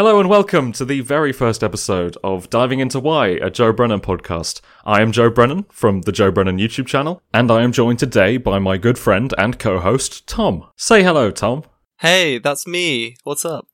Hello 0.00 0.18
and 0.18 0.30
welcome 0.30 0.72
to 0.72 0.86
the 0.86 1.02
very 1.02 1.30
first 1.30 1.62
episode 1.62 2.16
of 2.24 2.48
Diving 2.48 2.80
Into 2.80 2.98
Why, 2.98 3.26
a 3.42 3.50
Joe 3.50 3.70
Brennan 3.70 4.00
podcast. 4.00 4.62
I 4.82 5.02
am 5.02 5.12
Joe 5.12 5.28
Brennan 5.28 5.66
from 5.70 6.00
the 6.00 6.10
Joe 6.10 6.30
Brennan 6.30 6.56
YouTube 6.56 6.86
channel, 6.86 7.22
and 7.34 7.50
I 7.50 7.60
am 7.60 7.70
joined 7.70 7.98
today 7.98 8.38
by 8.38 8.58
my 8.58 8.78
good 8.78 8.96
friend 8.96 9.34
and 9.36 9.58
co-host, 9.58 10.26
Tom. 10.26 10.66
Say 10.74 11.02
hello, 11.02 11.30
Tom. 11.30 11.64
Hey, 11.98 12.38
that's 12.38 12.66
me. 12.66 13.18
What's 13.24 13.44
up? 13.44 13.68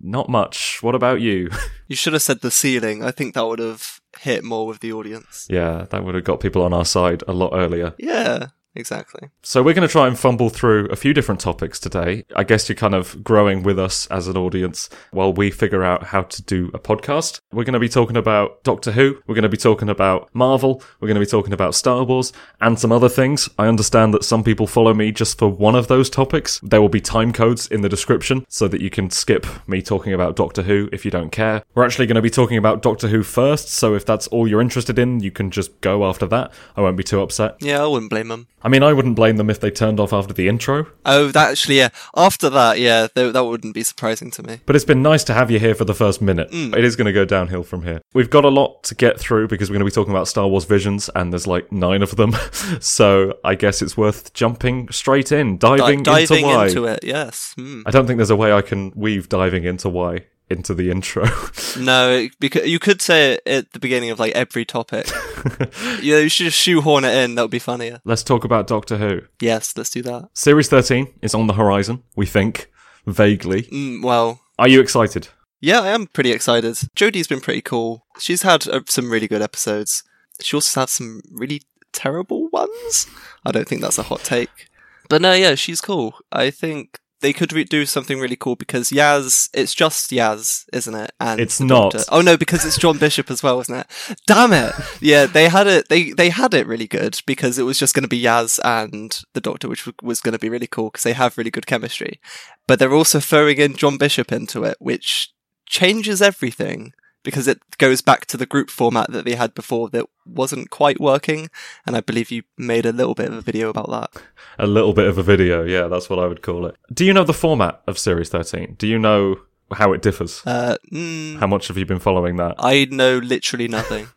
Not 0.00 0.28
much. 0.28 0.80
What 0.84 0.94
about 0.94 1.20
you? 1.20 1.50
You 1.88 1.96
should 1.96 2.12
have 2.12 2.22
said 2.22 2.42
the 2.42 2.52
ceiling. 2.52 3.02
I 3.02 3.10
think 3.10 3.34
that 3.34 3.44
would 3.44 3.58
have 3.58 4.00
hit 4.20 4.44
more 4.44 4.68
with 4.68 4.78
the 4.80 4.92
audience. 4.92 5.48
yeah, 5.50 5.86
that 5.90 6.04
would 6.04 6.14
have 6.14 6.24
got 6.24 6.38
people 6.38 6.62
on 6.62 6.72
our 6.72 6.84
side 6.84 7.24
a 7.26 7.32
lot 7.32 7.50
earlier. 7.54 7.92
Yeah, 7.98 8.46
exactly. 8.74 9.30
So 9.42 9.62
we're 9.62 9.74
going 9.74 9.86
to 9.86 9.92
try 9.92 10.06
and 10.06 10.18
fumble 10.18 10.50
through 10.50 10.86
a 10.86 10.96
few 10.96 11.14
different 11.14 11.40
topics 11.40 11.78
today. 11.78 12.24
I 12.34 12.44
guess 12.44 12.68
you're 12.68 12.76
kind 12.76 12.94
of 12.94 13.22
growing 13.22 13.62
with 13.62 13.78
us 13.78 14.06
as 14.06 14.28
an 14.28 14.36
audience 14.36 14.88
while 15.10 15.32
we 15.32 15.50
figure 15.50 15.82
out 15.82 16.04
how 16.04 16.22
to 16.22 16.42
do 16.42 16.70
a 16.74 16.78
podcast. 16.78 17.40
We're 17.52 17.64
going 17.64 17.74
to 17.74 17.80
be 17.80 17.88
talking 17.88 18.16
about 18.16 18.62
Doctor 18.64 18.92
Who. 18.92 19.18
We're 19.26 19.34
going 19.34 19.42
to 19.42 19.48
be 19.48 19.56
talking 19.56 19.88
about 19.88 20.30
Marvel. 20.34 20.82
We're 21.00 21.08
going 21.08 21.20
to 21.20 21.20
be 21.20 21.26
talking 21.26 21.52
about 21.52 21.74
Star 21.74 22.04
Wars 22.04 22.32
and 22.60 22.78
some 22.78 22.92
other 22.92 23.08
things. 23.08 23.48
I 23.58 23.66
understand 23.66 24.14
that 24.14 24.24
some 24.24 24.44
people 24.44 24.66
follow 24.66 24.94
me 24.94 25.12
just 25.12 25.38
for 25.38 25.48
one 25.48 25.74
of 25.74 25.88
those 25.88 26.08
topics. 26.08 26.60
There 26.62 26.80
will 26.80 26.88
be 26.88 27.00
time 27.00 27.32
codes 27.32 27.66
in 27.68 27.82
the 27.82 27.88
description 27.88 28.44
so 28.48 28.68
that 28.68 28.80
you 28.80 28.90
can 28.90 29.10
skip 29.10 29.46
me 29.68 29.82
talking 29.82 30.12
about 30.12 30.36
Doctor 30.36 30.62
Who 30.62 30.88
if 30.92 31.04
you 31.04 31.10
don't 31.10 31.30
care. 31.30 31.62
We're 31.74 31.84
actually 31.84 32.06
going 32.06 32.16
to 32.16 32.22
be 32.22 32.30
talking 32.30 32.56
about 32.56 32.82
Doctor 32.82 33.08
Who 33.08 33.22
first, 33.22 33.68
so 33.68 33.94
if 33.94 34.06
that's 34.06 34.26
all 34.28 34.48
you're 34.48 34.60
interested 34.60 34.98
in, 34.98 35.20
you 35.20 35.30
can 35.30 35.50
just 35.50 35.80
go 35.80 36.06
after 36.06 36.26
that. 36.26 36.52
I 36.76 36.80
won't 36.80 36.96
be 36.96 37.04
too 37.04 37.20
upset. 37.20 37.56
Yeah, 37.60 37.82
I 37.82 37.86
wouldn't 37.86 38.10
blame 38.10 38.28
them. 38.28 38.48
I 38.64 38.68
mean, 38.68 38.82
I 38.82 38.92
wouldn't 38.92 39.16
blame 39.16 39.36
them 39.36 39.50
if 39.50 39.60
they 39.60 39.70
turned 39.70 39.98
off 40.00 40.12
after 40.12 40.32
the 40.32 40.48
intro, 40.48 40.86
Oh, 41.04 41.28
that 41.32 41.50
actually, 41.50 41.78
yeah. 41.78 41.88
After 42.16 42.48
that, 42.50 42.78
yeah, 42.78 43.08
th- 43.14 43.32
that 43.32 43.44
wouldn't 43.44 43.74
be 43.74 43.82
surprising 43.82 44.30
to 44.32 44.42
me. 44.42 44.60
but 44.66 44.76
it's 44.76 44.84
been 44.84 45.02
nice 45.02 45.24
to 45.24 45.34
have 45.34 45.50
you 45.50 45.58
here 45.58 45.74
for 45.74 45.84
the 45.84 45.94
first 45.94 46.22
minute. 46.22 46.50
Mm. 46.50 46.76
It 46.76 46.84
is 46.84 46.96
going 46.96 47.06
to 47.06 47.12
go 47.12 47.24
downhill 47.24 47.62
from 47.62 47.82
here. 47.82 48.00
We've 48.14 48.30
got 48.30 48.44
a 48.44 48.48
lot 48.48 48.84
to 48.84 48.94
get 48.94 49.18
through 49.18 49.48
because 49.48 49.68
we're 49.68 49.74
going 49.74 49.86
to 49.86 49.90
be 49.90 49.94
talking 49.94 50.12
about 50.12 50.28
Star 50.28 50.46
Wars 50.48 50.64
Visions, 50.64 51.10
and 51.14 51.32
there's 51.32 51.46
like 51.46 51.70
nine 51.72 52.02
of 52.02 52.16
them. 52.16 52.32
so 52.80 53.38
I 53.44 53.54
guess 53.54 53.82
it's 53.82 53.96
worth 53.96 54.32
jumping 54.32 54.88
straight 54.90 55.32
in, 55.32 55.58
Di- 55.58 55.76
diving, 55.76 56.02
diving 56.02 56.44
into 56.44 56.56
why. 56.56 56.66
into 56.68 56.84
it, 56.86 57.00
yes. 57.02 57.54
Hmm. 57.56 57.82
I 57.86 57.90
don't 57.90 58.06
think 58.06 58.18
there's 58.18 58.30
a 58.30 58.36
way 58.36 58.52
I 58.52 58.62
can 58.62 58.92
weave 58.94 59.28
diving 59.28 59.64
into 59.64 59.88
why 59.88 60.26
into 60.58 60.74
the 60.74 60.90
intro. 60.90 61.26
No, 61.78 62.28
because 62.38 62.68
you 62.68 62.78
could 62.78 63.00
say 63.00 63.32
it 63.32 63.42
at 63.46 63.72
the 63.72 63.78
beginning 63.78 64.10
of 64.10 64.18
like 64.20 64.34
every 64.34 64.66
topic. 64.66 65.08
yeah, 66.02 66.18
you 66.18 66.28
should 66.28 66.44
just 66.44 66.58
shoehorn 66.58 67.04
it 67.04 67.14
in. 67.14 67.34
That 67.34 67.42
would 67.42 67.50
be 67.50 67.58
funnier. 67.58 68.00
Let's 68.04 68.22
talk 68.22 68.44
about 68.44 68.66
Doctor 68.66 68.98
Who. 68.98 69.22
Yes, 69.40 69.74
let's 69.76 69.88
do 69.88 70.02
that. 70.02 70.28
Series 70.34 70.68
13 70.68 71.08
is 71.22 71.34
on 71.34 71.46
the 71.46 71.54
horizon, 71.54 72.02
we 72.14 72.26
think, 72.26 72.70
vaguely. 73.06 73.62
Mm, 73.62 74.02
well, 74.04 74.40
Are 74.58 74.68
you 74.68 74.80
excited? 74.80 75.28
yeah, 75.60 75.80
I 75.80 75.88
am 75.88 76.08
pretty 76.08 76.30
excited. 76.32 76.74
Jodie's 76.94 77.26
been 77.28 77.40
pretty 77.40 77.62
cool. 77.62 78.04
She's 78.18 78.42
had 78.42 78.68
uh, 78.68 78.80
some 78.86 79.10
really 79.10 79.28
good 79.28 79.40
episodes. 79.42 80.02
She 80.42 80.54
also 80.56 80.80
had 80.80 80.90
some 80.90 81.22
really 81.32 81.62
terrible 81.92 82.48
ones. 82.50 83.06
I 83.46 83.52
don't 83.52 83.66
think 83.66 83.80
that's 83.80 83.98
a 83.98 84.02
hot 84.04 84.20
take. 84.24 84.68
But 85.08 85.22
no, 85.22 85.32
yeah, 85.32 85.54
she's 85.54 85.80
cool. 85.80 86.16
I 86.30 86.50
think 86.50 86.98
they 87.22 87.32
could 87.32 87.52
re- 87.52 87.64
do 87.64 87.86
something 87.86 88.20
really 88.20 88.36
cool 88.36 88.56
because 88.56 88.90
Yaz, 88.90 89.48
it's 89.54 89.74
just 89.74 90.10
Yaz, 90.10 90.64
isn't 90.72 90.94
it? 90.94 91.12
And 91.18 91.40
It's 91.40 91.60
not. 91.60 91.92
Doctor. 91.92 92.04
Oh 92.12 92.20
no, 92.20 92.36
because 92.36 92.64
it's 92.64 92.76
John 92.76 92.98
Bishop 92.98 93.30
as 93.30 93.42
well, 93.42 93.60
isn't 93.60 93.74
it? 93.74 93.86
Damn 94.26 94.52
it! 94.52 94.74
Yeah, 95.00 95.26
they 95.26 95.48
had 95.48 95.66
it. 95.66 95.88
They 95.88 96.10
they 96.10 96.28
had 96.28 96.52
it 96.52 96.66
really 96.66 96.86
good 96.86 97.20
because 97.26 97.58
it 97.58 97.62
was 97.62 97.78
just 97.78 97.94
going 97.94 98.02
to 98.02 98.08
be 98.08 98.22
Yaz 98.22 98.60
and 98.64 99.18
the 99.32 99.40
Doctor, 99.40 99.68
which 99.68 99.86
w- 99.86 99.96
was 100.02 100.20
going 100.20 100.32
to 100.32 100.38
be 100.38 100.50
really 100.50 100.66
cool 100.66 100.90
because 100.90 101.04
they 101.04 101.14
have 101.14 101.38
really 101.38 101.50
good 101.50 101.66
chemistry. 101.66 102.20
But 102.66 102.78
they're 102.78 102.94
also 102.94 103.20
throwing 103.20 103.58
in 103.58 103.76
John 103.76 103.96
Bishop 103.96 104.30
into 104.32 104.64
it, 104.64 104.76
which 104.78 105.32
changes 105.66 106.20
everything 106.20 106.92
because 107.22 107.46
it 107.48 107.60
goes 107.78 108.00
back 108.00 108.26
to 108.26 108.36
the 108.36 108.46
group 108.46 108.70
format 108.70 109.10
that 109.12 109.24
they 109.24 109.34
had 109.34 109.54
before 109.54 109.88
that 109.90 110.06
wasn't 110.26 110.70
quite 110.70 111.00
working. 111.00 111.48
And 111.86 111.96
I 111.96 112.00
believe 112.00 112.30
you 112.30 112.42
made 112.56 112.86
a 112.86 112.92
little 112.92 113.14
bit 113.14 113.28
of 113.28 113.34
a 113.34 113.40
video 113.40 113.68
about 113.68 113.90
that. 113.90 114.22
A 114.58 114.66
little 114.66 114.92
bit 114.92 115.06
of 115.06 115.18
a 115.18 115.22
video, 115.22 115.64
yeah, 115.64 115.88
that's 115.88 116.10
what 116.10 116.18
I 116.18 116.26
would 116.26 116.42
call 116.42 116.66
it. 116.66 116.76
Do 116.92 117.04
you 117.04 117.12
know 117.12 117.24
the 117.24 117.32
format 117.34 117.80
of 117.86 117.98
Series 117.98 118.28
13? 118.28 118.74
Do 118.78 118.86
you 118.86 118.98
know 118.98 119.40
how 119.72 119.92
it 119.92 120.02
differs? 120.02 120.42
Uh, 120.44 120.76
mm, 120.92 121.38
How 121.38 121.46
much 121.46 121.68
have 121.68 121.78
you 121.78 121.86
been 121.86 121.98
following 121.98 122.36
that? 122.36 122.56
I 122.58 122.86
know 122.90 123.18
literally 123.18 123.68
nothing. 123.68 124.08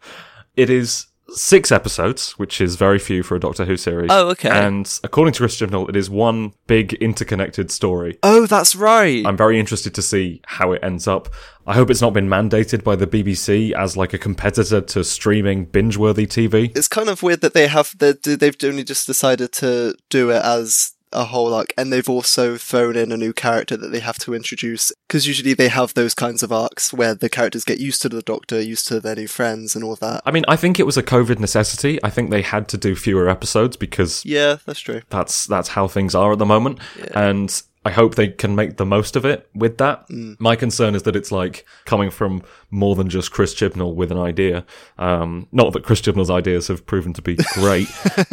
It 0.56 0.70
is 0.70 1.08
six 1.30 1.72
episodes, 1.72 2.32
which 2.34 2.62
is 2.62 2.76
very 2.76 3.00
few 3.00 3.24
for 3.24 3.36
a 3.36 3.40
Doctor 3.40 3.66
Who 3.66 3.78
series. 3.78 4.10
Oh, 4.12 4.30
okay. 4.30 4.50
And 4.50 5.00
according 5.04 5.34
to 5.34 5.40
Chris 5.40 5.60
Chibnall, 5.60 5.90
it 5.90 5.96
is 5.96 6.10
one 6.10 6.54
big 6.68 6.94
interconnected 6.96 7.72
story. 7.72 8.18
oh, 8.24 8.46
that's 8.46 8.76
right. 8.76 9.26
I'm 9.26 9.38
very 9.38 9.60
interested 9.60 9.94
to 9.96 10.02
see 10.02 10.42
how 10.46 10.72
it 10.72 10.84
ends 10.84 11.08
up. 11.08 11.30
I 11.68 11.74
hope 11.74 11.90
it's 11.90 12.02
not 12.02 12.14
been 12.14 12.28
mandated 12.28 12.84
by 12.84 12.96
the 12.96 13.08
BBC 13.08 13.72
as 13.72 13.98
like 13.98 14.14
a 14.14 14.20
competitor 14.20 14.82
to 14.82 15.04
streaming 15.04 15.66
binge-worthy 15.66 16.28
TV. 16.28 16.76
it's 16.78 16.88
kind 16.88 17.10
of 17.10 17.24
weird 17.24 17.42
that 17.42 17.54
they 17.54 17.68
have 17.68 17.96
that 17.98 18.22
they've 18.24 18.56
only 18.64 18.84
just 18.84 19.08
decided 19.08 19.52
to 19.54 19.96
do 20.10 20.30
it 20.30 20.44
as 20.44 20.92
a 21.12 21.26
whole 21.26 21.54
arc 21.54 21.74
and 21.78 21.92
they've 21.92 22.10
also 22.10 22.58
thrown 22.58 22.96
in 22.96 23.12
a 23.12 23.18
new 23.18 23.34
character 23.34 23.78
that 23.78 23.90
they 23.90 24.00
have 24.00 24.18
to 24.20 24.34
introduce 24.34 24.92
because 25.08 25.28
usually 25.28 25.54
they 25.54 25.70
have 25.70 25.94
those 25.94 26.14
kinds 26.14 26.44
of 26.44 26.52
arcs 26.52 26.92
where 26.94 27.16
the 27.16 27.30
characters 27.30 27.64
get 27.64 27.80
used 27.80 28.02
to 28.02 28.10
the 28.10 28.22
doctor 28.22 28.62
used 28.62 28.88
to 28.88 29.00
their 29.00 29.16
new 29.16 29.28
friends 29.28 29.76
and 29.76 29.84
all 29.84 29.96
that. 29.96 30.22
I 30.26 30.32
mean, 30.32 30.44
I 30.48 30.56
think 30.56 30.80
it 30.80 30.86
was 30.86 30.98
a 30.98 31.04
COVID 31.04 31.40
necessity. 31.40 32.04
I 32.04 32.10
think 32.10 32.30
they 32.30 32.42
had 32.42 32.68
to 32.70 32.78
do 32.78 32.96
fewer 32.96 33.30
episodes 33.30 33.78
because 33.78 34.26
yeah 34.26 34.58
that's 34.66 34.80
true. 34.80 35.02
that's 35.10 35.46
that's 35.46 35.70
how 35.70 35.88
things 35.88 36.16
are 36.16 36.34
at 36.34 36.40
the 36.40 36.46
moment. 36.46 36.80
And 37.14 37.62
i 37.86 37.92
hope 37.92 38.16
they 38.16 38.28
can 38.28 38.56
make 38.56 38.78
the 38.78 38.86
most 38.86 39.16
of 39.16 39.26
it 39.26 39.48
with 39.54 39.78
that. 39.78 40.06
My 40.40 40.56
concern 40.56 40.96
is 40.96 41.04
that 41.04 41.16
it's 41.16 41.32
like 41.32 41.66
coming 41.86 42.10
from 42.10 42.42
more 42.72 42.96
than 42.96 43.10
just 43.10 43.32
chris 43.32 43.54
chibnall 43.54 43.94
with 43.94 44.12
an 44.12 44.18
idea. 44.18 44.66
Um, 44.98 45.48
not 45.52 45.72
that 45.74 45.84
chris 45.84 46.02
chibnall's 46.02 46.32
ideas 46.32 46.68
have 46.68 46.86
proven 46.86 47.14
to 47.14 47.22
be 47.22 47.38
great 47.54 47.88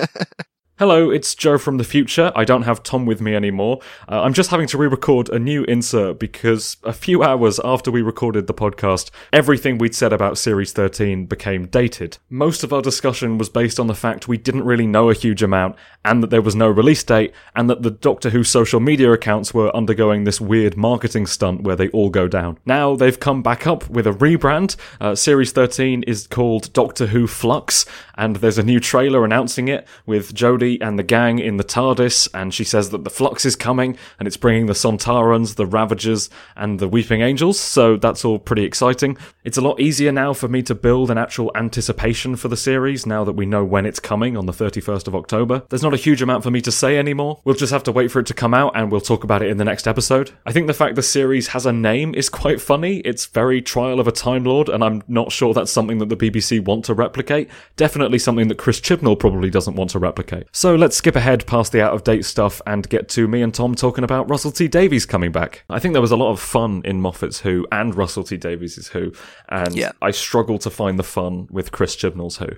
Hello, 0.78 1.10
it's 1.10 1.34
Joe 1.34 1.58
from 1.58 1.76
the 1.76 1.84
future. 1.84 2.32
I 2.34 2.44
don't 2.44 2.62
have 2.62 2.82
Tom 2.82 3.04
with 3.04 3.20
me 3.20 3.34
anymore. 3.34 3.80
Uh, 4.08 4.22
I'm 4.22 4.32
just 4.32 4.50
having 4.50 4.66
to 4.68 4.78
re 4.78 4.86
record 4.86 5.28
a 5.28 5.38
new 5.38 5.64
insert 5.64 6.18
because 6.18 6.78
a 6.82 6.94
few 6.94 7.22
hours 7.22 7.60
after 7.62 7.90
we 7.90 8.00
recorded 8.00 8.46
the 8.46 8.54
podcast, 8.54 9.10
everything 9.34 9.76
we'd 9.76 9.94
said 9.94 10.14
about 10.14 10.38
Series 10.38 10.72
13 10.72 11.26
became 11.26 11.66
dated. 11.66 12.16
Most 12.30 12.64
of 12.64 12.72
our 12.72 12.80
discussion 12.80 13.36
was 13.36 13.50
based 13.50 13.78
on 13.78 13.86
the 13.86 13.94
fact 13.94 14.28
we 14.28 14.38
didn't 14.38 14.64
really 14.64 14.86
know 14.86 15.10
a 15.10 15.14
huge 15.14 15.42
amount, 15.42 15.76
and 16.06 16.22
that 16.22 16.30
there 16.30 16.40
was 16.40 16.56
no 16.56 16.70
release 16.70 17.04
date, 17.04 17.34
and 17.54 17.68
that 17.68 17.82
the 17.82 17.90
Doctor 17.90 18.30
Who 18.30 18.42
social 18.42 18.80
media 18.80 19.12
accounts 19.12 19.52
were 19.52 19.76
undergoing 19.76 20.24
this 20.24 20.40
weird 20.40 20.74
marketing 20.78 21.26
stunt 21.26 21.64
where 21.64 21.76
they 21.76 21.90
all 21.90 22.08
go 22.08 22.28
down. 22.28 22.58
Now 22.64 22.96
they've 22.96 23.20
come 23.20 23.42
back 23.42 23.66
up 23.66 23.90
with 23.90 24.06
a 24.06 24.12
rebrand. 24.12 24.76
Uh, 24.98 25.14
Series 25.16 25.52
13 25.52 26.02
is 26.04 26.26
called 26.26 26.72
Doctor 26.72 27.08
Who 27.08 27.26
Flux, 27.26 27.84
and 28.16 28.36
there's 28.36 28.58
a 28.58 28.62
new 28.62 28.80
trailer 28.80 29.22
announcing 29.22 29.68
it 29.68 29.86
with 30.06 30.34
Jodie 30.34 30.61
and 30.62 30.98
the 30.98 31.02
gang 31.02 31.38
in 31.38 31.56
the 31.56 31.64
TARDIS, 31.64 32.28
and 32.34 32.54
she 32.54 32.64
says 32.64 32.90
that 32.90 33.04
the 33.04 33.10
Flux 33.10 33.44
is 33.44 33.56
coming, 33.56 33.96
and 34.18 34.26
it's 34.26 34.36
bringing 34.36 34.66
the 34.66 34.72
Sontarans, 34.72 35.56
the 35.56 35.66
Ravagers, 35.66 36.30
and 36.56 36.78
the 36.78 36.88
Weeping 36.88 37.20
Angels, 37.20 37.58
so 37.58 37.96
that's 37.96 38.24
all 38.24 38.38
pretty 38.38 38.64
exciting. 38.64 39.16
It's 39.44 39.58
a 39.58 39.60
lot 39.60 39.80
easier 39.80 40.12
now 40.12 40.32
for 40.32 40.48
me 40.48 40.62
to 40.62 40.74
build 40.74 41.10
an 41.10 41.18
actual 41.18 41.50
anticipation 41.54 42.36
for 42.36 42.48
the 42.48 42.56
series 42.56 43.06
now 43.06 43.24
that 43.24 43.32
we 43.32 43.46
know 43.46 43.64
when 43.64 43.86
it's 43.86 44.00
coming 44.00 44.36
on 44.36 44.46
the 44.46 44.52
31st 44.52 45.08
of 45.08 45.14
October. 45.14 45.62
There's 45.68 45.82
not 45.82 45.94
a 45.94 45.98
huge 45.98 46.22
amount 46.22 46.44
for 46.44 46.50
me 46.50 46.60
to 46.60 46.72
say 46.72 46.98
anymore. 46.98 47.40
We'll 47.44 47.56
just 47.56 47.72
have 47.72 47.82
to 47.84 47.92
wait 47.92 48.10
for 48.10 48.20
it 48.20 48.26
to 48.26 48.34
come 48.34 48.54
out, 48.54 48.72
and 48.76 48.90
we'll 48.90 49.00
talk 49.00 49.24
about 49.24 49.42
it 49.42 49.50
in 49.50 49.56
the 49.56 49.64
next 49.64 49.88
episode. 49.88 50.30
I 50.46 50.52
think 50.52 50.68
the 50.68 50.74
fact 50.74 50.94
the 50.94 51.02
series 51.02 51.48
has 51.48 51.66
a 51.66 51.72
name 51.72 52.14
is 52.14 52.28
quite 52.28 52.60
funny. 52.60 52.98
It's 52.98 53.26
very 53.26 53.60
Trial 53.60 54.00
of 54.00 54.06
a 54.06 54.12
Time 54.12 54.44
Lord, 54.44 54.68
and 54.68 54.84
I'm 54.84 55.02
not 55.08 55.32
sure 55.32 55.52
that's 55.52 55.72
something 55.72 55.98
that 55.98 56.08
the 56.08 56.16
BBC 56.16 56.62
want 56.64 56.84
to 56.84 56.94
replicate. 56.94 57.50
Definitely 57.76 58.18
something 58.18 58.48
that 58.48 58.58
Chris 58.58 58.80
Chibnall 58.80 59.18
probably 59.18 59.50
doesn't 59.50 59.74
want 59.74 59.90
to 59.90 59.98
replicate. 59.98 60.46
So 60.54 60.74
let's 60.74 60.96
skip 60.96 61.16
ahead 61.16 61.46
past 61.46 61.72
the 61.72 61.82
out 61.82 61.94
of 61.94 62.04
date 62.04 62.26
stuff 62.26 62.60
and 62.66 62.86
get 62.88 63.08
to 63.10 63.26
me 63.26 63.40
and 63.40 63.54
Tom 63.54 63.74
talking 63.74 64.04
about 64.04 64.28
Russell 64.28 64.52
T 64.52 64.68
Davies 64.68 65.06
coming 65.06 65.32
back. 65.32 65.64
I 65.70 65.78
think 65.78 65.94
there 65.94 66.02
was 66.02 66.10
a 66.10 66.16
lot 66.16 66.30
of 66.30 66.40
fun 66.40 66.82
in 66.84 67.00
Moffat's 67.00 67.40
Who 67.40 67.66
and 67.72 67.94
Russell 67.94 68.22
T 68.22 68.36
Davies' 68.36 68.88
Who, 68.88 69.12
and 69.48 69.74
Yeah. 69.74 69.92
I 70.02 70.10
struggle 70.10 70.58
to 70.58 70.70
find 70.70 70.98
the 70.98 71.04
fun 71.04 71.48
with 71.50 71.72
Chris 71.72 71.96
Chibnall's 71.96 72.36
Who. 72.36 72.48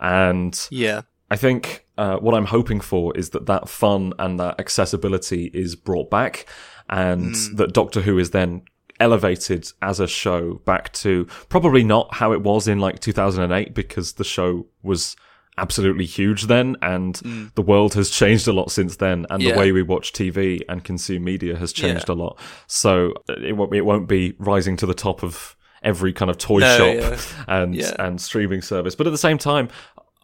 And 0.00 0.58
yeah 0.70 1.02
I 1.30 1.36
think 1.36 1.86
uh, 1.96 2.18
what 2.18 2.34
I'm 2.34 2.44
hoping 2.44 2.80
for 2.80 3.16
is 3.16 3.30
that 3.30 3.46
that 3.46 3.66
fun 3.66 4.12
and 4.18 4.38
that 4.38 4.60
accessibility 4.60 5.46
is 5.54 5.76
brought 5.76 6.10
back, 6.10 6.46
and 6.90 7.34
that 7.54 7.72
Doctor 7.72 8.02
Who 8.02 8.18
is 8.18 8.30
then 8.32 8.62
elevated 9.00 9.66
as 9.80 9.98
a 9.98 10.06
show 10.06 10.54
back 10.66 10.92
to 10.92 11.24
probably 11.48 11.84
not 11.84 12.14
how 12.16 12.32
it 12.32 12.42
was 12.42 12.68
in 12.68 12.80
like 12.80 13.00
2008 13.00 13.74
because 13.74 14.12
the 14.12 14.24
show 14.24 14.66
was 14.82 15.16
absolutely 15.58 16.06
huge 16.06 16.44
then 16.44 16.76
and 16.80 17.16
the 17.54 17.62
world 17.62 17.92
has 17.94 18.08
changed 18.10 18.48
a 18.48 18.52
lot 18.52 18.70
since 18.70 18.96
then 18.96 19.26
and 19.28 19.42
the 19.42 19.52
way 19.54 19.70
we 19.70 19.82
watch 19.82 20.12
TV 20.12 20.60
and 20.68 20.82
consume 20.82 21.24
media 21.24 21.56
has 21.58 21.72
changed 21.72 22.06
Yeah. 22.08 22.14
a 22.14 22.16
lot 22.16 22.38
so 22.66 23.12
uh, 23.28 23.34
it 23.34 23.52
won't, 23.52 23.74
it 23.74 23.82
won't 23.82 24.08
be 24.08 24.34
rising 24.38 24.76
to 24.78 24.86
the 24.86 24.94
top 24.94 25.22
of 25.22 25.54
every 25.82 26.12
kind 26.12 26.30
of 26.30 26.38
toy 26.38 26.60
No, 26.60 26.78
shop 26.78 26.94
yeah. 26.96 27.44
and 27.48 27.74
Yeah. 27.74 27.92
and 27.98 28.20
streaming 28.20 28.62
service 28.62 28.94
but 28.94 29.06
at 29.06 29.10
the 29.10 29.18
same 29.18 29.36
time 29.38 29.68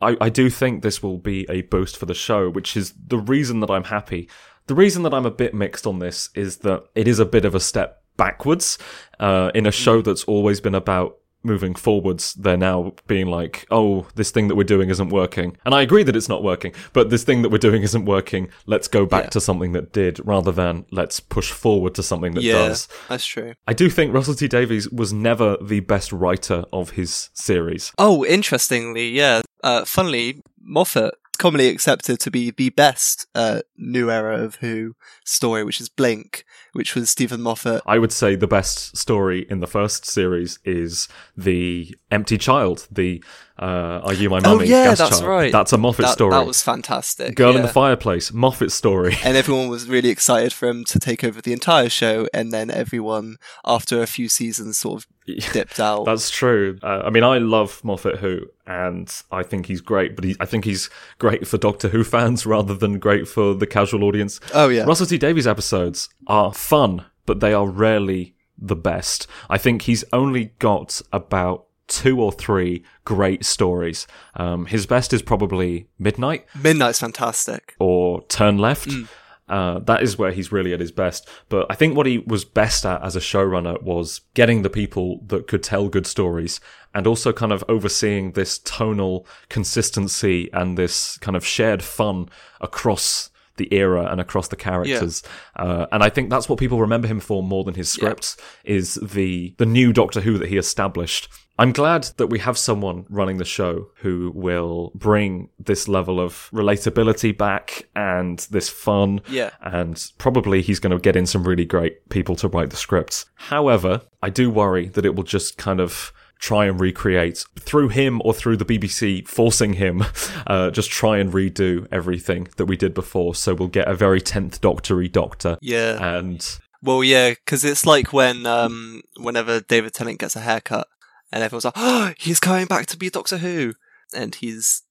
I, 0.01 0.17
I 0.21 0.29
do 0.29 0.49
think 0.49 0.83
this 0.83 1.03
will 1.03 1.19
be 1.19 1.45
a 1.51 1.63
boost 1.63 1.97
for 1.97 2.07
the 2.07 2.15
show, 2.15 2.49
which 2.49 2.77
is 2.77 2.95
the 3.09 3.19
reason 3.19 3.59
that 3.61 3.69
I'm 3.71 3.83
happy. 3.83 4.29
The 4.69 4.77
reason 4.77 5.03
that 5.03 5.13
I'm 5.13 5.27
a 5.27 5.31
bit 5.33 5.55
mixed 5.55 5.89
on 5.89 5.99
this 5.99 6.31
is 6.37 6.59
that 6.59 6.85
it 6.95 7.09
is 7.09 7.19
a 7.19 7.25
bit 7.25 7.45
of 7.45 7.57
a 7.57 7.59
step 7.59 8.01
backwards 8.17 8.79
uh, 9.19 9.51
in 9.57 9.67
a 9.67 9.73
show 9.73 10.01
that's 10.01 10.23
always 10.23 10.61
been 10.61 10.77
about 10.77 11.17
moving 11.43 11.75
forwards, 11.75 12.35
they're 12.35 12.57
now 12.57 12.93
being 13.07 13.27
like, 13.27 13.67
oh, 13.71 14.07
this 14.15 14.31
thing 14.31 14.49
that 14.49 14.55
we're 14.57 14.65
doing 14.65 14.91
isn't 14.91 15.09
working. 15.11 15.57
And 15.65 15.75
I 15.75 15.83
agree 15.83 16.03
that 16.03 16.17
it's 16.17 16.29
not 16.29 16.43
working, 16.43 16.73
but 16.93 17.11
this 17.11 17.25
thing 17.25 17.43
that 17.43 17.51
we're 17.51 17.59
doing 17.59 17.83
isn't 17.83 18.05
working. 18.05 18.49
Let's 18.67 18.89
go 18.89 19.07
back 19.07 19.25
Yeah. 19.25 19.31
to 19.31 19.41
something 19.41 19.73
that 19.73 19.93
did 19.93 20.21
rather 20.27 20.53
than 20.53 20.85
let's 20.91 21.21
push 21.21 21.51
forward 21.53 21.95
to 21.95 22.03
something 22.03 22.35
that 22.35 22.43
yeah, 22.43 22.69
does. 22.69 22.89
that's 23.09 23.25
true. 23.25 23.55
I 23.67 23.73
do 23.73 23.89
think 23.89 24.13
Russell 24.13 24.35
T 24.35 24.49
Davies 24.49 24.89
was 24.91 25.13
never 25.13 25.57
the 25.63 25.81
best 25.81 26.13
writer 26.13 26.65
of 26.73 26.91
his 26.91 27.31
series. 27.35 27.93
Oh, 27.99 28.25
interestingly, 28.25 29.09
yeah. 29.09 29.43
Uh, 29.63 29.85
funnily, 29.85 30.43
Moffat 30.61 31.15
commonly 31.39 31.69
accepted 31.69 32.21
to 32.21 32.31
be 32.31 32.51
the 32.51 32.71
best 32.71 33.27
uh, 33.35 33.63
new 33.77 34.11
era 34.11 34.43
of 34.43 34.57
Who 34.57 34.95
story, 35.25 35.65
which 35.65 35.81
is 35.81 35.89
Blink, 35.89 36.45
which 36.73 36.95
was 36.95 37.11
Steven 37.11 37.41
Moffat. 37.41 37.83
I 37.87 37.99
would 37.99 38.13
say 38.13 38.37
the 38.37 38.47
best 38.47 38.97
story 38.97 39.47
in 39.49 39.61
the 39.61 39.67
first 39.67 40.05
series 40.05 40.59
is 40.65 41.09
the 41.37 41.97
empty 42.11 42.39
child, 42.39 42.87
the 42.91 43.23
uh, 43.59 44.01
"Are 44.05 44.15
you 44.15 44.31
my 44.31 44.39
Oh, 44.45 44.57
mummy?" 44.57 44.67
yeah, 44.69 44.85
gas 44.85 44.99
that's 44.99 45.19
child. 45.21 45.29
right. 45.31 45.53
That's 45.53 45.73
a 45.73 45.79
Moffat 45.79 46.05
That, 46.07 46.13
story. 46.13 46.31
that 46.33 46.47
was 46.47 46.63
fantastic. 46.63 47.35
Girl 47.35 47.57
in 47.57 47.63
the 47.63 47.69
fireplace, 47.69 48.33
Moffat 48.33 48.71
story. 48.73 49.17
and 49.25 49.37
everyone 49.43 49.69
was 49.69 49.89
really 49.89 50.09
excited 50.11 50.53
for 50.53 50.69
him 50.69 50.85
to 50.85 50.99
take 50.99 51.25
over 51.25 51.41
the 51.41 51.53
entire 51.53 51.89
show, 51.89 52.29
and 52.33 52.53
then 52.53 52.71
everyone, 52.71 53.37
after 53.65 54.03
a 54.03 54.07
few 54.07 54.29
seasons, 54.29 54.79
sort 54.79 55.03
of 55.05 55.07
dipped 55.53 55.79
out. 55.79 56.05
That's 56.05 56.31
true. 56.31 56.79
Uh, 56.83 57.03
I 57.05 57.11
mean, 57.11 57.25
I 57.25 57.39
love 57.39 57.83
Moffat 57.85 58.19
Who, 58.19 58.41
and 58.67 59.13
I 59.31 59.43
think 59.43 59.67
he's 59.67 59.81
great. 59.81 60.15
But 60.17 60.25
he, 60.25 60.37
I 60.41 60.47
think 60.47 60.65
he's 60.65 60.89
great 61.19 61.47
for 61.47 61.59
Doctor 61.59 61.89
Who 61.89 62.05
fans 62.05 62.47
rather 62.55 62.75
than 62.75 62.99
great 62.99 63.29
for 63.29 63.55
the 63.55 63.67
casual 63.67 64.05
audience. 64.05 64.41
oh 64.55 64.69
yeah, 64.69 64.85
Russell 64.85 65.07
T 65.07 65.19
Davies 65.19 65.47
episodes 65.47 66.09
are 66.27 66.53
fun, 66.53 67.05
but 67.27 67.41
they 67.41 67.53
are 67.53 67.67
rarely 67.69 68.35
the 68.61 68.75
best. 68.77 69.27
I 69.49 69.57
think 69.59 69.83
he's 69.83 70.05
only 70.13 70.47
got 70.59 71.01
about 71.13 71.67
two 71.89 72.21
or 72.21 72.31
three 72.31 72.85
great 73.05 73.45
stories. 73.45 74.07
Um, 74.37 74.67
his 74.67 74.87
best 74.87 75.13
is 75.13 75.23
probably 75.23 75.89
Midnight 75.99 76.47
Midnight's 76.55 77.01
fantastic. 77.01 77.75
or 77.79 78.23
Turn 78.25 78.59
Left. 78.59 78.89
Mm. 78.89 79.09
Uh, 79.49 79.79
that 79.79 80.03
is 80.03 80.19
where 80.19 80.31
he's 80.31 80.53
really 80.53 80.75
at 80.75 80.81
his 80.81 80.93
best. 80.93 81.27
But 81.49 81.67
I 81.71 81.75
think 81.75 81.97
what 81.97 82.07
he 82.07 82.19
was 82.19 82.45
best 82.45 82.85
at 82.85 83.03
as 83.03 83.17
a 83.17 83.21
showrunner 83.21 83.83
was 83.83 84.21
getting 84.35 84.61
the 84.61 84.71
people 84.71 85.23
that 85.29 85.47
could 85.47 85.63
tell 85.63 85.89
good 85.89 86.07
stories 86.07 86.61
and 86.95 87.07
also 87.07 87.33
kind 87.33 87.53
of 87.53 87.65
overseeing 87.69 88.33
this 88.33 88.59
tonal 88.59 89.27
consistency 89.49 90.51
and 90.53 90.77
this 90.77 91.17
kind 91.19 91.37
of 91.37 91.47
shared 91.47 91.83
fun 91.83 92.29
across 92.61 93.31
the 93.57 93.73
era 93.73 94.07
and 94.11 94.21
across 94.21 94.49
the 94.49 94.57
characters. 94.57 95.23
Uh, 95.57 95.87
and 95.93 96.03
I 96.03 96.11
think 96.11 96.31
that's 96.31 96.49
what 96.49 96.59
people 96.59 96.81
remember 96.81 97.09
him 97.09 97.21
for 97.21 97.43
more 97.43 97.65
than 97.65 97.75
his 97.75 97.91
scripts 97.91 98.37
is 98.65 98.95
the, 98.97 99.55
the 99.59 99.67
new 99.67 99.93
Doctor 99.93 100.21
Who 100.21 100.39
that 100.39 100.49
he 100.49 100.57
established. 100.57 101.29
I'm 101.59 101.73
glad 101.73 102.05
that 102.19 102.29
we 102.29 102.39
have 102.39 102.57
someone 102.57 103.05
running 103.09 103.39
the 103.39 103.45
show 103.45 103.89
who 103.97 104.31
will 104.35 104.93
bring 104.95 105.49
this 105.59 105.89
level 105.89 106.21
of 106.21 106.49
relatability 106.53 107.37
back 107.37 107.89
and 107.97 108.39
this 108.51 108.69
fun. 108.69 109.21
Yeah. 109.29 109.51
And 109.61 110.01
probably 110.19 110.63
he's 110.63 110.79
going 110.79 110.93
to 110.93 110.99
get 111.01 111.17
in 111.17 111.27
some 111.27 111.43
really 111.43 111.65
great 111.65 112.09
people 112.11 112.37
to 112.37 112.49
write 112.49 112.71
the 112.71 112.77
scripts. 112.77 113.27
However, 113.35 114.03
I 114.23 114.31
do 114.31 114.51
worry 114.51 114.87
that 114.91 115.05
it 115.05 115.17
will 115.17 115.25
just 115.25 115.59
kind 115.59 115.81
of 115.81 116.13
try 116.39 116.67
and 116.67 116.79
recreate 116.79 117.45
through 117.59 117.89
him 117.89 118.23
or 118.25 118.33
through 118.33 118.57
the 118.57 118.65
BBC 118.65 119.27
forcing 119.27 119.73
him 119.73 120.05
uh, 120.47 120.71
just 120.71 120.89
try 120.89 121.19
and 121.19 121.33
redo 121.33 121.89
everything 121.91 122.47
that 122.59 122.67
we 122.67 122.77
did 122.77 122.95
before 122.95 123.35
so 123.35 123.55
we'll 123.55 123.67
get 123.67 123.89
a 123.89 123.95
very 123.97 124.21
10th 124.21 124.61
doctory 124.61 125.09
doctor 125.09 125.59
Yeah. 125.61 126.19
and 126.19 126.61
Well, 126.81 127.03
yeah, 127.03 127.31
because 127.31 127.65
it's 127.65 127.85
like 127.85 128.13
when 128.13 128.47
um, 128.47 129.03
whenever 129.17 129.59
David 129.59 129.95
Tennant 129.95 130.21
gets 130.21 130.37
a 130.37 130.41
haircut, 130.41 130.87
and 131.33 131.43
everyone's 131.43 131.65
like, 131.65 131.75
"Oh, 131.77 132.13
he's 132.19 132.41
coming 132.41 132.67
back 132.67 132.87
to 132.87 132.97
be 132.97 133.11
Doctor 133.11 133.39
Who," 133.39 133.75
and 134.15 134.35
he's 134.35 134.83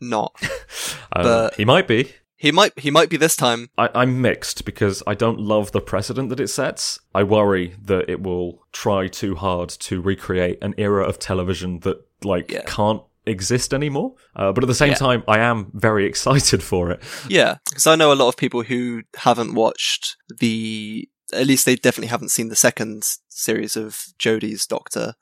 not. 0.00 0.34
uh, 1.12 1.22
But- 1.22 1.54
he 1.54 1.64
might 1.64 1.88
be 1.88 2.12
He 2.36 2.52
might. 2.52 2.78
He 2.78 2.90
might 2.90 3.08
be 3.08 3.16
this 3.16 3.34
time. 3.36 3.70
I, 3.78 3.88
I'm 3.94 4.20
mixed 4.20 4.64
because 4.66 5.02
I 5.06 5.14
don't 5.14 5.40
love 5.40 5.72
the 5.72 5.80
precedent 5.80 6.28
that 6.28 6.40
it 6.40 6.48
sets. 6.48 6.98
I 7.14 7.22
worry 7.22 7.74
that 7.82 8.10
it 8.10 8.20
will 8.22 8.62
try 8.72 9.08
too 9.08 9.36
hard 9.36 9.70
to 9.70 10.02
recreate 10.02 10.58
an 10.60 10.74
era 10.76 11.02
of 11.04 11.18
television 11.18 11.80
that 11.80 11.96
like 12.22 12.50
Yeah. 12.50 12.62
can't 12.66 13.02
exist 13.24 13.72
anymore. 13.72 14.14
Uh, 14.36 14.52
but 14.52 14.62
at 14.62 14.68
the 14.68 14.74
same 14.74 14.90
Yeah. 14.90 14.96
time, 15.06 15.24
I 15.26 15.38
am 15.38 15.70
very 15.72 16.04
excited 16.10 16.62
for 16.62 16.90
it. 16.90 17.02
Yeah, 17.28 17.56
because 17.70 17.86
I 17.86 17.96
know 17.96 18.12
a 18.12 18.20
lot 18.22 18.28
of 18.28 18.36
people 18.36 18.62
who 18.64 19.02
haven't 19.16 19.54
watched 19.54 20.16
the. 20.38 21.08
At 21.32 21.46
least 21.48 21.64
they 21.66 21.74
definitely 21.74 22.06
haven't 22.08 22.28
seen 22.28 22.50
the 22.50 22.54
second 22.56 23.02
series 23.30 23.76
of 23.76 24.04
Jodie's 24.18 24.64
Doctor. 24.66 25.14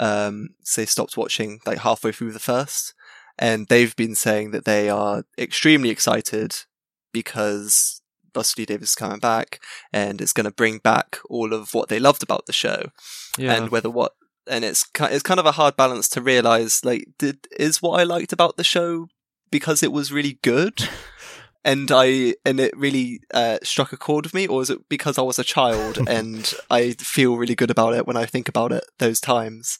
Um, 0.00 0.50
so 0.64 0.80
they 0.80 0.86
stopped 0.86 1.18
watching 1.18 1.60
like 1.66 1.78
halfway 1.78 2.10
through 2.10 2.32
the 2.32 2.40
first, 2.40 2.94
and 3.38 3.68
they've 3.68 3.94
been 3.94 4.14
saying 4.14 4.50
that 4.52 4.64
they 4.64 4.88
are 4.88 5.24
extremely 5.38 5.90
excited 5.90 6.56
because 7.12 8.00
Russell 8.34 8.64
Davies 8.64 8.88
is 8.88 8.94
coming 8.94 9.18
back, 9.18 9.60
and 9.92 10.20
it's 10.20 10.32
going 10.32 10.46
to 10.46 10.50
bring 10.50 10.78
back 10.78 11.18
all 11.28 11.52
of 11.52 11.74
what 11.74 11.90
they 11.90 12.00
loved 12.00 12.22
about 12.22 12.46
the 12.46 12.52
show, 12.52 12.90
Yeah, 13.38 13.54
and 13.54 13.70
whether 13.70 13.90
what. 13.90 14.12
And 14.46 14.64
it's 14.64 14.86
it's 14.98 15.22
kind 15.22 15.38
of 15.38 15.46
a 15.46 15.52
hard 15.52 15.76
balance 15.76 16.08
to 16.08 16.22
realize 16.22 16.82
like 16.82 17.04
did 17.18 17.46
is 17.56 17.82
what 17.82 18.00
I 18.00 18.04
liked 18.04 18.32
about 18.32 18.56
the 18.56 18.64
show 18.64 19.06
because 19.50 19.82
it 19.82 19.92
was 19.92 20.10
really 20.10 20.38
good 20.42 20.88
and 21.64 21.90
I 21.92 22.34
and 22.44 22.58
it 22.58 22.76
really 22.76 23.20
uh, 23.34 23.58
struck 23.62 23.92
a 23.92 23.96
chord 23.96 24.24
with 24.24 24.34
me, 24.34 24.46
or 24.46 24.62
is 24.62 24.70
it 24.70 24.88
because 24.88 25.18
I 25.18 25.22
was 25.22 25.38
a 25.38 25.44
child 25.44 25.98
and 26.08 26.52
I 26.70 26.92
feel 26.92 27.36
really 27.36 27.54
good 27.54 27.70
about 27.70 27.94
it 27.94 28.06
when 28.06 28.16
I 28.16 28.26
think 28.26 28.48
about 28.48 28.72
it 28.72 28.84
those 28.98 29.20
times? 29.20 29.78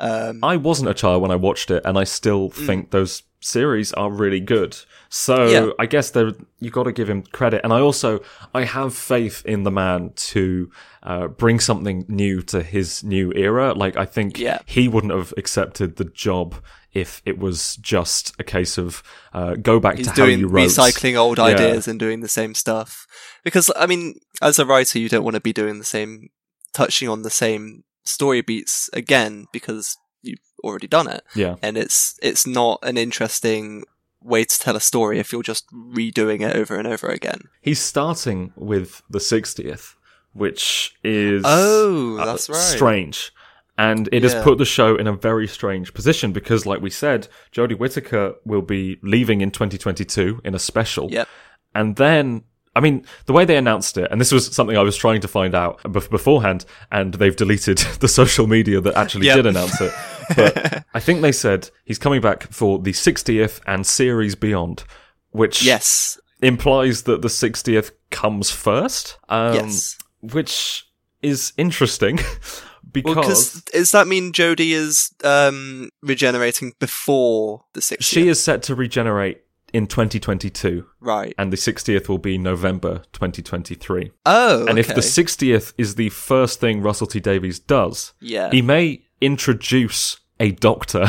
Um, 0.00 0.42
I 0.42 0.56
wasn't 0.56 0.90
a 0.90 0.94
child 0.94 1.22
when 1.22 1.30
I 1.30 1.36
watched 1.36 1.70
it, 1.70 1.82
and 1.84 1.98
I 1.98 2.04
still 2.04 2.48
think 2.50 2.90
those 2.90 3.22
series 3.42 3.92
are 3.94 4.10
really 4.10 4.40
good. 4.40 4.76
So 5.08 5.36
Mm. 5.38 5.52
Yeah. 5.52 5.70
I 5.78 5.86
guess 5.86 6.10
there 6.10 6.32
you 6.60 6.70
got 6.70 6.84
to 6.84 6.92
give 6.92 7.08
him 7.08 7.22
credit, 7.32 7.60
and 7.64 7.72
I 7.72 7.80
also 7.80 8.20
I 8.54 8.64
have 8.64 8.94
faith 8.94 9.42
in 9.46 9.62
the 9.64 9.70
man 9.70 10.12
to 10.32 10.70
uh, 11.02 11.26
bring 11.28 11.58
something 11.60 12.04
new 12.08 12.42
to 12.42 12.62
his 12.62 13.02
new 13.04 13.32
era. 13.34 13.72
Like 13.74 13.96
I 13.96 14.04
think 14.06 14.38
Yeah. 14.38 14.58
he 14.66 14.88
wouldn't 14.88 15.12
have 15.12 15.32
accepted 15.36 15.96
the 15.96 16.04
job 16.04 16.54
if 16.92 17.22
it 17.24 17.38
was 17.38 17.76
just 17.76 18.34
a 18.38 18.44
case 18.44 18.76
of 18.76 19.02
uh, 19.32 19.54
go 19.54 19.78
back 19.80 19.96
he's 19.96 20.06
to 20.06 20.10
how 20.10 20.16
doing 20.26 20.40
you 20.40 20.48
wrote. 20.48 20.68
recycling 20.68 21.16
old 21.16 21.38
Yeah. 21.38 21.44
ideas 21.44 21.88
and 21.88 21.98
doing 22.00 22.20
the 22.20 22.28
same 22.28 22.54
stuff 22.54 23.06
because 23.44 23.70
I 23.76 23.86
mean, 23.86 24.14
as 24.42 24.58
a 24.58 24.66
writer, 24.66 24.98
you 24.98 25.08
don't 25.08 25.24
want 25.24 25.34
to 25.36 25.40
be 25.40 25.52
doing 25.52 25.78
the 25.78 25.84
same, 25.84 26.28
touching 26.74 27.08
on 27.08 27.22
the 27.22 27.30
same 27.30 27.84
story 28.10 28.40
beats 28.42 28.90
again 28.92 29.46
because 29.52 29.96
you've 30.22 30.38
already 30.64 30.86
done 30.88 31.08
it, 31.08 31.22
Yeah, 31.34 31.56
and 31.62 31.76
it's 31.76 32.18
it's 32.22 32.46
not 32.46 32.78
an 32.82 32.96
interesting 32.98 33.84
way 34.22 34.44
to 34.44 34.58
tell 34.58 34.76
a 34.76 34.80
story 34.80 35.18
if 35.18 35.32
you're 35.32 35.42
just 35.42 35.64
redoing 35.72 36.40
it 36.46 36.54
over 36.54 36.76
and 36.76 36.86
over 36.86 37.08
again. 37.08 37.40
he's 37.62 37.80
starting 37.80 38.52
with 38.56 39.02
the 39.08 39.20
sixtieth, 39.20 39.94
which 40.34 40.94
is 41.02 41.42
Oh, 41.46 42.18
uh, 42.18 42.24
that's 42.26 42.48
right. 42.48 42.56
strange. 42.58 43.32
And 43.78 44.10
it 44.12 44.22
has 44.24 44.34
put 44.44 44.58
the 44.58 44.66
show 44.66 44.94
in 44.94 45.06
a 45.06 45.14
very 45.14 45.48
strange 45.48 45.94
position 45.94 46.32
because, 46.32 46.66
like 46.66 46.82
we 46.82 46.90
said, 46.90 47.28
Jodie 47.50 47.78
Whittaker 47.78 48.34
will 48.44 48.60
be 48.60 48.98
leaving 49.02 49.40
in 49.40 49.50
2022 49.50 50.42
in 50.44 50.54
a 50.54 50.58
special. 50.58 51.10
Yep. 51.10 51.26
And 51.74 51.96
then, 51.96 52.44
I 52.76 52.80
mean, 52.80 53.04
the 53.26 53.32
way 53.32 53.44
they 53.44 53.56
announced 53.56 53.98
it, 53.98 54.08
and 54.12 54.20
this 54.20 54.30
was 54.30 54.54
something 54.54 54.76
I 54.76 54.82
was 54.82 54.96
trying 54.96 55.20
to 55.22 55.28
find 55.28 55.54
out 55.54 55.82
bef- 55.82 56.08
beforehand, 56.10 56.64
and 56.92 57.14
they've 57.14 57.34
deleted 57.34 57.78
the 58.00 58.08
social 58.08 58.46
media 58.46 58.80
that 58.80 58.94
actually 58.96 59.26
Yep. 59.26 59.36
did 59.36 59.46
announce 59.46 59.80
it. 59.80 59.92
But 60.36 60.84
I 60.94 61.00
think 61.00 61.20
they 61.20 61.32
said 61.32 61.70
he's 61.84 61.98
coming 61.98 62.20
back 62.20 62.44
for 62.52 62.78
the 62.78 62.92
60th 62.92 63.60
and 63.66 63.84
series 63.86 64.34
beyond, 64.36 64.84
which 65.30 65.62
Yes. 65.64 66.18
implies 66.42 67.02
that 67.02 67.22
the 67.22 67.28
60th 67.28 67.90
comes 68.10 68.50
first. 68.52 69.18
Um, 69.28 69.54
yes. 69.54 69.98
which 70.20 70.86
is 71.22 71.52
interesting 71.56 72.16
because 72.92 73.54
Well, 73.54 73.62
does 73.72 73.90
that 73.90 74.06
mean 74.06 74.32
Jodie 74.32 74.70
is 74.72 75.12
um, 75.24 75.90
regenerating 76.02 76.72
before 76.78 77.64
the 77.74 77.80
60th? 77.80 77.96
she 78.04 78.28
is 78.28 78.42
set 78.42 78.62
to 78.64 78.74
regenerate 78.74 79.42
in 79.72 79.86
2022 79.86 80.86
right. 81.00 81.34
and 81.38 81.52
the 81.52 81.56
60th 81.56 82.08
will 82.08 82.18
be 82.18 82.38
November 82.38 83.02
2023. 83.12 84.12
Oh, 84.26 84.66
And 84.66 84.78
if 84.78 84.88
the 84.88 85.00
60th 85.00 85.72
is 85.78 85.94
the 85.94 86.08
first 86.10 86.60
thing 86.60 86.80
Russell 86.82 87.06
T 87.06 87.20
Davies 87.20 87.58
does, 87.58 88.12
yeah, 88.20 88.50
he 88.50 88.62
may 88.62 89.02
introduce 89.20 90.18
a 90.38 90.52
doctor 90.52 91.06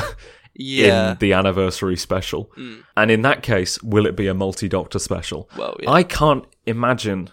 yeah, 0.53 1.11
in 1.11 1.17
the 1.19 1.33
anniversary 1.33 1.95
special. 1.97 2.51
Mm. 2.57 2.83
And 2.97 3.11
in 3.11 3.21
that 3.23 3.43
case, 3.43 3.81
will 3.83 4.05
it 4.05 4.15
be 4.15 4.27
a 4.27 4.33
multi-doctor 4.33 4.99
special? 4.99 5.49
well, 5.57 5.75
yeah, 5.81 5.89
I 5.91 6.03
can't 6.03 6.45
imagine 6.65 7.29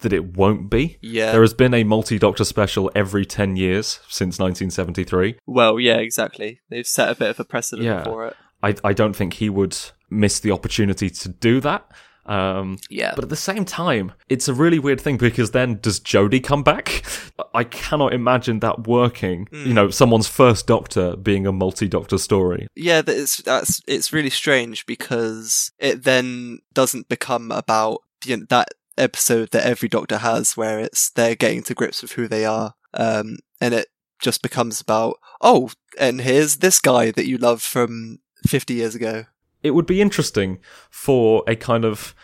that 0.00 0.12
it 0.14 0.36
won't 0.36 0.70
be. 0.70 0.96
yeah, 1.02 1.32
There 1.32 1.42
has 1.42 1.52
been 1.52 1.74
a 1.74 1.84
multi-doctor 1.84 2.44
special 2.44 2.90
every 2.94 3.26
10 3.26 3.56
years 3.56 4.00
since 4.08 4.38
1973. 4.38 5.36
well, 5.46 5.78
yeah, 5.78 5.96
exactly. 5.96 6.60
They've 6.70 6.86
set 6.86 7.10
a 7.10 7.14
bit 7.14 7.30
of 7.30 7.38
a 7.40 7.44
precedent 7.44 7.84
Yeah. 7.86 8.04
for 8.04 8.26
it. 8.28 8.36
I, 8.62 8.74
I 8.82 8.92
don't 8.92 9.14
think 9.14 9.34
he 9.34 9.50
would 9.50 9.76
miss 10.10 10.40
the 10.40 10.50
opportunity 10.50 11.10
to 11.10 11.28
do 11.28 11.60
that. 11.60 11.90
Um, 12.26 12.78
Yeah. 12.88 13.12
But 13.14 13.24
at 13.24 13.30
the 13.30 13.36
same 13.36 13.64
time, 13.64 14.12
it's 14.28 14.46
a 14.48 14.54
really 14.54 14.78
weird 14.78 15.00
thing 15.00 15.16
because 15.16 15.50
then 15.50 15.78
does 15.80 15.98
Jodie 15.98 16.42
come 16.42 16.62
back? 16.62 17.02
I 17.54 17.64
cannot 17.64 18.12
imagine 18.12 18.60
that 18.60 18.86
working. 18.86 19.46
Hmm. 19.46 19.66
You 19.66 19.74
know, 19.74 19.90
someone's 19.90 20.28
first 20.28 20.66
Doctor 20.66 21.16
being 21.16 21.46
a 21.46 21.52
multi-Doctor 21.52 22.18
story. 22.18 22.68
Yeah, 22.76 23.02
it's 23.06 23.38
that's 23.38 23.80
it's 23.88 24.12
really 24.12 24.30
strange 24.30 24.86
because 24.86 25.72
it 25.78 26.04
then 26.04 26.60
doesn't 26.72 27.08
become 27.08 27.50
about 27.50 28.00
you 28.24 28.36
know, 28.36 28.46
that 28.48 28.68
episode 28.96 29.50
that 29.50 29.66
every 29.66 29.88
Doctor 29.88 30.18
has, 30.18 30.56
where 30.56 30.78
it's 30.78 31.10
they're 31.10 31.34
getting 31.34 31.62
to 31.64 31.74
grips 31.74 32.02
with 32.02 32.12
who 32.12 32.28
they 32.28 32.44
are, 32.44 32.74
um, 32.94 33.38
and 33.60 33.74
it 33.74 33.88
just 34.20 34.42
becomes 34.42 34.80
about 34.80 35.16
oh, 35.40 35.70
and 35.98 36.20
here's 36.20 36.58
this 36.58 36.78
guy 36.78 37.10
that 37.10 37.26
you 37.26 37.38
love 37.38 37.62
from 37.62 38.18
fifty 38.46 38.74
years 38.74 38.94
ago. 38.94 39.24
It 39.62 39.72
would 39.72 39.86
be 39.86 40.00
interesting 40.00 40.58
for 40.90 41.42
a 41.46 41.56
kind 41.56 41.84
of 41.84 42.14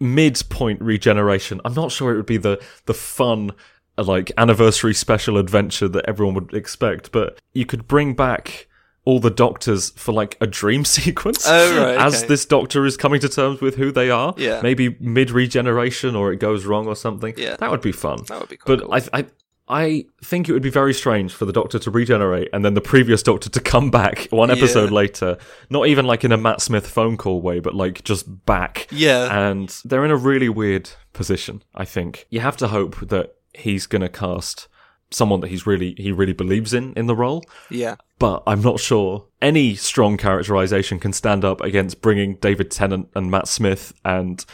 midpoint 0.00 0.80
regeneration. 0.80 1.60
I'm 1.64 1.74
not 1.74 1.92
sure 1.92 2.12
it 2.12 2.16
would 2.16 2.26
be 2.26 2.36
the 2.36 2.62
the 2.86 2.94
fun 2.94 3.52
like 3.96 4.30
anniversary 4.38 4.94
special 4.94 5.38
adventure 5.38 5.88
that 5.88 6.04
everyone 6.08 6.34
would 6.34 6.54
expect, 6.54 7.10
but 7.10 7.38
you 7.52 7.66
could 7.66 7.88
bring 7.88 8.14
back 8.14 8.68
all 9.04 9.18
the 9.18 9.30
doctors 9.30 9.90
for 9.90 10.12
like 10.12 10.36
a 10.40 10.46
dream 10.46 10.84
sequence 10.96 11.44
Oh, 11.48 11.84
right, 11.84 11.96
as 11.98 12.18
okay. 12.18 12.28
this 12.28 12.44
doctor 12.44 12.84
is 12.86 12.96
coming 12.96 13.20
to 13.20 13.28
terms 13.28 13.60
with 13.60 13.74
who 13.76 13.90
they 13.90 14.10
are. 14.10 14.34
Yeah. 14.36 14.60
Maybe 14.62 14.96
mid 15.00 15.30
regeneration 15.30 16.14
or 16.14 16.32
it 16.32 16.36
goes 16.38 16.64
wrong 16.66 16.86
or 16.86 16.94
something. 16.94 17.34
Yeah. 17.36 17.56
That 17.56 17.70
would 17.70 17.80
be 17.80 17.90
fun. 17.92 18.22
That 18.28 18.38
would 18.40 18.50
be 18.50 18.56
quite 18.58 18.78
But 18.78 18.84
cool. 18.84 18.94
I, 18.94 19.18
I, 19.20 19.26
I 19.68 20.06
think 20.24 20.48
it 20.48 20.52
would 20.52 20.62
be 20.62 20.70
very 20.70 20.94
strange 20.94 21.32
for 21.32 21.44
the 21.44 21.52
Doctor 21.52 21.78
to 21.78 21.90
regenerate 21.90 22.48
and 22.52 22.64
then 22.64 22.74
the 22.74 22.80
previous 22.80 23.22
Doctor 23.22 23.50
to 23.50 23.60
come 23.60 23.90
back 23.90 24.26
one 24.30 24.50
episode 24.50 24.90
Yeah. 24.90 24.96
later, 24.96 25.38
not 25.70 25.86
even 25.88 26.06
like 26.06 26.24
in 26.24 26.32
a 26.32 26.36
Matt 26.38 26.60
Smith 26.62 26.86
phone 26.86 27.16
call 27.16 27.40
way, 27.42 27.60
but 27.60 27.74
like 27.74 28.02
just 28.04 28.46
back. 28.46 28.86
yeah, 28.90 29.48
And 29.50 29.68
they're 29.84 30.04
in 30.04 30.10
a 30.10 30.16
really 30.16 30.48
weird 30.48 30.90
position. 31.12 31.62
I 31.74 31.84
think 31.84 32.26
you 32.30 32.40
have 32.40 32.56
to 32.58 32.68
hope 32.68 33.08
that 33.08 33.34
he's 33.54 33.86
going 33.86 34.02
to 34.02 34.08
cast 34.08 34.68
someone 35.10 35.40
that 35.40 35.48
he's 35.48 35.66
really 35.66 35.94
he 35.96 36.12
really 36.12 36.34
believes 36.34 36.74
in 36.74 36.92
in 36.94 37.06
the 37.06 37.16
role. 37.16 37.42
yeah, 37.70 37.96
But 38.18 38.42
I'm 38.46 38.60
not 38.60 38.78
sure 38.78 39.26
any 39.40 39.74
strong 39.74 40.16
characterization 40.16 40.98
can 40.98 41.12
stand 41.12 41.44
up 41.44 41.60
against 41.62 42.00
bringing 42.02 42.36
David 42.36 42.70
Tennant 42.70 43.08
and 43.14 43.30
Matt 43.30 43.48
Smith 43.48 43.92
and, 44.04 44.44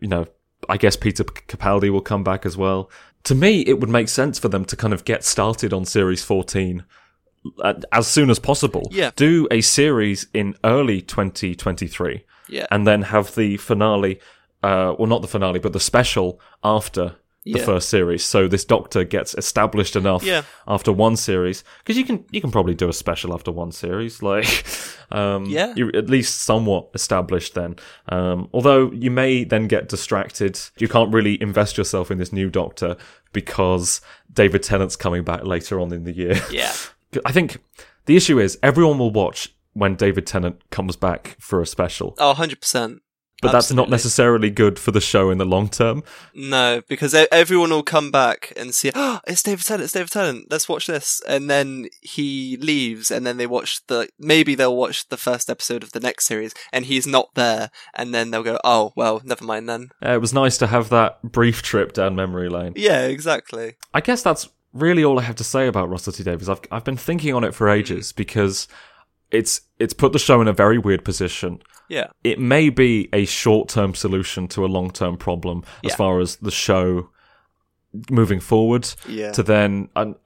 you 0.00 0.06
know, 0.08 0.26
I 0.68 0.76
guess 0.76 0.96
Peter 0.96 1.24
Capaldi 1.24 1.90
will 1.90 2.00
come 2.00 2.22
back 2.24 2.46
as 2.46 2.56
well. 2.56 2.90
To 3.24 3.34
me, 3.34 3.60
it 3.62 3.80
would 3.80 3.88
make 3.88 4.08
sense 4.08 4.38
for 4.38 4.48
them 4.48 4.64
to 4.66 4.76
kind 4.76 4.92
of 4.92 5.04
get 5.04 5.24
started 5.24 5.72
on 5.72 5.84
series 5.84 6.22
14 6.22 6.84
uh, 7.62 7.74
as 7.92 8.06
soon 8.06 8.30
as 8.30 8.38
possible. 8.38 8.88
Yeah. 8.90 9.10
Do 9.16 9.48
a 9.50 9.60
series 9.60 10.26
in 10.32 10.56
early 10.64 11.00
2023 11.00 12.24
yeah, 12.48 12.66
and 12.70 12.86
then 12.86 13.02
have 13.02 13.34
the 13.34 13.56
finale, 13.56 14.20
uh, 14.62 14.94
well, 14.98 15.08
not 15.08 15.22
the 15.22 15.28
finale, 15.28 15.58
but 15.58 15.72
the 15.72 15.80
special 15.80 16.40
after 16.62 17.16
the 17.44 17.58
Yeah. 17.58 17.64
first 17.64 17.88
series. 17.90 18.24
So 18.24 18.48
this 18.48 18.64
Doctor 18.64 19.04
gets 19.04 19.34
established 19.34 19.96
enough 19.96 20.22
Yeah. 20.24 20.42
after 20.66 20.90
one 20.92 21.16
series 21.16 21.62
because 21.78 21.98
you 21.98 22.04
can 22.04 22.24
you 22.30 22.40
can 22.40 22.50
probably 22.50 22.74
do 22.74 22.88
a 22.88 22.92
special 22.92 23.34
after 23.34 23.52
one 23.52 23.70
series, 23.72 24.22
like 24.32 24.64
um, 25.10 25.44
Yeah. 25.44 25.74
you're 25.76 25.94
at 25.94 26.08
least 26.08 26.42
somewhat 26.42 26.88
established 26.94 27.54
then. 27.54 27.76
Um, 28.08 28.48
although 28.54 28.90
you 28.92 29.10
may 29.10 29.44
then 29.44 29.68
get 29.68 29.88
distracted, 29.88 30.58
you 30.78 30.88
can't 30.88 31.12
really 31.12 31.40
invest 31.42 31.76
yourself 31.76 32.10
in 32.10 32.18
this 32.18 32.32
new 32.32 32.48
Doctor 32.50 32.96
because 33.32 34.00
David 34.32 34.62
Tennant's 34.62 34.96
coming 34.96 35.22
back 35.22 35.44
later 35.44 35.78
on 35.80 35.92
in 35.92 36.04
the 36.04 36.12
year. 36.12 36.40
yeah. 36.50 36.72
I 37.26 37.32
think 37.32 37.58
the 38.06 38.16
issue 38.16 38.40
is 38.40 38.58
everyone 38.62 38.98
will 38.98 39.10
watch 39.12 39.54
when 39.74 39.96
David 39.96 40.26
Tennant 40.26 40.62
comes 40.70 40.96
back 40.96 41.36
for 41.40 41.60
a 41.60 41.66
special. 41.66 42.14
Oh, 42.18 42.28
100 42.28 42.60
But 43.42 43.52
that's 43.52 43.72
not 43.72 43.90
necessarily 43.90 44.48
good 44.48 44.78
for 44.78 44.90
the 44.90 45.00
show 45.00 45.30
in 45.30 45.38
the 45.38 45.44
long 45.44 45.68
term. 45.68 46.02
No, 46.34 46.82
because 46.88 47.14
everyone 47.30 47.70
will 47.70 47.82
come 47.82 48.10
back 48.10 48.52
and 48.56 48.74
see, 48.74 48.90
oh, 48.94 49.20
it's 49.26 49.42
David 49.42 49.66
Tennant, 49.66 49.84
it's 49.84 49.92
David 49.92 50.10
Tennant, 50.10 50.46
let's 50.50 50.68
watch 50.68 50.86
this. 50.86 51.20
And 51.28 51.50
then 51.50 51.88
he 52.00 52.56
leaves, 52.56 53.10
and 53.10 53.26
then 53.26 53.36
they 53.36 53.46
watch 53.46 53.86
the, 53.86 54.08
maybe 54.18 54.54
they'll 54.54 54.76
watch 54.76 55.08
the 55.08 55.18
first 55.18 55.50
episode 55.50 55.82
of 55.82 55.92
the 55.92 56.00
next 56.00 56.26
series, 56.26 56.54
and 56.72 56.86
he's 56.86 57.06
not 57.06 57.34
there, 57.34 57.70
and 57.92 58.14
then 58.14 58.30
they'll 58.30 58.42
go, 58.42 58.58
oh, 58.64 58.92
well, 58.96 59.20
never 59.24 59.44
mind 59.44 59.68
then. 59.68 59.90
Uh, 60.04 60.12
it 60.12 60.20
was 60.20 60.32
nice 60.32 60.56
to 60.58 60.68
have 60.68 60.88
that 60.88 61.20
brief 61.22 61.60
trip 61.60 61.92
down 61.92 62.14
memory 62.16 62.48
lane. 62.48 62.72
Yeah, 62.76 63.06
exactly. 63.06 63.76
I 63.92 64.00
guess 64.00 64.22
that's 64.22 64.48
really 64.72 65.04
all 65.04 65.18
I 65.18 65.22
have 65.22 65.36
to 65.36 65.44
say 65.44 65.66
about 65.66 65.88
Russell 65.88 66.12
T 66.12 66.22
Davies. 66.22 66.48
I've 66.48 66.60
I've 66.70 66.84
been 66.84 66.96
thinking 66.96 67.34
on 67.34 67.44
it 67.44 67.54
for 67.54 67.68
ages 67.68 68.12
because 68.12 68.68
it's 69.30 69.62
it's 69.78 69.94
put 69.94 70.12
the 70.12 70.18
show 70.18 70.40
in 70.40 70.48
a 70.48 70.52
very 70.52 70.78
weird 70.78 71.04
position. 71.04 71.62
Yeah. 71.88 72.08
It 72.22 72.38
may 72.38 72.70
be 72.70 73.08
a 73.12 73.24
short 73.24 73.68
term 73.68 73.94
solution 73.94 74.48
to 74.48 74.64
a 74.64 74.68
long 74.68 74.90
term 74.90 75.16
problem 75.16 75.64
as 75.84 75.90
Yeah. 75.90 75.96
far 75.96 76.20
as 76.20 76.36
the 76.36 76.50
show 76.50 77.10
moving 78.10 78.40
forward. 78.40 78.88
Yeah. 79.08 79.32
To 79.32 79.42
then, 79.42 79.88
and 79.94 80.16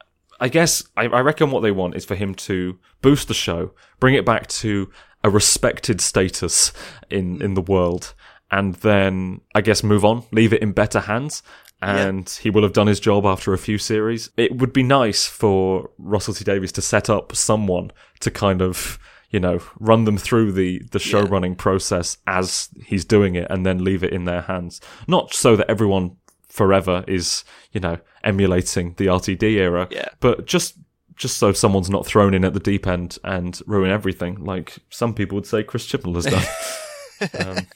I 0.41 0.49
guess 0.49 0.85
I, 0.97 1.05
I 1.05 1.21
reckon 1.21 1.51
what 1.51 1.61
they 1.61 1.73
want 1.73 1.97
is 1.97 2.05
for 2.05 2.15
him 2.15 2.35
to 2.35 2.79
boost 3.03 3.29
the 3.29 3.35
show, 3.35 3.73
bring 4.01 4.15
it 4.15 4.25
back 4.25 4.47
to 4.49 4.91
a 5.25 5.31
respected 5.31 6.01
status 6.01 6.73
in 7.11 7.39
mm. 7.39 7.43
in 7.43 7.55
the 7.55 7.63
world, 7.63 8.15
and 8.51 8.75
then 8.77 9.41
I 9.55 9.61
guess 9.61 9.83
move 9.83 10.05
on, 10.05 10.25
leave 10.33 10.53
it 10.53 10.63
in 10.63 10.73
better 10.73 11.01
hands. 11.01 11.43
And 11.81 12.29
he 12.43 12.51
will 12.51 12.65
have 12.65 12.73
done 12.73 12.89
his 12.89 12.99
job 12.99 13.25
after 13.25 13.53
a 13.53 13.59
few 13.59 13.79
series. 13.79 14.31
It 14.37 14.59
would 14.59 14.73
be 14.73 14.83
nice 14.83 15.27
for 15.27 15.91
Russell 15.97 16.35
T 16.35 16.43
Davies 16.43 16.73
to 16.73 16.83
set 16.83 17.09
up 17.09 17.37
someone 17.37 17.93
to 18.19 18.33
kind 18.33 18.61
of, 18.61 18.99
you 19.31 19.41
know, 19.41 19.59
run 19.79 20.05
them 20.05 20.17
through 20.19 20.53
the 20.53 20.83
the 20.91 20.99
show 20.99 21.23
running 21.23 21.55
process 21.55 22.17
as 22.27 22.69
he's 22.85 23.05
doing 23.05 23.35
it, 23.35 23.47
and 23.51 23.65
then 23.67 23.85
leave 23.85 24.03
it 24.03 24.13
in 24.13 24.25
their 24.25 24.43
hands. 24.43 24.81
Not 25.07 25.35
so 25.35 25.57
that 25.57 25.71
everyone 25.71 26.17
forever 26.49 27.05
is, 27.07 27.45
you 27.73 27.81
know, 27.81 27.99
emulating 28.25 28.95
the 28.97 29.07
RTD 29.07 29.43
era, 29.43 29.87
Yeah. 29.91 30.09
but 30.21 30.47
just 30.47 30.77
just 31.15 31.37
so 31.39 31.53
someone's 31.53 31.91
not 31.91 32.07
thrown 32.07 32.33
in 32.33 32.45
at 32.45 32.55
the 32.55 32.61
deep 32.61 32.87
end 32.87 33.19
and 33.25 33.61
ruin 33.67 33.91
everything, 33.91 34.37
like 34.45 34.77
some 34.89 35.13
people 35.15 35.35
would 35.35 35.47
say 35.47 35.63
Chris 35.65 35.87
Chibnall 35.87 36.15
has 36.15 36.27
done. 36.27 37.49
um, 37.59 37.67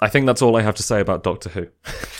I 0.00 0.08
think 0.08 0.24
that's 0.26 0.40
all 0.40 0.56
I 0.56 0.62
have 0.62 0.76
to 0.76 0.82
say 0.82 1.00
about 1.00 1.22
Doctor 1.24 1.50
Who. 1.50 1.66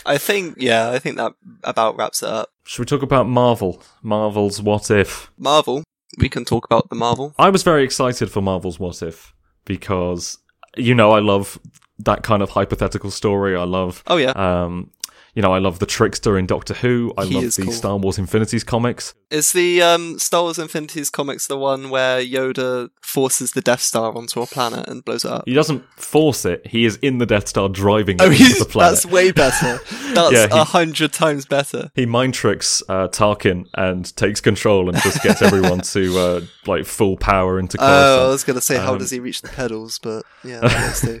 I 0.05 0.17
think, 0.17 0.55
yeah, 0.59 0.91
I 0.91 0.99
think 0.99 1.15
that 1.17 1.31
about 1.63 1.97
wraps 1.97 2.21
it 2.21 2.29
up. 2.29 2.49
Should 2.65 2.79
we 2.81 2.85
talk 2.85 3.01
about 3.01 3.27
Marvel? 3.27 3.81
Marvel's 4.03 4.61
What 4.61 4.91
If? 4.91 5.31
Marvel. 5.37 5.83
We 6.17 6.29
can 6.29 6.45
talk 6.45 6.65
about 6.65 6.89
the 6.89 6.95
Marvel. 6.95 7.33
I 7.39 7.49
was 7.49 7.63
very 7.63 7.83
excited 7.83 8.29
for 8.31 8.41
Marvel's 8.41 8.79
What 8.79 9.01
If 9.01 9.33
because, 9.65 10.37
you 10.75 10.93
know, 10.95 11.11
I 11.11 11.19
love 11.19 11.59
that 11.99 12.23
kind 12.23 12.41
of 12.43 12.49
hypothetical 12.49 13.11
story. 13.11 13.55
I 13.55 13.63
love, 13.63 14.03
Oh, 14.07 14.17
yeah. 14.17 14.31
um, 14.31 14.91
you 15.33 15.41
know, 15.41 15.53
I 15.53 15.59
love 15.59 15.79
the 15.79 15.85
Trickster 15.85 16.37
in 16.37 16.45
Doctor 16.45 16.73
Who. 16.75 17.13
I 17.17 17.25
He 17.25 17.35
love 17.35 17.55
the 17.55 17.63
cool. 17.63 17.71
Star 17.71 17.97
Wars 17.97 18.17
Infinities 18.17 18.63
comics. 18.63 19.13
Is 19.29 19.53
the 19.53 19.81
um, 19.81 20.19
Star 20.19 20.41
Wars 20.43 20.59
Infinities 20.59 21.09
comics 21.09 21.47
the 21.47 21.57
one 21.57 21.89
where 21.89 22.19
Yoda 22.21 22.89
forces 23.01 23.53
the 23.53 23.61
Death 23.61 23.79
Star 23.81 24.13
onto 24.15 24.41
a 24.41 24.45
planet 24.45 24.89
and 24.89 25.05
blows 25.05 25.23
it 25.23 25.31
up? 25.31 25.43
He 25.45 25.53
doesn't 25.53 25.83
force 25.97 26.43
it. 26.43 26.67
He 26.67 26.83
is 26.83 26.97
in 26.97 27.17
the 27.19 27.25
Death 27.25 27.47
Star 27.47 27.69
driving 27.69 28.17
it 28.17 28.21
Oh, 28.21 28.25
into 28.25 28.35
he's, 28.37 28.59
the 28.59 28.65
planet. 28.65 28.95
that's 28.95 29.05
way 29.05 29.31
better. 29.31 29.79
That's 30.11 30.53
a 30.53 30.65
hundred 30.65 31.13
times 31.13 31.45
better. 31.45 31.89
He 31.95 32.05
mind 32.05 32.33
tricks 32.33 32.83
uh, 32.89 33.07
Tarkin 33.07 33.65
and 33.75 34.13
takes 34.17 34.41
control 34.41 34.89
and 34.89 34.97
just 35.01 35.23
gets 35.23 35.41
everyone 35.41 35.79
to 35.93 36.19
uh, 36.19 36.41
like 36.67 36.85
full 36.85 37.15
power 37.15 37.57
into 37.59 37.77
Oh, 37.79 38.25
I 38.27 38.29
was 38.29 38.43
gonna 38.43 38.59
say, 38.59 38.75
how 38.77 38.91
Um, 38.91 38.97
does 38.99 39.09
he 39.11 39.21
reach 39.21 39.41
the 39.41 39.47
pedals? 39.47 39.97
But 39.99 40.25
yeah, 40.43 40.59
that 40.59 40.73
works 40.73 41.01
too. 41.01 41.19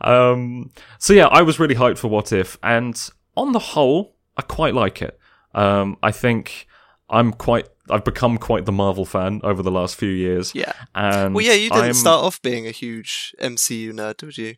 um, 0.00 0.70
so 0.98 1.12
yeah, 1.12 1.26
I 1.26 1.42
was 1.42 1.60
really 1.60 1.76
hyped 1.76 1.98
for 1.98 2.08
What 2.08 2.32
If, 2.32 2.58
and 2.64 3.00
on 3.40 3.52
the 3.52 3.58
whole, 3.58 4.16
I 4.36 4.42
quite 4.42 4.74
like 4.74 5.02
it. 5.02 5.18
Um, 5.54 5.96
I 6.02 6.10
think 6.12 6.66
I'm 7.08 7.32
quite. 7.32 7.68
I've 7.88 8.04
become 8.04 8.38
quite 8.38 8.66
the 8.66 8.72
Marvel 8.72 9.04
fan 9.04 9.40
over 9.42 9.62
the 9.64 9.70
last 9.70 9.96
few 9.96 10.10
years. 10.10 10.54
Yeah. 10.54 10.72
And 10.94 11.34
Well, 11.34 11.44
yeah, 11.44 11.54
you 11.54 11.68
didn't 11.70 11.84
I'm- 11.84 11.92
start 11.94 12.24
off 12.24 12.40
being 12.40 12.66
a 12.68 12.70
huge 12.70 13.34
MCU 13.40 13.92
nerd, 13.92 14.18
did 14.18 14.38
you? 14.38 14.54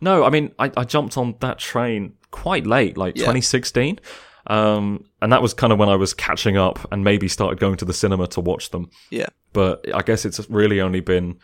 No, 0.00 0.24
I 0.24 0.30
mean, 0.30 0.52
I, 0.58 0.72
I 0.76 0.82
jumped 0.84 1.16
on 1.16 1.36
that 1.40 1.58
train 1.60 2.14
quite 2.32 2.66
late, 2.66 2.96
like 2.96 3.14
Yeah. 3.16 3.22
2016. 3.26 4.00
Um, 4.48 5.04
and 5.22 5.30
that 5.32 5.40
was 5.42 5.54
kind 5.54 5.72
of 5.72 5.78
when 5.78 5.88
I 5.88 5.94
was 5.96 6.14
catching 6.14 6.56
up 6.56 6.84
and 6.90 7.04
maybe 7.04 7.28
started 7.28 7.60
going 7.60 7.76
to 7.76 7.84
the 7.84 7.92
cinema 7.92 8.26
to 8.28 8.40
watch 8.40 8.70
them. 8.70 8.90
Yeah. 9.10 9.26
But 9.52 9.84
I 9.94 10.02
guess 10.02 10.24
it's 10.24 10.40
really 10.50 10.80
only 10.80 11.00
been 11.00 11.38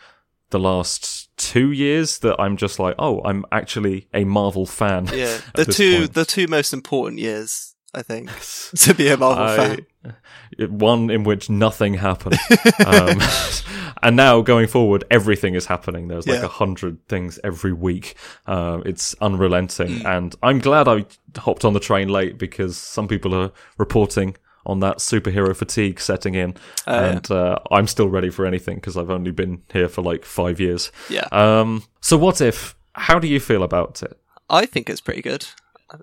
the 0.50 0.58
last 0.58 1.23
two 1.36 1.72
years 1.72 2.18
that 2.20 2.40
I'm 2.40 2.56
just 2.56 2.78
like, 2.78 2.94
oh, 2.98 3.20
I'm 3.24 3.44
actually 3.52 4.08
a 4.14 4.24
Marvel 4.24 4.66
fan. 4.66 5.08
Yeah. 5.12 5.38
The 5.54 5.64
two, 5.64 5.98
point. 6.00 6.14
the 6.14 6.24
two 6.24 6.46
most 6.48 6.72
important 6.72 7.20
years, 7.20 7.74
I 7.92 8.02
think, 8.02 8.30
to 8.76 8.94
be 8.94 9.08
a 9.08 9.16
Marvel 9.16 9.48
fan. 9.56 9.86
One 10.70 11.10
in 11.10 11.24
which 11.24 11.48
nothing 11.50 11.94
happened. 11.94 12.38
um, 12.86 13.18
and 14.02 14.16
now 14.16 14.40
going 14.42 14.66
forward, 14.66 15.04
everything 15.10 15.54
is 15.54 15.66
happening. 15.66 16.08
There's 16.08 16.26
like 16.26 16.40
Yeah. 16.40 16.44
a 16.44 16.48
hundred 16.48 17.06
things 17.08 17.38
every 17.42 17.72
week. 17.72 18.14
Uh, 18.46 18.80
it's 18.84 19.14
unrelenting. 19.20 20.00
Mm. 20.00 20.04
And 20.04 20.34
I'm 20.42 20.58
glad 20.58 20.86
I 20.88 21.06
hopped 21.36 21.64
on 21.64 21.72
the 21.72 21.80
train 21.80 22.08
late 22.08 22.38
because 22.38 22.76
some 22.76 23.08
people 23.08 23.34
are 23.34 23.50
reporting 23.78 24.36
on 24.66 24.80
that 24.80 24.98
superhero 24.98 25.54
fatigue 25.56 26.00
setting 26.00 26.34
in. 26.34 26.54
Yeah. 26.86 27.04
and 27.04 27.30
uh, 27.30 27.58
I'm 27.70 27.86
still 27.86 28.08
ready 28.08 28.30
for 28.30 28.46
anything 28.46 28.76
because 28.76 28.96
I've 28.96 29.10
only 29.10 29.30
been 29.30 29.62
here 29.72 29.88
for 29.88 30.02
like 30.02 30.24
five 30.24 30.60
years. 30.60 30.90
Yeah. 31.08 31.28
Um, 31.32 31.84
so 32.00 32.16
what 32.16 32.40
if, 32.40 32.74
how 32.94 33.18
do 33.18 33.28
you 33.28 33.40
feel 33.40 33.62
about 33.62 34.02
it? 34.02 34.18
I 34.48 34.66
think 34.66 34.88
it's 34.90 35.00
pretty 35.00 35.22
good. 35.22 35.46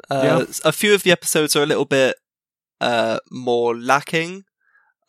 Uh, 0.09 0.45
Yeah. 0.45 0.45
A 0.63 0.71
few 0.71 0.93
of 0.93 1.03
the 1.03 1.11
episodes 1.11 1.55
are 1.55 1.63
a 1.63 1.67
little 1.67 1.85
bit 1.85 2.15
uh, 2.79 3.19
more 3.29 3.75
lacking. 3.77 4.43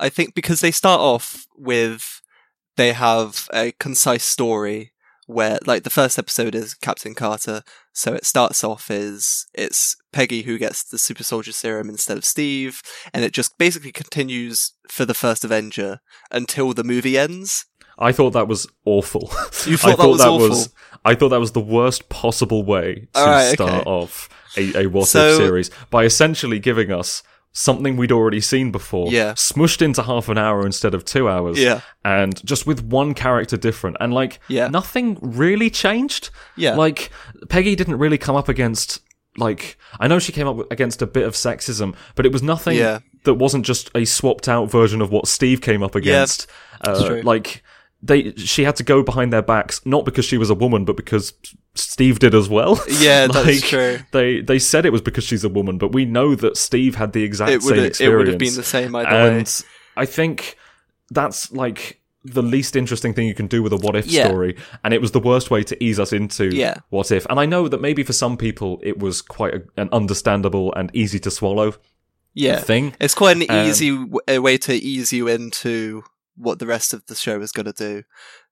I 0.00 0.08
think 0.08 0.34
because 0.34 0.60
they 0.60 0.70
start 0.72 1.00
off 1.00 1.46
with 1.56 2.20
they 2.76 2.92
have 2.92 3.48
a 3.52 3.72
concise 3.72 4.24
story 4.24 4.91
where, 5.32 5.58
like, 5.66 5.82
the 5.84 5.90
first 5.90 6.18
episode 6.18 6.54
is 6.54 6.74
Captain 6.74 7.14
Carter, 7.14 7.62
so 7.92 8.14
it 8.14 8.24
starts 8.24 8.62
off 8.62 8.90
as 8.90 9.46
it's 9.54 9.96
Peggy 10.12 10.42
who 10.42 10.58
gets 10.58 10.82
the 10.84 10.98
super 10.98 11.24
soldier 11.24 11.52
serum 11.52 11.88
instead 11.88 12.16
of 12.18 12.24
Steve, 12.24 12.80
and 13.12 13.24
it 13.24 13.32
just 13.32 13.56
basically 13.58 13.92
continues 13.92 14.72
for 14.88 15.04
the 15.04 15.14
first 15.14 15.44
Avenger 15.44 16.00
until 16.30 16.72
the 16.72 16.84
movie 16.84 17.18
ends. 17.18 17.64
I 17.98 18.12
thought 18.12 18.30
that 18.30 18.48
was 18.48 18.66
awful. 18.84 19.30
You 19.66 19.76
thought 19.76 19.98
I 20.00 20.02
that 20.02 20.08
was 20.08 20.20
awful? 20.22 20.48
was 20.48 20.72
I 21.04 21.14
thought 21.14 21.28
that 21.28 21.40
was 21.40 21.52
the 21.52 21.60
worst 21.60 22.08
possible 22.08 22.64
way 22.64 23.06
to 23.14 23.20
Alright, 23.20 23.52
start 23.52 23.82
okay. 23.82 23.90
off 23.90 24.28
a, 24.56 24.82
a 24.84 24.86
what 24.88 25.06
So- 25.08 25.30
if 25.32 25.36
series 25.36 25.70
by 25.90 26.04
essentially 26.04 26.58
giving 26.58 26.90
us 26.90 27.22
something 27.52 27.96
we'd 27.96 28.12
already 28.12 28.40
seen 28.40 28.70
before, 28.70 29.10
Yeah. 29.12 29.32
smushed 29.34 29.82
into 29.82 30.02
half 30.02 30.28
an 30.28 30.38
hour 30.38 30.64
instead 30.64 30.94
of 30.94 31.04
two 31.04 31.28
hours, 31.28 31.58
Yeah. 31.58 31.80
and 32.04 32.44
just 32.46 32.66
with 32.66 32.82
one 32.82 33.12
character 33.14 33.56
different, 33.56 33.96
and 34.00 34.12
like 34.14 34.40
Yeah. 34.48 34.68
nothing 34.68 35.18
really 35.20 35.68
changed. 35.70 36.30
Yeah. 36.56 36.74
like 36.76 37.10
Peggy 37.48 37.74
didn't 37.76 37.98
really 37.98 38.18
come 38.18 38.36
up 38.36 38.48
against 38.48 39.00
like 39.38 39.78
I 39.98 40.08
know 40.08 40.18
she 40.18 40.30
came 40.32 40.46
up 40.46 40.70
against 40.70 41.00
a 41.02 41.06
bit 41.06 41.24
of 41.26 41.32
sexism, 41.34 41.94
but 42.14 42.26
it 42.26 42.32
was 42.32 42.42
nothing 42.42 42.76
Yeah. 42.76 42.98
that 43.24 43.34
wasn't 43.34 43.64
just 43.64 43.90
a 43.94 44.04
swapped 44.04 44.46
out 44.48 44.70
version 44.70 45.00
of 45.00 45.10
what 45.10 45.26
Steve 45.28 45.60
came 45.60 45.82
up 45.82 45.94
against. 45.94 46.46
uh, 46.82 47.06
true. 47.06 47.22
like 47.22 47.62
they, 48.02 48.32
she 48.34 48.64
had 48.64 48.74
to 48.76 48.82
go 48.82 49.02
behind 49.02 49.32
their 49.32 49.42
backs 49.42 49.80
not 49.86 50.04
because 50.04 50.24
she 50.24 50.36
was 50.36 50.50
a 50.50 50.54
woman, 50.54 50.84
but 50.84 50.96
because 50.96 51.32
Steve 51.74 52.18
did 52.18 52.34
as 52.34 52.48
well. 52.48 52.82
Yeah, 53.00 53.26
that's 53.32 53.60
true. 53.68 53.98
They 54.10 54.40
they 54.40 54.58
said 54.58 54.84
it 54.86 54.90
was 54.92 55.02
because 55.02 55.24
she's 55.24 55.44
a 55.44 55.48
woman, 55.48 55.78
but 55.78 55.92
we 55.92 56.04
know 56.04 56.34
that 56.34 56.56
Steve 56.56 56.96
had 56.96 57.12
the 57.12 57.22
exact 57.22 57.50
It 57.52 57.62
same 57.62 57.78
experience. 57.84 58.00
it 58.00 58.08
would 58.16 58.28
have 58.28 58.38
been 58.38 58.54
the 58.56 58.62
same 58.64 58.94
either 58.96 59.08
way. 59.38 59.44
I 59.96 60.06
think 60.06 60.56
that's 61.10 61.52
like 61.52 62.00
the 62.24 62.42
least 62.42 62.76
interesting 62.76 63.12
thing 63.14 63.26
you 63.26 63.34
can 63.34 63.48
do 63.48 63.62
with 63.62 63.72
a 63.72 63.76
what 63.76 63.96
if 63.96 64.06
Yeah. 64.06 64.26
story, 64.28 64.56
and 64.84 64.94
it 64.94 65.00
was 65.00 65.10
the 65.10 65.18
worst 65.20 65.50
way 65.50 65.62
to 65.64 65.84
ease 65.84 65.98
us 65.98 66.12
into 66.12 66.54
Yeah. 66.54 66.76
what 66.90 67.10
if. 67.10 67.26
And 67.30 67.38
I 67.40 67.46
know 67.46 67.68
that 67.68 67.80
maybe 67.80 68.02
for 68.04 68.12
some 68.12 68.36
people 68.36 68.80
it 68.82 68.98
was 68.98 69.20
quite 69.22 69.54
a, 69.54 69.62
an 69.76 69.88
understandable 69.92 70.72
and 70.74 70.90
easy 70.94 71.18
to 71.20 71.30
swallow 71.30 71.74
Yeah, 72.34 72.60
thing. 72.60 72.94
it's 73.00 73.14
quite 73.14 73.36
an 73.36 73.44
Um, 73.48 73.66
easy 73.68 73.90
w- 73.90 74.20
a 74.28 74.38
way 74.38 74.56
to 74.58 74.72
ease 74.74 75.12
you 75.12 75.26
into 75.28 76.04
what 76.36 76.58
the 76.58 76.66
rest 76.66 76.94
of 76.94 77.06
the 77.06 77.14
show 77.14 77.40
is 77.40 77.52
going 77.52 77.66
to 77.66 77.72
do. 77.72 78.02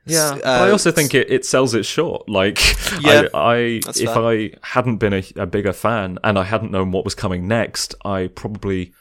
Yeah, 0.06 0.38
but 0.42 0.46
I 0.46 0.68
uh, 0.68 0.72
also 0.72 0.90
think 0.90 1.14
it, 1.14 1.30
it 1.30 1.44
sells 1.44 1.74
it 1.74 1.84
short. 1.84 2.28
Like, 2.28 2.58
Yeah, 3.00 3.24
I, 3.34 3.34
I 3.34 3.80
if 3.86 3.96
fair. 3.96 4.18
I 4.18 4.50
hadn't 4.62 4.96
been 4.96 5.12
a, 5.12 5.22
a 5.36 5.46
bigger 5.46 5.72
fan 5.72 6.18
and 6.24 6.38
I 6.38 6.44
hadn't 6.44 6.72
known 6.72 6.90
what 6.90 7.04
was 7.04 7.14
coming 7.14 7.46
next, 7.46 7.94
I 8.04 8.28
probably, 8.28 8.92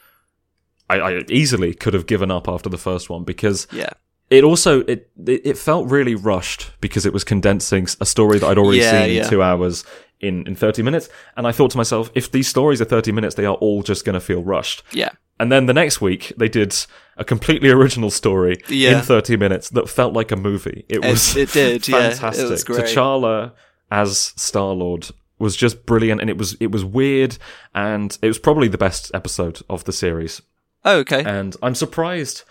I, 0.88 1.00
I 1.00 1.24
easily 1.28 1.74
could 1.74 1.94
have 1.94 2.06
given 2.06 2.30
up 2.30 2.48
after 2.48 2.68
the 2.68 2.78
first 2.78 3.08
one 3.08 3.24
because 3.24 3.66
Yeah, 3.72 3.90
it 4.28 4.44
also 4.44 4.80
it 4.82 5.10
it, 5.26 5.58
felt 5.58 5.88
really 5.90 6.14
rushed 6.14 6.72
because 6.80 7.06
it 7.06 7.12
was 7.12 7.24
condensing 7.24 7.86
a 8.00 8.06
story 8.06 8.38
that 8.38 8.46
I'd 8.46 8.58
already 8.58 8.78
Yeah, 8.80 9.04
seen 9.04 9.16
yeah. 9.16 9.24
in 9.24 9.28
two 9.30 9.42
hours 9.42 9.84
in 10.20 10.46
in 10.46 10.54
thirty 10.54 10.82
minutes, 10.82 11.08
and 11.36 11.46
I 11.46 11.52
thought 11.52 11.70
to 11.72 11.76
myself, 11.76 12.10
if 12.14 12.30
these 12.30 12.48
stories 12.48 12.80
are 12.80 12.84
thirty 12.86 13.12
minutes, 13.12 13.34
they 13.34 13.46
are 13.46 13.54
all 13.56 13.82
just 13.82 14.04
going 14.04 14.14
to 14.14 14.20
feel 14.20 14.42
rushed. 14.42 14.82
yeah, 14.92 15.10
And 15.38 15.50
then 15.50 15.66
the 15.66 15.74
next 15.74 16.00
week, 16.00 16.32
they 16.36 16.48
did 16.48 16.74
a 17.16 17.24
completely 17.24 17.70
original 17.78 18.10
story 18.10 18.56
Yeah. 18.68 18.98
in 18.98 19.02
30 19.02 19.36
minutes 19.36 19.68
that 19.70 19.88
felt 19.88 20.12
like 20.14 20.30
a 20.32 20.36
movie. 20.36 20.84
It 20.88 21.04
was 21.04 21.36
it, 21.36 21.54
it 21.56 21.82
did. 21.82 21.88
yeah, 21.88 22.10
fantastic. 22.10 22.46
it 22.46 22.50
was 22.50 22.64
great. 22.64 22.84
T'Challa 22.86 23.52
as 23.90 24.32
Star 24.36 24.72
Lord 24.72 25.08
was 25.38 25.56
just 25.56 25.86
brilliant, 25.86 26.20
and 26.20 26.28
it 26.30 26.36
was 26.38 26.54
it 26.60 26.70
was 26.70 26.84
weird, 26.84 27.38
and 27.74 28.16
it 28.22 28.26
was 28.28 28.38
probably 28.38 28.68
the 28.68 28.78
best 28.78 29.10
episode 29.14 29.60
of 29.68 29.84
the 29.84 29.92
series. 29.92 30.42
oh, 30.84 30.98
okay. 30.98 31.22
And 31.24 31.56
I'm 31.62 31.74
surprised. 31.74 32.42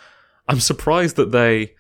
I'm 0.48 0.60
surprised 0.60 1.16
that 1.18 1.32
they 1.32 1.74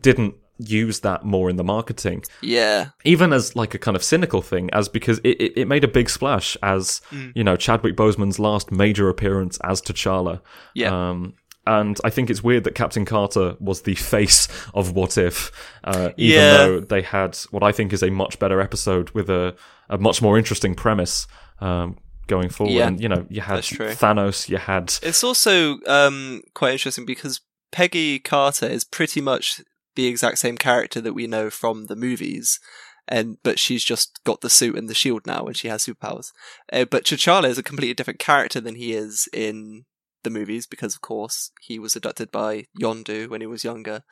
didn't 0.00 0.34
use 0.58 1.00
that 1.00 1.24
more 1.24 1.50
in 1.50 1.56
the 1.56 1.64
marketing 1.64 2.22
yeah, 2.40 2.88
even 3.04 3.32
as 3.32 3.54
like 3.56 3.74
a 3.74 3.78
kind 3.78 3.96
of 3.96 4.02
cynical 4.02 4.40
thing, 4.42 4.70
as 4.72 4.88
because 4.88 5.18
it, 5.18 5.40
it, 5.40 5.52
it 5.60 5.68
made 5.68 5.84
a 5.84 5.88
big 5.88 6.08
splash 6.08 6.56
as 6.62 7.00
Mm. 7.10 7.32
you 7.34 7.44
know 7.44 7.56
Chadwick 7.56 7.94
Boseman's 7.96 8.38
last 8.38 8.70
major 8.72 9.08
appearance 9.08 9.58
as 9.64 9.82
T'Challa. 9.82 10.40
Yeah. 10.74 11.10
Um, 11.10 11.34
and 11.68 11.98
I 12.04 12.10
think 12.10 12.30
it's 12.30 12.44
weird 12.44 12.62
that 12.64 12.74
Captain 12.76 13.04
Carter 13.04 13.56
was 13.58 13.82
the 13.82 13.94
face 13.96 14.46
of 14.72 14.92
What 14.92 15.18
If, 15.18 15.50
uh, 15.84 16.10
even 16.16 16.40
Yeah. 16.40 16.56
though 16.58 16.80
they 16.80 17.02
had 17.02 17.36
what 17.50 17.62
I 17.64 17.72
think 17.72 17.92
is 17.92 18.02
a 18.04 18.10
much 18.10 18.38
better 18.38 18.60
episode 18.60 19.10
with 19.10 19.28
a, 19.28 19.54
a 19.90 19.98
much 19.98 20.22
more 20.22 20.38
interesting 20.38 20.74
premise 20.76 21.26
um, 21.60 21.96
going 22.28 22.48
forward. 22.50 22.72
Yeah, 22.74 22.86
and 22.86 23.00
you 23.00 23.08
know, 23.08 23.26
you 23.28 23.40
had. 23.40 23.60
Thanos, 23.60 24.48
you 24.48 24.58
had 24.58 24.94
It's 25.02 25.24
also 25.24 25.78
um, 25.86 26.42
quite 26.54 26.72
interesting 26.72 27.04
because 27.04 27.40
Peggy 27.72 28.20
Carter 28.20 28.66
is 28.66 28.84
pretty 28.84 29.20
much 29.20 29.60
the 29.96 30.06
exact 30.06 30.38
same 30.38 30.56
character 30.56 31.00
that 31.00 31.14
we 31.14 31.26
know 31.26 31.50
from 31.50 31.86
the 31.86 31.96
movies, 31.96 32.60
and 33.08 33.38
but 33.42 33.58
she's 33.58 33.84
just 33.84 34.22
got 34.24 34.40
the 34.40 34.50
suit 34.50 34.76
and 34.76 34.88
the 34.88 34.94
shield 34.94 35.26
now, 35.26 35.46
and 35.46 35.56
she 35.56 35.68
has 35.68 35.84
superpowers. 35.84 36.32
Uh, 36.72 36.84
but 36.84 37.04
T'Challa 37.04 37.48
is 37.48 37.58
a 37.58 37.62
completely 37.62 37.94
different 37.94 38.20
character 38.20 38.60
than 38.60 38.76
he 38.76 38.92
is 38.92 39.28
in 39.32 39.84
the 40.22 40.30
movies 40.30 40.66
because, 40.66 40.94
of 40.94 41.00
course, 41.00 41.50
he 41.60 41.78
was 41.78 41.96
abducted 41.96 42.30
by 42.30 42.66
Yondu 42.80 43.28
when 43.28 43.40
he 43.40 43.46
was 43.46 43.64
younger, 43.64 44.02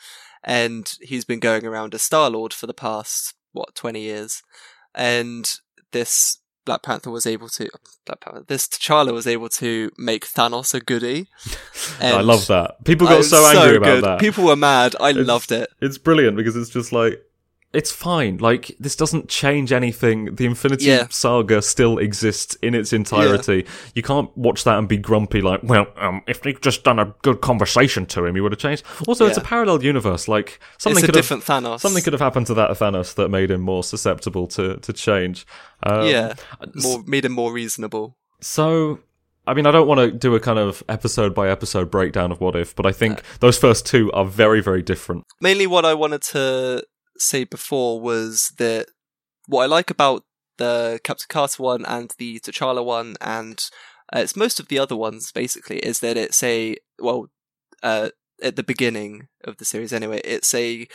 and 0.42 0.94
he's 1.00 1.24
been 1.24 1.40
going 1.40 1.64
around 1.64 1.94
as 1.94 2.02
Star 2.02 2.30
Lord 2.30 2.52
for 2.52 2.66
the 2.66 2.74
past 2.74 3.34
what 3.52 3.74
twenty 3.74 4.02
years, 4.02 4.42
and 4.94 5.54
this. 5.92 6.38
Black 6.64 6.82
Panther 6.82 7.10
was 7.10 7.26
able 7.26 7.48
to 7.50 7.68
Black 8.06 8.20
Panther. 8.20 8.44
This 8.46 8.66
T'Challa 8.66 9.12
was 9.12 9.26
able 9.26 9.48
to 9.50 9.90
make 9.98 10.26
Thanos 10.26 10.72
a 10.74 10.80
goodie. 10.80 11.28
I 12.00 12.20
love 12.20 12.46
that. 12.46 12.82
People 12.84 13.06
got 13.06 13.18
was 13.18 13.30
so 13.30 13.44
angry 13.46 13.76
about 13.76 13.86
good. 13.96 14.04
that. 14.04 14.20
People 14.20 14.44
were 14.44 14.56
mad. 14.56 14.96
I 15.00 15.10
It's- 15.10 15.26
loved 15.26 15.52
it. 15.52 15.68
It's 15.80 15.98
brilliant 15.98 16.36
because 16.36 16.56
it's 16.56 16.70
just 16.70 16.92
like 16.92 17.22
it's 17.74 17.90
fine. 17.92 18.38
Like 18.38 18.74
this 18.80 18.96
doesn't 18.96 19.28
change 19.28 19.72
anything. 19.72 20.34
The 20.34 20.46
Infinity 20.46 20.86
Yeah. 20.86 21.06
Saga 21.10 21.60
still 21.62 21.98
exists 21.98 22.54
in 22.62 22.74
its 22.74 22.92
entirety. 22.92 23.66
You 23.94 24.02
can't 24.02 24.34
watch 24.36 24.64
that 24.64 24.78
and 24.78 24.88
be 24.88 24.96
grumpy 24.96 25.40
like, 25.40 25.60
well, 25.62 25.86
um, 25.96 26.22
if 26.26 26.42
they'd 26.42 26.60
just 26.62 26.84
done 26.84 26.98
a 26.98 27.14
good 27.22 27.40
conversation 27.40 28.06
to 28.06 28.24
him, 28.24 28.34
he 28.34 28.40
would 28.40 28.52
have 28.52 28.58
changed. 28.60 28.84
Also, 29.06 29.26
it's 29.26 29.36
a 29.38 29.40
parallel 29.42 29.82
universe. 29.82 30.28
Like 30.28 30.60
something 30.78 30.98
It's 30.98 31.04
a 31.04 31.06
could 31.06 31.14
have 31.16 31.24
different 31.24 31.44
Thanos. 31.44 31.80
something 31.80 32.02
could 32.02 32.12
have 32.12 32.20
happened 32.20 32.46
to 32.46 32.54
that 32.54 32.70
Thanos 32.70 33.14
that 33.14 33.28
made 33.28 33.50
him 33.50 33.60
more 33.60 33.82
susceptible 33.84 34.46
to 34.48 34.76
to 34.76 34.92
change. 34.92 35.46
Um, 35.82 36.06
yeah, 36.06 36.34
more 36.76 37.02
made 37.06 37.24
him 37.24 37.32
more 37.32 37.52
reasonable. 37.52 38.16
So, 38.40 39.00
I 39.46 39.54
mean, 39.54 39.66
I 39.66 39.70
don't 39.70 39.86
want 39.88 40.00
to 40.00 40.10
do 40.10 40.34
a 40.34 40.40
kind 40.40 40.58
of 40.58 40.82
episode 40.88 41.34
by 41.34 41.48
episode 41.50 41.90
breakdown 41.90 42.30
of 42.32 42.40
what 42.40 42.56
if, 42.56 42.74
but 42.74 42.86
I 42.86 42.92
think 42.92 43.22
those 43.40 43.58
first 43.58 43.86
two 43.86 44.10
are 44.12 44.24
very, 44.24 44.60
very 44.62 44.82
different. 44.82 45.24
Mainly, 45.40 45.66
what 45.66 45.84
I 45.84 45.94
wanted 45.94 46.22
to 46.32 46.82
say 47.18 47.44
before 47.44 48.00
was 48.00 48.52
that 48.58 48.86
what 49.46 49.64
I 49.64 49.66
like 49.66 49.90
about 49.90 50.24
the 50.58 51.00
Captain 51.04 51.26
Carter 51.28 51.62
one 51.62 51.84
and 51.84 52.12
the 52.18 52.40
T'Challa 52.40 52.84
one, 52.84 53.16
and 53.20 53.62
uh, 54.14 54.20
it's 54.20 54.36
most 54.36 54.60
of 54.60 54.68
the 54.68 54.78
other 54.78 54.96
ones 54.96 55.32
basically, 55.32 55.78
is 55.78 56.00
that 56.00 56.16
it's 56.16 56.42
a 56.42 56.76
well, 56.98 57.30
uh, 57.82 58.10
at 58.42 58.56
the 58.56 58.62
beginning 58.62 59.28
of 59.44 59.56
the 59.56 59.64
series 59.64 59.92
anyway, 59.92 60.20
it's 60.24 60.54
a 60.54 60.86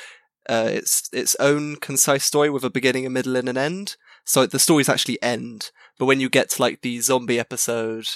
uh, 0.49 0.69
it's 0.71 1.10
its 1.13 1.36
own 1.39 1.75
concise 1.75 2.23
story 2.23 2.49
with 2.49 2.63
a 2.63 2.69
beginning, 2.69 3.05
a 3.05 3.10
middle, 3.10 3.36
and 3.36 3.49
an 3.49 3.58
end. 3.58 3.97
So 4.25 4.45
the 4.45 4.60
stories 4.60 4.89
actually 4.89 5.21
end, 5.21 5.71
but 5.97 6.05
when 6.05 6.19
you 6.19 6.29
get 6.29 6.49
to 6.51 6.62
like 6.62 6.82
the 6.82 6.99
zombie 7.01 7.39
episode, 7.39 8.08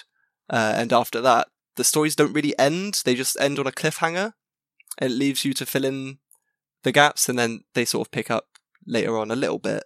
uh, 0.50 0.74
and 0.76 0.94
after 0.94 1.22
that, 1.22 1.48
the 1.76 1.84
stories 1.84 2.16
don't 2.16 2.34
really 2.34 2.58
end. 2.58 3.02
They 3.06 3.16
just 3.16 3.40
end 3.40 3.60
on 3.60 3.68
a 3.68 3.72
cliffhanger. 3.72 4.34
and 4.98 5.12
It 5.12 5.16
leaves 5.16 5.46
you 5.46 5.54
to 5.54 5.66
fill 5.66 5.86
in 5.86 6.20
the 6.84 6.92
gaps, 6.92 7.28
and 7.28 7.38
then 7.38 7.64
they 7.74 7.86
sort 7.86 8.08
of 8.08 8.12
pick 8.12 8.30
up 8.30 8.46
later 8.86 9.18
on 9.18 9.32
a 9.32 9.36
little 9.36 9.60
bit 9.60 9.84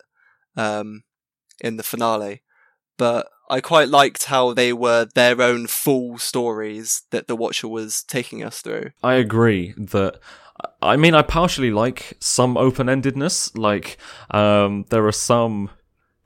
um, 0.56 1.04
in 1.62 1.78
the 1.78 1.84
finale. 1.84 2.44
But 2.98 3.30
I 3.50 3.62
quite 3.62 3.90
liked 3.90 4.26
how 4.26 4.54
they 4.54 4.74
were 4.74 5.08
their 5.14 5.42
own 5.42 5.68
full 5.68 6.18
stories 6.18 7.04
that 7.12 7.28
the 7.28 7.36
Watcher 7.36 7.68
was 7.68 8.04
taking 8.04 8.44
us 8.44 8.62
through. 8.62 8.92
I 9.04 9.16
agree 9.16 9.74
that. 9.78 10.20
I 10.82 10.98
mean, 10.98 11.14
I 11.14 11.22
partially 11.22 11.70
like 11.70 12.18
some 12.20 12.58
open 12.58 12.88
endedness. 12.88 13.56
Like, 13.56 13.98
um, 14.32 14.86
there 14.90 15.06
are 15.06 15.12
some 15.12 15.70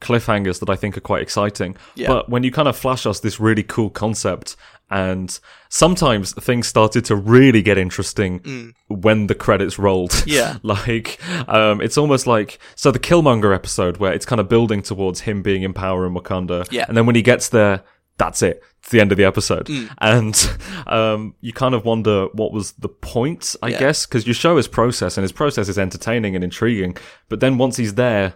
cliffhangers 0.02 0.60
that 0.60 0.70
I 0.70 0.76
think 0.76 0.98
are 0.98 1.02
quite 1.02 1.22
exciting. 1.22 1.76
Yeah. 1.96 2.08
But 2.08 2.30
when 2.30 2.44
you 2.44 2.52
kind 2.52 2.68
of 2.68 2.76
flash 2.76 3.06
us 3.06 3.20
this 3.20 3.40
really 3.40 3.64
cool 3.64 3.90
concept, 3.90 4.56
and 4.90 5.40
sometimes 5.70 6.34
things 6.34 6.68
started 6.68 7.06
to 7.06 7.16
really 7.16 7.62
get 7.62 7.78
interesting 7.78 8.74
when 8.90 9.28
the 9.28 9.36
credits 9.36 9.80
rolled. 9.80 10.12
Mm. 10.12 10.24
Yeah. 10.28 10.58
like, 10.64 11.18
um, 11.48 11.80
it's 11.82 11.98
almost 11.98 12.28
like 12.28 12.60
so 12.76 12.92
the 12.92 13.00
Killmonger 13.00 13.56
episode 13.56 13.98
where 13.98 14.12
it's 14.12 14.26
kind 14.26 14.42
of 14.42 14.50
building 14.50 14.82
towards 14.82 15.22
him 15.22 15.42
being 15.42 15.64
in 15.64 15.72
power 15.74 16.06
in 16.06 16.14
Wakanda. 16.14 16.68
Yeah. 16.72 16.86
And 16.90 16.98
then 16.98 17.06
when 17.06 17.16
he 17.16 17.22
gets 17.22 17.48
there, 17.48 17.84
that's 18.18 18.42
it. 18.42 18.62
It's 18.80 18.90
the 18.90 19.00
end 19.00 19.12
of 19.14 19.18
the 19.18 19.24
episode. 19.24 19.68
Mm. 19.68 19.90
And 20.00 20.88
um, 20.88 21.36
you 21.40 21.54
kind 21.54 21.74
of 21.74 21.86
wonder 21.86 22.26
what 22.34 22.52
was 22.52 22.74
the 22.74 22.90
point, 22.90 23.56
I 23.64 23.70
Yeah. 23.70 23.80
guess, 23.80 24.06
because 24.06 24.28
you 24.28 24.34
show 24.34 24.58
his 24.58 24.68
process 24.68 25.18
and 25.18 25.24
his 25.24 25.32
process 25.32 25.70
is 25.70 25.80
entertaining 25.80 26.36
and 26.36 26.44
intriguing. 26.44 26.98
But 27.30 27.40
then 27.40 27.58
once 27.58 27.78
he's 27.78 27.96
there, 27.96 28.34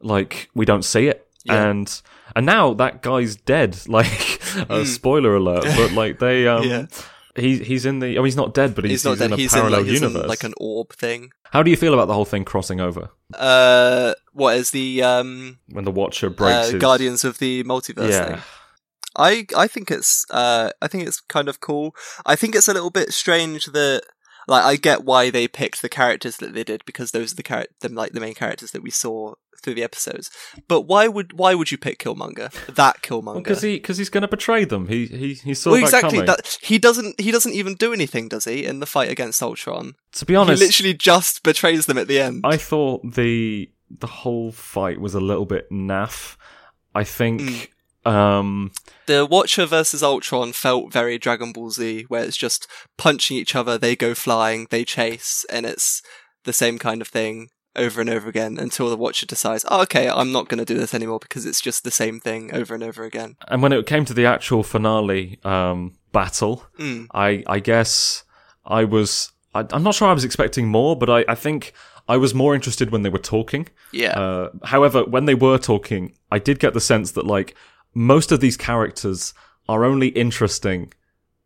like, 0.00 0.50
we 0.54 0.64
don't 0.64 0.84
see 0.84 1.06
it. 1.08 1.26
Yeah. 1.44 1.68
and 1.70 2.02
and 2.36 2.44
now 2.46 2.74
that 2.74 3.00
guy's 3.02 3.36
dead. 3.36 3.78
Like, 3.88 4.40
uh, 4.70 4.84
spoiler 4.84 5.36
alert, 5.36 5.64
but 5.64 5.92
like 5.92 6.18
they 6.18 6.46
um. 6.54 6.64
Yeah. 6.64 6.86
He, 7.36 7.58
he's 7.58 7.86
in 7.86 8.00
the 8.00 8.18
oh 8.18 8.24
he's 8.24 8.34
not 8.34 8.52
dead 8.52 8.74
but 8.74 8.82
he's, 8.84 9.02
He's 9.02 9.04
not 9.04 9.10
he's 9.12 9.18
dead. 9.20 9.26
in 9.26 9.32
a 9.32 9.36
He's 9.36 9.52
in 9.54 9.60
parallel 9.60 9.80
like, 9.82 9.88
he's 9.90 10.02
in, 10.02 10.08
universe. 10.08 10.28
like 10.28 10.42
an 10.42 10.54
orb 10.56 10.92
thing. 10.92 11.30
How 11.52 11.62
do 11.62 11.70
you 11.70 11.76
feel 11.76 11.94
about 11.94 12.06
the 12.08 12.14
whole 12.14 12.24
thing 12.24 12.44
crossing 12.44 12.80
over 12.80 13.10
Uh, 13.32 14.14
what 14.32 14.56
is 14.56 14.72
the 14.72 15.04
um 15.04 15.58
when 15.70 15.84
the 15.84 15.92
Watcher 15.92 16.30
breaks 16.30 16.68
uh, 16.68 16.72
his 16.72 16.80
Guardians 16.80 17.22
of 17.24 17.38
the 17.38 17.62
Multiverse 17.62 18.10
Yeah, 18.10 18.24
thing? 18.26 18.42
I 19.16 19.46
I 19.56 19.68
think 19.68 19.90
it's 19.92 20.26
uh 20.30 20.70
I 20.82 20.88
think 20.88 21.06
it's 21.06 21.20
kind 21.20 21.48
of 21.48 21.60
cool. 21.60 21.94
I 22.26 22.34
think 22.34 22.56
it's 22.56 22.66
a 22.68 22.72
little 22.74 22.90
bit 22.90 23.12
strange 23.12 23.66
that 23.66 24.02
like 24.48 24.64
I 24.64 24.76
get 24.76 25.04
why 25.04 25.30
they 25.30 25.46
picked 25.46 25.82
the 25.82 25.88
characters 25.88 26.38
that 26.38 26.54
they 26.54 26.64
did 26.64 26.84
because 26.84 27.10
those 27.12 27.32
are 27.32 27.36
the 27.36 27.42
char- 27.42 27.66
them 27.80 27.94
like 27.94 28.12
the 28.12 28.20
main 28.20 28.34
characters 28.34 28.72
that 28.72 28.82
we 28.82 28.90
saw 28.90 29.34
through 29.62 29.74
the 29.74 29.82
episodes. 29.82 30.30
But 30.68 30.82
why 30.82 31.06
would 31.08 31.32
why 31.34 31.54
would 31.54 31.70
you 31.70 31.78
pick 31.78 31.98
Killmonger? 31.98 32.50
That 32.74 33.02
Killmonger. 33.02 33.44
because 33.44 33.62
he 33.62 33.76
because 33.76 33.98
he's 33.98 34.08
going 34.08 34.22
to 34.22 34.28
betray 34.28 34.64
them. 34.64 34.88
He 34.88 35.06
he 35.06 35.34
he 35.34 35.54
saw 35.54 35.72
well, 35.72 35.80
that 35.80 35.86
exactly. 35.86 36.10
coming. 36.10 36.26
That 36.26 36.58
he 36.62 36.78
doesn't. 36.78 37.20
He 37.20 37.30
doesn't 37.30 37.52
even 37.54 37.74
do 37.74 37.92
anything, 37.92 38.28
does 38.28 38.44
he? 38.44 38.64
In 38.64 38.80
the 38.80 38.86
fight 38.86 39.10
against 39.10 39.42
Ultron, 39.42 39.94
to 40.12 40.24
be 40.24 40.34
honest, 40.34 40.62
he 40.62 40.66
literally 40.66 40.94
just 40.94 41.42
betrays 41.42 41.86
them 41.86 41.98
at 41.98 42.08
the 42.08 42.20
end. 42.20 42.44
I 42.44 42.56
thought 42.56 43.02
the 43.14 43.70
the 43.90 44.06
whole 44.06 44.52
fight 44.52 45.00
was 45.00 45.14
a 45.14 45.20
little 45.20 45.46
bit 45.46 45.70
naff. 45.70 46.36
I 46.94 47.04
think 47.04 47.40
Mm. 47.40 47.68
Um 48.08 48.72
the 49.06 49.24
Watcher 49.26 49.66
versus 49.66 50.02
Ultron 50.02 50.52
felt 50.52 50.92
very 50.92 51.18
Dragon 51.18 51.52
Ball 51.52 51.70
Z, 51.70 52.04
where 52.08 52.24
it's 52.24 52.36
just 52.36 52.66
punching 52.96 53.36
each 53.36 53.54
other, 53.54 53.78
they 53.78 53.96
go 53.96 54.14
flying, 54.14 54.66
they 54.70 54.84
chase, 54.84 55.46
and 55.50 55.64
it's 55.66 56.02
the 56.44 56.52
same 56.52 56.78
kind 56.78 57.00
of 57.00 57.08
thing 57.08 57.48
over 57.76 58.00
and 58.00 58.10
over 58.10 58.28
again 58.28 58.58
until 58.58 58.90
the 58.90 58.96
Watcher 58.96 59.24
decides, 59.26 59.64
oh, 59.68 59.82
okay, 59.82 60.08
I'm 60.08 60.32
not 60.32 60.48
going 60.48 60.58
to 60.58 60.64
do 60.64 60.78
this 60.78 60.94
anymore 60.94 61.20
because 61.20 61.46
it's 61.46 61.60
just 61.60 61.84
the 61.84 61.90
same 61.90 62.18
thing 62.18 62.52
over 62.54 62.74
and 62.74 62.82
over 62.82 63.04
again. 63.04 63.36
and 63.46 63.62
when 63.62 63.72
it 63.72 63.86
came 63.86 64.04
to 64.04 64.14
the 64.14 64.26
actual 64.26 64.62
finale 64.62 65.38
um 65.44 65.94
battle, 66.12 66.64
Mm. 66.78 67.06
I 67.14 67.42
I 67.46 67.60
guess 67.60 68.24
I 68.66 68.84
was 68.84 69.32
I, 69.54 69.64
I'm 69.70 69.82
not 69.82 69.94
sure 69.94 70.08
I 70.08 70.12
was 70.14 70.24
expecting 70.24 70.68
more, 70.68 70.96
but 70.96 71.08
I 71.08 71.24
I 71.28 71.34
think 71.34 71.72
I 72.08 72.16
was 72.16 72.32
more 72.34 72.54
interested 72.54 72.90
when 72.90 73.02
they 73.02 73.10
were 73.10 73.18
talking. 73.36 73.68
Yeah. 73.92 74.18
Uh, 74.18 74.48
however, 74.64 75.04
when 75.04 75.26
they 75.26 75.34
were 75.34 75.58
talking, 75.58 76.12
I 76.32 76.38
did 76.38 76.58
get 76.58 76.72
the 76.74 76.80
sense 76.80 77.12
that 77.12 77.26
like 77.26 77.54
most 77.98 78.30
of 78.30 78.38
these 78.38 78.56
characters 78.56 79.34
are 79.68 79.84
only 79.84 80.08
interesting 80.08 80.92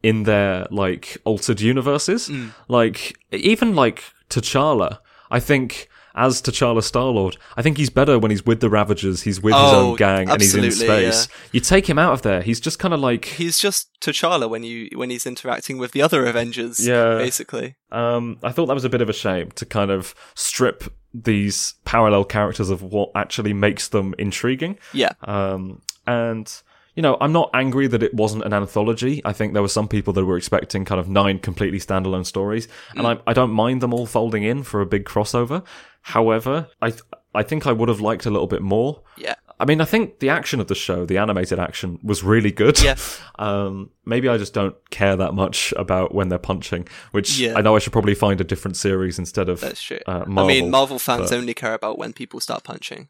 in 0.02 0.24
their 0.24 0.66
like 0.70 1.16
altered 1.24 1.60
universes. 1.60 2.28
Mm. 2.28 2.50
Like 2.68 3.16
even 3.30 3.74
like 3.74 4.04
T'Challa, 4.28 4.98
I 5.30 5.40
think 5.40 5.88
as 6.14 6.42
T'Challa 6.42 6.82
Star 6.82 7.06
Lord, 7.06 7.38
I 7.56 7.62
think 7.62 7.78
he's 7.78 7.88
better 7.88 8.18
when 8.18 8.30
he's 8.30 8.44
with 8.44 8.60
the 8.60 8.68
Ravagers. 8.68 9.22
He's 9.22 9.40
with 9.40 9.54
his 9.54 9.62
Oh, 9.62 9.90
own 9.92 9.96
gang 9.96 10.28
and 10.28 10.42
he's 10.42 10.54
in 10.54 10.70
space. 10.70 11.26
You 11.52 11.60
take 11.60 11.88
him 11.88 11.98
out 11.98 12.12
of 12.12 12.20
there, 12.20 12.42
he's 12.42 12.60
just 12.60 12.78
kind 12.78 12.92
of 12.92 13.00
like 13.00 13.24
He's 13.24 13.58
just 13.58 13.88
T'Challa 14.02 14.50
when 14.50 14.62
you 14.62 14.90
when 14.94 15.08
he's 15.08 15.24
interacting 15.24 15.78
with 15.78 15.92
the 15.92 16.02
other 16.02 16.26
Avengers, 16.26 16.86
Yeah. 16.86 17.16
basically. 17.16 17.76
Um, 17.90 18.38
I 18.42 18.52
thought 18.52 18.66
that 18.66 18.74
was 18.74 18.84
a 18.84 18.90
bit 18.90 19.00
of 19.00 19.08
a 19.08 19.14
shame 19.14 19.52
to 19.52 19.64
kind 19.64 19.90
of 19.90 20.14
strip 20.34 20.84
these 21.14 21.74
parallel 21.86 22.24
characters 22.24 22.68
of 22.70 22.82
what 22.82 23.10
actually 23.14 23.54
makes 23.54 23.88
them 23.88 24.14
intriguing. 24.18 24.78
Yeah. 24.92 25.12
Um, 25.22 25.80
and 26.06 26.52
you 26.94 27.02
know, 27.02 27.16
I'm 27.22 27.32
not 27.32 27.48
angry 27.54 27.86
that 27.86 28.02
it 28.02 28.12
wasn't 28.12 28.44
an 28.44 28.52
anthology. 28.52 29.22
I 29.24 29.32
think 29.32 29.54
there 29.54 29.62
were 29.62 29.68
some 29.68 29.88
people 29.88 30.12
that 30.12 30.26
were 30.26 30.36
expecting 30.36 30.84
kind 30.84 31.00
of 31.00 31.08
nine 31.08 31.38
completely 31.38 31.78
standalone 31.78 32.26
stories, 32.26 32.68
and 32.94 33.06
I, 33.06 33.18
I 33.26 33.32
don't 33.32 33.50
mind 33.52 33.80
them 33.80 33.94
all 33.94 34.04
folding 34.04 34.42
in 34.42 34.62
for 34.62 34.82
a 34.82 34.86
big 34.86 35.04
crossover. 35.06 35.64
However, 36.02 36.68
I 36.82 36.90
th- 36.90 37.02
I 37.34 37.42
think 37.42 37.66
I 37.66 37.72
would 37.72 37.88
have 37.88 38.00
liked 38.00 38.26
a 38.26 38.30
little 38.30 38.46
bit 38.46 38.60
more. 38.60 39.02
Yeah. 39.16 39.36
I 39.58 39.64
mean, 39.64 39.80
I 39.80 39.84
think 39.86 40.18
the 40.18 40.28
action 40.28 40.60
of 40.60 40.66
the 40.66 40.74
show, 40.74 41.06
the 41.06 41.16
animated 41.18 41.58
action, 41.58 41.98
was 42.02 42.22
really 42.22 42.50
good. 42.50 42.82
Yeah. 42.82 42.96
um, 43.38 43.90
maybe 44.04 44.28
I 44.28 44.36
just 44.36 44.52
don't 44.52 44.74
care 44.90 45.16
that 45.16 45.32
much 45.32 45.72
about 45.78 46.14
when 46.14 46.28
they're 46.28 46.38
punching, 46.38 46.88
which 47.12 47.38
Yeah. 47.38 47.54
I 47.56 47.62
know 47.62 47.74
I 47.74 47.78
should 47.78 47.92
probably 47.92 48.14
find 48.16 48.38
a 48.40 48.44
different 48.44 48.76
series 48.76 49.18
instead 49.18 49.48
of 49.48 49.60
That's 49.60 49.80
true. 49.80 50.00
uh, 50.06 50.24
I 50.26 50.46
mean, 50.46 50.70
Marvel 50.70 50.98
fans 50.98 51.30
but- 51.30 51.38
only 51.38 51.54
care 51.54 51.72
about 51.74 51.96
when 51.96 52.12
people 52.12 52.40
start 52.40 52.64
punching. 52.64 53.08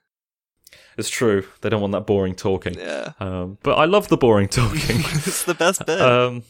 It's 0.98 1.09
true. 1.11 1.44
They 1.61 1.68
don't 1.68 1.81
want 1.81 1.92
that 1.92 2.07
boring 2.07 2.35
talking. 2.35 2.74
Yeah. 2.74 3.12
Um, 3.20 3.59
but 3.62 3.74
I 3.74 3.85
love 3.87 4.09
the 4.09 4.16
boring 4.16 4.48
talking. 4.61 5.00
it's 5.26 5.44
the 5.44 5.55
best 5.55 5.85
bit. 5.87 6.00
um, 6.00 6.42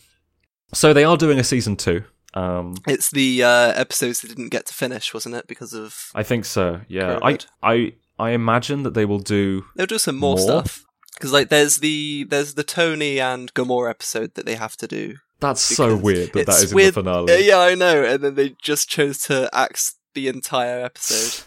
so 0.72 0.92
they 0.92 1.04
are 1.04 1.16
doing 1.16 1.38
a 1.38 1.44
season 1.44 1.76
two. 1.76 2.04
Um, 2.34 2.74
It's 2.88 3.10
the 3.10 3.42
uh, 3.44 3.72
episodes 3.74 4.20
that 4.22 4.28
didn't 4.28 4.48
get 4.48 4.66
to 4.66 4.74
finish, 4.74 5.12
wasn't 5.12 5.34
it? 5.34 5.46
Because 5.46 5.74
of 5.74 6.10
I 6.14 6.22
think 6.22 6.44
so. 6.44 6.80
Yeah. 6.88 7.18
I, 7.22 7.34
COVID. 7.34 7.46
I 7.62 7.92
I 8.18 8.30
imagine 8.30 8.82
that 8.84 8.94
they 8.94 9.04
will 9.04 9.18
do. 9.18 9.64
they'll 9.76 9.86
do 9.86 9.98
some 9.98 10.16
more, 10.16 10.36
More? 10.36 10.44
stuff. 10.44 10.84
Because 11.14 11.32
like 11.32 11.50
there's 11.50 11.78
the 11.78 12.24
there's 12.30 12.54
the 12.54 12.64
Tony 12.64 13.20
and 13.20 13.52
Gamora 13.54 13.90
episode 13.90 14.34
that 14.34 14.46
they 14.46 14.54
have 14.54 14.76
to 14.78 14.86
do. 14.88 15.16
That's 15.40 15.60
so 15.60 15.94
weird 15.96 16.32
that 16.32 16.46
that 16.46 16.62
is 16.62 16.72
weird- 16.74 16.96
in 16.96 17.04
the 17.04 17.10
Uh, 17.10 17.26
finale. 17.26 17.46
yeah, 17.46 17.58
I 17.58 17.74
know. 17.74 18.02
And 18.04 18.22
then 18.24 18.34
they 18.36 18.54
just 18.62 18.88
chose 18.88 19.18
to 19.22 19.50
axe 19.52 19.96
the 20.14 20.28
entire 20.28 20.82
episode. 20.84 21.44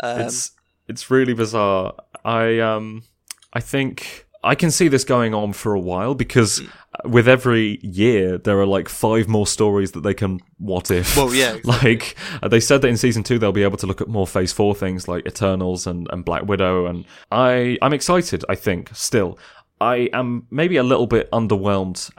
Um, 0.00 0.20
it's 0.22 0.50
it's 0.88 1.10
really 1.10 1.34
bizarre. 1.34 1.94
I 2.24 2.58
um 2.60 3.02
I 3.52 3.60
think 3.60 4.26
I 4.44 4.54
can 4.54 4.70
see 4.70 4.88
this 4.88 5.04
going 5.04 5.34
on 5.34 5.52
for 5.52 5.74
a 5.74 5.80
while 5.80 6.14
because 6.14 6.58
Hmm. 6.60 7.10
with 7.10 7.28
every 7.28 7.78
year 7.82 8.38
there 8.38 8.58
are 8.58 8.66
like 8.66 8.88
five 8.88 9.28
more 9.28 9.46
stories 9.46 9.92
that 9.92 10.00
they 10.02 10.14
can 10.14 10.40
what 10.58 10.90
if. 10.90 11.16
well, 11.16 11.34
yeah, 11.34 11.54
exactly. 11.56 11.90
like 11.90 12.16
uh, 12.42 12.48
they 12.48 12.60
said 12.60 12.80
that 12.82 12.88
in 12.88 12.96
season 12.96 13.22
two 13.22 13.38
they'll 13.38 13.52
be 13.52 13.62
able 13.62 13.76
to 13.78 13.86
look 13.86 14.00
at 14.00 14.08
more 14.08 14.26
phase 14.26 14.52
four 14.52 14.74
things 14.74 15.06
like 15.08 15.26
eternals 15.26 15.86
and, 15.86 16.08
and 16.12 16.24
black 16.24 16.44
widow 16.46 16.86
and 16.86 17.04
i 17.30 17.76
i'm 17.82 17.92
excited 17.92 18.42
i 18.48 18.54
think 18.54 18.90
still 18.94 19.38
i 19.80 20.08
am 20.12 20.46
maybe 20.50 20.76
a 20.76 20.82
little 20.82 21.06
bit 21.06 21.30
underwhelmed 21.30 22.10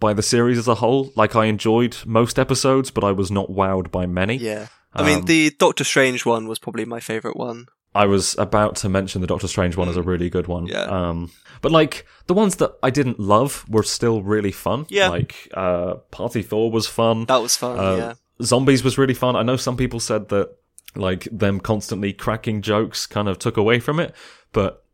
by 0.00 0.12
the 0.14 0.22
series 0.22 0.58
as 0.58 0.66
a 0.68 0.76
whole 0.76 1.12
like 1.14 1.36
i 1.36 1.44
enjoyed 1.44 1.96
most 2.06 2.38
episodes 2.38 2.90
but 2.90 3.04
i 3.04 3.12
was 3.12 3.30
not 3.30 3.50
wowed 3.50 3.90
by 3.90 4.06
many 4.06 4.36
yeah. 4.36 4.68
I 4.94 5.02
mean, 5.04 5.18
Um, 5.18 5.24
the 5.26 5.50
Doctor 5.50 5.84
Strange 5.84 6.24
one 6.24 6.48
was 6.48 6.58
probably 6.58 6.86
my 6.86 7.00
favorite 7.00 7.36
one. 7.36 7.66
I 8.02 8.06
was 8.06 8.36
about 8.38 8.76
to 8.76 8.88
mention 8.88 9.20
the 9.20 9.26
doctor 9.26 9.48
strange 9.48 9.76
one 9.76 9.88
as 9.88 9.96
a 9.96 10.02
really 10.02 10.28
good 10.30 10.46
one 10.46 10.64
Mm. 10.66 10.72
Yeah. 10.72 10.84
um 11.08 11.30
but 11.62 11.72
like 11.72 12.04
the 12.26 12.34
ones 12.34 12.56
that 12.56 12.70
i 12.82 12.90
didn't 12.90 13.18
love 13.18 13.64
were 13.68 13.82
still 13.96 14.22
really 14.22 14.52
fun 14.52 14.86
Yeah. 14.88 15.08
like 15.08 15.34
uh 15.54 15.94
party 16.10 16.42
thor 16.42 16.70
was 16.70 16.86
fun 16.86 17.24
That 17.26 17.42
was 17.42 17.56
fun. 17.56 17.78
Uh, 17.78 17.96
yeah. 17.96 18.14
Zombies 18.42 18.84
was 18.84 18.98
really 18.98 19.14
fun. 19.14 19.34
I 19.34 19.42
know 19.42 19.56
some 19.56 19.76
people 19.78 19.98
said 20.00 20.28
that 20.28 20.46
like 20.94 21.26
them 21.32 21.58
constantly 21.60 22.12
cracking 22.12 22.60
jokes 22.62 23.06
kind 23.06 23.28
of 23.28 23.38
took 23.38 23.56
away 23.56 23.80
from 23.80 23.98
it, 23.98 24.14
but 24.52 24.84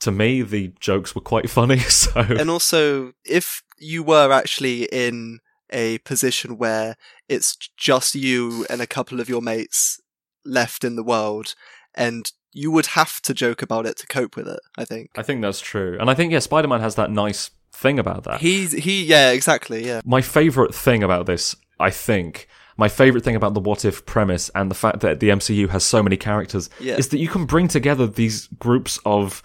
to 0.00 0.10
me 0.12 0.42
the 0.42 0.72
jokes 0.80 1.14
were 1.14 1.22
quite 1.32 1.48
funny. 1.58 1.78
So 1.78 2.20
and 2.20 2.50
also 2.50 3.12
if 3.24 3.62
you 3.78 4.02
were 4.02 4.30
actually 4.30 4.84
in 4.92 5.40
a 5.70 5.98
position 6.10 6.58
where 6.58 6.96
it's 7.28 7.56
just 7.78 8.14
you 8.14 8.66
and 8.68 8.82
a 8.82 8.86
couple 8.96 9.20
of 9.20 9.28
your 9.28 9.40
mates 9.40 9.98
left 10.44 10.84
in 10.84 10.96
the 10.96 11.02
world 11.14 11.54
and 11.94 12.32
you 12.52 12.70
would 12.70 12.86
have 12.86 13.20
to 13.22 13.32
joke 13.34 13.62
about 13.62 13.86
it 13.86 13.96
to 13.96 14.06
cope 14.06 14.36
with 14.36 14.46
it 14.48 14.60
i 14.76 14.84
think 14.84 15.10
I 15.16 15.22
think 15.22 15.40
that's 15.42 15.60
true. 15.60 15.96
And 16.00 16.10
I 16.10 16.14
think 16.14 16.32
yeah, 16.32 16.38
Spider-Man 16.40 16.80
has 16.80 16.94
that 16.96 17.10
nice 17.10 17.50
thing 17.72 17.98
about 17.98 18.24
that. 18.24 18.40
he's 18.40 18.72
he 18.72 19.04
yeah 19.04 19.30
exactly 19.30 19.86
yeah 19.86 20.00
my 20.04 20.20
favorite 20.20 20.74
thing 20.74 21.02
about 21.02 21.26
this, 21.26 21.56
I 21.80 21.90
think, 21.90 22.48
my 22.76 22.88
favorite 22.88 23.24
thing 23.24 23.36
about 23.36 23.54
the 23.54 23.60
what 23.60 23.84
if 23.84 24.04
premise 24.06 24.50
and 24.54 24.70
the 24.70 24.74
fact 24.74 25.00
that 25.00 25.20
the 25.20 25.28
MCU 25.30 25.68
has 25.70 25.84
so 25.84 26.02
many 26.02 26.16
characters 26.16 26.68
Yeah. 26.80 26.96
is 26.96 27.08
that 27.08 27.18
you 27.18 27.28
can 27.28 27.44
bring 27.46 27.68
together 27.68 28.06
these 28.06 28.46
groups 28.58 28.98
of 29.04 29.42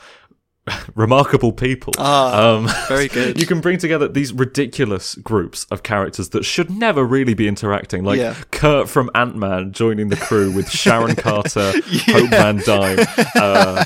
remarkable 0.96 1.52
people. 1.54 1.94
Ah, 1.98 2.56
um, 2.56 2.70
very 2.88 3.08
good. 3.18 3.40
you 3.40 3.46
can 3.48 3.62
bring 3.62 3.78
together 3.78 4.08
these 4.08 4.34
ridiculous 4.34 5.16
groups 5.16 5.66
of 5.72 5.84
characters 5.84 6.30
that 6.30 6.44
should 6.46 6.70
never 6.70 7.04
really 7.04 7.34
be 7.34 7.48
interacting, 7.48 8.04
like 8.04 8.20
Yeah. 8.20 8.36
Kurt 8.52 8.90
from 8.90 9.10
Ant 9.16 9.36
Man 9.36 9.72
joining 9.74 10.10
the 10.10 10.16
crew 10.18 10.52
with 10.52 10.70
Sharon 10.84 11.16
Carter, 11.16 11.74
Yeah. 11.90 12.14
Hope 12.14 12.30
Van 12.30 12.58
Dyne, 12.66 13.00
uh, 13.36 13.86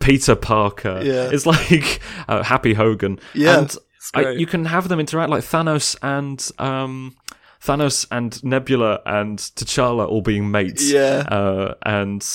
Peter 0.00 0.34
Parker. 0.34 1.00
Yeah. 1.02 1.30
It's 1.32 1.46
like 1.46 2.00
uh, 2.28 2.42
Happy 2.42 2.74
Hogan. 2.74 3.18
Yeah, 3.34 3.58
and 3.60 3.76
I, 4.14 4.30
you 4.30 4.46
can 4.46 4.64
have 4.64 4.88
them 4.88 5.00
interact 5.00 5.30
like 5.30 5.42
Thanos 5.44 5.96
and 6.02 6.48
um, 6.58 7.16
Thanos 7.62 8.06
and 8.10 8.42
Nebula 8.42 9.00
and 9.04 9.38
T'Challa 9.38 10.08
all 10.08 10.22
being 10.22 10.50
mates. 10.50 10.90
Yeah. 10.90 11.24
uh, 11.28 11.74
and 11.84 12.26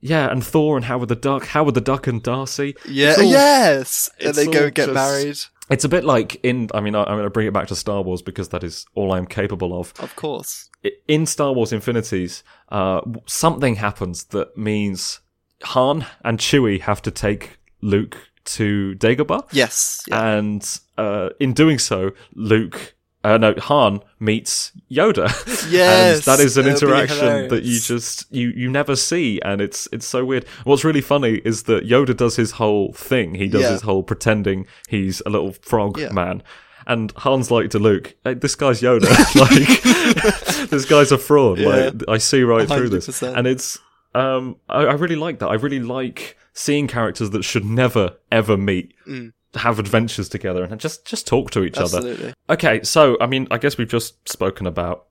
yeah, 0.00 0.30
and 0.30 0.44
Thor 0.44 0.76
and 0.76 0.84
Howard 0.86 1.08
the 1.08 1.16
Duck, 1.16 1.46
Howard 1.46 1.74
the 1.74 1.80
Duck 1.80 2.06
and 2.06 2.22
Darcy. 2.22 2.74
yeah 2.88 3.14
all- 3.18 3.24
yes 3.24 4.08
and 4.20 4.34
they 4.34 4.46
go 4.46 4.70
get 4.70 4.86
just- 4.86 4.94
married 4.94 5.38
It's 5.70 5.84
a 5.84 5.88
bit 5.88 6.04
like 6.04 6.40
in. 6.42 6.68
I 6.74 6.80
mean, 6.80 6.94
I- 6.96 7.04
I'm 7.04 7.14
going 7.14 7.22
to 7.24 7.30
bring 7.30 7.46
it 7.46 7.52
back 7.52 7.68
to 7.68 7.76
Star 7.76 8.02
Wars 8.02 8.22
because 8.22 8.48
that 8.48 8.64
is 8.64 8.86
all 8.96 9.12
I'm 9.12 9.26
capable 9.26 9.78
of. 9.78 9.92
of 10.00 10.16
course 10.16 10.68
In 11.06 11.26
Star 11.26 11.52
Wars 11.52 11.72
Infinities, 11.72 12.42
uh, 12.70 13.00
something 13.26 13.76
happens 13.76 14.24
that 14.34 14.56
means 14.56 15.20
Han 15.62 16.06
and 16.24 16.38
Chewie 16.40 16.80
have 16.80 17.02
to 17.02 17.10
take 17.10 17.58
Luke 17.82 18.16
to 18.56 18.94
Dagobah. 18.98 19.42
yes 19.52 20.02
yeah. 20.08 20.32
and 20.38 20.62
uh, 20.98 21.28
in 21.38 21.52
doing 21.52 21.78
so, 21.78 22.10
Luke 22.34 22.94
uh, 23.22 23.36
no, 23.38 23.54
Han 23.58 24.00
meets 24.18 24.72
Yoda. 24.90 25.28
Yes, 25.70 26.16
and 26.16 26.24
that 26.24 26.42
is 26.44 26.56
an 26.56 26.66
interaction 26.66 27.48
that 27.48 27.62
you 27.64 27.78
just 27.78 28.26
you 28.32 28.48
you 28.56 28.68
never 28.70 28.96
see, 28.96 29.40
and 29.42 29.60
it's 29.60 29.86
it's 29.92 30.06
so 30.06 30.24
weird. 30.24 30.46
What's 30.64 30.84
really 30.84 31.00
funny 31.02 31.40
is 31.44 31.64
that 31.64 31.86
Yoda 31.86 32.16
does 32.16 32.36
his 32.36 32.52
whole 32.52 32.92
thing. 32.92 33.34
He 33.34 33.46
does 33.48 33.62
Yeah. 33.62 33.72
his 33.72 33.82
whole 33.82 34.02
pretending 34.02 34.66
he's 34.88 35.22
a 35.26 35.30
little 35.30 35.52
frog 35.52 35.98
Yeah. 35.98 36.10
man. 36.12 36.42
And 36.86 37.12
Han's 37.18 37.50
like 37.50 37.70
to 37.70 37.78
Luke, 37.78 38.16
hey, 38.24 38.34
"This 38.34 38.56
guy's 38.56 38.80
Yoda. 38.80 39.06
like, 39.36 40.68
this 40.70 40.86
guy's 40.86 41.12
a 41.12 41.18
fraud. 41.18 41.58
Like, 41.60 41.94
I 42.08 42.18
see 42.18 42.42
right 42.42 42.66
through 42.66 42.88
this." 42.88 43.22
And 43.22 43.46
it's, 43.46 43.78
um, 44.14 44.56
I, 44.68 44.84
I 44.86 44.92
really 44.94 45.14
like 45.16 45.38
that. 45.40 45.48
I 45.48 45.54
really 45.54 45.78
like 45.78 46.36
seeing 46.54 46.88
characters 46.88 47.30
that 47.30 47.44
should 47.44 47.64
never 47.64 48.16
ever 48.32 48.56
meet 48.56 48.94
have 49.54 49.78
adventures 49.78 50.28
together 50.28 50.64
and 50.64 50.80
just 50.80 51.04
just 51.04 51.26
talk 51.26 51.50
to 51.52 51.64
each 51.64 51.76
other. 51.78 51.98
Absolutely. 51.98 52.34
Okay, 52.48 52.82
so 52.82 53.16
I 53.20 53.26
mean, 53.26 53.48
I 53.50 53.58
guess 53.58 53.76
we've 53.78 53.88
just 53.88 54.28
spoken 54.28 54.66
about 54.66 55.06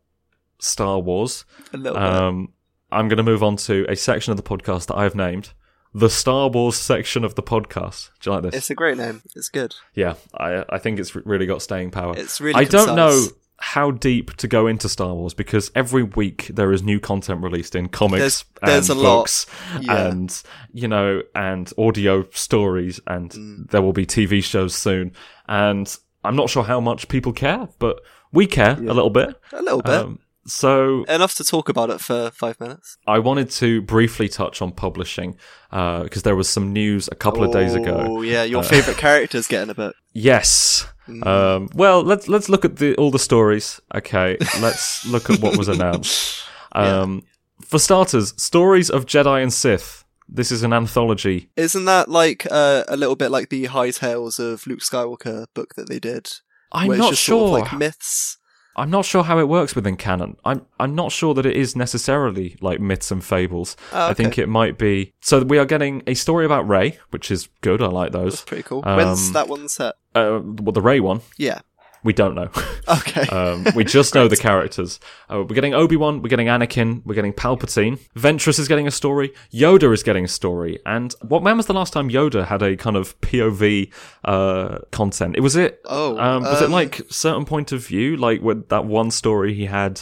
Star 0.59 0.99
Wars. 0.99 1.45
A 1.73 1.77
little 1.77 1.97
bit. 1.99 2.07
Um, 2.07 2.53
I'm 2.91 3.07
going 3.07 3.17
to 3.17 3.23
move 3.23 3.43
on 3.43 3.55
to 3.57 3.85
a 3.89 3.95
section 3.95 4.31
of 4.31 4.37
the 4.37 4.43
podcast 4.43 4.87
that 4.87 4.97
I've 4.97 5.15
named 5.15 5.53
the 5.93 6.09
Star 6.09 6.49
Wars 6.49 6.75
section 6.75 7.23
of 7.23 7.35
the 7.35 7.43
podcast. 7.43 8.09
Do 8.19 8.29
you 8.29 8.35
like 8.35 8.43
this? 8.43 8.55
It's 8.55 8.69
a 8.69 8.75
great 8.75 8.97
name. 8.97 9.21
It's 9.35 9.49
good. 9.49 9.75
yeah, 9.93 10.15
I 10.35 10.63
I 10.69 10.77
think 10.79 10.99
it's 10.99 11.15
really 11.15 11.45
got 11.45 11.61
staying 11.61 11.91
power. 11.91 12.15
It's 12.17 12.39
really 12.39 12.59
I 12.59 12.63
don't 12.63 12.95
know 12.95 13.09
concise. 13.09 13.33
How 13.61 13.91
deep 13.91 14.35
to 14.37 14.47
go 14.47 14.67
into 14.67 14.87
Star 14.87 15.13
Wars 15.13 15.33
because 15.33 15.69
every 15.75 16.03
week 16.03 16.47
there 16.53 16.71
is 16.71 16.81
new 16.81 16.99
content 16.99 17.43
released 17.43 17.75
in 17.75 17.89
comics 17.89 18.19
There's- 18.19 18.45
there's 18.63 18.89
and 18.89 18.99
a 18.99 19.03
lot. 19.03 19.17
books 19.19 19.45
Yeah. 19.81 20.07
and 20.07 20.43
you 20.73 20.87
know 20.87 21.21
and 21.35 21.71
audio 21.77 22.25
stories 22.31 22.99
and 23.05 23.29
Mm. 23.31 23.69
there 23.71 23.81
will 23.81 23.93
be 23.93 24.05
TV 24.05 24.41
shows 24.41 24.73
soon 24.75 25.11
and 25.47 25.93
I'm 26.23 26.35
not 26.35 26.49
sure 26.49 26.63
how 26.63 26.79
much 26.79 27.07
people 27.09 27.33
care 27.33 27.67
but 27.79 27.99
we 28.31 28.45
care 28.47 28.73
a 28.77 28.93
little 28.93 29.09
bit 29.09 29.35
A 29.51 29.61
little 29.61 29.81
bit. 29.81 29.93
um, 29.95 30.19
so 30.49 31.03
Enough 31.05 31.35
to 31.35 31.43
talk 31.43 31.69
about 31.69 31.89
it 31.89 32.01
for 32.01 32.31
five 32.31 32.59
minutes. 32.59 32.97
I 33.07 33.19
wanted 33.19 33.49
to 33.51 33.81
briefly 33.81 34.27
touch 34.27 34.61
on 34.61 34.71
publishing 34.71 35.37
because 35.69 36.23
there 36.23 36.35
was 36.35 36.49
some 36.49 36.73
news 36.73 37.07
a 37.11 37.15
couple 37.15 37.43
of 37.43 37.51
days 37.51 37.75
ago 37.75 38.05
Oh, 38.07 38.21
yeah. 38.21 38.41
Uh, 38.41 38.43
Your 38.49 38.63
favourite 38.63 38.97
character's 38.97 39.47
getting 39.47 39.69
a 39.69 39.75
bit. 39.75 39.93
Yes. 40.13 40.87
Mm. 41.07 41.25
Um, 41.25 41.69
well, 41.73 42.03
let's 42.03 42.27
let's 42.27 42.49
look 42.49 42.65
at 42.65 42.77
the 42.77 42.95
all 42.95 43.11
the 43.11 43.19
stories. 43.19 43.81
Okay, 43.95 44.37
let's 44.61 45.05
look 45.13 45.29
at 45.29 45.39
what 45.39 45.57
was 45.57 45.67
announced. 45.67 46.43
Um, 46.71 47.23
For 47.61 47.79
starters, 47.79 48.33
stories 48.41 48.89
of 48.89 49.05
Jedi 49.05 49.41
and 49.41 49.51
Sith. 49.51 50.05
This 50.27 50.51
is 50.51 50.61
an 50.61 50.73
anthology. 50.73 51.49
Isn't 51.55 51.85
that 51.85 52.09
like 52.09 52.45
uh, 52.51 52.83
a 52.87 52.95
little 52.95 53.15
bit 53.15 53.31
like 53.31 53.49
the 53.49 53.65
High 53.65 53.89
Tales 53.89 54.39
of 54.39 54.67
Luke 54.67 54.81
Skywalker 54.81 55.47
book 55.55 55.73
that 55.75 55.89
they 55.89 55.99
did? 55.99 56.29
I'm 56.71 56.95
not 56.97 57.15
sure. 57.15 57.49
Sort 57.49 57.63
of 57.63 57.71
like 57.71 57.79
myths. 57.79 58.37
I'm 58.79 58.89
not 58.89 59.05
sure 59.05 59.23
how 59.23 59.37
it 59.39 59.47
works 59.47 59.75
within 59.75 59.97
canon. 59.97 60.37
I'm 60.45 60.65
I'm 60.79 60.95
not 60.95 61.11
sure 61.11 61.33
that 61.33 61.45
it 61.45 61.55
is 61.55 61.75
necessarily 61.75 62.55
like 62.61 62.79
myths 62.79 63.11
and 63.11 63.23
fables. 63.23 63.75
Oh, 63.91 64.07
I 64.07 64.13
think 64.13 64.37
it 64.37 64.47
might 64.47 64.77
be. 64.77 65.13
So 65.21 65.43
we 65.43 65.57
are 65.57 65.65
getting 65.65 66.01
a 66.07 66.13
story 66.13 66.45
about 66.45 66.67
Rey, 66.67 66.97
which 67.11 67.29
is 67.29 67.49
good. 67.61 67.81
I 67.81 67.87
like 67.87 68.11
That's 68.11 68.23
those. 68.23 68.41
pretty 68.41 68.63
cool. 68.63 68.81
Um, 68.85 68.97
When's 68.97 69.31
that 69.33 69.47
one 69.47 69.67
set? 69.67 69.95
Uh, 70.15 70.39
well, 70.43 70.71
the 70.71 70.81
Rey 70.81 70.99
one, 70.99 71.21
Yeah. 71.37 71.59
We 72.03 72.13
don't 72.13 72.35
know. 72.35 72.49
Okay. 72.89 73.27
Um, 73.31 73.65
we 73.75 73.83
just 73.83 74.15
know 74.15 74.27
the 74.27 74.35
characters. 74.35 74.99
Uh, 75.29 75.43
we're 75.47 75.53
getting 75.53 75.75
Obi 75.75 75.95
Wan, 75.95 76.23
we're 76.23 76.29
getting 76.29 76.47
Anakin, 76.47 77.05
we're 77.05 77.13
getting 77.13 77.33
Palpatine. 77.33 77.99
Ventress 78.15 78.57
is 78.57 78.67
getting 78.67 78.87
a 78.87 78.91
story. 78.91 79.31
Yoda 79.53 79.93
is 79.93 80.01
getting 80.01 80.25
a 80.25 80.27
story. 80.27 80.79
And 80.87 81.13
what? 81.21 81.43
When 81.43 81.55
was 81.55 81.67
the 81.67 81.73
last 81.73 81.93
time 81.93 82.09
Yoda 82.09 82.45
had 82.45 82.63
a 82.63 82.75
kind 82.75 82.95
of 82.95 83.19
POV 83.21 83.93
uh, 84.25 84.79
content? 84.91 85.35
It 85.37 85.41
was 85.41 85.55
it. 85.55 85.81
Oh, 85.85 86.17
um, 86.17 86.43
was 86.43 86.61
it 86.61 86.65
um, 86.65 86.71
like 86.71 87.01
certain 87.09 87.45
point 87.45 87.71
of 87.71 87.85
view, 87.85 88.17
like 88.17 88.41
with 88.41 88.69
that 88.69 88.85
one 88.85 89.11
story 89.11 89.53
he 89.53 89.65
had 89.65 90.01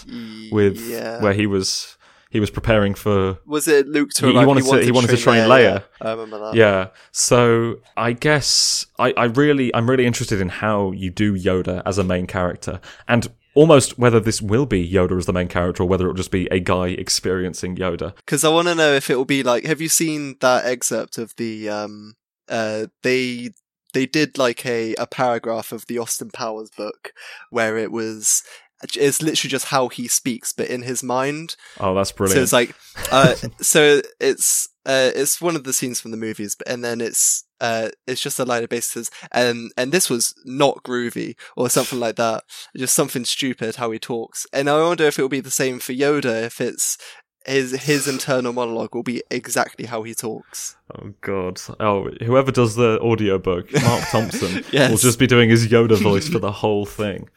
with 0.52 0.80
yeah. 0.80 1.22
where 1.22 1.34
he 1.34 1.46
was 1.46 1.97
he 2.38 2.42
was 2.48 2.52
preparing 2.60 2.94
for 3.04 3.40
was 3.46 3.68
it 3.68 3.88
Luke 3.88 4.12
to 4.18 4.26
He- 4.28 4.32
he 4.32 4.38
arrive? 4.38 4.48
wanted 4.48 4.66
to- 4.66 4.84
he 4.90 4.92
wanted 4.98 5.10
to 5.16 5.18
train 5.26 5.44
Leia. 5.54 5.64
Yeah. 6.02 6.08
I 6.08 6.12
remember 6.12 6.38
that. 6.40 6.54
yeah. 6.56 6.88
So 7.12 7.78
I 8.08 8.12
guess 8.14 8.86
I, 9.00 9.08
I 9.24 9.26
really 9.26 9.68
I'm 9.76 9.90
really 9.90 10.06
interested 10.06 10.40
in 10.46 10.50
how 10.50 10.92
you 10.92 11.10
do 11.10 11.34
Yoda 11.48 11.82
as 11.86 11.98
a 11.98 12.04
main 12.04 12.28
character 12.28 12.80
and 13.08 13.28
almost 13.56 13.98
whether 13.98 14.20
this 14.20 14.40
will 14.52 14.68
be 14.68 14.82
Yoda 14.98 15.18
as 15.18 15.26
the 15.26 15.34
main 15.34 15.48
character 15.48 15.82
or 15.82 15.88
whether 15.88 16.06
it'll 16.06 16.14
just 16.26 16.30
be 16.40 16.46
a 16.52 16.60
guy 16.60 16.90
experiencing 16.90 17.76
Yoda. 17.76 18.16
Because 18.18 18.44
I 18.44 18.50
want 18.50 18.68
to 18.68 18.76
know 18.76 18.94
if 18.94 19.10
it 19.10 19.16
will 19.16 19.26
be 19.26 19.42
like. 19.42 19.66
Have 19.66 19.82
you 19.82 19.90
seen 19.90 20.36
that 20.42 20.66
excerpt 20.66 21.18
of 21.18 21.34
the? 21.38 21.68
um 21.70 22.14
uh 22.48 22.86
They 23.02 23.50
they 23.96 24.06
did 24.06 24.38
like 24.38 24.64
a 24.66 24.94
a 24.96 25.08
paragraph 25.08 25.72
of 25.72 25.88
the 25.88 25.98
Austin 25.98 26.30
Powers 26.30 26.70
book 26.70 27.14
where 27.50 27.78
it 27.78 27.92
was. 27.92 28.44
It's 28.96 29.22
literally 29.22 29.50
just 29.50 29.66
how 29.66 29.88
he 29.88 30.08
speaks, 30.08 30.52
but 30.54 30.68
in 30.68 30.84
his 30.84 31.02
mind. 31.04 31.56
Oh, 31.80 31.96
that's 31.96 32.12
brilliant. 32.12 32.38
So 32.38 32.44
it's 32.44 32.54
like, 32.54 32.76
uh, 33.12 33.34
so 33.62 34.02
it's 34.20 34.70
uh, 34.86 35.12
it's 35.16 35.42
one 35.42 35.56
of 35.56 35.64
the 35.64 35.74
scenes 35.74 36.00
from 36.00 36.12
the 36.12 36.18
movies, 36.18 36.56
but 36.56 36.68
and 36.70 36.84
then 36.84 37.02
it's 37.02 37.44
uh, 37.60 37.90
it's 38.06 38.22
just 38.22 38.40
a 38.40 38.46
line 38.46 38.64
of 38.64 38.70
basis, 38.70 39.10
and 39.32 39.72
and 39.78 39.92
this 39.92 40.10
was 40.10 40.34
not 40.46 40.84
groovy 40.84 41.36
or 41.56 41.70
something 41.70 42.00
like 42.00 42.18
that, 42.18 42.44
just 42.76 42.96
something 42.96 43.26
stupid 43.26 43.78
how 43.78 43.90
he 43.92 43.98
talks, 44.00 44.46
and 44.54 44.70
I 44.70 44.80
wonder 44.82 45.06
if 45.06 45.18
it 45.18 45.22
will 45.24 45.30
be 45.30 45.40
the 45.40 45.50
same 45.52 45.80
for 45.80 45.94
Yoda, 45.94 46.44
if 46.44 46.62
it's 46.62 46.98
his 47.46 47.72
his 47.84 48.08
internal 48.08 48.54
monologue 48.54 48.94
will 48.94 49.04
be 49.04 49.24
exactly 49.32 49.86
how 49.88 50.04
he 50.04 50.14
talks. 50.14 50.76
oh 50.96 51.14
god. 51.22 51.60
Oh, 51.80 52.10
whoever 52.24 52.52
does 52.52 52.76
the 52.76 53.00
audiobook, 53.02 53.74
Marc 53.82 54.04
Thompson, 54.12 54.64
Yes. 54.72 54.92
will 54.92 54.98
just 54.98 55.18
be 55.18 55.28
doing 55.28 55.50
his 55.50 55.68
Yoda 55.68 55.98
voice 56.02 56.28
for 56.30 56.40
the 56.40 56.52
whole 56.52 56.86
thing. 56.86 57.28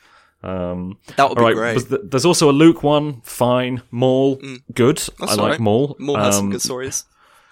Um, 0.42 0.98
That 1.16 1.28
would 1.28 1.36
be 1.38 1.44
right, 1.44 1.54
great. 1.54 1.88
th- 1.88 2.00
there's 2.04 2.24
also 2.24 2.50
a 2.50 2.52
Luke 2.52 2.82
one, 2.82 3.20
fine. 3.22 3.82
Maul, 3.90 4.40
good. 4.74 5.02
I 5.20 5.24
like 5.26 5.38
alright. 5.38 5.60
Maul. 5.60 5.96
More 5.98 6.18
has 6.18 6.36
some 6.36 6.46
Um, 6.46 6.50
good 6.52 6.62
stories. 6.62 7.04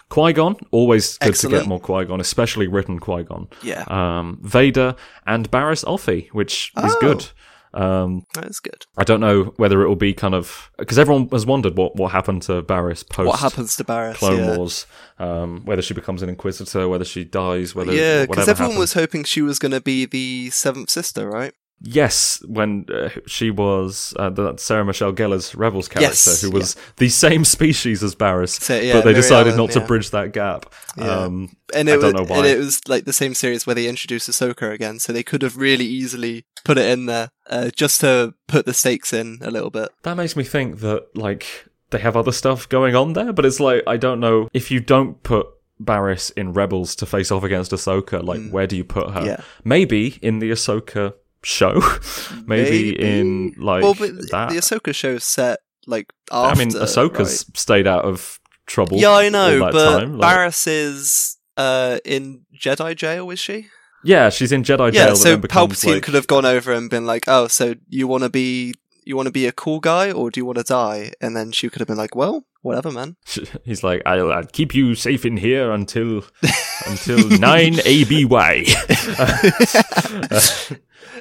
Qui 0.08 0.32
Gon, 0.32 0.56
always 0.70 1.18
good 1.18 1.34
to 1.34 1.48
get 1.48 1.66
more 1.66 1.78
Qui 1.80 2.06
Gon, 2.06 2.18
especially 2.20 2.66
written 2.66 2.98
Qui 2.98 3.24
Gon. 3.24 3.48
Yeah, 3.62 3.84
Um, 3.88 4.38
Vader 4.42 4.96
and 5.26 5.50
Barris 5.50 5.84
Offee, 5.84 6.28
which 6.32 6.72
is 6.82 6.94
Oh. 6.94 6.98
good. 7.00 7.26
Um, 7.74 8.22
that's 8.32 8.60
good. 8.60 8.86
I 8.96 9.04
don't 9.04 9.20
know 9.20 9.52
whether 9.58 9.82
it 9.82 9.88
will 9.88 9.94
be 9.96 10.14
kind 10.14 10.34
of 10.34 10.70
because 10.78 10.98
everyone 10.98 11.28
has 11.32 11.44
wondered 11.44 11.76
what 11.76 11.94
what 11.96 12.12
happened 12.12 12.40
to 12.44 12.62
Barris 12.62 13.02
post 13.02 13.26
What 13.28 13.40
happens 13.40 13.76
to 13.76 13.84
Barris? 13.84 14.16
Clone 14.16 14.38
yeah. 14.38 14.56
Wars, 14.56 14.86
um, 15.18 15.60
whether 15.66 15.82
she 15.82 15.92
becomes 15.92 16.22
an 16.22 16.30
Inquisitor, 16.30 16.88
whether 16.88 17.04
she 17.04 17.24
dies, 17.24 17.74
whether 17.74 17.92
Yeah, 17.92 18.24
because 18.24 18.48
everyone 18.48 18.78
was 18.78 18.94
hoping 18.94 19.24
she 19.24 19.42
was 19.42 19.58
going 19.58 19.72
to 19.72 19.82
be 19.82 20.06
the 20.06 20.48
seventh 20.48 20.88
sister, 20.88 21.28
right? 21.28 21.52
Yes, 21.80 22.42
when 22.46 22.86
uh, 22.92 23.10
she 23.26 23.50
was 23.50 24.12
uh, 24.18 24.30
the 24.30 24.56
Sarah 24.56 24.84
Michelle 24.84 25.12
Gellar's 25.12 25.54
Rebels 25.54 25.86
character, 25.86 26.08
Yes, 26.10 26.42
who 26.42 26.50
was 26.50 26.76
the 26.96 27.08
same 27.08 27.44
species 27.56 28.02
as 28.02 28.14
Barris, 28.14 28.54
So, 28.54 28.78
yeah, 28.78 28.94
but 28.94 29.00
they 29.00 29.12
Mary 29.12 29.14
decided 29.22 29.52
Ellen, 29.54 29.66
not 29.66 29.70
to 29.72 29.80
yeah. 29.80 29.86
bridge 29.86 30.10
that 30.10 30.32
gap. 30.32 30.72
Yeah. 30.96 31.04
Um, 31.04 31.56
And 31.74 31.88
I 31.88 31.94
it 31.94 32.00
don't 32.00 32.14
was, 32.14 32.14
know 32.14 32.24
why. 32.34 32.38
And 32.38 32.46
it 32.46 32.58
was 32.58 32.80
like 32.88 33.04
the 33.04 33.12
same 33.12 33.34
series 33.34 33.66
where 33.66 33.74
they 33.74 33.86
introduced 33.86 34.28
Ahsoka 34.28 34.72
again, 34.72 34.98
so 34.98 35.12
they 35.12 35.22
could 35.22 35.42
have 35.42 35.56
really 35.56 35.84
easily 35.84 36.44
put 36.64 36.78
it 36.78 36.90
in 36.90 37.06
there 37.06 37.30
uh, 37.48 37.70
just 37.70 38.00
to 38.00 38.34
put 38.48 38.66
the 38.66 38.74
stakes 38.74 39.12
in 39.12 39.38
a 39.42 39.50
little 39.50 39.70
bit. 39.70 39.88
That 40.02 40.16
makes 40.16 40.34
me 40.34 40.44
think 40.44 40.80
that 40.80 41.16
like 41.16 41.68
they 41.90 41.98
have 42.00 42.16
other 42.16 42.32
stuff 42.32 42.68
going 42.68 42.96
on 42.96 43.12
there, 43.12 43.32
but 43.32 43.44
it's 43.44 43.60
like 43.60 43.82
I 43.86 43.96
don't 43.96 44.18
know 44.20 44.48
if 44.52 44.70
you 44.70 44.80
don't 44.80 45.22
put 45.22 45.46
Barris 45.80 46.30
in 46.30 46.52
Rebels 46.52 46.96
to 46.96 47.06
face 47.06 47.30
off 47.30 47.44
against 47.44 47.70
Ahsoka, 47.70 48.22
like 48.22 48.50
where 48.50 48.66
do 48.66 48.76
you 48.76 48.84
put 48.84 49.10
her? 49.10 49.20
Mm. 49.20 49.26
Yeah. 49.26 49.40
Maybe 49.64 50.18
in 50.22 50.40
the 50.40 50.50
Ahsoka 50.50 51.14
show, 51.42 51.80
maybe, 52.46 52.98
in 53.00 53.54
like 53.58 53.82
well, 53.82 53.94
but 53.94 54.10
that. 54.30 54.50
the 54.50 54.56
Ahsoka 54.56 54.94
show 54.94 55.10
is 55.14 55.24
set 55.24 55.60
like 55.86 56.12
after. 56.30 56.60
I 56.60 56.64
mean, 56.64 56.72
Ahsoka's 56.74 57.46
right? 57.48 57.56
stayed 57.56 57.86
out 57.86 58.04
of 58.04 58.38
trouble. 58.66 58.98
Yeah, 58.98 59.12
I 59.12 59.28
know, 59.28 59.60
but 59.60 59.98
time. 59.98 60.18
Like- 60.18 60.20
Barris 60.20 60.66
is 60.66 61.36
uh, 61.56 61.98
in 62.04 62.42
Jedi 62.56 62.94
jail, 62.96 63.30
is 63.30 63.38
she? 63.38 63.68
yeah, 64.04 64.28
she's 64.30 64.52
in 64.52 64.62
Jedi 64.62 64.92
jail. 64.92 65.08
Yeah, 65.08 65.14
so 65.14 65.36
becomes, 65.36 65.80
Palpatine 65.82 65.94
like- 65.94 66.02
could 66.04 66.14
have 66.14 66.26
gone 66.26 66.44
over 66.44 66.72
and 66.72 66.88
been 66.90 67.06
like, 67.06 67.24
"Oh, 67.26 67.48
so 67.48 67.74
you 67.88 68.06
want 68.06 68.22
to 68.24 68.30
be 68.30 68.74
you 69.04 69.16
want 69.16 69.26
to 69.26 69.32
be 69.32 69.46
a 69.46 69.52
cool 69.52 69.80
guy, 69.80 70.12
or 70.12 70.30
do 70.30 70.38
you 70.38 70.44
want 70.44 70.58
to 70.58 70.64
die?" 70.64 71.12
And 71.20 71.36
then 71.36 71.50
she 71.52 71.68
could 71.68 71.80
have 71.80 71.88
been 71.88 71.96
like, 71.96 72.14
"Well, 72.14 72.44
whatever, 72.62 72.92
man." 72.92 73.16
He's 73.64 73.82
like, 73.82 74.02
I'll, 74.06 74.30
I'll 74.30 74.44
keep 74.44 74.74
you 74.74 74.94
safe 74.94 75.24
in 75.24 75.36
here 75.38 75.72
until 75.72 76.24
until 76.86 77.28
nine 77.38 77.74
ABY. 77.84 78.66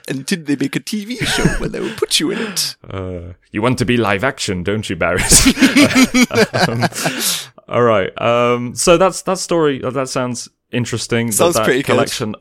Until 0.10 0.42
they 0.44 0.56
make 0.56 0.76
a 0.76 0.80
TV 0.80 1.18
show 1.26 1.44
where 1.60 1.68
they 1.70 1.80
will 1.82 1.96
put 1.96 2.20
you 2.20 2.32
in 2.32 2.40
it. 2.40 2.76
Uh, 2.90 3.34
you 3.52 3.62
want 3.62 3.78
to 3.80 3.86
be 3.86 3.98
live 3.98 4.24
action, 4.24 4.64
don't 4.64 4.90
you, 4.90 4.96
Barris? 4.96 5.46
um, 6.68 6.84
all 7.68 7.82
right. 7.84 8.12
Um, 8.22 8.74
so 8.76 8.98
that's 8.98 9.22
that 9.24 9.38
story. 9.40 9.84
uh, 9.84 9.90
That 9.90 10.08
sounds 10.10 10.48
interesting. 10.72 11.28
that- 11.28 11.34
Sounds 11.34 11.56
that 11.56 11.66
pretty 11.66 11.84
good. 11.84 12.36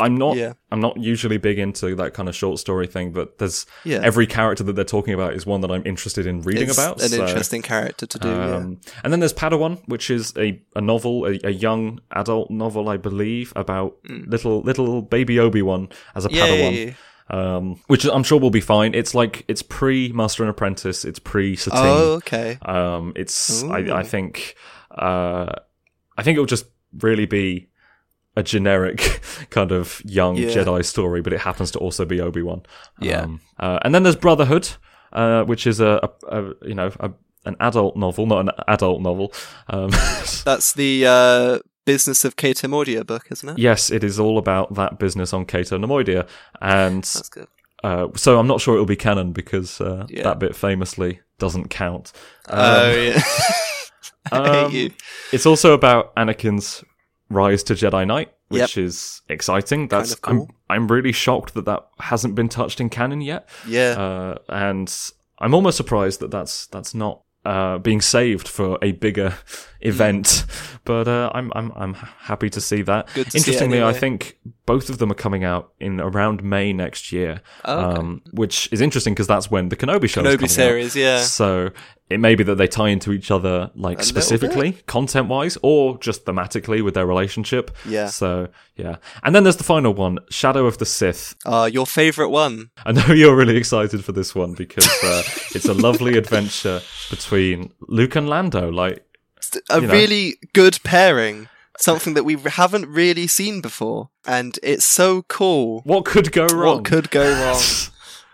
I'm 0.00 0.16
not. 0.16 0.36
Yeah. 0.36 0.54
I'm 0.72 0.80
not 0.80 0.96
usually 0.96 1.36
big 1.38 1.58
into 1.58 1.94
that 1.94 2.14
kind 2.14 2.28
of 2.28 2.34
short 2.34 2.58
story 2.58 2.88
thing, 2.88 3.12
but 3.12 3.38
there's 3.38 3.64
Yeah. 3.84 4.00
every 4.02 4.26
character 4.26 4.64
that 4.64 4.72
they're 4.74 4.84
talking 4.84 5.14
about 5.14 5.34
is 5.34 5.46
one 5.46 5.60
that 5.60 5.70
I'm 5.70 5.86
interested 5.86 6.26
in 6.26 6.42
reading 6.42 6.64
It's 6.68 6.76
about. 6.76 7.00
an 7.00 7.10
so, 7.10 7.24
interesting 7.24 7.62
character 7.62 8.04
to 8.04 8.18
do. 8.18 8.28
yeah. 8.28 8.56
um, 8.56 8.80
And 9.04 9.12
then 9.12 9.20
there's 9.20 9.32
Padawan, 9.32 9.80
which 9.86 10.10
is 10.10 10.32
a, 10.36 10.60
a 10.74 10.80
novel, 10.80 11.26
a, 11.26 11.38
a 11.44 11.50
young 11.52 12.00
adult 12.10 12.50
novel, 12.50 12.88
I 12.88 12.96
believe, 12.96 13.52
about 13.54 13.96
little 14.08 14.62
little 14.62 15.00
baby 15.00 15.38
Obi 15.38 15.62
Wan 15.62 15.88
as 16.16 16.24
a 16.24 16.28
Mm. 16.28 16.34
Yeah, 16.34 16.46
Padawan. 16.48 16.72
yeah, 16.86 16.92
yeah. 17.30 17.56
um, 17.56 17.80
which 17.86 18.04
I'm 18.04 18.24
sure 18.24 18.40
will 18.40 18.50
be 18.50 18.60
fine. 18.60 18.94
It's 18.94 19.14
like 19.14 19.44
it's 19.46 19.62
pre 19.62 20.10
Master 20.12 20.42
and 20.42 20.50
Apprentice, 20.50 21.04
it's 21.04 21.20
pre 21.20 21.54
Satine. 21.54 21.80
Oh, 21.86 22.12
okay. 22.14 22.58
Um, 22.62 23.12
it's 23.14 23.62
I, 23.62 23.78
I 24.00 24.02
think 24.02 24.56
uh, 24.90 25.52
I 26.18 26.22
think 26.24 26.34
it'll 26.36 26.46
just 26.46 26.66
really 27.00 27.26
be 27.26 27.68
a 28.36 28.42
generic 28.42 29.20
kind 29.50 29.72
of 29.72 30.02
young 30.04 30.36
Yeah. 30.36 30.48
Jedi 30.48 30.84
story, 30.84 31.20
but 31.22 31.32
it 31.32 31.40
happens 31.40 31.70
to 31.72 31.78
also 31.78 32.04
be 32.04 32.20
Obi 32.20 32.42
Wan. 32.42 32.62
Yeah. 33.00 33.22
Um, 33.22 33.40
uh, 33.58 33.78
and 33.82 33.94
then 33.94 34.02
there's 34.02 34.16
Brotherhood, 34.16 34.68
uh, 35.12 35.44
which 35.44 35.66
is 35.66 35.80
a, 35.80 36.08
a, 36.28 36.42
a 36.42 36.52
you 36.66 36.74
know 36.74 36.90
a, 37.00 37.10
an 37.44 37.56
adult 37.60 37.96
novel, 37.96 38.26
not 38.26 38.40
an 38.40 38.50
adult 38.68 39.00
novel. 39.02 39.32
Um, 39.68 39.90
That's 40.44 40.72
the 40.72 41.06
uh, 41.06 41.58
business 41.84 42.24
of 42.24 42.36
Cato 42.36 42.66
Neimoidia 42.68 43.06
book, 43.06 43.26
isn't 43.30 43.48
it? 43.50 43.58
yes, 43.58 43.90
it 43.90 44.02
is 44.02 44.18
all 44.18 44.38
about 44.38 44.74
that 44.74 44.98
business 44.98 45.32
on 45.32 45.44
Cato 45.44 45.78
Neimoidia, 45.78 46.26
and 46.60 47.02
That's 47.04 47.28
good. 47.28 47.46
uh, 47.84 48.08
so 48.16 48.38
I'm 48.40 48.46
not 48.46 48.60
sure 48.60 48.74
it'll 48.74 48.86
be 48.86 48.96
canon 48.96 49.32
because 49.32 49.80
uh, 49.80 50.06
Yeah. 50.08 50.22
that 50.24 50.38
bit 50.38 50.56
famously 50.56 51.20
doesn't 51.38 51.68
count. 51.68 52.12
oh 52.48 52.90
yeah. 52.90 53.22
I 54.32 54.38
Um, 54.38 54.70
hate 54.70 54.84
you. 54.84 54.90
It's 55.32 55.44
also 55.46 55.74
about 55.74 56.14
Anakin's 56.16 56.82
rise 57.30 57.62
to 57.64 57.74
Jedi 57.74 58.06
Knight, 58.06 58.32
which 58.48 58.76
Yep. 58.76 58.84
is 58.84 59.22
exciting. 59.28 59.88
That's 59.88 60.12
of 60.12 60.22
cool. 60.22 60.48
I'm 60.70 60.82
I'm 60.82 60.88
really 60.88 61.12
shocked 61.12 61.54
that 61.54 61.64
that 61.66 61.86
hasn't 61.98 62.34
been 62.34 62.48
touched 62.48 62.80
in 62.80 62.88
canon 62.88 63.20
yet, 63.20 63.48
Yeah. 63.66 63.90
uh, 63.98 64.34
and 64.48 64.92
I'm 65.38 65.54
almost 65.54 65.76
surprised 65.76 66.20
that 66.20 66.30
that's 66.30 66.66
that's 66.66 66.94
not. 66.94 67.20
Uh, 67.46 67.76
being 67.76 68.00
saved 68.00 68.48
for 68.48 68.78
a 68.80 68.92
bigger 68.92 69.34
event, 69.82 70.46
but 70.86 71.06
uh, 71.06 71.30
I'm 71.34 71.52
I'm 71.54 71.72
I'm 71.76 71.92
happy 71.92 72.48
to 72.48 72.58
see 72.58 72.80
that. 72.82 73.06
To 73.08 73.12
see 73.14 73.20
it 73.20 73.34
Interestingly, 73.34 73.82
I 73.82 73.92
think 73.92 74.38
both 74.64 74.88
of 74.88 74.96
them 74.96 75.10
are 75.12 75.14
coming 75.14 75.44
out 75.44 75.70
in 75.78 76.00
around 76.00 76.42
May 76.42 76.72
next 76.72 77.12
year, 77.12 77.42
Oh, 77.66 77.78
okay. 77.90 77.98
um, 78.00 78.22
which 78.32 78.70
is 78.72 78.80
interesting 78.80 79.12
because 79.12 79.26
that's 79.26 79.50
when 79.50 79.68
the 79.68 79.76
Kenobi 79.76 80.08
show 80.08 80.22
Kenobi 80.22 80.36
coming 80.36 80.44
out. 80.44 80.50
series, 80.50 80.96
yeah. 80.96 81.20
So 81.20 81.68
it 82.10 82.20
may 82.20 82.34
be 82.34 82.44
that 82.44 82.56
they 82.56 82.66
tie 82.66 82.90
into 82.90 83.12
each 83.12 83.30
other 83.30 83.70
like 83.74 83.98
little 83.98 84.04
specifically, 84.04 84.72
content 84.86 85.28
wise, 85.28 85.56
or 85.62 85.96
just 85.98 86.24
thematically 86.26 86.82
with 86.84 86.94
their 86.94 87.06
relationship. 87.06 87.70
Yeah. 87.86 88.06
So 88.08 88.48
yeah. 88.76 88.96
And 89.22 89.34
then 89.34 89.42
there's 89.44 89.56
the 89.56 89.64
final 89.64 89.94
one, 89.94 90.18
Shadow 90.30 90.66
of 90.66 90.78
the 90.78 90.84
Sith. 90.86 91.34
Uh, 91.46 91.68
your 91.72 91.86
favorite 91.86 92.28
one? 92.28 92.70
I 92.84 92.92
know 92.92 93.06
you're 93.14 93.34
really 93.36 93.56
excited 93.56 94.04
for 94.04 94.12
this 94.12 94.34
one 94.34 94.52
because 94.54 94.86
uh, 95.02 95.22
it's 95.54 95.64
a 95.66 95.74
lovely 95.74 96.18
adventure 96.18 96.82
between 97.10 97.72
Luke 97.88 98.16
and 98.16 98.28
Lando. 98.28 98.70
Like 98.70 99.04
A 99.70 99.80
You 99.80 99.86
know. 99.86 99.92
really 99.92 100.36
good 100.52 100.78
pairing. 100.84 101.48
Something 101.76 102.14
that 102.14 102.22
we 102.24 102.36
haven't 102.36 102.86
really 102.86 103.26
seen 103.26 103.60
before, 103.60 104.10
and 104.24 104.56
it's 104.62 104.84
so 104.84 105.22
cool. 105.22 105.80
what 105.84 106.04
could 106.04 106.30
go 106.30 106.46
wrong? 106.46 106.76
What 106.76 106.84
could 106.84 107.10
go 107.10 107.28
wrong? 107.44 107.60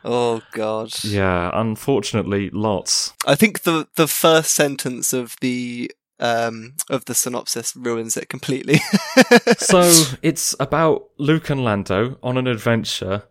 Oh 0.05 0.43
god. 0.53 0.91
yeah, 1.05 1.51
unfortunately, 1.53 2.51
lots. 2.51 3.13
I 3.27 3.35
think 3.35 3.63
the 3.63 3.89
the 3.97 4.09
first 4.09 4.55
sentence 4.55 5.13
of 5.13 5.37
the 5.41 5.91
um 6.19 6.75
of 6.91 7.07
the 7.07 7.15
synopsis 7.15 7.75
ruins 7.75 8.17
it 8.17 8.29
completely. 8.29 8.81
so 9.59 9.81
it's 10.23 10.55
about 10.61 11.05
Luke 11.19 11.51
and 11.51 11.65
Lando 11.65 12.19
on 12.23 12.37
an 12.37 12.47
adventure 12.47 13.23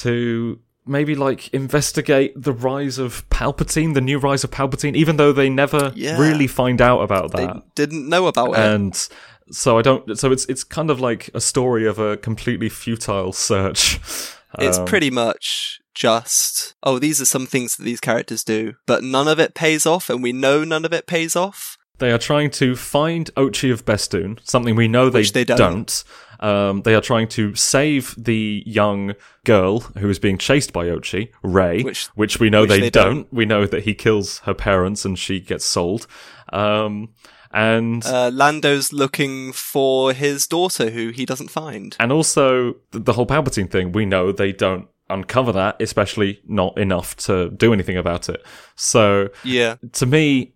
to 0.00 0.58
maybe 0.86 1.14
like 1.14 1.52
investigate 1.52 2.32
the 2.34 2.52
rise 2.52 2.98
of 2.98 3.28
Palpatine, 3.28 3.92
the 3.92 4.00
new 4.00 4.18
rise 4.18 4.44
of 4.44 4.50
Palpatine, 4.50 4.96
even 4.96 5.16
though 5.18 5.32
they 5.32 5.50
never 5.50 5.92
Yeah. 5.94 6.18
really 6.18 6.46
find 6.46 6.80
out 6.80 7.00
about 7.00 7.32
they 7.32 7.44
that. 7.46 7.62
didn't 7.74 8.08
know 8.08 8.26
about 8.26 8.52
it. 8.52 8.58
And 8.58 9.08
so 9.50 9.78
I 9.78 9.82
don't. 9.82 10.18
So 10.18 10.32
it's 10.32 10.46
it's 10.46 10.64
kind 10.64 10.90
of 10.90 11.00
like 11.00 11.28
a 11.34 11.40
story 11.42 11.86
of 11.86 11.98
a 11.98 12.16
completely 12.16 12.68
futile 12.70 13.32
search. 13.32 14.00
It's 14.58 14.78
Um, 14.78 14.86
pretty 14.86 15.10
much 15.10 15.78
just 15.98 16.74
oh, 16.82 16.98
these 16.98 17.20
are 17.20 17.24
some 17.26 17.46
things 17.46 17.76
that 17.76 17.82
these 17.84 18.00
characters 18.00 18.44
do, 18.44 18.74
but 18.86 19.02
none 19.02 19.26
of 19.28 19.38
it 19.40 19.54
pays 19.54 19.84
off, 19.84 20.08
and 20.08 20.22
we 20.22 20.32
know 20.32 20.64
none 20.64 20.84
of 20.84 20.92
it 20.92 21.06
pays 21.06 21.34
off. 21.36 21.76
They 21.98 22.12
are 22.12 22.18
trying 22.18 22.50
to 22.52 22.76
find 22.76 23.28
Ochi 23.34 23.72
of 23.72 23.84
Bestoon, 23.84 24.38
something 24.44 24.76
we 24.76 24.86
know 24.86 25.10
they, 25.10 25.24
they 25.24 25.42
don't. 25.44 25.58
don't. 25.58 26.04
Um, 26.40 26.82
they 26.82 26.94
are 26.94 27.00
trying 27.00 27.26
to 27.30 27.56
save 27.56 28.14
the 28.16 28.62
young 28.64 29.14
girl 29.44 29.80
who 29.98 30.08
is 30.08 30.20
being 30.20 30.38
chased 30.38 30.72
by 30.72 30.86
Ochi, 30.86 31.30
Rey, 31.42 31.82
Which- 31.82 32.06
which, 32.14 32.38
we 32.38 32.48
know 32.50 32.60
which 32.60 32.70
they, 32.70 32.80
they 32.82 32.90
don't. 32.90 33.14
don't. 33.14 33.32
We 33.32 33.44
know 33.46 33.66
that 33.66 33.82
he 33.82 33.94
kills 33.94 34.38
her 34.44 34.54
parents 34.54 35.04
and 35.04 35.18
she 35.18 35.40
gets 35.40 35.64
sold. 35.64 36.06
Um, 36.52 37.14
and 37.52 38.04
Uh, 38.06 38.30
Lando's 38.32 38.92
looking 38.92 39.52
for 39.52 40.12
his 40.12 40.46
daughter, 40.46 40.90
who 40.90 41.08
he 41.08 41.26
doesn't 41.26 41.50
find. 41.50 41.96
and 41.98 42.12
also 42.12 42.74
the, 42.92 43.00
the 43.00 43.14
whole 43.14 43.26
Palpatine 43.26 43.68
thing, 43.68 43.90
we 43.90 44.06
know 44.06 44.30
they 44.30 44.52
don't 44.52 44.86
uncover 45.10 45.52
that, 45.52 45.80
especially 45.80 46.40
not 46.46 46.76
enough 46.78 47.16
to 47.16 47.50
do 47.50 47.72
anything 47.72 47.96
about 47.96 48.28
it. 48.28 48.44
So 48.76 49.28
Yeah, 49.44 49.76
to 49.92 50.06
me, 50.06 50.52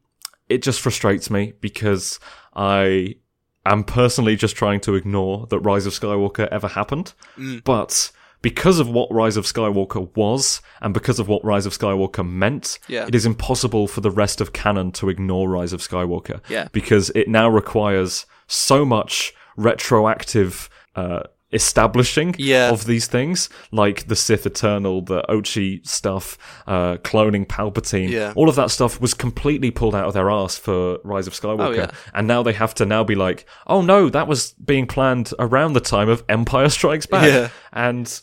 it 0.49 0.63
just 0.63 0.81
frustrates 0.81 1.31
me 1.31 1.55
because 1.61 2.21
I 2.55 3.17
am 3.65 3.85
personally 3.85 4.37
just 4.37 4.57
trying 4.57 4.81
to 4.81 4.95
ignore 4.95 5.47
that 5.49 5.61
Rise 5.61 5.87
of 5.87 5.93
Skywalker 5.93 6.49
ever 6.49 6.69
happened. 6.69 7.15
Mm. 7.39 7.65
But 7.65 8.11
because 8.43 8.81
of 8.81 8.89
what 8.89 9.11
Rise 9.13 9.37
of 9.37 9.45
Skywalker 9.45 10.15
was, 10.17 10.61
and 10.81 10.93
because 10.93 11.21
of 11.21 11.29
what 11.29 11.45
Rise 11.45 11.65
of 11.65 11.73
Skywalker 11.79 12.29
meant, 12.29 12.81
Yeah. 12.89 13.07
it 13.07 13.15
is 13.15 13.25
impossible 13.25 13.87
for 13.87 14.01
the 14.01 14.11
rest 14.11 14.41
of 14.41 14.53
canon 14.53 14.91
to 14.93 15.09
ignore 15.09 15.49
Rise 15.49 15.73
of 15.73 15.81
Skywalker. 15.81 16.41
Yeah. 16.49 16.67
Because 16.73 17.11
it 17.15 17.29
now 17.29 17.49
requires 17.49 18.27
so 18.49 18.85
much 18.85 19.33
retroactive 19.57 20.69
uh, 20.97 21.23
establishing 21.53 22.35
Yeah. 22.39 22.71
of 22.71 22.87
these 22.87 23.07
things, 23.07 23.49
like 23.71 24.09
the 24.09 24.17
Sith 24.17 24.47
Eternal, 24.47 25.03
the 25.03 25.23
Ochi 25.29 25.87
stuff, 25.87 26.39
uh, 26.67 26.97
cloning 26.99 27.47
Palpatine. 27.47 28.09
Yeah. 28.11 28.33
All 28.37 28.49
of 28.49 28.57
that 28.57 28.71
stuff 28.71 29.01
was 29.01 29.15
completely 29.15 29.71
pulled 29.71 29.95
out 29.95 30.07
of 30.07 30.15
their 30.15 30.31
ass 30.31 30.57
for 30.57 30.99
Rise 31.05 31.27
of 31.27 31.33
Skywalker. 31.35 31.61
Oh, 31.67 31.71
yeah. 31.73 31.91
And 32.15 32.27
now 32.27 32.43
they 32.43 32.53
have 32.55 32.75
to 32.77 32.87
now 32.87 33.05
be 33.05 33.15
like, 33.15 33.47
oh 33.67 33.83
no, 33.83 34.09
that 34.09 34.27
was 34.27 34.53
being 34.65 34.87
planned 34.87 35.33
around 35.39 35.75
the 35.75 35.81
time 35.81 36.09
of 36.09 36.25
Empire 36.29 36.69
Strikes 36.69 37.07
Back. 37.07 37.51
And 37.73 38.21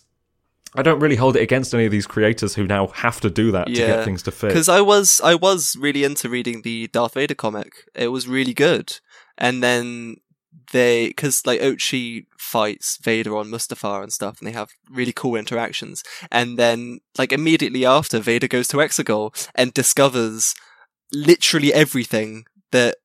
I 0.76 0.84
don't 0.84 1.00
really 1.00 1.16
hold 1.16 1.36
it 1.36 1.42
against 1.42 1.74
any 1.74 1.86
of 1.86 1.92
these 1.92 2.06
creators 2.06 2.54
who 2.54 2.68
now 2.68 2.88
have 2.88 3.20
to 3.22 3.30
do 3.32 3.52
that 3.52 3.66
to 3.68 3.74
get 3.74 4.06
things 4.06 4.22
to 4.24 4.32
fit. 4.32 4.50
because 4.50 4.70
I 4.70 4.82
was 4.82 5.20
I 5.24 5.34
was 5.36 5.76
really 5.80 6.04
into 6.04 6.30
reading 6.30 6.62
the 6.62 6.88
Darth 6.90 7.16
Vader 7.16 7.34
comic. 7.34 7.72
It 7.96 8.10
was 8.10 8.28
really 8.28 8.54
good, 8.54 9.00
and 9.38 9.64
then 9.64 10.18
they 10.72 11.08
because 11.08 11.46
like 11.46 11.62
Ochi 11.62 12.26
fights 12.38 12.98
Vader 13.02 13.36
on 13.36 13.50
Mustafar 13.50 14.04
and 14.04 14.14
stuff, 14.14 14.40
and 14.40 14.48
they 14.48 14.52
have 14.54 14.72
really 14.90 15.14
cool 15.14 15.36
interactions. 15.36 16.04
And 16.32 16.58
then 16.58 17.00
like 17.18 17.32
immediately 17.32 17.86
after, 17.86 18.20
Vader 18.20 18.48
goes 18.48 18.68
to 18.70 18.78
Exegol 18.78 19.34
and 19.56 19.74
discovers 19.74 20.56
literally 21.14 21.74
everything 21.74 22.46
that 22.72 22.98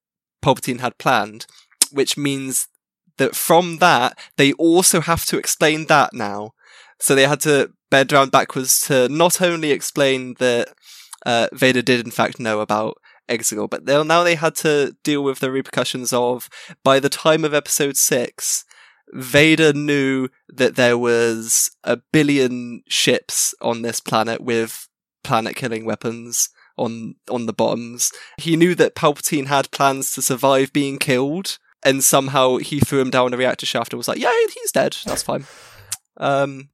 Palpatine 0.43 0.81
had 0.81 0.99
planned, 0.99 1.47
which 1.91 2.17
means 2.17 2.69
that 3.17 3.35
from 3.35 3.79
that 3.79 4.19
they 4.37 4.53
also 4.55 5.01
have 5.01 5.25
to 5.27 5.39
explain 5.39 5.87
that 5.87 6.13
now. 6.13 6.53
So 7.01 7.15
they 7.15 7.27
had 7.27 7.41
to 7.41 7.71
bend 7.91 8.13
around 8.13 8.31
backwards 8.31 8.81
to 8.83 9.09
not 9.09 9.41
only 9.41 9.71
explain 9.71 10.35
that 10.39 10.69
uh, 11.27 11.49
Vader 11.53 11.83
did 11.83 12.05
in 12.05 12.11
fact 12.11 12.41
know 12.41 12.61
about 12.61 12.99
Exegol, 13.29 13.71
but 13.71 13.85
now 13.85 14.23
they 14.23 14.35
had 14.35 14.55
to 14.57 14.97
deal 15.03 15.23
with 15.23 15.41
the 15.41 15.51
repercussions 15.51 16.13
of 16.13 16.49
by 16.83 17.01
the 17.01 17.09
time 17.09 17.45
of 17.45 17.55
episode 17.55 17.97
six, 17.97 18.65
Vader 19.13 19.73
knew 19.73 20.29
that 20.49 20.77
there 20.77 20.99
was 20.99 21.71
a 21.85 21.99
billion 22.13 22.83
ships 22.89 23.55
on 23.61 23.83
this 23.83 24.01
planet 24.01 24.41
with 24.41 24.89
planet 25.23 25.57
killing 25.57 25.85
weapons 25.85 26.49
on 26.77 27.15
on 27.31 27.47
the 27.47 27.53
bottoms. 27.53 28.11
He 28.39 28.57
knew 28.57 28.75
that 28.75 28.95
Palpatine 28.95 29.47
had 29.47 29.71
plans 29.71 30.13
to 30.15 30.23
survive 30.23 30.73
being 30.73 30.99
killed, 30.99 31.59
and 31.85 32.03
somehow 32.03 32.57
he 32.57 32.81
threw 32.81 33.01
him 33.01 33.11
down 33.11 33.33
a 33.33 33.37
reactor 33.37 33.67
shaft 33.67 33.93
and 33.93 33.99
was 33.99 34.09
like, 34.09 34.19
"Yeah, 34.19 34.33
he's 34.55 34.73
dead. 34.73 34.97
That's 35.05 35.23
fine." 35.23 35.47
Um, 36.17 36.71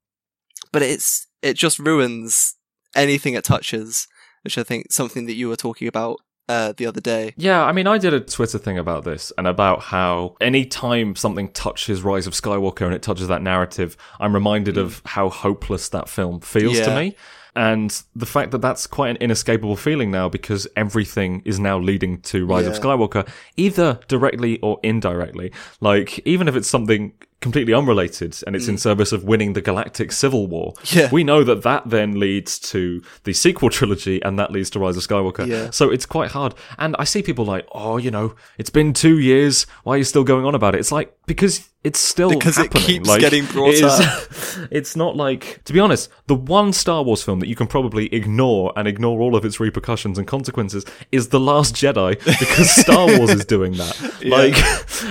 but 0.73 0.83
it's 0.83 1.27
it 1.43 1.55
just 1.55 1.79
ruins 1.79 2.55
anything 2.95 3.35
it 3.35 3.45
touches, 3.45 4.07
which 4.43 4.59
I 4.59 4.63
think 4.63 4.93
something 4.93 5.27
that 5.27 5.35
you 5.35 5.49
were 5.49 5.57
talking 5.57 5.89
about 5.89 6.21
uh, 6.51 6.73
the 6.77 6.87
other 6.87 7.01
day. 7.01 7.33
Yeah, 7.37 7.65
I 7.65 7.73
mean, 7.73 7.87
I 7.87 7.97
did 7.99 8.13
a 8.13 8.21
Twitter 8.21 8.59
thing 8.59 8.77
about 8.77 9.05
this 9.05 9.33
and 9.39 9.47
about 9.47 9.81
how 9.81 10.37
any 10.41 10.65
time 10.65 11.15
something 11.15 11.49
touches 11.53 12.03
Rise 12.03 12.27
of 12.27 12.33
Skywalker 12.33 12.85
and 12.85 12.95
it 12.95 13.03
touches 13.03 13.29
that 13.29 13.41
narrative, 13.43 13.97
I'm 14.19 14.35
reminded 14.35 14.77
of 14.77 15.01
how 15.05 15.29
hopeless 15.29 15.89
that 15.91 16.09
film 16.09 16.41
feels 16.41 16.79
to 16.81 16.91
Mm. 16.91 16.97
Me. 16.97 17.17
And 17.57 18.03
the 18.15 18.27
fact 18.27 18.51
that 18.53 18.61
that's 18.61 18.87
quite 18.87 19.11
an 19.11 19.17
inescapable 19.17 19.77
feeling 19.77 20.11
now 20.11 20.29
because 20.29 20.67
everything 20.77 21.43
is 21.45 21.59
now 21.59 21.79
leading 21.79 22.21
to 22.23 22.47
Rise 22.47 22.67
of 22.67 22.75
Skywalker, 22.75 23.29
either 23.57 24.01
directly 24.09 24.59
or 24.61 24.79
indirectly. 24.83 25.53
Like, 25.81 26.21
even 26.27 26.49
if 26.49 26.55
it's 26.57 26.69
something 26.69 27.13
completely 27.41 27.73
unrelated 27.73 28.37
and 28.47 28.55
it's 28.55 28.69
in 28.69 28.77
service 28.77 29.13
of 29.13 29.25
winning 29.25 29.55
the 29.55 29.63
galactic 29.63 30.13
civil 30.13 30.47
war, 30.47 30.75
Mm. 30.83 30.97
Yeah. 30.97 31.09
we 31.11 31.25
know 31.25 31.43
that 31.45 31.63
that 31.63 31.89
then 31.89 32.21
leads 32.21 32.59
to 32.59 33.03
the 33.25 33.33
sequel 33.33 33.71
trilogy 33.79 34.23
and 34.23 34.39
that 34.39 34.53
leads 34.53 34.69
to 34.71 34.79
Rise 34.79 34.97
of 34.99 35.03
Skywalker. 35.03 35.47
Yeah. 35.47 35.71
So 35.71 35.89
it's 35.91 36.05
quite 36.05 36.33
hard. 36.33 36.55
And 36.79 36.95
I 36.99 37.05
see 37.05 37.23
people 37.23 37.47
like, 37.47 37.67
oh, 37.73 37.97
you 37.97 38.11
know, 38.11 38.35
it's 38.59 38.69
been 38.69 38.93
two 38.93 39.19
years. 39.19 39.65
Why 39.85 39.95
are 39.95 39.99
you 39.99 40.05
still 40.05 40.25
going 40.25 40.45
on 40.45 40.55
about 40.55 40.75
it? 40.75 40.81
It's 40.81 40.93
like, 40.93 41.17
because 41.27 41.70
it's 41.83 41.99
still 41.99 42.29
Because 42.31 42.59
it 42.59 42.71
keeps 42.73 43.09
Like, 43.09 43.21
getting 43.21 43.47
brought 43.47 43.71
it 43.75 43.83
is- 43.85 43.85
up. 43.85 44.69
it's 44.71 44.97
not 44.97 45.17
like, 45.17 45.63
to 45.65 45.73
be 45.73 45.81
honest, 45.81 46.11
the 46.27 46.35
one 46.35 46.73
Star 46.75 47.03
Wars 47.03 47.23
film 47.23 47.41
that 47.41 47.49
you 47.49 47.57
can 47.57 47.67
probably 47.67 48.13
ignore 48.15 48.73
and 48.77 48.87
ignore 48.87 49.21
all 49.21 49.35
of 49.35 49.45
its 49.47 49.59
repercussions 49.61 50.19
and 50.19 50.27
consequences 50.27 50.85
is 51.11 51.29
The 51.29 51.41
Last 51.41 51.75
Jedi 51.75 52.19
because 52.25 52.71
Star 52.85 53.07
Wars 53.19 53.31
is 53.31 53.45
doing 53.47 53.73
that. 53.75 54.23
Like, 54.25 54.55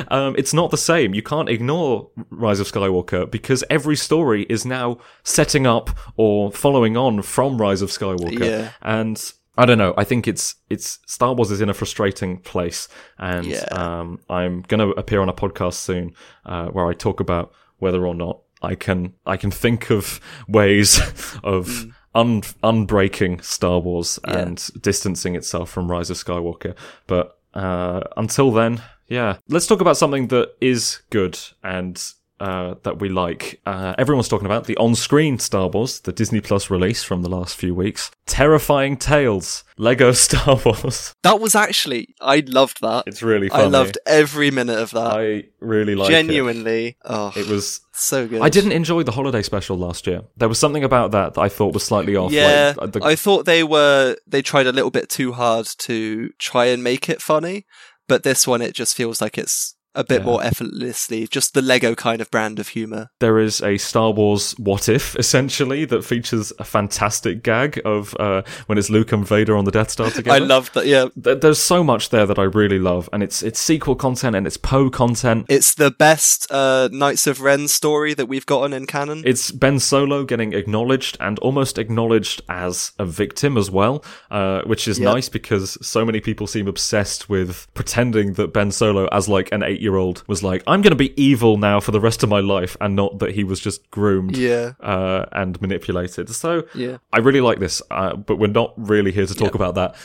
um, 0.12 0.36
it's 0.38 0.54
not 0.54 0.70
the 0.70 0.78
same. 0.78 1.14
You 1.16 1.24
can't 1.24 1.50
ignore 1.50 2.10
Rise 2.30 2.60
of 2.60 2.72
Skywalker 2.72 3.30
because 3.30 3.64
every 3.70 3.96
story 3.96 4.44
is 4.44 4.66
now 4.66 5.00
setting 5.24 5.66
up 5.66 5.90
or 6.18 6.52
following 6.52 6.96
on 6.96 7.24
from 7.24 7.60
Rise 7.60 7.82
of 7.82 7.90
Skywalker. 7.90 8.40
Yeah. 8.46 8.72
And 8.84 9.34
I 9.60 9.66
don't 9.66 9.78
know. 9.78 9.93
I 9.97 10.03
think 10.05 10.28
it's 10.28 10.55
it's 10.70 10.99
Star 11.05 11.34
Wars 11.34 11.51
is 11.51 11.60
in 11.62 11.70
a 11.70 11.74
frustrating 11.74 12.38
place, 12.39 12.88
and 13.18 13.45
Yeah. 13.45 13.66
um, 13.72 14.20
I'm 14.30 14.62
going 14.68 14.80
to 14.80 14.97
appear 14.99 15.22
on 15.22 15.30
a 15.30 15.34
podcast 15.34 15.74
soon 15.74 16.14
uh, 16.45 16.68
where 16.68 16.88
I 16.88 16.93
talk 16.93 17.20
about 17.20 17.51
whether 17.80 18.05
or 18.07 18.16
not 18.16 18.39
I 18.62 18.76
can 18.76 19.14
I 19.26 19.38
can 19.38 19.51
think 19.51 19.89
of 19.91 20.20
ways 20.47 20.99
of 21.43 21.86
un- 22.16 22.41
unbreaking 22.64 23.43
Star 23.43 23.80
Wars 23.80 24.18
and 24.24 24.57
distancing 24.82 25.36
itself 25.36 25.70
from 25.70 25.91
Rise 25.91 26.10
of 26.10 26.18
Skywalker. 26.18 26.76
But 27.07 27.38
uh, 27.53 28.01
until 28.18 28.51
then, 28.51 28.82
yeah, 29.07 29.38
let's 29.49 29.68
talk 29.68 29.82
about 29.82 29.97
something 29.97 30.28
that 30.28 30.49
is 30.62 31.01
good 31.10 31.38
and 31.64 32.01
uh, 32.40 32.76
that 32.84 33.00
we 33.00 33.10
like. 33.10 33.62
Uh, 33.66 33.94
everyone's 33.98 34.28
talking 34.28 34.46
about 34.46 34.66
the 34.66 34.78
on-screen 34.78 35.40
Star 35.40 35.68
Wars, 35.68 36.00
the 36.02 36.12
Disney 36.12 36.42
Plus 36.42 36.70
release 36.70 37.04
from 37.04 37.22
the 37.22 37.30
last 37.30 37.56
few 37.56 37.74
weeks. 37.76 38.12
Terrifying 38.26 38.98
Tales, 38.98 39.64
Lego 39.78 40.12
Star 40.14 40.60
Wars. 40.66 41.16
That 41.24 41.40
was 41.40 41.56
actually 41.56 42.16
I 42.22 42.44
loved 42.48 42.82
that. 42.82 43.04
It's 43.08 43.22
really 43.22 43.50
funny. 43.50 43.64
I 43.64 43.68
loved 43.68 43.98
every 44.06 44.52
minute 44.52 44.80
of 44.80 44.92
that. 44.92 45.12
I 45.18 45.44
really 45.60 45.96
like 45.96 46.10
it. 46.10 46.12
Genuinely. 46.12 46.98
Oh, 47.06 47.32
It 47.36 47.48
was. 47.48 47.82
so 47.94 48.28
good. 48.28 48.42
I 48.42 48.50
didn't 48.50 48.72
enjoy 48.72 49.04
the 49.04 49.12
holiday 49.12 49.42
special 49.42 49.78
last 49.78 50.08
year. 50.08 50.22
There 50.38 50.48
was 50.50 50.58
something 50.60 50.84
about 50.84 51.12
that 51.12 51.34
that 51.34 51.42
I 51.42 51.50
thought 51.50 51.74
was 51.74 51.84
slightly 51.84 52.16
off. 52.16 52.32
Yeah, 52.32 52.74
like, 52.78 52.92
the- 52.94 53.04
I 53.04 53.16
thought 53.16 53.46
they 53.46 53.64
were 53.64 54.16
they 54.26 54.42
tried 54.42 54.68
a 54.68 54.72
little 54.72 54.92
bit 54.92 55.10
too 55.10 55.34
hard 55.34 55.66
to 55.80 56.30
try 56.40 56.66
and 56.68 56.82
make 56.84 57.10
it 57.10 57.22
funny, 57.22 57.66
but 58.08 58.24
this 58.24 58.48
one 58.48 58.62
it 58.62 58.74
just 58.74 58.96
feels 58.96 59.20
like 59.22 59.38
it's 59.38 59.76
a 60.00 60.04
bit 60.04 60.22
Yeah. 60.22 60.26
more 60.26 60.43
effortlessly 60.43 61.28
just 61.28 61.54
the 61.54 61.62
Lego 61.62 61.93
kind 61.95 62.22
of 62.22 62.32
brand 62.32 62.60
of 62.60 62.70
humor. 62.70 63.10
there 63.20 63.38
is 63.39 63.62
a 63.62 63.78
Star 63.78 64.12
Wars 64.12 64.54
What 64.58 64.88
If, 64.89 65.16
essentially, 65.18 65.86
that 65.86 66.04
features 66.06 66.52
a 66.60 66.64
fantastic 66.64 67.43
gag 67.43 67.82
of 67.86 68.16
uh, 68.20 68.41
when 68.68 68.78
it's 68.78 68.89
Luke 68.89 69.12
and 69.12 69.28
Vader 69.28 69.56
on 69.58 69.66
the 69.66 69.72
Death 69.72 69.91
Star 69.91 70.10
together. 70.18 70.36
I 70.36 70.39
love 70.39 70.72
that. 70.74 70.86
Yeah, 70.88 71.08
There's 71.16 71.60
so 71.60 71.84
much 71.84 72.10
there 72.10 72.26
that 72.26 72.39
I 72.39 72.43
really 72.43 72.80
love, 72.80 73.10
and 73.14 73.22
it's 73.22 73.43
it's 73.43 73.60
sequel 73.60 73.95
content 73.95 74.36
and 74.36 74.47
it's 74.47 74.58
Poe 74.58 74.89
content. 74.89 75.45
it's 75.50 75.74
the 75.76 75.91
best 75.91 76.47
uh, 76.52 76.89
Knights 76.91 77.28
of 77.28 77.41
Ren 77.41 77.68
story 77.68 78.14
that 78.14 78.28
we've 78.28 78.45
gotten 78.45 78.74
in 78.74 78.86
canon. 78.88 79.24
It's 79.26 79.52
Ben 79.52 79.80
Solo 79.80 80.24
getting 80.24 80.54
acknowledged 80.54 81.18
and 81.20 81.38
almost 81.39 81.78
acknowledged 81.78 82.41
as 82.50 82.91
a 82.97 83.06
victim 83.06 83.58
as 83.58 83.70
well, 83.70 84.04
uh, 84.32 84.62
which 84.66 84.88
is 84.88 85.00
Yep. 85.00 85.14
nice 85.14 85.30
because 85.30 85.78
so 85.82 86.06
many 86.06 86.20
people 86.20 86.47
seem 86.47 86.68
obsessed 86.68 87.30
with 87.30 87.68
pretending 87.74 88.34
that 88.34 88.54
Ben 88.54 88.72
Solo, 88.72 89.08
as 89.12 89.28
like 89.28 89.50
an 89.52 89.64
eight-year-old, 89.90 90.24
was 90.28 90.44
like, 90.44 90.64
"I'm 90.68 90.82
going 90.82 90.92
to 90.92 90.96
be 90.96 91.14
evil 91.22 91.58
now 91.58 91.80
for 91.80 91.92
the 91.92 92.00
rest 92.00 92.24
of 92.24 92.30
my 92.30 92.40
life," 92.40 92.78
and 92.82 92.96
not 92.96 93.20
that 93.20 93.32
he 93.36 93.44
was 93.44 93.60
just 93.60 93.90
groomed 93.92 94.38
yeah, 94.38 94.74
uh, 94.80 95.26
and 95.32 95.60
manipulated. 95.62 96.30
So 96.30 96.64
yeah, 96.76 96.98
I 97.12 97.20
really 97.20 97.42
like 97.42 97.60
this, 97.60 97.82
uh, 97.92 98.16
but 98.16 98.38
we're 98.38 98.48
not 98.48 98.74
really 98.78 99.12
here 99.12 99.26
to 99.26 99.34
talk 99.36 99.54
Yep. 99.54 99.56
about 99.56 99.76
that. 99.76 99.96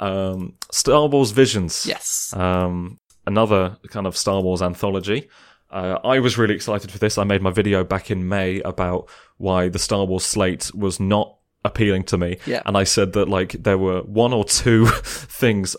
Um, 0.00 0.54
Star 0.72 1.06
Wars 1.06 1.30
Visions 1.30 1.86
yes, 1.86 2.32
um, 2.36 2.98
another 3.26 3.76
kind 3.88 4.06
of 4.06 4.16
Star 4.16 4.40
Wars 4.42 4.62
anthology. 4.62 5.28
Uh, 5.70 5.98
I 6.04 6.20
was 6.20 6.38
really 6.38 6.54
excited 6.54 6.90
for 6.90 6.98
this. 6.98 7.18
I 7.18 7.24
made 7.24 7.42
my 7.42 7.50
video 7.50 7.82
back 7.84 8.10
in 8.10 8.28
May 8.28 8.60
about 8.60 9.08
why 9.38 9.68
the 9.68 9.78
Star 9.78 10.04
Wars 10.04 10.24
slate 10.24 10.70
was 10.74 11.00
not 11.00 11.36
appealing 11.64 12.04
to 12.04 12.18
me. 12.18 12.36
Yeah. 12.46 12.62
And 12.66 12.76
I 12.76 12.84
said 12.84 13.12
that 13.14 13.28
like 13.28 13.52
there 13.52 13.78
were 13.78 14.02
one 14.02 14.32
or 14.32 14.44
two 14.44 14.86
things 15.40 15.74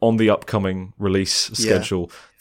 on 0.00 0.18
the 0.18 0.30
upcoming 0.30 0.92
release 0.98 1.50
Yeah. 1.58 1.78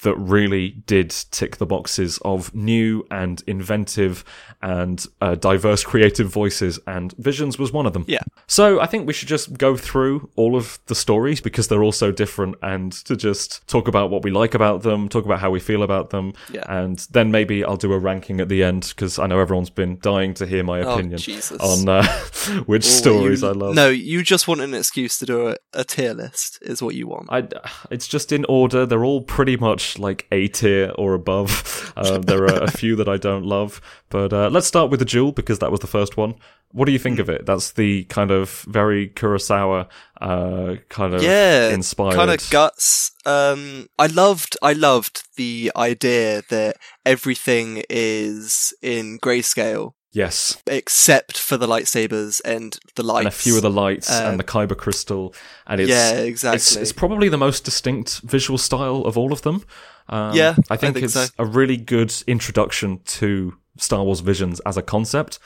That 0.04 0.16
really 0.16 0.70
did 0.86 1.10
tick 1.32 1.58
the 1.58 1.66
boxes 1.66 2.20
of 2.24 2.54
new 2.56 3.06
and 3.12 3.44
inventive 3.48 4.24
and 4.62 5.06
uh, 5.22 5.36
diverse 5.36 5.84
creative 5.84 6.28
voices, 6.28 6.80
and 6.88 7.14
Visions 7.18 7.58
was 7.60 7.72
one 7.72 7.86
of 7.86 7.94
them. 7.94 8.06
Yeah. 8.08 8.20
So 8.48 8.80
I 8.80 8.86
think 8.88 9.08
we 9.08 9.14
should 9.14 9.28
just 9.28 9.58
go 9.58 9.76
through 9.78 10.30
all 10.36 10.56
of 10.56 10.80
the 10.88 10.96
stories 10.96 11.40
because 11.42 11.68
they're 11.68 11.84
all 11.84 11.92
so 11.92 12.12
different, 12.12 12.56
and 12.62 12.92
to 13.06 13.16
just 13.16 13.66
talk 13.68 13.88
about 13.88 14.10
what 14.10 14.24
we 14.24 14.32
like 14.32 14.54
about 14.54 14.84
them, 14.84 15.08
talk 15.10 15.26
about 15.26 15.40
how 15.40 15.50
we 15.52 15.60
feel 15.60 15.84
about 15.84 16.10
them, 16.10 16.34
Yeah. 16.52 16.64
and 16.68 17.00
then 17.12 17.32
maybe 17.32 17.64
I'll 17.64 17.78
do 17.78 17.94
a 17.94 18.00
ranking 18.00 18.42
at 18.42 18.50
the 18.50 18.64
end 18.64 18.92
because 18.96 19.20
I 19.20 19.28
know 19.28 19.40
everyone's 19.40 19.70
been 19.70 20.00
dying 20.02 20.34
to 20.36 20.46
hear 20.46 20.64
my 20.64 20.82
Oh, 20.82 20.94
opinion 20.94 21.20
Jesus. 21.20 21.60
on 21.60 21.88
uh, 21.88 22.04
which 22.66 22.86
Or 22.86 22.90
stories 22.90 23.42
you- 23.42 23.50
I 23.50 23.52
love. 23.52 23.76
No, 23.76 23.90
you 23.90 24.24
just 24.24 24.48
want 24.48 24.62
an 24.62 24.74
excuse 24.74 25.18
to 25.20 25.26
do 25.26 25.50
a, 25.50 25.56
a 25.74 25.84
tier 25.84 26.14
list, 26.14 26.60
is 26.62 26.82
what 26.82 26.96
you 26.96 27.08
want. 27.08 27.28
I, 27.30 27.48
it's 27.92 28.08
just 28.08 28.32
in 28.32 28.46
order. 28.46 28.86
They're 28.86 29.06
all 29.06 29.22
pretty 29.22 29.58
much 29.58 29.89
like 29.98 30.28
A 30.32 30.48
tier 30.50 30.92
or 30.98 31.14
above. 31.14 31.94
Um, 31.96 32.22
there 32.30 32.44
are 32.44 32.64
a 32.64 32.72
few 32.72 32.96
that 32.98 33.10
I 33.10 33.18
don't 33.18 33.46
love, 33.46 33.82
but 34.10 34.34
uh, 34.34 34.50
let's 34.50 34.68
start 34.68 34.92
with 34.92 35.00
the 35.00 35.06
Duel 35.06 35.32
because 35.32 35.60
that 35.60 35.72
was 35.72 35.80
the 35.80 35.88
first 35.88 36.18
one. 36.18 36.36
What 36.72 36.86
do 36.86 36.92
you 36.92 37.00
think 37.00 37.18
of 37.18 37.30
it? 37.30 37.48
That's 37.48 37.72
the 37.72 38.04
kind 38.06 38.30
of 38.30 38.62
very 38.68 39.10
Kurosawa 39.10 39.88
uh, 40.22 40.76
kind 40.90 41.16
of 41.16 41.24
yeah, 41.24 41.70
inspired. 41.70 42.14
kind 42.14 42.30
of 42.30 42.48
guts. 42.52 43.12
Um, 43.26 43.88
I 43.98 44.06
loved, 44.06 44.56
I 44.62 44.74
loved 44.74 45.24
the 45.36 45.72
idea 45.76 46.44
that 46.50 46.76
everything 47.06 47.84
is 47.90 48.74
in 48.84 49.18
grayscale 49.18 49.94
yes, 50.12 50.62
except 50.68 51.38
for 51.38 51.58
the 51.58 51.68
lightsabers 51.68 52.42
and 52.46 52.78
the 52.96 53.04
lights 53.04 53.20
and 53.26 53.28
a 53.28 53.32
few 53.32 53.56
of 53.56 53.62
the 53.62 53.70
lights 53.70 54.10
Uh, 54.10 54.24
and 54.30 54.40
the 54.40 54.44
kyber 54.44 54.78
crystal, 54.78 55.34
and 55.68 55.80
it's 55.82 55.90
yeah, 55.90 56.14
exactly. 56.14 56.82
it's 56.82 56.92
probably 56.94 57.30
the 57.30 57.38
most 57.38 57.64
distinct 57.64 58.22
visual 58.22 58.58
style 58.58 59.02
of 59.06 59.18
all 59.18 59.32
of 59.32 59.42
them. 59.42 59.64
Um, 60.10 60.34
Yeah, 60.36 60.56
I 60.70 60.74
I 60.74 60.78
think, 60.78 60.94
think 60.96 61.06
it's 61.06 61.14
so. 61.14 61.28
a 61.38 61.46
really 61.46 61.78
good 61.78 62.14
introduction 62.28 63.00
to 63.20 63.54
Star 63.78 64.04
Wars 64.04 64.22
Visions 64.22 64.60
as 64.66 64.78
a 64.78 64.82
concept. 64.82 65.40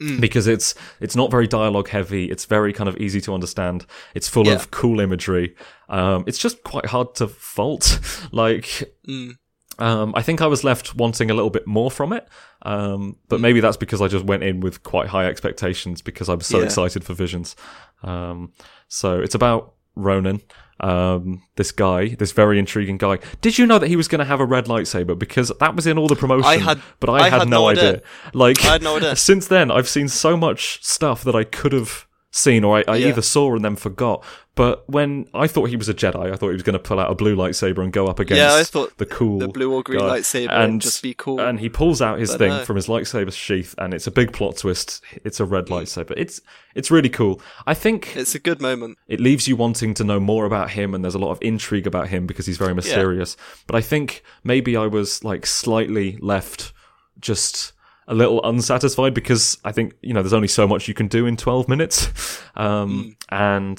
Mm. 0.00 0.20
Because 0.20 0.46
it's 0.46 0.76
it's 1.00 1.16
not 1.16 1.28
very 1.28 1.48
dialogue 1.48 1.88
heavy. 1.88 2.30
It's 2.30 2.44
very 2.44 2.72
kind 2.72 2.88
of 2.88 2.96
easy 2.98 3.20
to 3.22 3.34
understand. 3.34 3.84
It's 4.14 4.28
full 4.28 4.46
Yeah. 4.46 4.54
of 4.54 4.70
cool 4.70 5.00
imagery. 5.00 5.56
Um, 5.88 6.22
it's 6.28 6.38
just 6.38 6.62
quite 6.62 6.86
hard 6.86 7.16
to 7.16 7.26
fault. 7.26 7.98
like 8.30 8.94
Mm. 9.08 9.32
Um, 9.78 10.12
I 10.16 10.22
think 10.22 10.40
I 10.42 10.46
was 10.48 10.64
left 10.64 10.94
wanting 10.96 11.30
a 11.30 11.34
little 11.34 11.50
bit 11.50 11.66
more 11.66 11.90
from 11.90 12.12
it, 12.12 12.26
um, 12.62 13.16
but 13.28 13.40
maybe 13.40 13.60
that's 13.60 13.76
because 13.76 14.02
I 14.02 14.08
just 14.08 14.24
went 14.24 14.42
in 14.42 14.58
with 14.60 14.82
quite 14.82 15.08
high 15.08 15.26
expectations 15.26 16.02
because 16.02 16.28
I 16.28 16.34
was 16.34 16.46
so 16.46 16.58
Yeah. 16.58 16.64
excited 16.64 17.04
for 17.04 17.14
Visions. 17.14 17.54
Um, 18.02 18.52
so 18.88 19.20
it's 19.20 19.34
about 19.36 19.74
Ronin, 19.94 20.40
um, 20.80 21.42
this 21.56 21.70
guy, 21.72 22.08
this 22.08 22.32
very 22.32 22.58
intriguing 22.58 22.98
guy. 22.98 23.18
Did 23.40 23.56
you 23.58 23.66
know 23.66 23.78
that 23.78 23.86
he 23.88 23.94
was 23.96 24.08
going 24.08 24.18
to 24.20 24.24
have 24.24 24.40
a 24.40 24.44
red 24.44 24.66
lightsaber? 24.66 25.16
Because 25.18 25.52
that 25.60 25.76
was 25.76 25.86
in 25.86 25.96
all 25.96 26.08
the 26.08 26.16
promotion, 26.16 26.48
I 26.50 26.56
had- 26.58 26.80
but 26.98 27.08
I, 27.10 27.18
I 27.26 27.28
had, 27.30 27.38
had 27.40 27.48
no 27.48 27.68
idea. 27.68 27.88
idea. 27.88 28.02
Like 28.34 28.64
I 28.64 28.72
had 28.72 28.82
no 28.82 28.96
idea. 28.96 29.14
since 29.30 29.46
then, 29.46 29.70
I've 29.70 29.88
seen 29.88 30.08
so 30.08 30.36
much 30.36 30.84
stuff 30.84 31.22
that 31.24 31.36
I 31.36 31.44
could 31.44 31.72
have 31.72 32.06
seen 32.38 32.64
or 32.64 32.78
I, 32.78 32.84
I 32.88 32.96
Yeah. 32.96 33.08
either 33.08 33.22
saw 33.22 33.54
and 33.54 33.64
then 33.64 33.76
forgot. 33.76 34.24
But 34.54 34.88
when 34.90 35.26
I 35.34 35.46
thought 35.46 35.66
he 35.68 35.76
was 35.76 35.88
a 35.88 35.94
Jedi, 35.94 36.32
I 36.32 36.36
thought 36.36 36.48
he 36.48 36.54
was 36.54 36.64
going 36.64 36.72
to 36.72 36.80
pull 36.80 36.98
out 36.98 37.12
a 37.12 37.14
blue 37.14 37.36
lightsaber 37.36 37.78
and 37.78 37.92
go 37.92 38.08
up 38.08 38.18
against 38.18 38.40
Yeah, 38.40 38.54
I 38.56 38.64
thought 38.64 38.98
the 38.98 39.06
cool 39.06 39.38
the 39.38 39.46
blue 39.46 39.72
or 39.72 39.84
green 39.84 40.00
guy. 40.00 40.18
lightsaber 40.18 40.50
and 40.50 40.80
just 40.82 41.00
be 41.00 41.14
cool. 41.14 41.40
And 41.40 41.60
he 41.60 41.68
pulls 41.68 42.02
out 42.02 42.18
his 42.18 42.30
But 42.32 42.38
thing 42.38 42.48
no. 42.50 42.64
from 42.64 42.74
his 42.74 42.88
lightsaber 42.88 43.32
sheath, 43.32 43.74
and 43.78 43.94
it's 43.94 44.08
a 44.08 44.10
big 44.10 44.32
plot 44.32 44.56
twist. 44.56 45.00
It's 45.24 45.38
a 45.38 45.44
red 45.44 45.66
Mm. 45.66 45.82
lightsaber. 45.82 46.12
It's 46.16 46.40
it's 46.74 46.90
really 46.90 47.08
cool. 47.08 47.40
I 47.68 47.74
think 47.74 48.16
it's 48.16 48.34
a 48.34 48.40
good 48.40 48.60
moment. 48.60 48.98
it 49.06 49.20
leaves 49.20 49.46
you 49.46 49.54
wanting 49.54 49.94
to 49.94 50.02
know 50.04 50.18
more 50.18 50.44
about 50.44 50.70
him, 50.70 50.92
and 50.92 51.04
there's 51.04 51.14
a 51.14 51.18
lot 51.20 51.30
of 51.30 51.38
intrigue 51.40 51.86
about 51.86 52.08
him 52.08 52.26
because 52.26 52.46
he's 52.46 52.58
very 52.58 52.74
mysterious. 52.74 53.36
But 53.68 53.76
I 53.76 53.80
think 53.80 54.22
maybe 54.42 54.76
I 54.76 54.86
was 54.88 55.22
like 55.22 55.46
slightly 55.46 56.18
left 56.20 56.72
just 57.20 57.72
a 58.08 58.14
little 58.14 58.40
unsatisfied 58.42 59.14
because 59.14 59.56
I 59.64 59.70
think 59.72 59.94
you 60.02 60.12
know 60.14 60.22
there's 60.22 60.32
only 60.32 60.48
so 60.48 60.66
much 60.66 60.88
you 60.88 60.94
can 60.94 61.06
do 61.08 61.26
in 61.26 61.36
12 61.36 61.68
minutes, 61.68 62.40
um, 62.56 63.16
and 63.28 63.78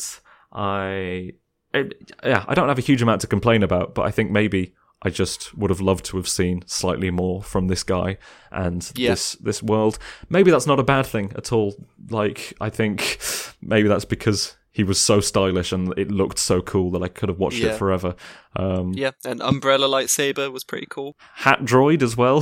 I 0.54 1.32
it, 1.74 2.12
yeah 2.24 2.44
I 2.48 2.54
don't 2.54 2.68
have 2.68 2.78
a 2.80 2.82
huge 2.82 3.02
amount 3.02 3.22
to 3.22 3.28
complain 3.28 3.64
about, 3.64 3.96
but 3.96 4.04
I 4.04 4.12
think 4.12 4.32
maybe. 4.32 4.74
I 5.02 5.10
just 5.10 5.58
would 5.58 5.70
have 5.70 5.80
loved 5.80 6.04
to 6.08 6.18
have 6.18 6.28
seen 6.28 6.62
slightly 6.68 7.10
more 7.10 7.42
from 7.42 7.70
this 7.70 7.84
guy 7.84 8.18
and 8.52 8.92
Yeah. 8.98 9.12
this 9.12 9.36
this 9.36 9.64
world. 9.64 9.98
Maybe 10.28 10.52
that's 10.52 10.68
not 10.68 10.78
a 10.78 10.84
bad 10.84 11.06
thing 11.06 11.32
at 11.38 11.54
all. 11.54 11.74
Like 12.10 12.54
I 12.60 12.70
think 12.70 13.18
maybe 13.62 13.88
that's 13.88 14.04
because 14.04 14.58
he 14.80 14.84
was 14.86 14.98
so 14.98 15.20
stylish 15.20 15.74
and 15.74 15.94
it 15.98 16.10
looked 16.10 16.40
so 16.40 16.62
cool 16.62 16.90
that 16.92 17.04
I 17.04 17.10
could 17.10 17.28
have 17.28 17.38
watched 17.38 17.58
Yeah. 17.60 17.72
it 17.74 17.78
forever. 17.78 18.16
Um, 18.56 18.94
Yeah, 18.94 19.12
and 19.26 19.42
umbrella 19.42 19.88
lightsaber 19.90 20.50
was 20.54 20.64
pretty 20.64 20.88
cool. 20.90 21.18
Hat 21.36 21.66
droid 21.66 22.02
as 22.02 22.16
well. 22.16 22.42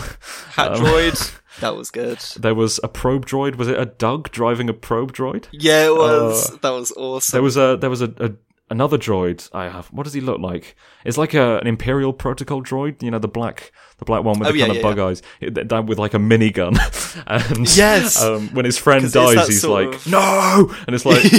Hat 0.52 0.74
Um, 0.74 0.84
droid, 0.86 1.32
that 1.62 1.76
was 1.76 1.90
good. 1.90 2.20
There 2.40 2.54
was 2.54 2.80
a 2.84 2.88
probe 2.88 3.26
droid. 3.26 3.56
Was 3.56 3.68
it 3.70 3.80
a 3.80 3.86
Doug 3.86 4.30
driving 4.30 4.70
a 4.70 4.74
probe 4.74 5.14
droid? 5.14 5.46
Yeah, 5.52 5.88
it 5.88 5.96
was. 5.96 6.52
Uh, 6.52 6.58
that 6.62 6.70
was 6.70 6.92
awesome. 6.92 7.36
There 7.36 7.42
was 7.42 7.58
a 7.58 7.76
there 7.82 7.90
was 7.90 8.04
a, 8.04 8.14
a 8.20 8.32
another 8.70 8.97
droid 8.97 9.49
I 9.53 9.70
have. 9.70 9.88
What 9.88 10.03
does 10.03 10.13
he 10.13 10.22
look 10.22 10.39
like? 10.39 10.76
It's 11.05 11.18
like 11.18 11.34
a, 11.34 11.57
an 11.59 11.68
Imperial 11.68 12.13
Protocol 12.13 12.61
droid. 12.61 13.01
You 13.01 13.11
know, 13.11 13.20
the 13.20 13.28
black, 13.28 13.72
the 13.97 14.05
black 14.05 14.24
one 14.24 14.39
with 14.39 14.47
Oh, 14.49 14.51
the 14.51 14.57
yeah, 14.57 14.65
kind 14.65 14.72
of 14.72 14.84
yeah, 14.84 14.89
bug 14.89 14.99
eyes, 14.99 15.22
It- 15.39 15.70
that- 15.70 15.86
with 15.86 15.97
like 15.99 16.13
a 16.13 16.18
minigun. 16.18 16.78
and 17.28 17.78
Yes! 17.78 18.22
um, 18.22 18.49
when 18.49 18.65
his 18.65 18.78
friend 18.78 19.09
dies, 19.11 19.47
he's 19.47 19.65
like, 19.65 19.93
of- 19.95 20.07
"No!" 20.07 20.74
And 20.88 20.95
it's 20.95 21.05
like, 21.05 21.22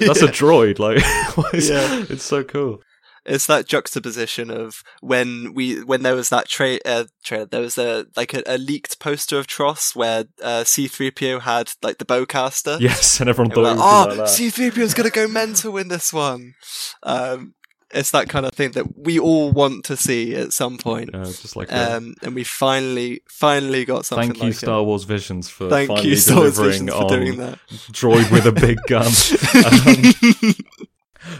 "That's 0.00 0.22
a 0.22 0.28
droid." 0.28 0.78
Like, 0.78 0.98
Yeah. 1.54 2.04
it's 2.08 2.24
so 2.24 2.44
cool. 2.44 2.82
It's 3.26 3.46
that 3.46 3.66
juxtaposition 3.66 4.50
of 4.50 4.82
when 5.00 5.52
we 5.54 5.82
when 5.82 6.02
there 6.02 6.14
was 6.14 6.28
that 6.30 6.48
tra- 6.48 6.78
uh, 6.84 7.04
trailer 7.24 7.46
there 7.46 7.60
was 7.60 7.76
a 7.76 8.06
like 8.16 8.32
a, 8.34 8.42
a 8.46 8.58
leaked 8.58 8.98
poster 9.00 9.38
of 9.38 9.46
Tross 9.46 9.94
where 9.94 10.24
uh, 10.42 10.62
C3PO 10.64 11.42
had 11.42 11.72
like 11.82 11.98
the 11.98 12.04
bowcaster. 12.04 12.80
Yes, 12.80 13.20
and 13.20 13.28
everyone 13.28 13.52
And 13.52 13.56
we're 13.62 13.74
thought 13.74 14.12
it 14.12 14.16
like, 14.16 14.18
oh, 14.18 14.22
like. 14.22 14.30
C3PO's 14.30 14.94
gonna 14.94 15.10
go 15.10 15.28
mental 15.28 15.76
in 15.76 15.88
this 15.88 16.12
one. 16.12 16.54
Um, 17.02 17.54
it's 17.92 18.10
that 18.10 18.28
kind 18.28 18.44
of 18.44 18.52
thing 18.52 18.72
that 18.72 18.98
we 18.98 19.18
all 19.18 19.52
want 19.52 19.84
to 19.86 19.96
see 19.96 20.34
at 20.34 20.52
some 20.52 20.76
point. 20.76 21.10
Yeah, 21.14 21.24
just 21.24 21.54
like 21.56 21.72
Um, 21.72 22.14
and 22.22 22.34
we 22.34 22.42
finally, 22.42 23.22
finally 23.28 23.84
got 23.84 24.04
something 24.04 24.30
thank 24.30 24.38
you, 24.42 24.48
like 24.48 24.54
Star 24.54 24.80
it. 24.80 24.84
Wars 24.84 25.04
Visions, 25.04 25.48
for 25.48 25.70
Thank 25.70 25.88
finally 25.88 26.08
you, 26.10 26.16
Star 26.16 26.38
Wars 26.38 26.58
Visions, 26.58 26.90
for 26.90 27.08
doing 27.08 27.36
that. 27.38 27.58
droid 27.92 28.30
with 28.32 28.46
a 28.46 28.52
big 28.52 28.78
gun. 28.88 29.06
Um, 30.46 30.54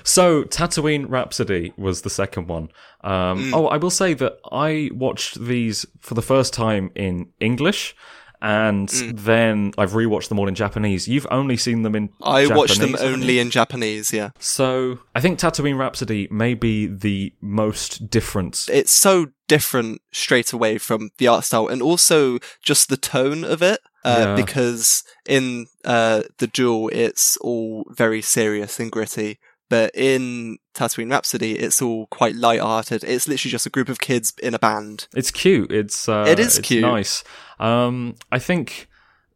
so, 0.04 0.44
Tatooine 0.44 1.06
Rhapsody 1.08 1.72
was 1.76 2.02
the 2.02 2.10
second 2.10 2.48
one. 2.48 2.68
Um, 3.02 3.36
Mm. 3.36 3.50
Oh, 3.54 3.66
I 3.68 3.76
will 3.76 3.90
say 3.90 4.14
that 4.14 4.38
I 4.52 4.90
watched 4.92 5.40
these 5.40 5.86
for 6.00 6.14
the 6.14 6.22
first 6.22 6.52
time 6.52 6.90
in 6.94 7.28
English, 7.40 7.94
and 8.42 8.88
Mm. 8.88 9.18
then 9.24 9.72
I've 9.78 9.92
rewatched 9.92 10.28
them 10.28 10.38
all 10.38 10.48
in 10.48 10.54
Japanese. 10.54 11.08
You've 11.08 11.26
only 11.30 11.56
seen 11.56 11.82
them 11.82 11.94
in. 11.94 12.10
I 12.22 12.46
watched 12.46 12.80
them 12.80 12.94
only 13.00 13.38
in 13.38 13.50
Japanese. 13.50 14.12
Yeah, 14.12 14.30
So, 14.38 14.98
I 15.14 15.20
think 15.20 15.38
Tatooine 15.38 15.78
Rhapsody 15.78 16.28
may 16.30 16.54
be 16.54 16.86
the 16.86 17.32
most 17.40 18.10
different. 18.10 18.66
it's 18.70 18.92
so 18.92 19.28
different 19.48 20.02
straight 20.12 20.52
away 20.52 20.76
from 20.78 21.10
the 21.18 21.28
art 21.28 21.44
style, 21.44 21.68
and 21.68 21.80
also 21.80 22.38
just 22.62 22.88
the 22.88 22.96
tone 22.98 23.42
of 23.44 23.62
it. 23.62 23.80
Uh, 24.04 24.16
Yeah. 24.18 24.34
Because 24.36 25.02
in 25.28 25.66
uh, 25.84 26.22
the 26.38 26.46
duel, 26.46 26.88
it's 26.92 27.36
all 27.38 27.84
very 27.90 28.20
serious 28.22 28.78
and 28.78 28.90
gritty. 28.92 29.38
But 29.68 29.90
in 29.94 30.58
Tatooine 30.74 31.10
Rhapsody, 31.10 31.58
it's 31.58 31.82
all 31.82 32.06
quite 32.06 32.36
light-hearted. 32.36 33.02
It's 33.02 33.26
literally 33.26 33.50
just 33.50 33.66
a 33.66 33.70
group 33.70 33.88
of 33.88 33.98
kids 34.00 34.32
in 34.42 34.54
a 34.54 34.58
band. 34.58 35.08
It's 35.14 35.30
cute. 35.32 35.72
It's 35.72 36.08
uh, 36.08 36.24
It 36.28 36.38
is 36.38 36.58
it's 36.58 36.68
cute. 36.68 36.82
Nice. 36.82 37.24
Um, 37.58 38.14
I 38.30 38.38
think 38.38 38.88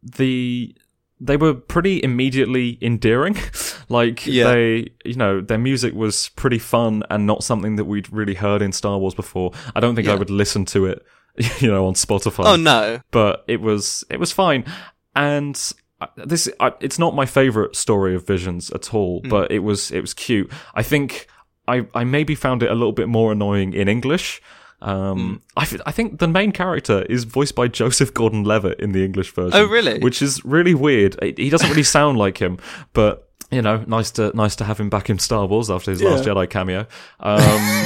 the 0.03 0.75
they 1.23 1.37
were 1.37 1.53
pretty 1.53 2.01
immediately 2.03 2.79
endearing. 2.81 3.35
like 3.89 4.25
Yeah. 4.25 4.45
they, 4.53 4.87
you 5.05 5.15
know, 5.15 5.39
their 5.41 5.59
music 5.59 5.93
was 5.93 6.29
pretty 6.29 6.57
fun 6.59 7.03
and 7.09 7.27
not 7.27 7.43
something 7.43 7.75
that 7.75 7.85
we'd 7.85 8.11
really 8.11 8.33
heard 8.33 8.61
in 8.61 8.71
Star 8.71 8.97
Wars 8.97 9.13
before. 9.13 9.51
I 9.75 9.79
don't 9.79 9.95
think 9.95 10.07
I 10.07 10.15
would 10.15 10.31
listen 10.31 10.65
to 10.67 10.85
it, 10.87 11.05
you 11.59 11.67
know, 11.67 11.85
on 11.85 11.93
Spotify. 11.93 12.45
Oh 12.45 12.55
no! 12.55 13.01
but 13.11 13.43
it 13.47 13.61
was 13.61 14.03
it 14.09 14.19
was 14.19 14.31
fine 14.31 14.65
and 15.15 15.73
this 16.17 16.49
I, 16.59 16.73
it's 16.79 16.97
not 16.99 17.15
my 17.15 17.25
favorite 17.25 17.75
story 17.75 18.15
of 18.15 18.25
visions 18.27 18.69
at 18.71 18.93
all 18.93 19.21
but 19.29 19.51
it 19.51 19.59
was 19.59 19.91
it 19.91 20.01
was 20.01 20.13
cute 20.13 20.51
i 20.75 20.83
think 20.83 21.27
i 21.67 21.85
i 21.93 22.03
maybe 22.03 22.35
found 22.35 22.63
it 22.63 22.71
a 22.71 22.75
little 22.75 22.91
bit 22.93 23.07
more 23.07 23.31
annoying 23.31 23.73
in 23.73 23.87
english 23.87 24.41
um, 24.83 25.43
I, 25.55 25.61
f- 25.61 25.79
I 25.85 25.91
think 25.91 26.17
the 26.17 26.27
main 26.27 26.51
character 26.51 27.03
is 27.03 27.23
voiced 27.23 27.53
by 27.53 27.67
Joseph 27.67 28.15
Gordon-Levitt 28.15 28.79
in 28.79 28.93
the 28.93 29.05
English 29.05 29.31
version. 29.31 29.53
Oh, 29.53 29.65
really? 29.67 29.99
Which 29.99 30.23
is 30.23 30.43
really 30.43 30.73
weird. 30.73 31.15
He 31.37 31.51
doesn't 31.51 31.69
really 31.69 31.83
sound 31.99 32.17
like 32.17 32.39
him, 32.39 32.57
but 32.93 33.29
you 33.51 33.61
know, 33.61 33.83
nice 33.85 34.09
to 34.13 34.31
nice 34.35 34.55
to 34.55 34.63
have 34.63 34.79
him 34.79 34.89
back 34.89 35.07
in 35.11 35.19
Star 35.19 35.45
Wars 35.45 35.69
after 35.69 35.91
his 35.91 36.01
Last 36.01 36.23
Jedi 36.23 36.49
cameo. 36.49 36.87
Um, 37.19 37.85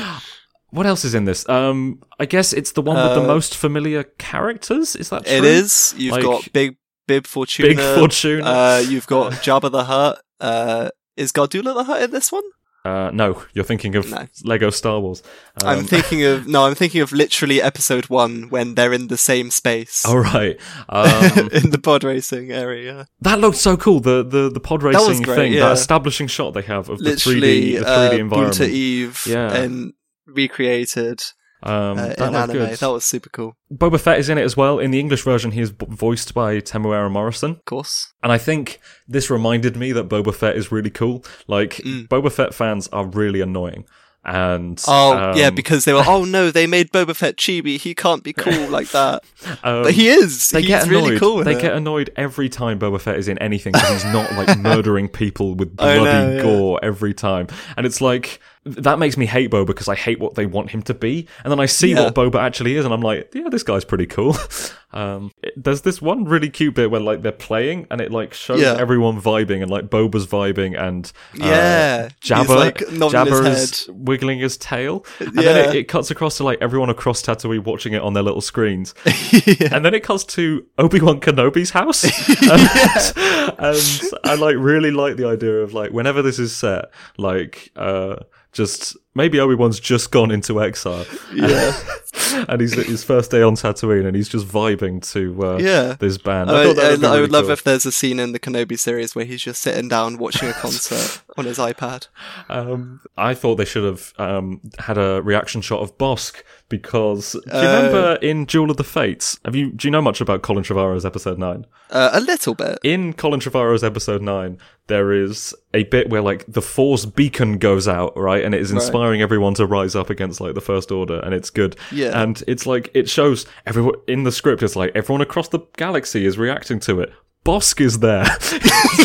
what 0.70 0.86
else 0.86 1.04
is 1.04 1.14
in 1.14 1.24
this? 1.24 1.48
Um, 1.48 2.02
I 2.18 2.26
guess 2.26 2.52
it's 2.52 2.72
the 2.72 2.82
one 2.82 2.96
with 2.96 3.14
the 3.14 3.22
Uh, 3.22 3.26
most 3.26 3.54
familiar 3.56 4.02
characters. 4.18 4.96
Is 4.96 5.10
that 5.10 5.24
true? 5.24 5.36
It 5.36 5.44
is. 5.44 5.94
You've 5.96 6.12
Like, 6.14 6.22
got 6.24 6.52
Big 6.52 6.76
Bib 7.08 7.26
Fortuna. 7.26 7.68
Big 7.70 7.78
Fortuna. 7.80 8.44
Uh, 8.44 8.84
you've 8.88 9.08
got 9.08 9.32
Jabba 9.42 9.72
the 9.72 9.82
Hutt. 9.84 10.20
Uh, 10.38 10.90
is 11.16 11.32
Gardula 11.32 11.74
the 11.74 11.82
Hutt 11.84 12.02
in 12.02 12.10
this 12.12 12.30
one? 12.30 12.44
Uh, 12.84 13.10
no, 13.12 13.42
you're 13.52 13.64
thinking 13.64 13.96
of 13.96 14.08
No. 14.08 14.24
Lego 14.44 14.70
Star 14.70 15.00
Wars. 15.00 15.22
I'm 15.64 15.80
Um, 15.80 15.84
thinking 15.84 16.22
of 16.24 16.46
no. 16.54 16.64
I'm 16.64 16.76
thinking 16.76 17.00
of 17.02 17.10
literally 17.12 17.60
episode 17.60 18.08
one 18.08 18.48
when 18.50 18.76
they're 18.76 18.92
in 18.92 19.08
the 19.08 19.16
same 19.18 19.50
space 19.50 20.04
All 20.06 20.20
right. 20.20 20.58
Um, 20.88 21.48
in 21.52 21.70
the 21.70 21.80
pod 21.82 22.04
racing 22.04 22.52
area. 22.52 23.08
that 23.20 23.40
looked 23.40 23.56
so 23.58 23.76
cool. 23.76 23.98
The 24.00 24.22
the 24.22 24.48
the 24.48 24.60
pod 24.60 24.82
racing 24.84 25.22
great, 25.22 25.34
thing, 25.36 25.52
yeah. 25.54 25.66
that 25.66 25.72
establishing 25.72 26.28
shot 26.28 26.54
they 26.54 26.62
have 26.62 26.88
of 26.88 26.98
the 26.98 27.04
Literally, 27.10 27.72
3D 27.72 27.78
the 27.80 27.84
3D 27.84 28.12
uh, 28.12 28.16
environment. 28.16 28.60
Eve 28.60 29.22
Yeah. 29.26 29.52
and 29.52 29.92
recreated 30.26 31.20
Um, 31.62 31.98
uh, 31.98 32.06
that 32.08 32.18
looked 32.18 32.34
anime. 32.34 32.56
good. 32.56 32.78
That 32.78 32.86
was 32.90 33.04
super 33.04 33.28
cool. 33.30 33.56
Boba 33.72 33.98
Fett 34.00 34.18
is 34.18 34.28
in 34.28 34.38
it 34.38 34.42
as 34.44 34.56
well. 34.56 34.78
In 34.78 34.90
the 34.92 35.00
English 35.00 35.22
version, 35.24 35.50
he 35.50 35.60
is 35.60 35.72
b- 35.72 35.86
voiced 35.88 36.32
by 36.34 36.60
Temuera 36.60 37.10
Morrison. 37.10 37.52
Of 37.52 37.64
course. 37.64 38.12
And 38.22 38.30
I 38.30 38.38
think 38.38 38.78
this 39.08 39.28
reminded 39.28 39.76
me 39.76 39.90
that 39.92 40.08
Boba 40.08 40.34
Fett 40.34 40.56
is 40.56 40.70
really 40.70 40.90
cool. 40.90 41.24
Like, 41.48 41.74
Mm. 41.84 42.06
Boba 42.08 42.30
Fett 42.30 42.54
fans 42.54 42.86
are 42.88 43.06
really 43.06 43.40
annoying. 43.40 43.86
And 44.24 44.82
Oh 44.86 45.32
yeah, 45.36 45.46
um, 45.46 45.54
because 45.54 45.84
they 45.86 45.92
were. 45.94 46.02
Oh 46.06 46.24
no, 46.24 46.50
they 46.50 46.66
made 46.66 46.90
Boba 46.90 47.14
Fett 47.16 47.36
chibi. 47.36 47.78
He 47.78 47.94
can't 47.94 48.22
be 48.22 48.32
cool 48.34 48.68
like 48.68 48.88
that. 48.90 49.24
um, 49.62 49.84
But 49.84 49.94
he 49.94 50.08
is. 50.08 50.48
they 50.48 50.60
He's 50.60 50.68
get 50.68 50.82
annoyed. 50.86 51.02
really 51.04 51.18
cool. 51.18 51.42
they 51.44 51.56
it. 51.56 51.60
get 51.62 51.72
annoyed 51.74 52.10
every 52.16 52.48
time 52.50 52.78
Boba 52.78 53.00
Fett 53.00 53.16
is 53.16 53.28
in 53.28 53.38
anything 53.38 53.72
because 53.72 54.02
he's 54.02 54.12
not 54.12 54.30
like 54.34 54.58
murdering 54.58 55.08
people 55.08 55.54
with 55.54 55.74
bloody 55.76 56.04
know, 56.04 56.32
yeah. 56.34 56.42
gore 56.42 56.78
every 56.82 57.14
time. 57.14 57.46
And 57.76 57.86
it's 57.86 58.00
like 58.02 58.40
that 58.64 58.98
makes 58.98 59.16
me 59.16 59.26
hate 59.26 59.50
Boba 59.50 59.66
because 59.66 59.88
I 59.88 59.94
hate 59.94 60.18
what 60.20 60.34
they 60.34 60.46
want 60.46 60.70
him 60.70 60.82
to 60.82 60.94
be. 60.94 61.26
And 61.44 61.50
then 61.50 61.60
I 61.60 61.66
see 61.66 61.90
Yeah. 61.92 62.04
what 62.04 62.14
Boba 62.14 62.40
actually 62.40 62.76
is, 62.76 62.84
and 62.84 62.92
I'm 62.92 63.00
like, 63.00 63.30
yeah, 63.34 63.48
this 63.50 63.62
guy's 63.62 63.84
pretty 63.84 64.06
cool. 64.06 64.36
um, 64.92 65.30
it- 65.42 65.52
there's 65.56 65.82
this 65.82 66.00
one 66.02 66.24
really 66.24 66.50
cute 66.50 66.74
bit 66.74 66.90
where 66.90 67.00
like 67.00 67.22
they're 67.22 67.32
playing 67.32 67.86
and 67.90 68.00
it 68.00 68.10
like 68.12 68.34
shows 68.34 68.60
Yeah. 68.60 68.76
everyone 68.78 69.20
vibing 69.20 69.62
and 69.62 69.70
like 69.70 69.86
Boba's 69.88 70.26
vibing 70.26 70.78
and 70.80 71.10
uh, 71.40 71.44
Yeah, 71.46 72.08
Jabba, 72.20 72.48
like, 72.56 72.90
nodding 72.92 73.26
his 73.26 73.40
Jabba's 73.40 73.88
wiggling 73.92 74.38
his 74.38 74.56
tail, 74.56 75.04
and 75.20 75.32
then 75.34 75.68
it, 75.70 75.74
it 75.74 75.84
cuts 75.88 76.10
across 76.10 76.36
to 76.38 76.44
like 76.44 76.58
everyone 76.60 76.90
across 76.90 77.22
Tatooine 77.22 77.64
watching 77.64 77.92
it 77.92 78.02
on 78.02 78.12
their 78.14 78.22
little 78.22 78.40
screens, 78.40 78.94
yeah. 79.06 79.68
and 79.74 79.84
then 79.84 79.94
it 79.94 80.02
cuts 80.02 80.24
to 80.24 80.66
Obi 80.78 81.00
Wan 81.00 81.20
Kenobi's 81.20 81.70
house, 81.70 82.04
and, 82.42 83.58
and 83.58 84.18
I 84.24 84.34
like 84.34 84.56
really 84.58 84.90
like 84.90 85.16
the 85.16 85.26
idea 85.26 85.54
of 85.60 85.74
like 85.74 85.90
whenever 85.92 86.22
this 86.22 86.38
is 86.38 86.54
set, 86.56 86.86
like 87.16 87.70
uh, 87.76 88.16
just 88.58 88.96
maybe 89.18 89.38
Obi 89.40 89.54
Wan's 89.54 89.78
just 89.80 90.10
gone 90.10 90.30
into 90.30 90.62
exile, 90.62 91.04
Yeah. 91.34 91.76
and 92.48 92.60
he's 92.60 92.72
his 92.72 93.04
first 93.04 93.30
day 93.30 93.42
on 93.42 93.54
Tatooine, 93.54 94.06
and 94.06 94.16
he's 94.16 94.28
just 94.28 94.46
vibing 94.46 95.02
to 95.12 95.20
uh, 95.46 95.58
Yeah. 95.58 95.96
this 95.98 96.16
band. 96.16 96.50
I, 96.50 96.62
I, 96.62 96.64
thought 96.64 96.76
that 96.76 96.84
I, 96.84 96.90
would 96.90 97.04
I 97.04 97.08
really 97.10 97.20
would 97.22 97.32
love 97.32 97.50
if 97.50 97.62
there's 97.64 97.84
a 97.84 97.92
scene 97.92 98.18
in 98.18 98.32
the 98.32 98.38
Kenobi 98.40 98.78
series 98.78 99.14
where 99.14 99.24
he's 99.26 99.42
just 99.42 99.60
sitting 99.60 99.88
down 99.88 100.16
watching 100.18 100.48
a 100.48 100.52
concert 100.54 101.20
on 101.36 101.44
his 101.44 101.58
iPad. 101.58 102.08
Um, 102.48 103.00
I 103.16 103.34
thought 103.34 103.56
they 103.56 103.64
should 103.64 103.84
have 103.84 104.14
um, 104.18 104.60
had 104.78 104.96
a 104.98 105.20
reaction 105.22 105.60
shot 105.60 105.80
of 105.80 105.98
Bossk 105.98 106.42
because 106.68 107.32
do 107.32 107.40
you 107.46 107.52
Uh, 107.52 107.62
remember 107.62 108.18
in 108.22 108.44
Duel 108.44 108.70
of 108.70 108.76
the 108.76 108.84
Fates? 108.84 109.38
Have 109.44 109.56
you 109.56 109.72
do 109.72 109.86
you 109.88 109.92
know 109.92 110.02
much 110.02 110.20
about 110.20 110.42
Colin 110.42 110.62
Trevorrow's 110.64 111.04
episode 111.06 111.38
nine? 111.38 111.66
Uh, 111.90 112.10
a 112.12 112.20
little 112.20 112.54
bit. 112.54 112.78
In 112.84 113.12
Colin 113.14 113.40
Trevorrow's 113.40 113.82
episode 113.82 114.20
nine, 114.22 114.58
there 114.88 115.12
is 115.12 115.54
a 115.72 115.84
bit 115.84 116.10
where 116.10 116.20
like 116.20 116.44
the 116.46 116.60
Force 116.62 117.06
beacon 117.06 117.58
goes 117.58 117.88
out, 117.88 118.14
right, 118.16 118.44
and 118.44 118.54
it 118.54 118.60
is 118.60 118.70
Right. 118.72 118.82
Inspiring 119.08 119.22
everyone 119.22 119.54
to 119.54 119.64
rise 119.66 119.96
up 119.96 120.10
against 120.10 120.38
like 120.38 120.52
the 120.54 120.60
First 120.60 120.92
Order, 120.92 121.20
and 121.20 121.32
it's 121.32 121.48
good. 121.48 121.76
Yeah. 121.90 122.20
and 122.22 122.42
it's 122.46 122.66
like 122.66 122.90
it 122.92 123.08
shows 123.08 123.46
everyone 123.64 123.94
in 124.06 124.24
the 124.24 124.30
script. 124.32 124.62
It's 124.62 124.76
like 124.76 124.92
everyone 124.94 125.22
across 125.22 125.48
the 125.48 125.60
galaxy 125.78 126.26
is 126.26 126.36
reacting 126.36 126.78
to 126.80 127.00
it. 127.00 127.10
Bossk 127.46 127.80
is 127.80 128.00
there. 128.00 128.24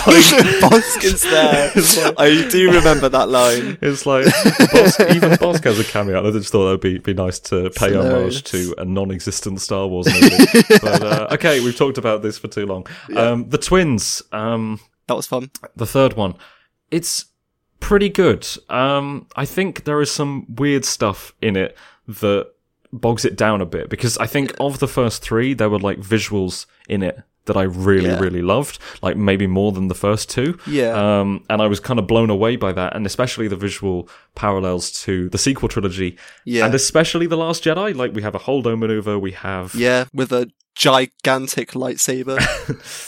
Like- 0.06 0.26
Bossk 0.60 1.04
is 1.06 1.22
there. 1.32 1.72
Like- 2.16 2.20
I 2.20 2.50
do 2.50 2.70
remember 2.74 3.08
that 3.08 3.30
line. 3.30 3.78
It's 3.82 4.06
like 4.06 4.26
Bossk, 4.26 5.16
even 5.16 5.32
Bossk 5.32 5.64
has 5.64 5.80
a 5.80 5.86
cameo. 5.86 6.28
I 6.28 6.32
just 6.32 6.52
thought 6.52 6.66
that'd 6.66 6.82
be 6.82 6.98
be 6.98 7.14
nice 7.14 7.40
to 7.40 7.70
pay 7.70 7.96
homage 7.96 8.44
to 8.52 8.76
a 8.78 8.84
non-existent 8.84 9.62
Star 9.62 9.88
Wars 9.88 10.08
movie. 10.08 10.64
but 10.82 11.02
uh, 11.02 11.28
okay, 11.32 11.62
we've 11.62 11.78
talked 11.78 11.98
about 11.98 12.22
this 12.24 12.38
for 12.38 12.50
too 12.50 12.66
long. 12.66 12.86
Um, 13.16 13.48
the 13.48 13.58
twins, 13.58 14.22
um, 14.34 14.82
That 15.08 15.16
was 15.16 15.28
fun. 15.28 15.50
the 15.78 15.86
third 15.86 16.16
one, 16.16 16.36
it's 16.92 17.26
pretty 17.84 18.10
good. 18.10 18.48
Um, 18.70 19.28
I 19.36 19.46
think 19.46 19.84
there 19.84 20.02
is 20.02 20.12
some 20.12 20.46
weird 20.56 20.86
stuff 20.86 21.34
in 21.42 21.56
it 21.56 21.78
that 22.08 22.48
bogs 22.92 23.26
it 23.26 23.36
down 23.36 23.60
a 23.62 23.66
bit 23.66 23.90
because 23.90 24.18
I 24.18 24.28
think 24.28 24.54
of 24.60 24.80
the 24.80 24.88
first 24.88 25.22
three, 25.22 25.54
there 25.54 25.70
were 25.70 25.80
like 25.80 26.00
visuals 26.00 26.66
in 26.88 27.04
it 27.04 27.18
that 27.46 27.58
I 27.58 27.64
really, 27.64 28.08
Yeah. 28.10 28.20
really 28.20 28.42
loved, 28.42 28.80
like 29.02 29.18
maybe 29.18 29.48
more 29.48 29.72
than 29.74 29.90
the 29.90 29.96
first 29.96 30.30
two. 30.30 30.58
Yeah. 30.66 30.94
Um, 31.20 31.44
and 31.50 31.62
I 31.62 31.68
was 31.68 31.80
kind 31.82 32.00
of 32.00 32.08
blown 32.08 32.30
away 32.30 32.56
by 32.56 32.72
that, 32.72 32.96
and 32.96 33.06
especially 33.06 33.50
the 33.50 33.58
visual 33.58 34.08
parallels 34.34 34.92
to 35.04 35.28
the 35.30 35.38
sequel 35.38 35.68
trilogy, 35.68 36.18
Yeah. 36.46 36.66
and 36.66 36.74
especially 36.74 37.28
the 37.28 37.36
Last 37.36 37.64
Jedi. 37.66 37.94
Like 37.96 38.14
we 38.14 38.22
have 38.22 38.34
a 38.36 38.40
holdo 38.40 38.78
maneuver, 38.80 39.20
we 39.20 39.32
have 39.32 39.76
yeah, 39.76 40.06
with 40.14 40.32
a 40.32 40.50
gigantic 40.76 41.72
lightsaber. 41.72 42.38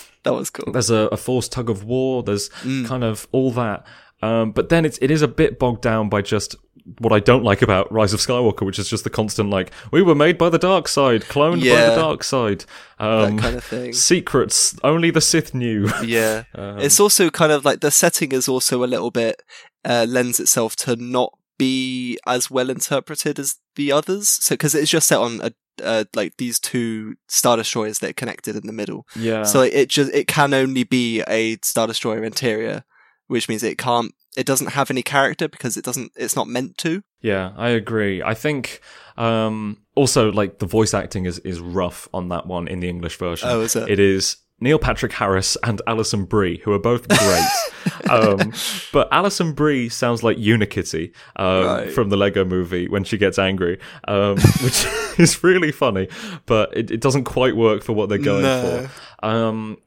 that 0.23 0.33
was 0.33 0.49
cool. 0.49 0.73
there's 0.73 0.89
a, 0.89 1.07
a 1.11 1.17
forced 1.17 1.51
tug 1.53 1.69
of 1.69 1.83
war. 1.83 2.23
There's 2.23 2.49
Mm. 2.63 2.85
kind 2.87 3.03
of 3.03 3.27
all 3.31 3.51
that. 3.51 3.85
Um, 4.21 4.51
but 4.51 4.69
then 4.69 4.85
it's 4.85 4.97
it 5.01 5.11
is 5.11 5.21
a 5.21 5.27
bit 5.27 5.59
bogged 5.59 5.81
down 5.81 6.09
by 6.09 6.21
just 6.21 6.55
what 6.99 7.11
I 7.11 7.19
don't 7.19 7.43
like 7.43 7.61
about 7.61 7.91
Rise 7.91 8.13
of 8.13 8.19
Skywalker, 8.19 8.65
which 8.65 8.77
is 8.79 8.89
just 8.89 9.03
the 9.03 9.09
constant 9.09 9.49
like 9.49 9.71
we 9.91 10.01
were 10.01 10.15
made 10.15 10.37
by 10.37 10.49
the 10.49 10.59
dark 10.59 10.87
side, 10.87 11.23
cloned 11.23 11.61
by 11.61 11.89
the 11.89 11.95
dark 11.95 12.23
side, 12.23 12.65
um, 12.99 13.37
that 13.37 13.41
kind 13.41 13.55
of 13.55 13.63
thing. 13.63 13.93
secrets 13.93 14.77
only 14.83 15.11
the 15.11 15.21
Sith 15.21 15.53
knew. 15.53 15.89
Yeah. 16.03 16.43
Um, 16.55 16.79
it's 16.79 16.99
also 16.99 17.29
kind 17.29 17.51
of 17.51 17.65
like 17.65 17.81
the 17.81 17.91
setting 17.91 18.31
is 18.31 18.47
also 18.47 18.83
a 18.83 18.87
little 18.87 19.11
bit 19.11 19.41
uh, 19.83 20.05
lends 20.07 20.39
itself 20.39 20.75
to 20.77 20.95
not 20.95 21.37
be 21.57 22.17
as 22.25 22.49
well 22.49 22.69
interpreted 22.69 23.39
as 23.39 23.57
the 23.75 23.91
others. 23.91 24.29
So 24.29 24.53
because 24.53 24.73
it's 24.75 24.91
just 24.91 25.07
set 25.07 25.19
on 25.19 25.41
a 25.41 25.51
uh, 25.83 26.05
like 26.15 26.37
these 26.37 26.59
two 26.59 27.15
star 27.27 27.57
destroyers 27.57 27.99
that 27.99 28.11
are 28.11 28.13
connected 28.13 28.55
in 28.55 28.65
the 28.65 28.73
middle. 28.73 29.05
yeah. 29.15 29.43
So 29.43 29.61
it 29.61 29.89
just 29.89 30.13
it 30.13 30.27
can 30.27 30.53
only 30.53 30.83
be 30.83 31.21
a 31.27 31.57
star 31.63 31.87
destroyer 31.87 32.23
interior, 32.23 32.85
which 33.27 33.47
means 33.49 33.63
it 33.63 33.77
can't. 33.77 34.13
It 34.37 34.45
doesn't 34.45 34.71
have 34.71 34.91
any 34.91 35.01
character 35.03 35.47
because 35.47 35.77
it 35.77 35.85
doesn't. 35.85 36.11
It's 36.15 36.35
not 36.35 36.47
meant 36.47 36.77
to. 36.79 37.03
Yeah, 37.21 37.53
I 37.57 37.69
agree. 37.69 38.21
I 38.21 38.33
think 38.33 38.81
um, 39.17 39.77
also 39.95 40.31
like 40.31 40.59
the 40.59 40.65
voice 40.65 40.93
acting 40.93 41.25
is 41.25 41.39
is 41.39 41.59
rough 41.59 42.07
on 42.13 42.29
that 42.29 42.45
one 42.45 42.67
in 42.67 42.79
the 42.81 42.89
English 42.89 43.17
version. 43.17 43.49
Oh, 43.49 43.61
is 43.61 43.75
it? 43.75 43.89
It 43.89 43.99
is 43.99 44.37
Neil 44.59 44.77
Patrick 44.79 45.11
Harris 45.13 45.57
and 45.63 45.81
Alison 45.87 46.25
Brie, 46.25 46.59
who 46.59 46.71
are 46.73 46.79
both 46.79 47.07
great. 47.07 47.45
um, 48.09 48.53
but 48.93 49.07
Alison 49.11 49.53
Brie 49.53 49.89
sounds 49.89 50.21
like 50.23 50.37
Unikitty 50.37 51.13
um, 51.35 51.65
Right. 51.65 51.91
from 51.91 52.09
the 52.09 52.15
Lego 52.17 52.45
Movie 52.45 52.87
when 52.87 53.03
she 53.03 53.17
gets 53.17 53.37
angry, 53.39 53.79
um, 54.07 54.37
which 54.63 54.85
is 55.17 55.43
really 55.43 55.71
funny, 55.71 56.07
but 56.45 56.75
it, 56.77 56.91
it 56.91 57.01
doesn't 57.01 57.23
quite 57.25 57.55
work 57.55 57.83
for 57.83 57.93
what 57.93 58.07
they're 58.09 58.17
going 58.17 58.43
No. 58.43 58.87
for. 59.21 59.25
Um, 59.25 59.77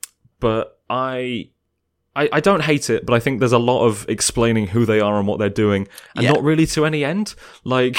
but 0.40 0.78
I. 0.90 1.50
I, 2.22 2.28
I 2.32 2.40
don't 2.40 2.62
hate 2.62 2.90
it, 2.90 3.06
but 3.06 3.14
I 3.14 3.20
think 3.20 3.38
there's 3.40 3.52
a 3.52 3.58
lot 3.72 3.86
of 3.86 4.04
explaining 4.08 4.66
who 4.68 4.84
they 4.84 5.00
are 5.00 5.18
and 5.18 5.26
what 5.28 5.38
they're 5.38 5.48
doing, 5.66 5.86
and 6.16 6.24
Yeah. 6.24 6.32
not 6.32 6.42
really 6.42 6.66
to 6.74 6.84
any 6.84 7.04
end. 7.04 7.34
Like, 7.64 7.98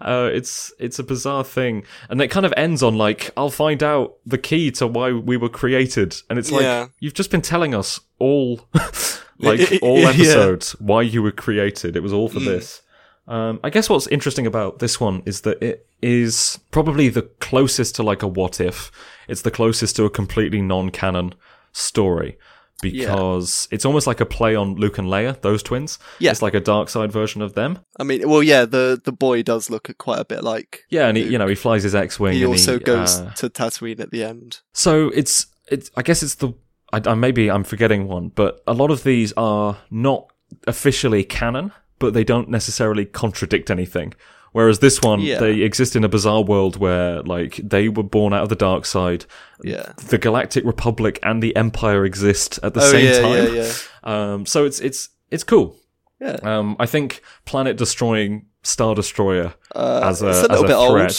uh, 0.00 0.30
it's 0.32 0.72
it's 0.78 0.98
a 0.98 1.02
bizarre 1.04 1.44
thing, 1.44 1.84
and 2.08 2.20
it 2.20 2.28
kind 2.28 2.46
of 2.46 2.52
ends 2.56 2.82
on 2.82 2.96
like, 2.96 3.30
"I'll 3.36 3.50
find 3.50 3.82
out 3.82 4.14
the 4.26 4.38
key 4.38 4.70
to 4.72 4.86
why 4.86 5.12
we 5.12 5.36
were 5.36 5.48
created," 5.50 6.16
and 6.28 6.38
it's 6.38 6.50
like 6.50 6.62
Yeah. 6.62 6.86
you've 7.00 7.14
just 7.14 7.30
been 7.30 7.42
telling 7.42 7.74
us 7.74 8.00
all, 8.18 8.60
like 9.38 9.78
all 9.82 10.06
episodes, 10.06 10.72
why 10.80 11.02
you 11.02 11.22
were 11.22 11.32
created. 11.32 11.96
It 11.96 12.02
was 12.02 12.12
all 12.12 12.28
for 12.28 12.40
this. 12.40 12.82
Um, 13.28 13.58
I 13.64 13.70
guess 13.70 13.88
what's 13.88 14.06
interesting 14.08 14.46
about 14.46 14.78
this 14.80 15.00
one 15.00 15.22
is 15.26 15.42
that 15.42 15.62
it 15.62 15.86
is 16.02 16.58
probably 16.70 17.08
the 17.08 17.22
closest 17.40 17.94
to 17.96 18.02
like 18.02 18.22
a 18.22 18.28
what 18.28 18.60
if. 18.60 18.90
It's 19.28 19.42
the 19.42 19.50
closest 19.50 19.96
to 19.96 20.04
a 20.04 20.10
completely 20.10 20.60
non-canon 20.60 21.34
story 21.72 22.36
because 22.82 23.68
it's 23.70 23.84
almost 23.84 24.06
like 24.06 24.20
a 24.20 24.26
play 24.26 24.54
on 24.54 24.74
Luke 24.74 24.98
and 24.98 25.08
Leia, 25.08 25.40
those 25.40 25.62
twins. 25.62 25.98
Yeah. 26.18 26.30
It's 26.30 26.42
like 26.42 26.54
a 26.54 26.60
dark 26.60 26.88
side 26.88 27.12
version 27.12 27.42
of 27.42 27.54
them. 27.54 27.78
I 27.98 28.04
mean, 28.04 28.28
well, 28.28 28.42
yeah, 28.42 28.64
the 28.64 29.00
the 29.02 29.12
boy 29.12 29.42
does 29.42 29.70
look 29.70 29.96
quite 29.98 30.20
a 30.20 30.24
bit 30.24 30.44
like. 30.44 30.84
Yeah, 30.90 31.08
and 31.08 31.16
he, 31.16 31.24
you 31.24 31.38
know 31.38 31.46
he 31.46 31.54
flies 31.54 31.82
his 31.82 31.94
X-wing. 31.94 32.34
He 32.34 32.42
and 32.42 32.52
also 32.52 32.78
goes 32.78 33.20
uh, 33.20 33.30
to 33.36 33.48
Tatooine 33.48 34.00
at 34.00 34.10
the 34.10 34.24
end. 34.24 34.60
So 34.72 35.08
it's 35.14 35.46
it's. 35.70 35.90
I 35.96 36.02
guess 36.02 36.22
it's 36.22 36.36
the. 36.36 36.52
I, 36.92 37.00
I 37.06 37.14
maybe 37.14 37.50
I'm 37.50 37.64
forgetting 37.64 38.08
one, 38.08 38.28
but 38.28 38.62
a 38.66 38.74
lot 38.74 38.90
of 38.90 39.02
these 39.04 39.32
are 39.36 39.78
not 39.90 40.30
officially 40.66 41.24
canon, 41.24 41.72
but 41.98 42.14
they 42.14 42.24
don't 42.24 42.48
necessarily 42.48 43.04
contradict 43.04 43.70
anything. 43.70 44.14
Whereas 44.54 44.78
this 44.78 45.02
one, 45.02 45.20
Yeah. 45.20 45.40
they 45.40 45.62
exist 45.62 45.96
in 45.96 46.04
a 46.04 46.08
bizarre 46.08 46.42
world 46.44 46.76
where, 46.76 47.22
like, 47.22 47.56
they 47.62 47.88
were 47.88 48.04
born 48.04 48.32
out 48.32 48.44
of 48.44 48.48
the 48.48 48.54
dark 48.54 48.86
side. 48.86 49.26
Yeah. 49.64 49.92
The 50.08 50.16
Galactic 50.16 50.64
Republic 50.64 51.18
and 51.24 51.42
the 51.42 51.54
Empire 51.56 52.04
exist 52.04 52.60
at 52.62 52.72
the 52.72 52.80
oh 52.80 52.90
same 52.90 53.04
yeah, 53.04 53.20
time. 53.20 53.54
yeah, 53.56 53.62
yeah, 53.62 53.72
Um, 54.32 54.46
so 54.46 54.64
it's 54.64 54.78
it's 54.80 55.08
it's 55.30 55.42
cool. 55.42 55.76
yeah. 56.20 56.38
Um, 56.44 56.76
I 56.78 56.86
think 56.86 57.20
planet 57.46 57.76
destroying 57.76 58.46
Star 58.62 58.94
Destroyer 58.94 59.54
Uh, 59.74 60.00
as 60.04 60.22
a- 60.22 60.28
it's 60.30 60.38
a 60.38 60.48
little 60.48 60.64
bit 60.66 60.76
old, 60.76 61.12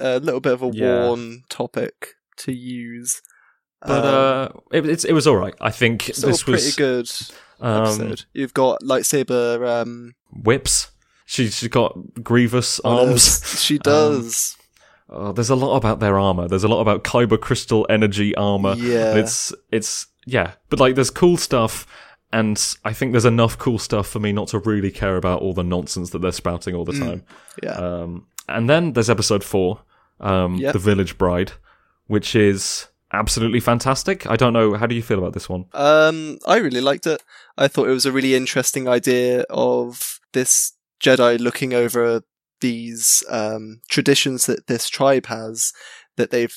a 0.00 0.18
little 0.18 0.40
bit 0.40 0.52
of 0.52 0.62
a 0.62 0.68
worn 0.68 1.44
topic 1.48 2.14
to 2.38 2.52
use. 2.52 3.22
But 3.86 4.04
Um, 4.04 4.14
uh, 4.14 4.76
it, 4.76 4.86
it's, 4.88 5.04
it 5.04 5.12
was 5.12 5.26
all 5.28 5.36
right. 5.36 5.54
I 5.60 5.70
think 5.70 6.06
this 6.06 6.24
was 6.24 6.42
pretty 6.42 6.72
good 6.76 7.08
um, 7.60 7.82
episode. 7.84 8.24
You've 8.34 8.52
got 8.52 8.82
lightsaber 8.82 9.64
um, 9.82 10.14
whips. 10.32 10.90
She 11.30 11.48
she's 11.48 11.68
got 11.68 11.96
grievous 12.24 12.80
arms. 12.80 13.40
She 13.60 13.78
does. 13.78 14.56
Oh, 15.08 15.30
there's 15.30 15.48
a 15.50 15.54
lot 15.54 15.76
about 15.76 16.00
their 16.00 16.18
armor. 16.18 16.48
There's 16.48 16.64
a 16.64 16.68
lot 16.68 16.80
about 16.80 17.04
kyber 17.04 17.40
crystal 17.40 17.86
energy 17.88 18.34
armor. 18.34 18.74
Yeah. 18.74 19.10
And 19.10 19.18
it's 19.20 19.52
it's 19.70 20.08
yeah, 20.26 20.54
but 20.70 20.80
like 20.80 20.96
there's 20.96 21.08
cool 21.10 21.36
stuff, 21.36 21.86
and 22.32 22.60
I 22.84 22.92
think 22.92 23.12
there's 23.12 23.24
enough 23.24 23.56
cool 23.58 23.78
stuff 23.78 24.08
for 24.08 24.18
me 24.18 24.32
not 24.32 24.48
to 24.48 24.58
really 24.58 24.90
care 24.90 25.16
about 25.16 25.40
all 25.40 25.54
the 25.54 25.62
nonsense 25.62 26.10
that 26.10 26.18
they're 26.20 26.32
spouting 26.32 26.74
all 26.74 26.84
the 26.84 26.98
time. 26.98 27.22
yeah. 27.62 27.74
Um, 27.74 28.26
and 28.48 28.68
then 28.68 28.94
there's 28.94 29.08
episode 29.08 29.44
four, 29.44 29.82
um, 30.18 30.56
Yep. 30.56 30.72
the 30.72 30.78
Village 30.80 31.16
Bride, 31.16 31.52
which 32.08 32.34
is 32.34 32.88
absolutely 33.12 33.60
fantastic. 33.60 34.26
I 34.28 34.34
don't 34.34 34.52
know 34.52 34.74
how 34.74 34.86
do 34.88 34.96
you 34.96 35.02
feel 35.02 35.18
about 35.18 35.34
this 35.34 35.48
one? 35.48 35.66
Um, 35.74 36.38
I 36.44 36.56
really 36.56 36.80
liked 36.80 37.06
it. 37.06 37.22
I 37.56 37.68
thought 37.68 37.88
it 37.88 37.92
was 37.92 38.06
a 38.06 38.10
really 38.12 38.34
interesting 38.34 38.88
idea 38.88 39.42
of 39.48 40.18
this 40.32 40.72
Jedi 41.02 41.38
looking 41.38 41.72
over 41.74 42.22
these 42.60 43.24
um, 43.28 43.80
traditions 43.88 44.46
that 44.46 44.66
this 44.66 44.88
tribe 44.88 45.26
has 45.26 45.72
that 46.16 46.30
they've 46.30 46.54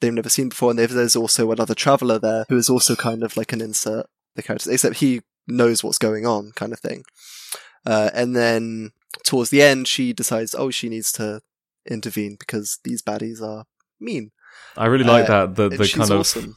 they've 0.00 0.12
never 0.12 0.28
seen 0.28 0.48
before, 0.48 0.70
and 0.70 0.78
they've, 0.78 0.90
there's 0.90 1.16
also 1.16 1.50
another 1.52 1.74
traveler 1.74 2.18
there 2.18 2.44
who 2.48 2.56
is 2.56 2.68
also 2.68 2.94
kind 2.96 3.22
of 3.22 3.36
like 3.36 3.52
an 3.52 3.60
insert 3.60 4.06
the 4.34 4.42
characters, 4.42 4.72
except 4.72 4.96
he 4.96 5.20
knows 5.46 5.82
what's 5.82 5.98
going 5.98 6.26
on, 6.26 6.52
kind 6.54 6.72
of 6.72 6.80
thing. 6.80 7.04
Uh, 7.86 8.10
and 8.12 8.36
then 8.36 8.90
towards 9.24 9.50
the 9.50 9.62
end, 9.62 9.88
she 9.88 10.12
decides, 10.12 10.54
oh, 10.54 10.70
she 10.70 10.88
needs 10.88 11.12
to 11.12 11.40
intervene 11.88 12.36
because 12.38 12.78
these 12.84 13.02
baddies 13.02 13.40
are 13.42 13.64
mean. 14.00 14.30
I 14.76 14.86
really 14.86 15.04
like 15.04 15.30
Uh, 15.30 15.46
that 15.46 15.56
the 15.56 15.68
the 15.68 15.88
kind 15.88 16.10
of 16.10 16.20
awesome. 16.20 16.56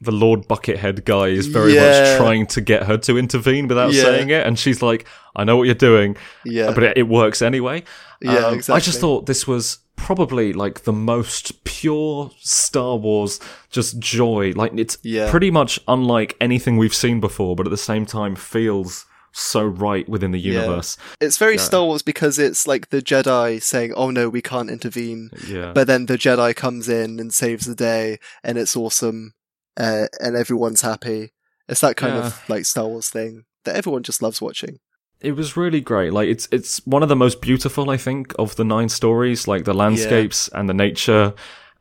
The 0.00 0.12
Lord 0.12 0.46
Buckethead 0.48 1.04
guy 1.04 1.28
is 1.28 1.46
very 1.46 1.74
Yeah. 1.74 1.82
much 1.88 2.16
trying 2.18 2.46
to 2.48 2.60
get 2.60 2.82
her 2.84 2.98
to 2.98 3.16
intervene 3.16 3.66
without 3.68 3.92
Yeah. 3.92 4.02
saying 4.02 4.30
it, 4.30 4.46
and 4.46 4.58
she's 4.58 4.82
like, 4.82 5.06
"I 5.34 5.44
know 5.44 5.56
what 5.56 5.64
you're 5.64 5.74
doing," 5.74 6.16
Yeah, 6.44 6.72
but 6.72 6.82
it, 6.82 6.98
it 6.98 7.08
works 7.08 7.40
anyway. 7.42 7.82
yeah, 8.20 8.46
Um, 8.46 8.54
exactly. 8.54 8.76
I 8.76 8.80
just 8.84 9.00
thought 9.00 9.26
this 9.26 9.46
was 9.46 9.78
probably 9.96 10.52
like 10.52 10.84
the 10.84 10.92
most 10.92 11.64
pure 11.64 12.30
Star 12.40 12.96
Wars, 12.96 13.40
just 13.70 13.98
joy. 13.98 14.52
Like 14.54 14.72
it's 14.76 14.98
Yeah. 15.02 15.30
pretty 15.30 15.50
much 15.50 15.80
unlike 15.88 16.36
anything 16.40 16.76
we've 16.76 16.94
seen 16.94 17.18
before, 17.20 17.56
but 17.56 17.66
at 17.66 17.70
the 17.70 17.76
same 17.78 18.04
time 18.04 18.36
feels 18.36 19.06
so 19.32 19.62
right 19.62 20.08
within 20.08 20.30
the 20.30 20.38
Yeah. 20.38 20.60
universe. 20.62 20.96
It's 21.20 21.36
very 21.36 21.58
Star 21.58 21.84
Wars 21.84 22.00
because 22.02 22.38
it's 22.38 22.66
like 22.66 22.88
the 22.90 23.02
Jedi 23.02 23.62
saying, 23.62 23.92
"Oh 23.94 24.10
no, 24.10 24.28
we 24.30 24.40
can't 24.42 24.70
intervene," 24.70 25.30
Yeah, 25.46 25.72
but 25.74 25.86
then 25.86 26.06
the 26.06 26.16
Jedi 26.16 26.54
comes 26.56 26.88
in 26.88 27.18
and 27.20 27.32
saves 27.34 27.66
the 27.66 27.74
day, 27.74 28.18
and 28.42 28.56
it's 28.56 28.74
awesome, 28.76 29.34
uh, 29.76 30.06
and 30.20 30.36
everyone's 30.36 30.82
happy. 30.82 31.32
It's 31.68 31.80
that 31.80 31.96
kind 31.96 32.14
Yeah. 32.14 32.26
of 32.26 32.48
like 32.48 32.64
Star 32.64 32.86
Wars 32.86 33.10
thing 33.10 33.44
that 33.64 33.76
everyone 33.76 34.02
just 34.02 34.22
loves 34.22 34.40
watching. 34.40 34.78
it 35.20 35.32
was 35.32 35.56
really 35.56 35.80
great. 35.80 36.12
Like 36.12 36.28
it's 36.28 36.46
it's 36.52 36.84
one 36.86 37.02
of 37.02 37.08
the 37.08 37.16
most 37.16 37.40
beautiful, 37.40 37.90
I 37.90 37.96
think, 37.96 38.34
of 38.38 38.54
the 38.56 38.64
nine 38.64 38.88
stories. 38.90 39.48
Like 39.48 39.64
the 39.64 39.74
landscapes 39.74 40.48
and 40.52 40.68
the 40.68 40.74
nature 40.74 41.32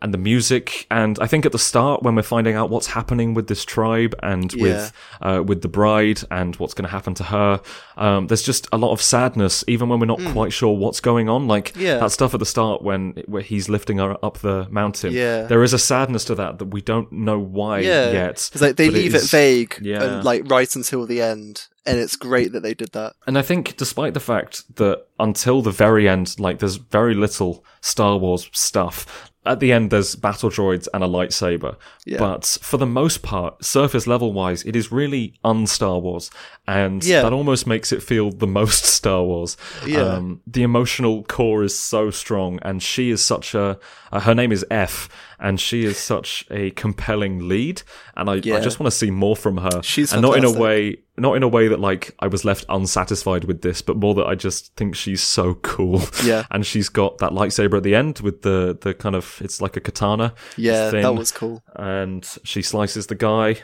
and 0.06 0.14
the 0.14 0.18
music. 0.20 0.86
And 0.90 1.18
I 1.20 1.28
think 1.28 1.46
at 1.46 1.52
the 1.52 1.60
start, 1.60 2.04
when 2.04 2.16
we're 2.16 2.22
finding 2.22 2.56
out 2.56 2.70
what's 2.70 2.88
happening 2.88 3.34
with 3.34 3.48
this 3.48 3.66
tribe 3.66 4.14
and 4.24 4.54
with 4.54 4.94
uh, 5.22 5.44
with 5.46 5.62
the 5.64 5.68
bride 5.68 6.22
and 6.32 6.56
what's 6.58 6.74
going 6.76 6.86
to 6.86 6.92
happen 6.92 7.14
to 7.16 7.24
her, 7.24 7.60
um, 7.98 8.28
there's 8.28 8.44
just 8.44 8.68
a 8.72 8.78
lot 8.78 8.92
of 8.92 9.02
sadness, 9.02 9.64
even 9.68 9.90
when 9.90 10.00
we're 10.00 10.06
not 10.06 10.22
quite 10.32 10.54
sure 10.54 10.78
what's 10.78 11.00
going 11.02 11.28
on. 11.28 11.48
Like. 11.48 11.74
Yeah. 11.76 11.98
that 11.98 12.12
stuff 12.12 12.34
at 12.34 12.40
the 12.40 12.46
start 12.46 12.82
when 12.84 13.24
where 13.26 13.42
he's 13.42 13.68
lifting 13.70 13.98
her 13.98 14.16
up 14.24 14.38
the 14.40 14.68
mountain. 14.70 15.12
Yeah. 15.14 15.44
there 15.44 15.64
is 15.64 15.74
a 15.74 15.80
sadness 15.80 16.24
to 16.26 16.36
that 16.36 16.60
that 16.60 16.66
we 16.68 16.82
don't 16.82 17.12
know 17.12 17.40
why 17.40 17.80
Yeah, 17.80 18.12
yet. 18.12 18.50
Like 18.62 18.76
they 18.76 18.88
it 18.88 18.94
leave 18.94 19.16
it, 19.16 19.24
is- 19.24 19.32
vague 19.32 19.78
Yeah. 19.82 20.04
and 20.04 20.24
like 20.24 20.44
right 20.50 20.74
until 20.76 21.06
the 21.06 21.22
end, 21.22 21.68
and 21.86 21.98
it's 22.00 22.16
great 22.16 22.52
that 22.54 22.62
they 22.64 22.74
did 22.74 22.92
that. 22.94 23.14
And 23.28 23.38
I 23.38 23.42
think, 23.42 23.76
despite 23.78 24.14
the 24.14 24.20
fact 24.20 24.76
that 24.78 25.06
until 25.20 25.62
the 25.62 25.72
very 25.72 26.08
end, 26.08 26.40
like 26.40 26.60
there's 26.60 26.76
very 26.78 27.14
little 27.16 27.64
Star 27.82 28.18
Wars 28.18 28.50
stuff. 28.54 29.32
At 29.46 29.60
the 29.60 29.72
end, 29.72 29.92
there's 29.92 30.16
battle 30.16 30.50
droids 30.50 30.88
and 30.94 31.04
a 31.04 31.08
lightsaber. 31.08 31.76
Yeah. 32.06 32.18
But 32.20 32.58
for 32.62 32.78
the 32.78 32.86
most 32.86 33.22
part, 33.22 33.64
surface 33.64 34.08
level 34.08 34.34
wise, 34.34 34.64
it 34.64 34.76
is 34.76 34.92
really 34.92 35.34
un 35.44 35.68
Star 35.68 36.00
Wars. 36.00 36.32
And 36.68 37.04
Yeah. 37.04 37.22
that 37.22 37.34
almost 37.34 37.68
makes 37.68 37.92
it 37.92 38.02
feel 38.02 38.32
the 38.32 38.48
most 38.48 38.86
Star 38.98 39.24
Wars. 39.24 39.58
Yeah. 39.86 40.00
Um, 40.02 40.42
the 40.48 40.64
emotional 40.64 41.24
core 41.24 41.64
is 41.64 41.78
so 41.78 42.10
strong. 42.12 42.60
And 42.64 42.82
she 42.82 43.10
is 43.12 43.24
such 43.24 43.54
a. 43.56 43.78
Uh, 44.16 44.20
her 44.22 44.36
name 44.36 44.52
is 44.52 44.66
F. 44.72 45.10
And 45.40 45.60
she 45.60 45.84
is 45.84 45.98
such 46.14 46.46
a 46.50 46.72
compelling 46.72 47.48
lead. 47.48 47.82
And 48.16 48.30
I, 48.30 48.36
I 48.36 48.40
just 48.40 48.80
want 48.80 48.92
to 48.92 48.98
see 48.98 49.12
more 49.12 49.36
from 49.36 49.58
her. 49.58 49.82
She's 49.84 50.14
and 50.14 50.22
not 50.22 50.38
in 50.38 50.46
a 50.46 50.52
way 50.52 50.98
not 51.18 51.36
in 51.36 51.44
a 51.44 51.48
way 51.48 51.70
that 51.70 51.80
like 51.80 52.14
I 52.20 52.28
was 52.28 52.44
left 52.44 52.66
unsatisfied 52.68 53.46
with 53.46 53.62
this, 53.62 53.82
but 53.82 53.96
more 53.96 54.14
that 54.16 54.26
I 54.26 54.36
just 54.36 54.76
think 54.76 54.96
she's 54.96 55.22
so 55.22 55.56
cool. 55.56 56.02
Yeah. 56.24 56.44
and 56.52 56.66
she's 56.66 56.90
got 56.90 57.20
that 57.20 57.32
lightsaber 57.32 57.78
at 57.78 57.84
the 57.84 57.96
end 57.96 58.20
with 58.20 58.42
the 58.42 58.78
the 58.80 58.94
kind 58.94 59.16
of 59.16 59.42
it's 59.42 59.62
like 59.62 59.78
a 59.78 59.82
katana. 59.82 60.34
Yeah, 60.58 60.92
thin, 60.92 61.04
that 61.04 61.16
was 61.16 61.32
cool. 61.32 61.64
And 61.76 62.28
she 62.44 62.62
slices 62.62 63.08
the 63.08 63.16
guy, 63.16 63.58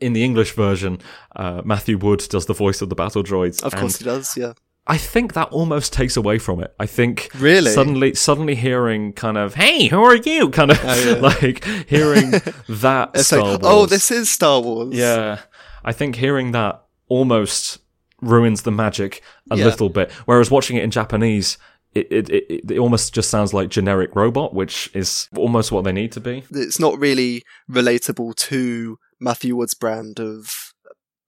in 0.00 0.12
the 0.12 0.24
English 0.24 0.52
version, 0.52 1.00
uh, 1.34 1.62
Matthew 1.64 1.98
Wood 1.98 2.24
does 2.28 2.46
the 2.46 2.54
voice 2.54 2.82
of 2.82 2.88
the 2.88 2.94
battle 2.94 3.22
droids. 3.22 3.62
Of 3.62 3.74
course 3.74 3.98
he 3.98 4.04
does. 4.04 4.36
Yeah. 4.36 4.52
I 4.90 4.96
think 4.96 5.34
that 5.34 5.48
almost 5.50 5.92
takes 5.92 6.16
away 6.16 6.38
from 6.38 6.60
it. 6.60 6.74
I 6.80 6.86
think 6.86 7.28
Really? 7.34 7.70
suddenly 7.70 8.14
suddenly 8.14 8.54
hearing 8.54 9.12
kind 9.12 9.36
of 9.36 9.54
"Hey, 9.54 9.88
who 9.88 10.02
are 10.02 10.16
you?" 10.16 10.48
kind 10.50 10.70
of 10.70 10.80
Oh, 10.82 11.04
yeah. 11.04 11.12
like 11.20 11.64
hearing 11.88 12.30
that 12.68 13.10
It's 13.14 13.26
Star 13.26 13.40
like, 13.40 13.60
oh, 13.62 13.76
Wars. 13.80 13.82
oh, 13.82 13.86
this 13.86 14.10
is 14.10 14.30
Star 14.30 14.60
Wars. 14.60 14.94
Yeah, 14.94 15.40
I 15.84 15.92
think 15.92 16.16
hearing 16.16 16.52
that 16.52 16.82
almost 17.08 17.78
ruins 18.20 18.62
the 18.62 18.70
magic 18.72 19.22
a 19.50 19.56
Yeah. 19.56 19.66
little 19.66 19.88
bit. 19.90 20.10
Whereas 20.24 20.50
watching 20.50 20.76
it 20.76 20.82
in 20.84 20.90
Japanese, 20.90 21.58
it, 21.94 22.06
it, 22.10 22.28
it, 22.30 22.70
it 22.72 22.78
almost 22.78 23.14
just 23.14 23.30
sounds 23.30 23.54
like 23.54 23.68
generic 23.70 24.14
robot, 24.16 24.54
which 24.54 24.90
is 24.94 25.28
almost 25.36 25.70
what 25.72 25.84
they 25.84 25.92
need 25.92 26.12
to 26.12 26.20
be. 26.20 26.44
It's 26.50 26.78
not 26.80 26.98
really 26.98 27.42
relatable 27.70 28.34
to 28.36 28.98
Matthew 29.20 29.54
Wood's 29.56 29.74
brand 29.74 30.18
of 30.20 30.67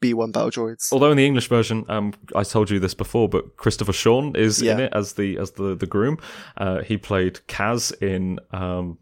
B1 0.00 0.32
battle 0.32 0.50
droids. 0.50 0.92
Although 0.92 1.10
in 1.10 1.16
the 1.16 1.26
English 1.26 1.48
version, 1.48 1.84
um, 1.88 2.12
I 2.34 2.42
told 2.44 2.70
you 2.70 2.78
this 2.78 2.94
before, 2.94 3.28
but 3.28 3.56
Christopher 3.56 3.92
Sean 3.92 4.34
is 4.36 4.62
in 4.62 4.80
it 4.80 4.92
as 4.94 5.14
the 5.14 5.38
as 5.38 5.52
the 5.52 5.74
the 5.74 5.86
groom. 5.86 6.18
Uh, 6.56 6.82
he 6.82 6.96
played 6.96 7.40
Kaz 7.48 7.92
in 8.02 8.38
um, 8.52 8.98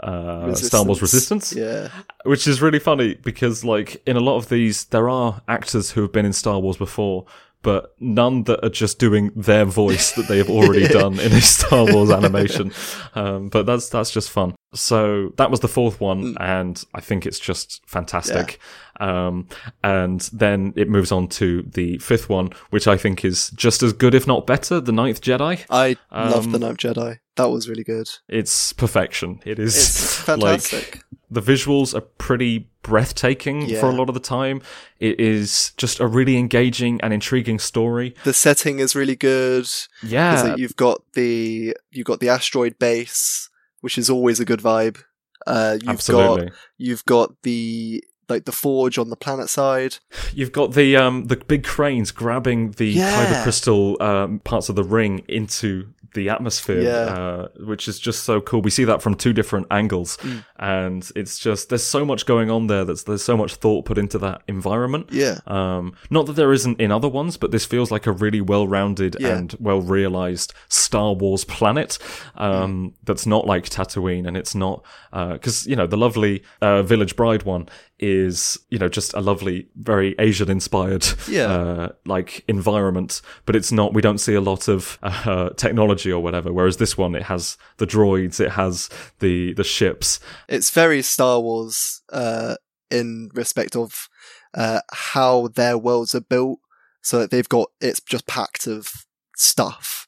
uh, 0.00 0.54
Star 0.54 0.84
Wars 0.84 1.00
Resistance, 1.00 1.52
Yeah. 1.52 1.88
which 2.24 2.46
is 2.48 2.60
really 2.60 2.78
funny 2.80 3.14
because 3.14 3.64
like 3.64 4.02
in 4.06 4.16
a 4.16 4.20
lot 4.20 4.36
of 4.36 4.48
these, 4.48 4.84
there 4.86 5.08
are 5.08 5.40
actors 5.48 5.92
who 5.92 6.02
have 6.02 6.12
been 6.12 6.26
in 6.26 6.32
Star 6.32 6.58
Wars 6.58 6.76
before. 6.76 7.26
But 7.64 7.94
none 8.00 8.42
that 8.44 8.64
are 8.66 8.68
just 8.70 8.98
doing 8.98 9.30
their 9.36 9.64
voice 9.64 10.10
that 10.16 10.26
they 10.26 10.38
have 10.38 10.50
already 10.50 10.88
done 11.00 11.20
in 11.20 11.30
a 11.30 11.40
Star 11.40 11.84
Wars 11.92 12.10
animation. 12.10 12.72
Um, 13.14 13.50
but 13.50 13.66
that's 13.66 13.88
that's 13.88 14.10
just 14.10 14.30
fun. 14.30 14.56
So 14.74 15.32
that 15.36 15.50
was 15.50 15.60
the 15.60 15.68
fourth 15.68 16.00
one, 16.00 16.36
and 16.40 16.82
I 16.94 17.00
think 17.00 17.26
it's 17.26 17.38
just 17.38 17.82
fantastic. 17.86 18.58
Um, 19.00 19.48
and 19.82 20.20
then 20.32 20.72
it 20.76 20.88
moves 20.88 21.12
on 21.12 21.28
to 21.28 21.62
the 21.62 21.98
fifth 21.98 22.28
one, 22.28 22.50
which 22.70 22.86
I 22.86 22.96
think 22.96 23.24
is 23.24 23.50
just 23.50 23.82
as 23.82 23.92
good, 23.92 24.14
if 24.14 24.26
not 24.26 24.46
better, 24.46 24.80
the 24.80 24.92
Ninth 24.92 25.20
Jedi. 25.20 25.64
I 25.68 25.96
love 26.12 26.46
Um, 26.46 26.52
The 26.52 26.58
Ninth 26.58 26.78
Jedi. 26.78 27.18
That 27.36 27.50
was 27.50 27.68
really 27.68 27.84
good. 27.84 28.08
It's 28.28 28.72
perfection. 28.72 29.40
It 29.44 29.58
is 29.58 29.74
It's 29.76 30.28
like 30.28 30.38
fantastic. 30.60 31.02
the 31.30 31.40
visuals 31.42 31.94
are 31.94 32.00
pretty 32.02 32.68
breathtaking 32.82 33.68
for 33.76 33.86
a 33.86 33.92
lot 33.92 34.08
of 34.08 34.14
the 34.14 34.20
time. 34.20 34.62
It 35.00 35.18
is 35.18 35.72
just 35.76 35.98
a 36.00 36.06
really 36.06 36.36
engaging 36.36 37.00
and 37.02 37.12
intriguing 37.12 37.58
story. 37.58 38.14
the 38.24 38.32
setting 38.34 38.78
is 38.78 38.94
really 38.94 39.16
good. 39.16 39.66
Yeah, 40.02 40.54
you've 40.56 40.76
got 40.76 41.02
the 41.14 41.76
you've 41.90 42.06
got 42.06 42.20
the 42.20 42.28
asteroid 42.28 42.78
base, 42.78 43.48
which 43.82 43.98
is 43.98 44.08
always 44.08 44.40
a 44.40 44.44
good 44.46 44.60
vibe. 44.60 45.02
Uh, 45.46 45.76
you've 45.80 45.90
absolutely. 45.90 46.46
got 46.46 46.54
you've 46.78 47.04
got 47.04 47.30
the 47.42 48.02
like 48.28 48.44
the 48.46 48.52
forge 48.52 48.96
on 48.96 49.10
the 49.10 49.16
planet 49.16 49.50
side. 49.50 49.98
You've 50.32 50.52
got 50.52 50.72
the 50.72 50.96
um 50.96 51.26
the 51.26 51.36
big 51.36 51.64
cranes 51.64 52.10
grabbing 52.12 52.70
the 52.72 52.86
Yeah. 52.86 53.12
kyber 53.26 53.42
crystal 53.42 54.00
um, 54.02 54.38
parts 54.38 54.68
of 54.70 54.76
the 54.76 54.84
ring 54.84 55.22
into 55.28 55.92
the 56.14 56.28
atmosphere, 56.28 56.80
Yeah. 56.82 56.90
uh, 57.14 57.48
which 57.64 57.88
is 57.88 57.98
just 57.98 58.24
so 58.24 58.40
cool. 58.40 58.60
We 58.62 58.70
see 58.70 58.84
that 58.84 59.00
from 59.02 59.14
two 59.14 59.32
different 59.32 59.66
angles, 59.70 60.16
Mm. 60.18 60.44
and 60.58 61.10
it's 61.16 61.38
just 61.38 61.68
there's 61.70 61.82
so 61.82 62.04
much 62.04 62.26
going 62.26 62.50
on 62.50 62.66
there. 62.66 62.84
That's 62.84 63.04
there's 63.04 63.22
so 63.24 63.36
much 63.36 63.54
thought 63.56 63.84
put 63.84 63.98
into 63.98 64.18
that 64.18 64.42
environment. 64.48 65.06
Yeah, 65.10 65.38
Um, 65.46 65.94
not 66.10 66.26
that 66.26 66.34
there 66.34 66.52
isn't 66.52 66.80
in 66.80 66.90
other 66.92 67.08
ones, 67.08 67.36
but 67.36 67.50
this 67.50 67.64
feels 67.64 67.90
like 67.90 68.06
a 68.06 68.12
really 68.12 68.40
well-rounded 68.40 69.16
Yeah. 69.20 69.36
and 69.36 69.54
well-realized 69.60 70.52
Star 70.68 71.12
Wars 71.14 71.44
planet. 71.44 71.98
Um, 72.36 72.94
that's 73.04 73.26
not 73.26 73.46
like 73.46 73.68
Tatooine, 73.68 74.26
and 74.26 74.36
it's 74.36 74.54
not 74.54 74.84
because 75.12 75.66
you 75.66 75.76
know 75.76 75.86
the 75.86 75.96
lovely 75.96 76.42
uh, 76.60 76.82
Village 76.82 77.16
Bride 77.16 77.42
one 77.44 77.68
is 78.02 78.58
you 78.68 78.78
know 78.78 78.88
just 78.88 79.14
a 79.14 79.20
lovely, 79.20 79.68
very 79.76 80.14
Asian-inspired 80.18 81.06
Yeah. 81.28 81.46
uh, 81.46 81.88
like 82.04 82.44
environment, 82.48 83.22
but 83.46 83.56
it's 83.56 83.72
not. 83.72 83.94
We 83.94 84.02
don't 84.02 84.18
see 84.18 84.34
a 84.34 84.40
lot 84.40 84.68
of 84.68 84.98
uh, 85.02 85.50
technology 85.50 86.12
or 86.12 86.22
whatever. 86.22 86.52
Whereas 86.52 86.76
this 86.78 86.98
one, 86.98 87.14
it 87.14 87.22
has 87.24 87.56
the 87.78 87.86
droids, 87.86 88.40
it 88.40 88.50
has 88.52 88.90
the 89.20 89.54
the 89.54 89.64
ships. 89.64 90.20
it's 90.48 90.70
very 90.70 91.00
Star 91.02 91.40
Wars 91.40 92.02
uh, 92.12 92.56
in 92.90 93.30
respect 93.34 93.76
of 93.76 94.08
uh, 94.54 94.80
how 94.92 95.48
their 95.48 95.78
worlds 95.78 96.14
are 96.14 96.20
built, 96.20 96.58
so 97.02 97.20
that 97.20 97.30
they've 97.30 97.48
got 97.48 97.68
it's 97.80 98.00
just 98.00 98.26
packed 98.26 98.66
of 98.66 98.92
stuff 99.36 100.01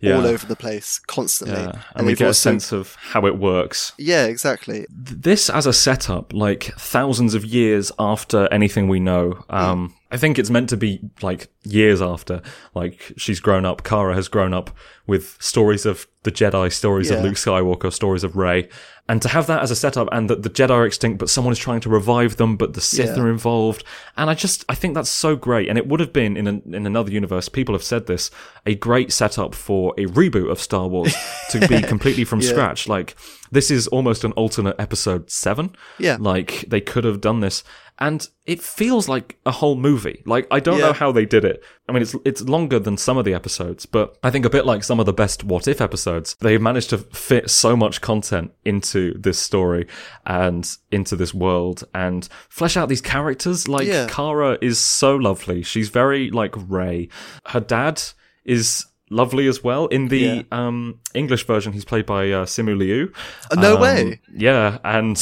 Yeah. 0.00 0.16
all 0.16 0.26
over 0.26 0.46
the 0.46 0.56
place 0.56 0.98
constantly. 1.06 1.56
Yeah, 1.56 1.70
and, 1.70 1.80
And 1.96 2.06
we 2.06 2.14
get 2.14 2.28
a 2.28 2.34
sense 2.34 2.72
of 2.72 2.94
how 2.96 3.26
it 3.26 3.38
works. 3.38 3.92
Yeah, 3.98 4.26
exactly. 4.26 4.86
this 4.90 5.50
as 5.50 5.66
a 5.66 5.72
setup, 5.72 6.32
like 6.32 6.72
thousands 6.78 7.34
of 7.34 7.44
years 7.44 7.90
after 7.98 8.46
anything 8.52 8.88
we 8.88 9.00
know, 9.00 9.44
um, 9.50 9.94
I 10.10 10.16
think 10.16 10.38
it's 10.38 10.50
meant 10.50 10.68
to 10.70 10.76
be 10.76 11.00
like 11.20 11.48
years 11.64 12.00
after, 12.00 12.40
like 12.74 13.12
she's 13.16 13.40
grown 13.40 13.64
up, 13.66 13.82
Kara 13.82 14.14
has 14.14 14.28
grown 14.28 14.54
up 14.54 14.70
with 15.06 15.36
stories 15.40 15.84
of 15.84 16.06
the 16.22 16.30
Jedi, 16.32 16.72
stories 16.72 17.10
of 17.10 17.22
Luke 17.22 17.34
Skywalker, 17.34 17.92
stories 17.92 18.24
of 18.24 18.36
Rey, 18.36 18.68
and 19.08 19.22
to 19.22 19.28
have 19.28 19.46
that 19.46 19.62
as 19.62 19.70
a 19.70 19.76
setup, 19.76 20.08
and 20.10 20.28
that 20.30 20.42
the 20.42 20.50
Jedi 20.50 20.70
are 20.70 20.86
extinct, 20.86 21.18
but 21.18 21.30
someone 21.30 21.52
is 21.52 21.58
trying 21.58 21.78
to 21.80 21.88
revive 21.88 22.36
them, 22.36 22.56
but 22.56 22.74
the 22.74 22.80
Sith 22.80 23.16
Yeah. 23.16 23.22
are 23.22 23.30
involved, 23.30 23.84
and 24.16 24.28
I 24.30 24.34
just 24.34 24.64
I 24.68 24.74
think 24.74 24.94
that's 24.94 25.10
so 25.10 25.34
great, 25.36 25.68
and 25.68 25.78
it 25.78 25.86
would 25.88 26.00
have 26.00 26.12
been 26.12 26.36
in 26.36 26.46
an, 26.48 26.62
in 26.72 26.86
another 26.86 27.10
universe. 27.12 27.48
People 27.48 27.74
have 27.74 27.84
said 27.84 28.06
this, 28.06 28.30
a 28.64 28.74
great 28.74 29.12
setup 29.12 29.54
for 29.54 29.92
a 29.98 30.06
reboot 30.06 30.50
of 30.50 30.60
Star 30.60 30.86
Wars 30.88 31.14
to 31.50 31.66
be 31.68 31.82
completely 31.82 32.24
from 32.24 32.40
Yeah. 32.40 32.48
scratch. 32.50 32.88
Like 32.88 33.16
this 33.52 33.70
is 33.70 33.86
almost 33.88 34.24
an 34.24 34.32
alternate 34.32 34.74
episode 34.80 35.30
seven. 35.30 35.74
Yeah. 35.98 36.16
Like 36.18 36.64
they 36.68 36.80
could 36.80 37.04
have 37.04 37.20
done 37.20 37.40
this. 37.40 37.62
And 37.98 38.28
it 38.44 38.60
feels 38.60 39.08
like 39.08 39.38
a 39.46 39.50
whole 39.50 39.74
movie. 39.76 40.22
Like 40.26 40.46
I 40.50 40.60
don't 40.60 40.80
know 40.80 40.92
how 40.92 41.12
they 41.12 41.24
did 41.24 41.44
it. 41.46 41.62
I 41.88 41.92
mean, 41.92 42.02
it's 42.02 42.14
it's 42.26 42.42
longer 42.42 42.78
than 42.78 42.98
some 42.98 43.16
of 43.16 43.24
the 43.24 43.32
episodes, 43.32 43.86
but 43.86 44.18
I 44.22 44.30
think 44.30 44.44
a 44.44 44.50
bit 44.50 44.66
like 44.66 44.84
some 44.84 45.00
of 45.00 45.06
the 45.06 45.14
best 45.14 45.44
What 45.44 45.66
If 45.66 45.80
episodes, 45.80 46.36
they've 46.40 46.60
managed 46.60 46.90
to 46.90 46.98
fit 46.98 47.48
so 47.48 47.74
much 47.74 48.02
content 48.02 48.52
into 48.66 49.14
this 49.18 49.38
story 49.38 49.86
and 50.26 50.68
into 50.90 51.16
this 51.16 51.32
world 51.32 51.84
and 51.94 52.28
flesh 52.50 52.76
out 52.76 52.88
these 52.90 53.00
characters. 53.00 53.66
Like 53.66 53.86
Yeah. 53.86 54.06
Kara 54.10 54.58
is 54.60 54.78
so 54.78 55.16
lovely. 55.16 55.62
She's 55.62 55.88
very 55.88 56.30
like 56.30 56.54
Rey. 56.68 57.08
Her 57.46 57.60
dad 57.60 58.02
is 58.44 58.84
lovely 59.08 59.46
as 59.46 59.64
well. 59.64 59.86
In 59.86 60.08
the 60.08 60.18
Yeah. 60.18 60.42
um, 60.52 61.00
English 61.14 61.46
version, 61.46 61.72
he's 61.72 61.84
played 61.86 62.04
by 62.04 62.30
uh, 62.30 62.44
Simu 62.44 62.76
Liu. 62.76 63.12
Uh, 63.50 63.60
no 63.60 63.76
Um, 63.76 63.80
way. 63.80 64.20
Yeah, 64.36 64.78
and 64.84 65.16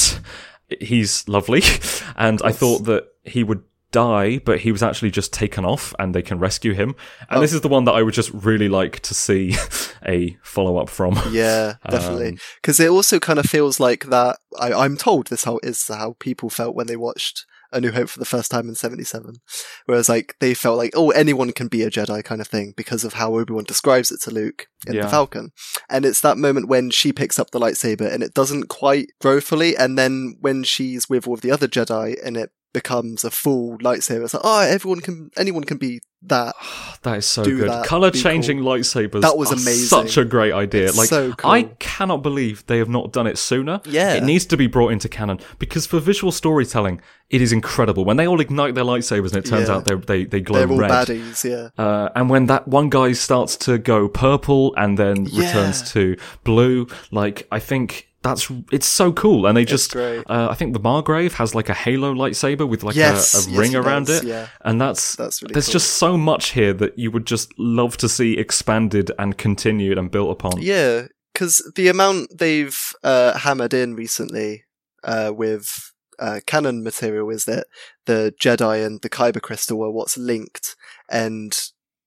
he's 0.80 1.28
lovely. 1.28 1.62
And 2.16 2.40
I 2.44 2.52
thought 2.52 2.84
that 2.84 3.08
he 3.24 3.42
would 3.42 3.62
die, 3.90 4.38
but 4.38 4.60
he 4.60 4.70
was 4.72 4.82
actually 4.82 5.10
just 5.10 5.32
taken 5.32 5.64
off 5.64 5.92
and 5.98 6.14
they 6.14 6.22
can 6.22 6.38
rescue 6.38 6.72
him. 6.74 6.94
And 7.28 7.38
Oh. 7.38 7.40
this 7.40 7.52
is 7.52 7.60
the 7.60 7.68
one 7.68 7.84
that 7.86 7.92
I 7.92 8.02
would 8.02 8.14
just 8.14 8.30
really 8.32 8.68
like 8.68 9.00
to 9.00 9.14
see 9.14 9.54
a 10.06 10.36
follow 10.42 10.76
up 10.78 10.88
from. 10.88 11.18
Yeah, 11.32 11.74
definitely. 11.90 12.28
Um, 12.30 12.38
Because 12.62 12.78
it 12.80 12.88
also 12.90 13.18
kind 13.18 13.38
of 13.40 13.46
feels 13.46 13.80
like 13.80 14.06
that. 14.10 14.38
I, 14.58 14.72
I'm 14.72 14.96
told 14.96 15.26
this 15.28 15.44
how 15.44 15.58
is 15.62 15.88
how 15.88 16.16
people 16.20 16.50
felt 16.50 16.74
when 16.76 16.86
they 16.86 16.96
watched 16.96 17.46
A 17.74 17.80
New 17.80 17.90
Hope 17.92 18.08
for 18.08 18.18
the 18.18 18.24
first 18.24 18.50
time 18.50 18.68
in 18.68 18.74
'77. 18.74 19.36
Whereas, 19.86 20.08
like, 20.08 20.36
they 20.40 20.54
felt 20.54 20.78
like, 20.78 20.92
oh, 20.94 21.10
anyone 21.10 21.52
can 21.52 21.68
be 21.68 21.82
a 21.82 21.90
Jedi 21.90 22.24
kind 22.24 22.40
of 22.40 22.46
thing 22.48 22.72
because 22.76 23.04
of 23.04 23.14
how 23.14 23.34
Obi 23.36 23.52
Wan 23.52 23.64
describes 23.64 24.10
it 24.10 24.20
to 24.22 24.30
Luke 24.30 24.66
in 24.86 24.94
Yeah. 24.94 25.02
the 25.02 25.08
Falcon. 25.08 25.50
And 25.90 26.04
it's 26.06 26.20
that 26.22 26.38
moment 26.38 26.68
when 26.68 26.90
she 26.90 27.12
picks 27.12 27.38
up 27.38 27.50
the 27.50 27.60
lightsaber 27.60 28.10
and 28.10 28.22
it 28.22 28.32
doesn't 28.32 28.68
quite 28.68 29.08
grow 29.20 29.40
fully, 29.40 29.76
and 29.76 29.98
then 29.98 30.36
when 30.40 30.62
she's 30.62 31.08
with 31.08 31.26
all 31.26 31.34
of 31.34 31.40
the 31.42 31.50
other 31.50 31.68
Jedi 31.68 32.16
and 32.24 32.36
it 32.36 32.50
becomes 32.74 33.24
a 33.24 33.30
full 33.30 33.78
lightsaber, 33.78 34.24
it's 34.24 34.34
like, 34.34 34.42
oh, 34.44 34.60
everyone 34.60 35.00
can, 35.00 35.30
anyone 35.38 35.64
can 35.64 35.78
be 35.78 36.00
that. 36.22 36.54
That 37.04 37.18
is 37.18 37.26
so 37.26 37.44
good. 37.44 37.68
that, 37.68 37.84
Color 37.84 38.12
changing 38.12 38.60
lightsabers. 38.60 39.20
That 39.20 39.36
was 39.36 39.52
amazing. 39.52 39.88
Such 39.88 40.16
a 40.16 40.24
great 40.24 40.54
idea. 40.54 40.86
It's 40.86 40.96
like 40.96 41.10
so 41.10 41.34
cool. 41.34 41.50
I 41.50 41.64
cannot 41.78 42.22
believe 42.22 42.64
they 42.64 42.78
have 42.78 42.88
not 42.88 43.12
done 43.12 43.26
it 43.26 43.36
sooner. 43.36 43.82
Yeah. 43.84 44.14
It 44.14 44.22
needs 44.22 44.46
to 44.46 44.56
be 44.56 44.66
brought 44.66 44.88
into 44.92 45.06
canon 45.06 45.38
because 45.58 45.84
for 45.86 46.00
visual 46.00 46.32
storytelling, 46.32 47.02
it 47.28 47.42
is 47.42 47.52
incredible. 47.52 48.06
When 48.06 48.16
they 48.16 48.26
all 48.26 48.40
ignite 48.40 48.74
their 48.74 48.84
lightsabers 48.84 49.34
and 49.34 49.44
it 49.44 49.44
turns 49.44 49.68
Yeah. 49.68 49.74
out 49.74 49.84
they 49.84 49.94
they 49.96 50.24
they 50.24 50.40
glow 50.40 50.60
They're 50.60 50.70
all 50.70 50.78
red. 50.78 50.90
baddies, 50.92 51.44
yeah. 51.44 51.68
Uh, 51.84 52.08
and 52.16 52.30
when 52.30 52.46
that 52.46 52.66
one 52.68 52.88
guy 52.88 53.12
starts 53.12 53.58
to 53.66 53.76
go 53.76 54.08
purple 54.08 54.74
and 54.76 54.98
then 54.98 55.26
Yeah. 55.26 55.46
returns 55.48 55.92
to 55.92 56.16
blue, 56.42 56.86
like 57.10 57.46
I 57.52 57.58
think 57.58 58.08
that's 58.24 58.50
it's 58.72 58.86
so 58.88 59.12
cool. 59.12 59.46
And 59.46 59.56
they 59.56 59.64
just, 59.64 59.94
uh, 59.94 60.22
I 60.50 60.54
think 60.54 60.72
the 60.72 60.80
Margrave 60.80 61.34
has 61.34 61.54
like 61.54 61.68
a 61.68 61.74
halo 61.74 62.12
lightsaber 62.12 62.68
with 62.68 62.82
like 62.82 62.96
Yes, 62.96 63.34
a, 63.34 63.48
a 63.48 63.52
yes, 63.52 63.58
ring 63.60 63.72
it 63.72 63.76
around 63.76 64.06
does, 64.06 64.24
it, 64.24 64.28
yeah. 64.28 64.48
and 64.62 64.80
that's 64.80 65.14
That's 65.14 65.42
really 65.42 65.52
there's 65.52 65.66
cool. 65.66 65.72
just 65.74 65.90
so 65.98 66.16
much 66.16 66.50
here 66.52 66.72
that 66.72 66.98
you 66.98 67.10
would 67.10 67.26
just 67.26 67.52
love 67.58 67.96
to 67.98 68.08
see 68.08 68.36
expanded 68.38 69.12
and 69.18 69.38
continued 69.38 69.98
and 69.98 70.10
built 70.10 70.30
upon. 70.32 70.60
Yeah, 70.60 71.08
because 71.32 71.70
the 71.76 71.88
amount 71.88 72.38
they've 72.38 72.80
uh, 73.04 73.38
hammered 73.38 73.74
in 73.74 73.94
recently 73.94 74.64
uh, 75.04 75.32
with 75.36 75.92
uh, 76.18 76.40
canon 76.46 76.82
material 76.82 77.28
is 77.30 77.44
that 77.44 77.66
the 78.06 78.34
Jedi 78.40 78.84
and 78.84 79.02
the 79.02 79.10
Kyber 79.10 79.42
crystal 79.42 79.82
are 79.84 79.90
what's 79.90 80.16
linked, 80.16 80.76
and 81.10 81.56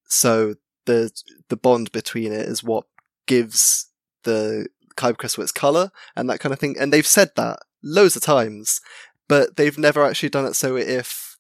so 0.08 0.56
the 0.86 1.12
the 1.50 1.58
bond 1.58 1.92
between 1.92 2.32
it 2.34 2.48
is 2.48 2.64
what 2.64 2.86
gives 3.28 3.92
the 4.24 4.68
Kyber 4.98 5.18
crystal 5.18 5.46
color 5.56 5.92
and 6.16 6.30
that 6.30 6.40
kind 6.40 6.52
of 6.52 6.60
thing. 6.60 6.76
And 6.80 6.92
they've 6.92 7.08
said 7.08 7.32
that 7.36 7.60
loads 7.84 8.16
of 8.16 8.22
times, 8.22 8.82
but 9.28 9.56
they've 9.56 9.78
never 9.78 10.06
actually 10.06 10.30
done 10.30 10.46
it 10.46 10.56
so 10.56 10.76
if 10.76 11.38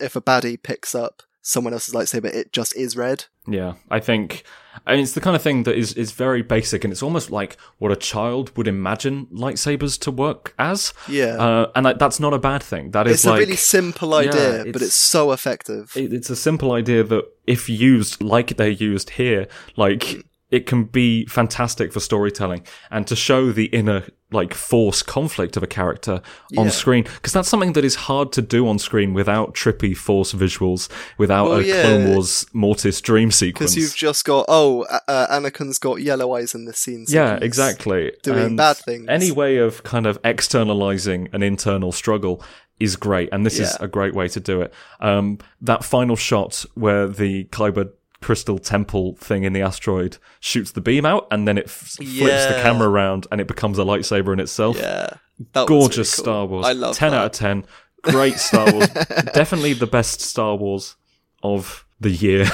if 0.00 0.16
a 0.16 0.20
baddie 0.20 0.60
picks 0.60 0.94
up 0.94 1.22
someone 1.42 1.72
else's 1.72 1.94
lightsaber, 1.94 2.26
it 2.26 2.52
just 2.52 2.74
is 2.76 2.96
red. 2.96 3.26
Yeah, 3.46 3.74
I 3.90 4.00
think 4.00 4.44
I 4.86 4.92
mean, 4.92 5.02
it's 5.02 5.12
the 5.12 5.20
kind 5.20 5.36
of 5.36 5.42
thing 5.42 5.64
that 5.64 5.76
is, 5.76 5.92
is 5.94 6.12
very 6.12 6.42
basic, 6.42 6.84
and 6.84 6.92
it's 6.92 7.02
almost 7.02 7.30
like 7.30 7.56
what 7.78 7.90
a 7.90 7.96
child 7.96 8.56
would 8.56 8.68
imagine 8.68 9.26
lightsabers 9.26 9.98
to 10.00 10.10
work 10.10 10.54
as. 10.58 10.94
Yeah, 11.08 11.36
uh, 11.36 11.70
and 11.74 11.86
that, 11.86 11.98
that's 11.98 12.20
not 12.20 12.32
a 12.32 12.38
bad 12.38 12.62
thing. 12.62 12.92
That 12.92 13.06
is 13.06 13.14
it's 13.14 13.26
like, 13.26 13.38
a 13.38 13.40
really 13.40 13.56
simple 13.56 14.14
idea, 14.14 14.64
yeah, 14.64 14.72
but 14.72 14.82
it's 14.82 14.94
so 14.94 15.32
effective. 15.32 15.92
It, 15.96 16.12
it's 16.12 16.30
a 16.30 16.36
simple 16.36 16.72
idea 16.72 17.02
that, 17.04 17.24
if 17.46 17.68
used 17.68 18.22
like 18.22 18.56
they're 18.56 18.68
used 18.68 19.10
here, 19.10 19.48
like 19.76 20.24
it 20.50 20.66
can 20.66 20.84
be 20.84 21.24
fantastic 21.26 21.92
for 21.92 22.00
storytelling 22.00 22.62
and 22.90 23.06
to 23.06 23.14
show 23.16 23.52
the 23.52 23.66
inner 23.66 24.04
like 24.32 24.54
force 24.54 25.02
conflict 25.02 25.56
of 25.56 25.62
a 25.62 25.66
character 25.66 26.22
on 26.56 26.66
Yeah. 26.66 26.70
screen 26.70 27.02
because 27.02 27.32
that's 27.32 27.48
something 27.48 27.72
that 27.72 27.84
is 27.84 27.96
hard 27.96 28.30
to 28.32 28.42
do 28.42 28.68
on 28.68 28.78
screen 28.78 29.12
without 29.12 29.54
trippy 29.54 29.96
force 29.96 30.32
visuals 30.32 30.88
without 31.18 31.48
Well, 31.48 31.58
a 31.58 31.62
yeah. 31.62 31.82
Clone 31.82 32.08
Wars 32.10 32.46
Mortis 32.52 33.00
dream 33.00 33.30
sequence. 33.32 33.74
Because 33.74 33.76
you've 33.82 33.96
just 33.96 34.24
got 34.24 34.44
oh, 34.48 34.82
uh, 35.08 35.26
Anakin's 35.36 35.78
got 35.78 36.00
yellow 36.00 36.34
eyes 36.36 36.54
in 36.54 36.64
this 36.64 36.78
scene. 36.78 37.06
yeah, 37.08 37.38
exactly. 37.42 38.12
Doing 38.22 38.38
And 38.44 38.56
bad 38.56 38.76
things. 38.76 39.06
Any 39.08 39.32
way 39.32 39.56
of 39.56 39.82
kind 39.82 40.06
of 40.06 40.18
externalizing 40.24 41.28
an 41.32 41.42
internal 41.42 41.92
struggle 41.92 42.42
is 42.78 42.96
great, 42.96 43.28
and 43.32 43.44
this 43.44 43.58
is 43.58 43.76
a 43.80 43.86
great 43.88 44.14
way 44.14 44.26
to 44.28 44.40
do 44.40 44.62
it. 44.62 44.72
Um, 45.00 45.38
that 45.60 45.84
final 45.84 46.16
shot 46.16 46.64
where 46.74 47.06
the 47.08 47.44
Kyber 47.46 47.90
crystal 48.20 48.58
temple 48.58 49.16
thing 49.16 49.44
in 49.44 49.52
the 49.52 49.62
asteroid 49.62 50.18
shoots 50.40 50.72
the 50.72 50.80
beam 50.80 51.06
out, 51.06 51.26
and 51.30 51.46
then 51.48 51.58
it 51.58 51.66
f- 51.66 51.96
flips 51.96 52.46
the 52.46 52.60
camera 52.62 52.88
around, 52.88 53.26
and 53.30 53.40
it 53.40 53.46
becomes 53.46 53.78
a 53.78 53.82
lightsaber 53.82 54.32
in 54.32 54.40
itself. 54.40 54.76
Yeah, 54.76 55.08
that 55.52 55.66
Gorgeous 55.66 56.18
really 56.18 56.24
cool. 56.26 56.34
Star 56.34 56.46
Wars. 56.46 56.66
I 56.66 56.72
love 56.72 56.96
ten 56.96 57.12
that. 57.12 57.18
out 57.18 57.26
of 57.26 57.32
ten. 57.32 57.64
Great 58.02 58.36
Star 58.36 58.72
Wars. 58.72 58.88
Definitely 59.34 59.74
the 59.74 59.86
best 59.86 60.20
Star 60.20 60.56
Wars 60.56 60.96
of 61.42 61.84
the 62.00 62.10
year, 62.10 62.42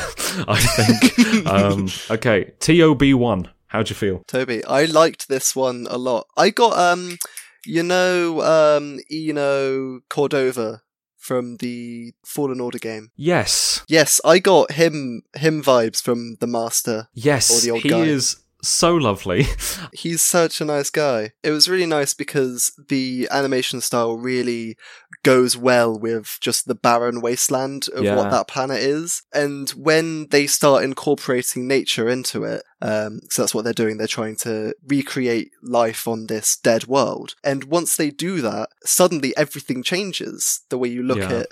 I 0.49 0.59
think. 0.59 1.47
um, 1.47 1.89
okay, 2.11 2.53
TOB 2.61 3.12
one. 3.14 3.49
How'd 3.69 3.91
you 3.91 3.97
feel? 3.97 4.23
Toby, 4.27 4.64
I 4.64 4.85
liked 4.85 5.29
this 5.29 5.55
one 5.55 5.87
a 5.91 5.99
lot. 5.99 6.27
I 6.37 6.51
got 6.51 6.79
um, 6.79 7.19
you 7.64 7.83
know 7.83 8.41
um, 8.43 9.01
Eno 9.11 10.01
Cordova 10.09 10.83
from 11.27 11.57
the 11.57 12.12
Fallen 12.24 12.61
Order 12.61 12.79
game. 12.79 13.11
Yes, 13.16 13.83
Yes, 13.89 14.20
I 14.24 14.39
got 14.39 14.72
him 14.72 15.22
him 15.35 15.62
vibes 15.62 16.01
from 16.03 16.37
the 16.41 16.47
Master. 16.47 17.09
Yes, 17.14 17.51
Or 17.51 17.61
the 17.64 17.70
old 17.72 17.83
he 17.83 17.89
guy. 17.89 18.03
is 18.16 18.37
so 18.69 18.95
lovely. 18.95 19.47
He's 19.93 20.23
such 20.23 20.61
a 20.61 20.64
nice 20.64 20.91
guy. 20.91 21.33
It 21.43 21.51
was 21.51 21.69
really 21.69 21.87
nice 21.87 22.14
because 22.14 22.73
the 22.89 23.29
animation 23.31 23.81
style 23.81 24.14
really 24.17 24.77
goes 25.23 25.57
well 25.57 25.99
with 25.99 26.39
just 26.41 26.67
the 26.67 26.75
barren 26.75 27.21
wasteland 27.21 27.89
of 27.95 28.05
Yeah. 28.05 28.17
what 28.17 28.31
that 28.31 28.49
planet 28.49 28.79
is. 28.81 29.23
And 29.33 29.69
when 29.71 30.29
they 30.31 30.47
start 30.47 30.85
incorporating 30.85 31.67
nature 31.67 32.09
into 32.09 32.45
it, 32.45 32.62
um, 32.83 33.21
so 33.31 33.43
that's 33.43 33.55
what 33.55 33.64
they're 33.64 33.73
doing. 33.73 33.97
They're 33.99 34.07
trying 34.07 34.37
to 34.43 34.75
recreate 34.87 35.51
life 35.62 36.07
on 36.07 36.27
this 36.27 36.57
dead 36.57 36.87
world. 36.87 37.35
And 37.43 37.64
once 37.64 37.97
they 37.97 38.11
do 38.11 38.41
that, 38.43 38.69
suddenly 38.85 39.37
everything 39.37 39.83
changes. 39.83 40.61
The 40.71 40.79
way 40.79 40.89
you 40.89 41.03
look 41.03 41.19
Yeah. 41.19 41.33
at 41.41 41.49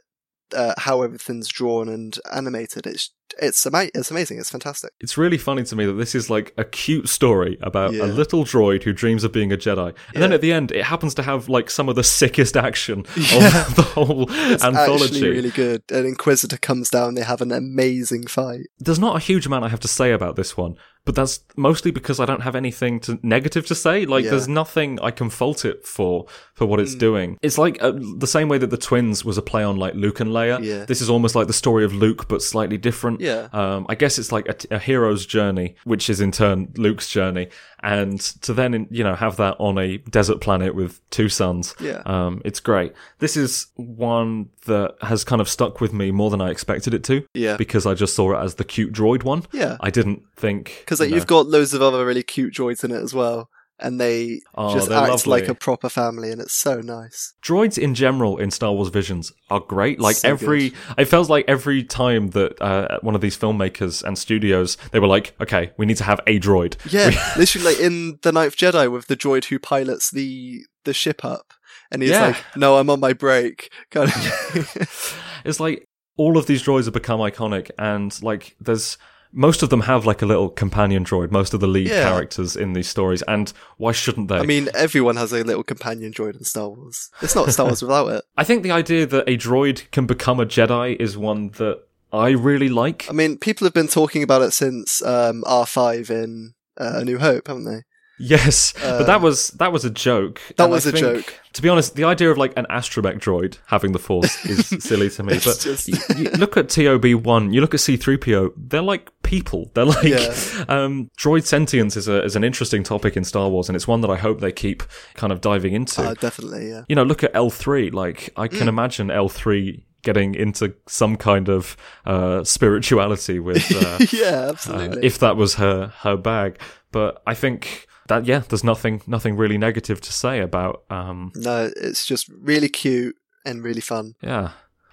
uh, 0.54 0.74
how 0.78 1.02
everything's 1.02 1.48
drawn 1.48 1.88
and 1.88 2.16
animated. 2.32 2.86
It's 2.86 3.10
it's 3.40 3.66
ama- 3.66 3.88
it's 3.94 4.10
amazing. 4.10 4.38
It's 4.38 4.50
fantastic. 4.50 4.90
It's 5.00 5.16
really 5.18 5.38
funny 5.38 5.64
to 5.64 5.76
me 5.76 5.86
that 5.86 5.94
this 5.94 6.14
is 6.14 6.30
like 6.30 6.52
a 6.56 6.64
cute 6.64 7.08
story 7.08 7.58
about 7.62 7.92
Yeah. 7.92 8.04
a 8.04 8.06
little 8.06 8.44
droid 8.44 8.82
who 8.84 8.92
dreams 8.92 9.24
of 9.24 9.32
being 9.32 9.52
a 9.52 9.56
Jedi. 9.56 9.94
And 10.14 10.22
then 10.22 10.32
at 10.32 10.40
the 10.40 10.52
end, 10.52 10.70
it 10.72 10.84
happens 10.84 11.14
to 11.14 11.22
have 11.22 11.48
like 11.48 11.70
some 11.70 11.88
of 11.88 11.96
the 11.96 12.04
sickest 12.04 12.56
action 12.56 13.04
Yeah. 13.16 13.66
of 13.66 13.74
the 13.76 13.82
whole 13.82 14.26
It's 14.30 14.62
anthology. 14.64 15.04
actually 15.04 15.30
really 15.30 15.50
good. 15.50 15.82
An 15.90 16.06
Inquisitor 16.06 16.58
comes 16.58 16.90
down. 16.90 17.14
They 17.14 17.22
have 17.22 17.40
an 17.40 17.52
amazing 17.52 18.26
fight. 18.26 18.66
There's 18.78 18.98
not 18.98 19.16
a 19.16 19.20
huge 19.20 19.46
amount 19.46 19.64
I 19.64 19.68
have 19.68 19.80
to 19.80 19.88
say 19.88 20.12
about 20.12 20.36
this 20.36 20.56
one, 20.56 20.76
but 21.04 21.14
that's 21.14 21.40
mostly 21.56 21.90
because 21.90 22.20
I 22.20 22.24
don't 22.26 22.42
have 22.42 22.54
anything 22.56 23.00
to 23.00 23.18
negative 23.22 23.66
to 23.66 23.74
say. 23.74 24.06
Like, 24.06 24.24
Yeah. 24.24 24.30
there's 24.32 24.48
nothing 24.48 24.98
I 25.02 25.10
can 25.10 25.28
fault 25.30 25.64
it 25.64 25.86
for 25.86 26.26
for 26.54 26.66
what 26.66 26.78
Mm. 26.78 26.82
it's 26.84 26.94
doing. 26.94 27.36
It's 27.42 27.58
like 27.58 27.82
uh, 27.82 27.92
the 28.18 28.26
same 28.26 28.48
way 28.48 28.58
that 28.58 28.70
the 28.70 28.76
twins 28.76 29.24
was 29.24 29.36
a 29.38 29.42
play 29.42 29.64
on 29.64 29.76
like 29.76 29.94
Luke 29.94 30.20
and 30.20 30.30
Leia. 30.30 30.62
Yeah. 30.62 30.84
This 30.84 31.00
is 31.00 31.10
almost 31.10 31.34
like 31.34 31.46
the 31.48 31.52
story 31.52 31.84
of 31.84 31.92
Luke, 31.92 32.28
but 32.28 32.42
slightly 32.42 32.78
different. 32.78 33.13
Yeah. 33.20 33.48
Um, 33.52 33.86
I 33.88 33.94
guess 33.94 34.18
it's 34.18 34.32
like 34.32 34.46
a, 34.48 34.74
a 34.76 34.78
hero's 34.78 35.26
journey, 35.26 35.76
which 35.84 36.08
is 36.10 36.20
in 36.20 36.32
turn 36.32 36.72
Luke's 36.76 37.08
journey, 37.08 37.48
and 37.82 38.20
to 38.42 38.52
then 38.54 38.86
you 38.90 39.04
know 39.04 39.14
have 39.14 39.36
that 39.36 39.56
on 39.58 39.78
a 39.78 39.98
desert 39.98 40.40
planet 40.40 40.74
with 40.74 41.00
two 41.10 41.28
suns. 41.28 41.74
Yeah. 41.80 42.02
Um, 42.06 42.42
it's 42.44 42.60
great. 42.60 42.92
This 43.18 43.36
is 43.36 43.66
one 43.76 44.48
that 44.66 44.94
has 45.02 45.24
kind 45.24 45.40
of 45.40 45.48
stuck 45.48 45.80
with 45.80 45.92
me 45.92 46.10
more 46.10 46.30
than 46.30 46.40
I 46.40 46.50
expected 46.50 46.94
it 46.94 47.04
to 47.04 47.26
Yeah. 47.34 47.56
because 47.56 47.86
I 47.86 47.94
just 47.94 48.14
saw 48.16 48.32
it 48.38 48.42
as 48.42 48.54
the 48.54 48.64
cute 48.64 48.92
droid 48.92 49.22
one. 49.22 49.44
Yeah. 49.52 49.76
I 49.80 49.90
didn't 49.90 50.22
think 50.36 50.76
Because 50.80 51.00
you 51.00 51.04
like, 51.04 51.10
know, 51.10 51.16
you've 51.16 51.26
got 51.26 51.46
loads 51.46 51.74
of 51.74 51.82
other 51.82 52.04
really 52.06 52.22
cute 52.22 52.54
droids 52.54 52.82
in 52.84 52.90
it 52.90 53.02
as 53.02 53.12
well. 53.12 53.50
And 53.80 54.00
they 54.00 54.40
Oh, 54.54 54.72
just 54.72 54.88
act 54.90 55.10
lovely. 55.10 55.30
like 55.40 55.48
a 55.48 55.54
proper 55.54 55.88
family, 55.88 56.30
and 56.30 56.40
it's 56.40 56.54
so 56.54 56.80
nice. 56.80 57.34
droids 57.42 57.76
in 57.76 57.94
general 57.94 58.38
in 58.38 58.52
Star 58.52 58.72
Wars 58.72 58.88
Visions 58.88 59.32
are 59.50 59.58
great. 59.58 59.98
Like 59.98 60.14
So 60.16 60.28
every, 60.28 60.72
it 60.96 61.06
feels 61.06 61.28
like 61.28 61.44
every 61.48 61.82
time 61.82 62.30
that 62.30 62.62
uh, 62.62 62.98
one 63.02 63.16
of 63.16 63.20
these 63.20 63.36
filmmakers 63.36 64.02
and 64.04 64.16
studios 64.16 64.76
they 64.92 65.00
were 65.00 65.08
like, 65.08 65.34
okay, 65.40 65.72
we 65.76 65.86
need 65.86 65.96
to 65.96 66.04
have 66.04 66.20
a 66.28 66.38
droid. 66.38 66.76
Yeah, 66.92 67.10
literally 67.36 67.66
like 67.66 67.80
in 67.80 68.20
the 68.22 68.30
Ninth 68.30 68.56
Jedi 68.56 68.90
with 68.90 69.08
the 69.08 69.16
droid 69.16 69.46
who 69.46 69.58
pilots 69.58 70.08
the 70.10 70.60
the 70.84 70.94
ship 70.94 71.24
up, 71.24 71.52
and 71.90 72.00
he's 72.00 72.12
Yeah. 72.12 72.26
like, 72.28 72.36
"No, 72.56 72.76
I'm 72.78 72.88
on 72.90 73.00
my 73.00 73.12
break." 73.12 73.70
Kind 73.90 74.10
of. 74.10 75.20
It's 75.44 75.58
like 75.60 75.84
all 76.16 76.38
of 76.38 76.46
these 76.46 76.62
droids 76.62 76.84
have 76.84 76.94
become 76.94 77.18
iconic, 77.20 77.70
and 77.76 78.16
like 78.22 78.54
there's 78.60 78.98
most 79.36 79.62
of 79.62 79.68
them 79.68 79.80
have 79.82 80.06
like 80.06 80.22
a 80.22 80.26
little 80.26 80.48
companion 80.48 81.04
droid. 81.04 81.30
Most 81.30 81.52
of 81.54 81.60
the 81.60 81.66
lead 81.66 81.88
Yeah. 81.88 82.02
characters 82.08 82.56
in 82.56 82.72
these 82.72 82.88
stories, 82.88 83.22
and 83.22 83.52
why 83.76 83.92
shouldn't 83.92 84.28
they? 84.28 84.36
I 84.38 84.42
mean, 84.46 84.68
everyone 84.74 85.16
has 85.16 85.32
a 85.32 85.42
little 85.42 85.64
companion 85.64 86.12
droid 86.12 86.36
in 86.36 86.44
Star 86.44 86.68
Wars. 86.68 87.10
It's 87.20 87.34
not 87.34 87.50
Star 87.52 87.66
Wars 87.66 87.82
without 87.82 88.06
it. 88.08 88.24
I 88.36 88.44
think 88.44 88.62
the 88.62 88.70
idea 88.70 89.06
that 89.06 89.28
a 89.28 89.36
droid 89.36 89.90
can 89.90 90.06
become 90.06 90.38
a 90.40 90.46
Jedi 90.46 90.96
is 91.00 91.18
one 91.18 91.50
that 91.58 91.82
I 92.12 92.28
really 92.30 92.68
like. 92.68 93.06
I 93.10 93.12
mean, 93.12 93.36
people 93.38 93.64
have 93.66 93.74
been 93.74 93.88
talking 93.88 94.22
about 94.22 94.42
it 94.42 94.52
since 94.52 95.02
um, 95.02 95.42
R5 95.46 96.10
in 96.10 96.54
uh, 96.78 96.92
A 97.00 97.04
New 97.04 97.18
Hope, 97.18 97.48
haven't 97.48 97.64
they? 97.64 97.82
Yes, 98.18 98.72
but 98.80 99.04
that 99.06 99.20
was 99.20 99.48
that 99.52 99.72
was 99.72 99.84
a 99.84 99.90
joke. 99.90 100.40
Um, 100.50 100.54
That 100.56 100.64
And 100.64 100.72
was 100.72 100.86
a 100.86 100.92
think, 100.92 101.04
joke. 101.04 101.40
To 101.54 101.62
be 101.62 101.68
honest, 101.68 101.96
the 101.96 102.04
idea 102.04 102.30
of 102.30 102.38
like 102.38 102.52
an 102.56 102.66
astromech 102.70 103.18
droid 103.18 103.58
having 103.66 103.90
the 103.92 103.98
Force 103.98 104.44
is 104.46 104.68
silly 104.84 105.10
to 105.10 105.22
me. 105.24 105.34
But 105.34 105.58
just- 105.60 105.88
you, 105.88 105.96
you 106.16 106.30
look 106.30 106.56
at 106.56 106.68
TOB 106.68 107.06
one, 107.24 107.52
you 107.52 107.60
look 107.60 107.74
at 107.74 107.80
C 107.80 107.96
three 107.96 108.16
PO. 108.16 108.52
They're 108.56 108.82
like 108.82 109.10
people. 109.22 109.70
They're 109.74 109.84
like 109.84 110.04
Yeah. 110.04 110.32
um, 110.68 111.10
droid 111.18 111.44
sentience 111.44 111.96
is 111.96 112.06
a 112.06 112.22
is 112.24 112.36
an 112.36 112.44
interesting 112.44 112.82
topic 112.84 113.16
in 113.16 113.24
Star 113.24 113.48
Wars, 113.48 113.68
and 113.68 113.74
it's 113.76 113.88
one 113.88 114.00
that 114.02 114.10
I 114.10 114.16
hope 114.16 114.40
they 114.40 114.52
keep 114.52 114.84
kind 115.14 115.32
of 115.32 115.40
diving 115.40 115.72
into. 115.74 116.02
Uh, 116.02 116.14
definitely, 116.14 116.68
yeah. 116.68 116.84
you 116.88 116.94
know, 116.94 117.02
look 117.04 117.24
at 117.24 117.32
L 117.34 117.50
three. 117.50 117.90
Like 117.90 118.30
I 118.36 118.46
Mm. 118.48 118.58
can 118.58 118.68
imagine 118.68 119.10
L 119.10 119.28
three 119.28 119.86
getting 120.02 120.34
into 120.34 120.74
some 120.86 121.16
kind 121.16 121.48
of 121.48 121.76
uh, 122.06 122.44
spirituality 122.44 123.40
with. 123.40 123.64
Uh, 123.74 123.98
yeah, 124.12 124.46
uh, 124.46 124.50
absolutely. 124.50 125.04
if 125.04 125.18
that 125.18 125.36
was 125.36 125.54
her 125.56 125.88
her 126.02 126.16
bag. 126.16 126.60
But 126.92 127.22
I 127.26 127.34
think 127.34 127.86
that 128.08 128.26
yeah, 128.26 128.40
there's 128.48 128.64
nothing 128.64 129.02
nothing 129.06 129.36
really 129.36 129.58
negative 129.58 130.00
to 130.00 130.12
say 130.12 130.40
about 130.40 130.84
um 130.90 131.32
no, 131.34 131.70
it's 131.76 132.06
just 132.06 132.28
really 132.28 132.68
cute 132.68 133.16
and 133.44 133.62
really 133.64 133.80
fun. 133.80 134.14
yeah. 134.22 134.50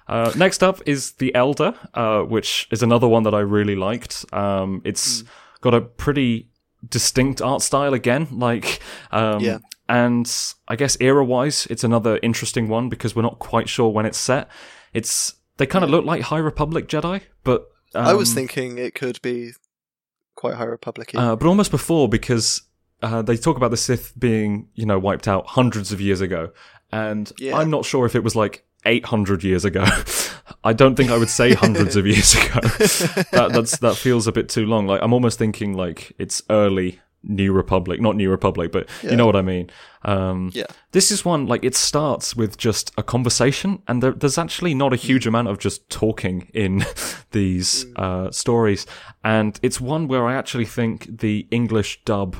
Uh, 0.07 0.29
next 0.35 0.61
up 0.61 0.81
is 0.85 1.13
the 1.13 1.33
Elder, 1.33 1.73
uh, 1.93 2.21
which 2.23 2.67
is 2.69 2.83
another 2.83 3.07
one 3.07 3.23
that 3.23 3.33
I 3.33 3.39
really 3.39 3.77
liked. 3.77 4.25
Um, 4.33 4.81
it's 4.83 5.23
got 5.61 5.73
a 5.73 5.79
pretty 5.79 6.49
distinct 6.89 7.41
art 7.41 7.61
style 7.61 7.93
again, 7.93 8.27
like 8.31 8.81
um, 9.11 9.39
Yeah. 9.39 9.59
and 9.87 10.29
I 10.67 10.75
guess 10.75 10.97
era 10.99 11.23
wise, 11.23 11.65
it's 11.69 11.85
another 11.85 12.19
interesting 12.21 12.67
one 12.67 12.89
because 12.89 13.15
we're 13.15 13.21
not 13.21 13.39
quite 13.39 13.69
sure 13.69 13.89
when 13.89 14.05
it's 14.05 14.17
set. 14.17 14.49
It's 14.91 15.35
they 15.57 15.65
kind 15.65 15.85
of 15.85 15.89
look 15.89 16.03
like 16.03 16.23
High 16.23 16.39
Republic 16.39 16.89
Jedi, 16.89 17.21
but 17.45 17.67
um, 17.95 18.05
I 18.05 18.13
was 18.13 18.33
thinking 18.33 18.77
it 18.79 18.95
could 18.95 19.21
be 19.21 19.51
quite 20.35 20.55
High 20.55 20.65
Republic 20.65 21.11
Uh, 21.15 21.35
but 21.37 21.47
almost 21.47 21.71
before 21.71 22.09
because 22.09 22.63
uh, 23.01 23.21
they 23.21 23.37
talk 23.37 23.57
about 23.57 23.71
the 23.71 23.77
Sith 23.77 24.13
being, 24.17 24.67
you 24.75 24.85
know, 24.85 24.99
wiped 24.99 25.27
out 25.27 25.47
hundreds 25.47 25.91
of 25.91 25.99
years 26.01 26.21
ago, 26.21 26.51
and 26.91 27.31
Yeah. 27.39 27.57
I'm 27.57 27.69
not 27.69 27.85
sure 27.85 28.05
if 28.05 28.15
it 28.15 28.23
was 28.23 28.35
like 28.35 28.63
800 28.85 29.43
years 29.43 29.65
ago. 29.65 29.85
I 30.63 30.73
don't 30.73 30.95
think 30.95 31.09
I 31.11 31.17
would 31.17 31.29
say 31.29 31.53
hundreds 31.53 31.95
of 31.95 32.05
years 32.05 32.33
ago. 32.35 32.59
that 33.31 33.49
that's 33.53 33.77
that 33.79 33.95
feels 33.95 34.27
a 34.27 34.31
bit 34.31 34.49
too 34.49 34.65
long. 34.65 34.87
Like 34.87 35.01
I'm 35.01 35.13
almost 35.13 35.37
thinking 35.39 35.73
like 35.73 36.13
it's 36.19 36.41
early 36.49 36.99
New 37.23 37.53
Republic, 37.53 38.01
not 38.01 38.15
New 38.15 38.29
Republic, 38.31 38.71
but 38.71 38.89
Yeah. 39.03 39.11
you 39.11 39.15
know 39.17 39.27
what 39.27 39.35
I 39.35 39.43
mean. 39.43 39.69
Um, 40.03 40.49
Yeah. 40.53 40.65
This 40.91 41.11
is 41.11 41.23
one 41.23 41.45
like 41.45 41.63
it 41.63 41.75
starts 41.75 42.35
with 42.35 42.57
just 42.57 42.91
a 42.97 43.03
conversation, 43.03 43.81
and 43.87 44.01
there, 44.03 44.11
there's 44.13 44.37
actually 44.39 44.73
not 44.73 44.93
a 44.93 44.95
huge 44.95 45.27
amount 45.27 45.47
of 45.47 45.57
just 45.59 45.87
talking 45.89 46.49
in 46.53 46.83
these 47.31 47.85
uh, 47.95 48.31
stories, 48.31 48.85
and 49.23 49.59
it's 49.61 49.79
one 49.79 50.07
where 50.07 50.25
I 50.27 50.33
actually 50.35 50.65
think 50.65 51.19
the 51.19 51.47
English 51.51 52.01
dub 52.05 52.35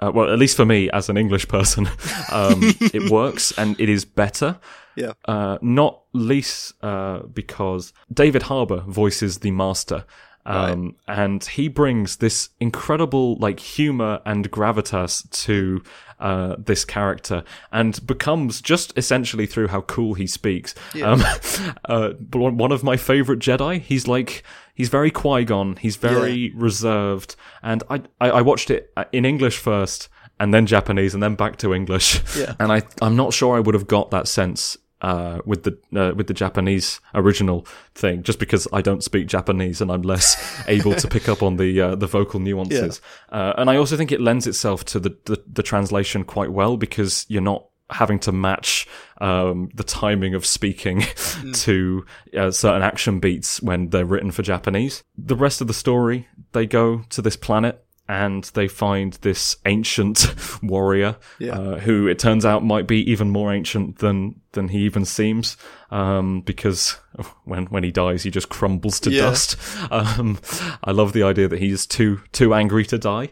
uh, 0.00 0.10
well, 0.14 0.32
at 0.32 0.38
least 0.38 0.56
for 0.56 0.64
me 0.64 0.90
as 0.90 1.08
an 1.08 1.16
English 1.16 1.48
person, 1.48 1.86
um, 2.32 2.60
it 2.80 3.10
works 3.10 3.52
and 3.56 3.78
it 3.80 3.88
is 3.88 4.04
better. 4.04 4.58
Yeah. 4.96 5.12
Uh, 5.24 5.58
not 5.60 6.02
least 6.12 6.74
uh, 6.82 7.20
because 7.20 7.92
David 8.12 8.44
Harbour 8.44 8.80
voices 8.86 9.38
the 9.38 9.50
master. 9.50 10.04
Um, 10.46 10.96
and 11.08 11.42
he 11.42 11.68
brings 11.68 12.16
this 12.16 12.50
incredible 12.60 13.36
like 13.36 13.58
humor 13.60 14.20
and 14.26 14.50
gravitas 14.50 15.28
to 15.44 15.82
uh, 16.20 16.56
this 16.58 16.84
character 16.84 17.44
and 17.72 18.06
becomes 18.06 18.60
just 18.60 18.92
essentially 18.96 19.46
through 19.46 19.68
how 19.68 19.80
cool 19.82 20.14
he 20.14 20.26
speaks. 20.26 20.74
Um, 21.02 21.22
uh, 21.86 22.10
one 22.32 22.72
of 22.72 22.84
my 22.84 22.98
favorite 22.98 23.38
Jedi, 23.38 23.80
he's 23.80 24.06
like, 24.06 24.42
he's 24.74 24.88
very 24.88 25.10
Qui-Gon, 25.10 25.76
he's 25.76 25.96
very 25.96 26.52
reserved. 26.54 27.36
And 27.62 27.82
I, 27.88 28.02
I, 28.20 28.30
I 28.30 28.42
watched 28.42 28.70
it 28.70 28.92
uh, 28.96 29.04
in 29.12 29.24
English 29.24 29.58
first 29.58 30.08
and 30.38 30.52
then 30.52 30.66
Japanese 30.66 31.14
and 31.14 31.22
then 31.22 31.36
back 31.36 31.56
to 31.58 31.72
English. 31.72 32.20
Yeah. 32.36 32.54
And 32.60 32.72
I, 32.72 32.82
I'm 33.00 33.16
not 33.16 33.32
sure 33.32 33.56
I 33.56 33.60
would 33.60 33.74
have 33.74 33.86
got 33.86 34.10
that 34.10 34.28
sense 34.28 34.76
uh, 35.00 35.40
with 35.44 35.64
the 35.64 35.78
uh, 35.94 36.14
with 36.14 36.28
the 36.28 36.34
Japanese 36.34 36.98
original 37.14 37.66
thing, 37.94 38.22
just 38.22 38.38
because 38.38 38.66
I 38.72 38.80
don't 38.80 39.04
speak 39.04 39.26
Japanese 39.26 39.82
and 39.82 39.92
I'm 39.92 40.02
less 40.02 40.64
able 40.68 40.94
to 40.94 41.08
pick 41.08 41.28
up 41.28 41.42
on 41.42 41.56
the 41.56 41.78
uh, 41.80 41.94
the 41.94 42.06
vocal 42.06 42.40
nuances. 42.40 43.02
Uh, 43.30 43.52
and 43.58 43.68
I 43.68 43.76
also 43.76 43.98
think 43.98 44.12
it 44.12 44.20
lends 44.20 44.46
itself 44.46 44.84
to 44.86 44.98
the, 44.98 45.16
the 45.26 45.42
the 45.46 45.62
translation 45.62 46.24
quite 46.24 46.52
well 46.52 46.78
because 46.78 47.26
you're 47.28 47.42
not 47.42 47.66
having 47.90 48.18
to 48.20 48.32
match 48.32 48.86
um, 49.20 49.68
the 49.74 49.84
timing 49.84 50.34
of 50.34 50.46
speaking 50.46 51.02
to 51.54 52.04
uh, 52.36 52.50
certain 52.50 52.82
action 52.82 53.20
beats 53.20 53.60
when 53.62 53.90
they're 53.90 54.04
written 54.06 54.30
for 54.30 54.42
Japanese. 54.42 55.02
The 55.18 55.36
rest 55.36 55.60
of 55.60 55.66
the 55.66 55.74
story, 55.74 56.26
they 56.52 56.66
go 56.66 57.02
to 57.10 57.20
this 57.22 57.36
planet 57.36 57.80
and 58.06 58.44
they 58.52 58.68
find 58.68 59.14
this 59.22 59.56
ancient 59.64 60.34
warrior 60.62 61.16
Yeah. 61.38 61.58
uh, 61.58 61.78
who 61.78 62.06
it 62.06 62.18
turns 62.18 62.44
out 62.44 62.62
might 62.62 62.86
be 62.86 62.98
even 63.10 63.30
more 63.30 63.50
ancient 63.52 63.98
than 63.98 64.40
than 64.52 64.68
he 64.68 64.80
even 64.80 65.06
seems 65.06 65.56
um, 65.90 66.42
because 66.42 66.98
when 67.44 67.64
when 67.66 67.82
he 67.82 67.90
dies 67.90 68.22
he 68.22 68.30
just 68.30 68.50
crumbles 68.50 69.00
to 69.00 69.10
Yeah. 69.10 69.22
dust 69.22 69.56
um, 69.90 70.38
I 70.84 70.90
love 70.90 71.14
the 71.14 71.22
idea 71.22 71.48
that 71.48 71.58
he's 71.60 71.86
too 71.86 72.20
too 72.32 72.52
angry 72.52 72.84
to 72.84 72.98
die 72.98 73.30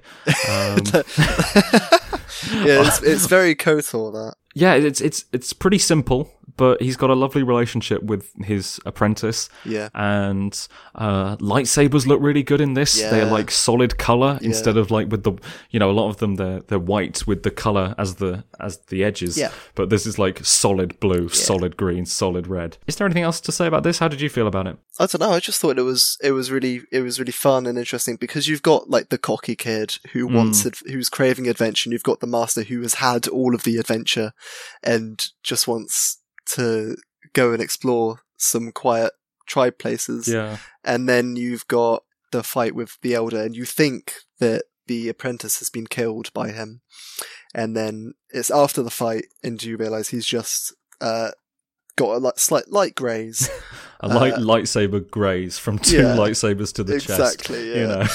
um, 0.49 0.79
Yeah, 2.53 2.87
it's, 2.87 3.03
it's 3.03 3.27
very 3.37 3.55
Kotor 3.55 4.13
that. 4.13 4.35
yeah 4.55 4.75
it's 4.75 5.01
it's 5.01 5.25
it's 5.33 5.53
pretty 5.53 5.79
simple 5.79 6.31
but 6.57 6.83
he's 6.83 6.97
got 6.99 7.09
a 7.09 7.15
lovely 7.15 7.43
relationship 7.43 8.03
with 8.03 8.31
his 8.45 8.79
apprentice 8.85 9.49
Yeah. 9.65 9.89
and 9.95 10.53
uh, 10.95 11.37
lightsabers 11.39 12.07
look 12.07 12.21
really 12.21 12.43
good 12.43 12.61
in 12.61 12.75
this. 12.75 13.01
They're 13.01 13.25
like 13.25 13.51
solid 13.51 13.97
color 13.97 14.39
instead 14.43 14.77
of 14.77 14.91
like 14.91 15.11
with 15.11 15.23
the 15.23 15.33
you 15.71 15.79
know 15.81 15.91
a 15.91 15.93
lot 15.93 16.11
of 16.11 16.19
them 16.19 16.35
they're 16.35 16.61
they're 16.61 16.79
white 16.79 17.27
with 17.27 17.43
the 17.43 17.51
color 17.51 17.95
as 17.97 18.17
the 18.17 18.45
as 18.61 18.77
the 18.89 19.03
edges. 19.03 19.39
Yeah. 19.39 19.51
But 19.75 19.89
this 19.89 20.05
is 20.05 20.19
like 20.19 20.45
solid 20.45 21.01
blue, 21.01 21.31
solid 21.31 21.79
green, 21.79 22.05
solid 22.05 22.47
red. 22.49 22.77
Is 22.87 22.97
there 22.97 23.07
anything 23.07 23.23
else 23.25 23.41
to 23.43 23.53
say 23.53 23.67
about 23.67 23.83
this? 23.83 23.99
How 24.01 24.09
did 24.09 24.21
you 24.21 24.29
feel 24.29 24.47
about 24.47 24.67
it? 24.67 24.77
I 24.99 25.07
don't 25.07 25.21
know. 25.21 25.31
I 25.33 25.41
just 25.41 25.59
thought 25.59 25.79
it 25.79 25.83
was 25.83 26.19
it 26.23 26.33
was 26.33 26.51
really 26.51 26.83
it 26.93 27.01
was 27.01 27.19
really 27.19 27.33
fun 27.33 27.65
and 27.67 27.79
interesting 27.79 28.17
because 28.17 28.47
you've 28.47 28.63
got 28.63 28.91
like 28.91 29.09
the 29.09 29.17
cocky 29.19 29.57
kid 29.57 29.97
who 30.13 30.29
Hmm. 30.29 30.35
wants 30.35 30.67
ad- 30.67 30.77
who's 30.87 31.09
craving 31.09 31.49
adventure. 31.49 31.87
And 31.89 31.93
you've 31.93 32.03
got 32.03 32.21
the 32.23 32.27
master 32.27 32.63
who 32.63 32.81
has 32.81 32.95
had 32.95 33.29
all 33.29 33.55
of 33.55 33.65
the 33.65 33.77
adventure 33.77 34.33
and 34.83 35.27
just 35.43 35.69
wants 35.69 36.23
to 36.47 36.97
go 37.35 37.53
and 37.53 37.61
explore 37.61 38.21
some 38.39 38.73
quiet 38.73 39.13
tribe 39.47 39.77
places. 39.79 40.27
Yeah. 40.27 40.57
And 40.83 41.07
then 41.09 41.37
you've 41.37 41.69
got 41.69 42.05
the 42.31 42.43
fight 42.43 42.75
with 42.75 42.97
the 43.03 43.15
elder, 43.15 43.43
and 43.43 43.55
you 43.55 43.67
think 43.67 44.15
that 44.39 44.65
the 44.87 45.09
apprentice 45.11 45.59
has 45.59 45.69
been 45.69 45.87
killed 45.87 46.33
by 46.33 46.51
him, 46.51 46.81
and 47.55 47.77
then 47.77 48.15
it's 48.31 48.51
after 48.51 48.83
the 48.83 48.91
fight, 48.91 49.27
and 49.45 49.63
you 49.63 49.77
realize 49.77 50.09
he's 50.09 50.25
just 50.25 50.75
uh, 51.03 51.33
got 51.97 52.17
a 52.17 52.19
like, 52.19 52.39
slight 52.39 52.69
light 52.69 52.95
graze. 52.95 53.51
A 54.05 54.09
light 54.09 54.35
lightsaber 54.35 55.09
graze 55.09 55.59
from 55.59 55.79
two 55.79 55.99
Uh, 55.99 56.03
yeah. 56.03 56.17
lightsabers 56.17 56.75
to 56.75 56.83
the 56.83 56.95
chest. 56.95 57.21
exactly. 57.21 57.71
Yeah. 57.71 57.77
You 57.77 57.87
know. 57.87 58.07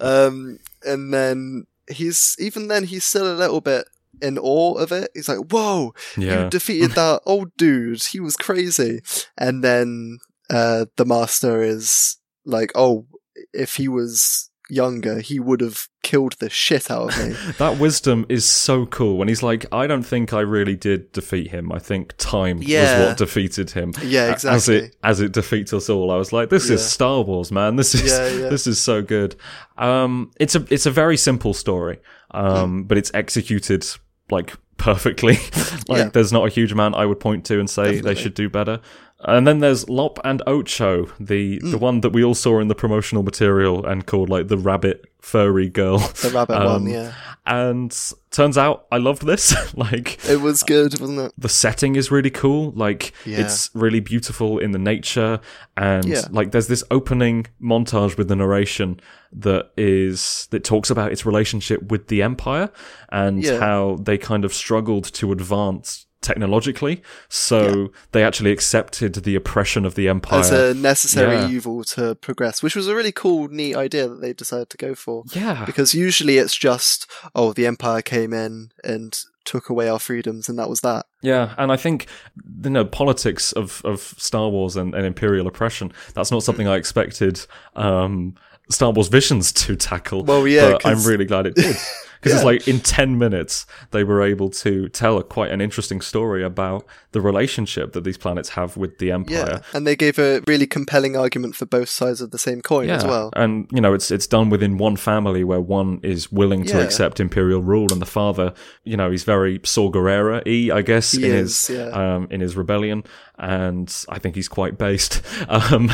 um, 0.28 0.58
and 0.84 1.12
then 1.12 1.66
he's 1.90 2.36
even 2.38 2.68
then 2.68 2.84
he's 2.84 3.04
still 3.04 3.32
a 3.32 3.34
little 3.36 3.60
bit 3.60 3.86
in 4.20 4.38
awe 4.38 4.74
of 4.74 4.92
it. 4.92 5.10
He's 5.14 5.28
like, 5.28 5.50
"Whoa, 5.50 5.94
Yeah. 6.16 6.44
you 6.44 6.50
defeated 6.50 6.90
that 6.96 7.22
old 7.26 7.56
dude. 7.56 8.02
He 8.02 8.20
was 8.20 8.36
crazy." 8.36 9.00
And 9.36 9.64
then 9.64 10.18
uh, 10.50 10.86
the 10.96 11.04
master 11.04 11.62
is 11.62 12.18
like, 12.44 12.70
"Oh, 12.74 13.06
if 13.52 13.76
he 13.76 13.88
was 13.88 14.50
younger, 14.72 15.20
he 15.20 15.38
would 15.38 15.60
have 15.60 15.86
killed 16.02 16.34
the 16.40 16.48
shit 16.50 16.90
out 16.90 17.16
of 17.16 17.28
me." 17.28 17.34
That 17.58 17.78
wisdom 17.78 18.24
is 18.28 18.44
so 18.44 18.86
cool 18.86 19.16
when 19.18 19.28
he's 19.28 19.42
like, 19.42 19.66
I 19.72 19.86
don't 19.86 20.02
think 20.02 20.32
I 20.32 20.40
really 20.40 20.76
did 20.76 21.12
defeat 21.12 21.50
him. 21.50 21.70
I 21.72 21.78
think 21.78 22.14
time 22.18 22.58
Yeah. 22.62 22.82
was 22.98 23.08
what 23.08 23.18
defeated 23.18 23.70
him. 23.70 23.92
Yeah, 24.02 24.32
exactly. 24.32 24.56
As 24.56 24.68
it 24.68 24.96
as 25.04 25.20
it 25.20 25.32
defeats 25.32 25.72
us 25.72 25.88
all. 25.88 26.10
I 26.10 26.16
was 26.16 26.32
like, 26.32 26.48
this 26.50 26.70
is 26.70 26.80
Star 26.84 27.22
Wars, 27.22 27.52
man. 27.52 27.76
This 27.76 27.94
is 27.94 28.10
Yeah, 28.10 28.28
yeah. 28.28 28.48
this 28.48 28.66
is 28.66 28.80
so 28.80 29.02
good. 29.02 29.36
Um 29.76 30.30
it's 30.40 30.54
a 30.54 30.64
it's 30.70 30.86
a 30.86 30.90
very 30.90 31.16
simple 31.16 31.54
story. 31.54 31.98
Um 32.32 32.84
but 32.84 32.96
it's 32.98 33.10
executed 33.14 33.84
like 34.30 34.54
perfectly. 34.82 35.34
like 35.88 35.98
Yeah. 35.98 36.08
there's 36.12 36.32
not 36.32 36.46
a 36.46 36.50
huge 36.50 36.72
amount 36.72 36.96
I 36.96 37.06
would 37.06 37.20
point 37.20 37.44
to 37.46 37.58
and 37.60 37.70
say 37.70 38.00
they 38.00 38.14
should 38.14 38.34
do 38.34 38.48
better. 38.50 38.80
And 39.24 39.46
then 39.46 39.60
there's 39.60 39.88
Lop 39.88 40.18
and 40.24 40.42
Ocho, 40.48 41.06
the 41.20 41.60
Mm. 41.60 41.70
the 41.70 41.78
one 41.78 42.00
that 42.00 42.10
we 42.10 42.24
all 42.24 42.34
saw 42.34 42.58
in 42.58 42.66
the 42.68 42.74
promotional 42.74 43.22
material 43.22 43.86
and 43.86 44.04
called 44.04 44.28
like 44.28 44.48
the 44.48 44.58
rabbit 44.58 45.04
furry 45.20 45.68
girl. 45.68 45.98
The 45.98 46.30
rabbit 46.34 46.56
Um, 46.56 46.66
one, 46.66 46.86
yeah. 46.88 47.12
And 47.46 47.96
turns 48.32 48.58
out 48.58 48.86
I 48.90 48.96
loved 48.98 49.24
this. 49.24 49.54
like 49.76 50.18
It 50.28 50.40
was 50.40 50.64
good, 50.64 50.98
wasn't 51.00 51.20
it? 51.20 51.32
the 51.38 51.48
setting 51.48 51.94
is 51.94 52.10
really 52.10 52.30
cool. 52.30 52.72
Like 52.74 53.12
Yeah. 53.24 53.42
it's 53.42 53.70
really 53.74 54.00
beautiful 54.00 54.58
in 54.58 54.72
the 54.72 54.78
nature, 54.80 55.38
and 55.76 56.04
Yeah. 56.04 56.22
like 56.32 56.50
there's 56.50 56.66
this 56.66 56.82
opening 56.90 57.46
montage 57.62 58.16
with 58.18 58.26
the 58.26 58.34
narration 58.36 58.98
that 59.34 59.70
is 59.76 60.48
that 60.50 60.64
talks 60.64 60.90
about 60.90 61.12
its 61.12 61.24
relationship 61.24 61.90
with 61.92 62.08
the 62.08 62.22
Empire 62.22 62.70
and 63.12 63.42
Yeah. 63.44 63.60
how 63.60 63.98
they 64.02 64.18
kind 64.18 64.44
of 64.44 64.52
struggled 64.72 65.04
to 65.12 65.32
advance 65.32 66.06
technologically. 66.22 67.02
So 67.28 67.90
they 68.12 68.22
actually 68.24 68.52
accepted 68.52 69.12
the 69.14 69.34
oppression 69.34 69.84
of 69.84 69.96
the 69.96 70.08
Empire. 70.08 70.40
As 70.40 70.50
a 70.50 70.72
necessary 70.72 71.34
Yeah. 71.36 71.50
evil 71.50 71.84
to 71.84 72.14
progress, 72.14 72.62
which 72.62 72.74
was 72.76 72.88
a 72.88 72.94
really 72.94 73.12
cool, 73.12 73.48
neat 73.48 73.74
idea 73.76 74.08
that 74.08 74.20
they 74.22 74.32
decided 74.32 74.70
to 74.70 74.76
go 74.78 74.94
for. 74.94 75.24
yeah, 75.34 75.64
Because 75.66 75.94
usually 75.94 76.38
it's 76.38 76.54
just, 76.56 77.10
oh, 77.34 77.52
the 77.52 77.66
Empire 77.66 78.00
came 78.02 78.32
in 78.32 78.70
and 78.84 79.18
took 79.44 79.68
away 79.68 79.88
our 79.88 79.98
freedoms, 79.98 80.48
and 80.48 80.56
that 80.58 80.68
was 80.70 80.80
that. 80.82 81.04
Yeah, 81.20 81.54
and 81.58 81.72
I 81.72 81.76
think 81.76 82.06
you 82.64 82.70
know 82.70 82.84
politics 82.84 83.50
of, 83.52 83.82
of 83.84 84.00
Star 84.16 84.48
Wars 84.48 84.76
and, 84.76 84.94
and 84.94 85.04
imperial 85.04 85.48
oppression. 85.48 85.92
That's 86.14 86.30
not 86.30 86.44
something 86.44 86.68
I 86.68 86.76
expected 86.76 87.44
um, 87.74 88.36
Star 88.70 88.92
Wars 88.92 89.08
Visions 89.08 89.52
to 89.64 89.74
tackle. 89.74 90.22
Well, 90.22 90.46
yeah, 90.46 90.72
but 90.72 90.86
I'm 90.86 91.02
really 91.02 91.24
glad 91.24 91.46
it 91.46 91.56
did 91.56 91.76
because 92.22 92.36
it's 92.36 92.44
like 92.44 92.68
in 92.68 92.80
ten 92.80 93.18
minutes 93.18 93.66
they 93.90 94.04
were 94.04 94.22
able 94.22 94.48
to 94.50 94.88
tell 94.90 95.18
a 95.18 95.24
quite 95.24 95.50
an 95.50 95.60
interesting 95.60 96.00
story 96.00 96.42
about 96.44 96.86
the 97.10 97.20
relationship 97.20 97.92
that 97.92 98.04
these 98.04 98.16
planets 98.16 98.50
have 98.50 98.76
with 98.76 98.98
the 98.98 99.10
empire 99.12 99.36
Yeah. 99.36 99.58
And 99.74 99.86
they 99.86 99.96
gave 99.96 100.18
a 100.18 100.40
really 100.46 100.66
compelling 100.66 101.16
argument 101.16 101.56
for 101.56 101.66
both 101.66 101.88
sides 101.88 102.20
of 102.20 102.30
the 102.30 102.38
same 102.38 102.62
coin 102.62 102.88
as 102.90 103.04
well. 103.04 103.30
And 103.34 103.66
you 103.72 103.80
know, 103.80 103.92
it's 103.92 104.10
it's 104.10 104.26
done 104.26 104.48
within 104.50 104.78
one 104.78 104.96
family 104.96 105.44
where 105.44 105.60
one 105.60 106.00
is 106.02 106.30
willing 106.32 106.64
to 106.66 106.76
Yeah. 106.78 106.84
accept 106.84 107.20
imperial 107.20 107.60
rule, 107.62 107.88
and 107.92 108.00
the 108.00 108.06
father, 108.06 108.54
you 108.84 108.96
know, 108.96 109.10
he's 109.10 109.24
very 109.24 109.60
Saw 109.64 109.90
Gerrera 109.90 110.42
y, 110.46 110.74
I 110.74 110.82
guess, 110.82 111.12
He 111.12 111.24
in 111.24 111.32
is, 111.32 111.66
his 111.66 111.76
yeah. 111.76 111.88
um, 112.14 112.28
in 112.30 112.40
his 112.40 112.56
rebellion, 112.56 113.04
and 113.42 113.94
I 114.08 114.18
think 114.18 114.34
he's 114.36 114.48
quite 114.48 114.78
based. 114.78 115.20
Um, 115.48 115.90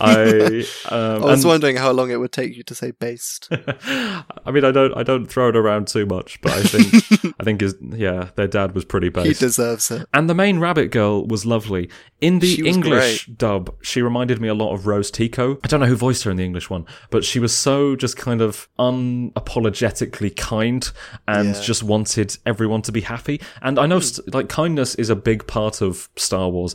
I 0.00 0.64
um, 0.90 1.22
I 1.22 1.26
was 1.26 1.44
and- 1.44 1.48
wondering 1.48 1.76
how 1.76 1.92
long 1.92 2.10
it 2.10 2.16
would 2.16 2.32
take 2.32 2.54
you 2.56 2.62
to 2.64 2.74
say 2.74 2.90
based. 2.90 3.48
I 3.52 4.50
mean, 4.52 4.64
I 4.64 4.72
don't 4.72 4.94
I 4.96 5.02
don't 5.02 5.26
throw 5.26 5.48
it 5.48 5.56
around 5.56 5.86
too 5.88 6.04
much, 6.06 6.40
but 6.42 6.52
I 6.52 6.62
think 6.62 7.34
I 7.40 7.44
think 7.44 7.60
his 7.60 7.76
yeah, 7.92 8.30
their 8.34 8.48
dad 8.48 8.74
was 8.74 8.84
pretty 8.84 9.08
based. 9.08 9.26
he 9.40 9.46
deserves 9.46 9.90
it. 9.90 10.06
And 10.12 10.28
the 10.28 10.34
main 10.34 10.58
rabbit 10.58 10.90
girl 10.90 11.24
was 11.26 11.46
lovely. 11.46 11.88
In 12.20 12.40
the 12.40 12.66
English 12.68 13.26
dub, 13.26 13.74
she 13.82 14.02
reminded 14.02 14.40
me 14.40 14.48
a 14.48 14.54
lot 14.54 14.74
of 14.74 14.86
Rose 14.86 15.10
Tico. 15.10 15.58
I 15.64 15.68
don't 15.68 15.80
know 15.80 15.86
who 15.86 15.96
voiced 15.96 16.24
her 16.24 16.30
in 16.30 16.36
the 16.36 16.44
English 16.44 16.68
one, 16.68 16.84
but 17.10 17.24
she 17.24 17.38
was 17.38 17.56
so 17.56 17.96
just 17.96 18.16
kind 18.16 18.42
of 18.42 18.68
unapologetically 18.78 20.34
kind 20.36 20.90
and 21.26 21.48
Yeah. 21.50 21.54
Hmm. 21.54 21.62
just 21.62 21.82
wanted 21.82 22.36
everyone 22.44 22.82
to 22.82 22.92
be 22.92 23.00
happy. 23.02 23.40
And 23.62 23.78
I 23.78 23.86
know 23.86 24.00
st- 24.00 24.34
like 24.34 24.48
kindness 24.48 24.94
is 24.96 25.10
a 25.10 25.16
big 25.16 25.46
part 25.46 25.80
of 25.80 26.08
Star 26.16 26.48
Wars, 26.48 26.74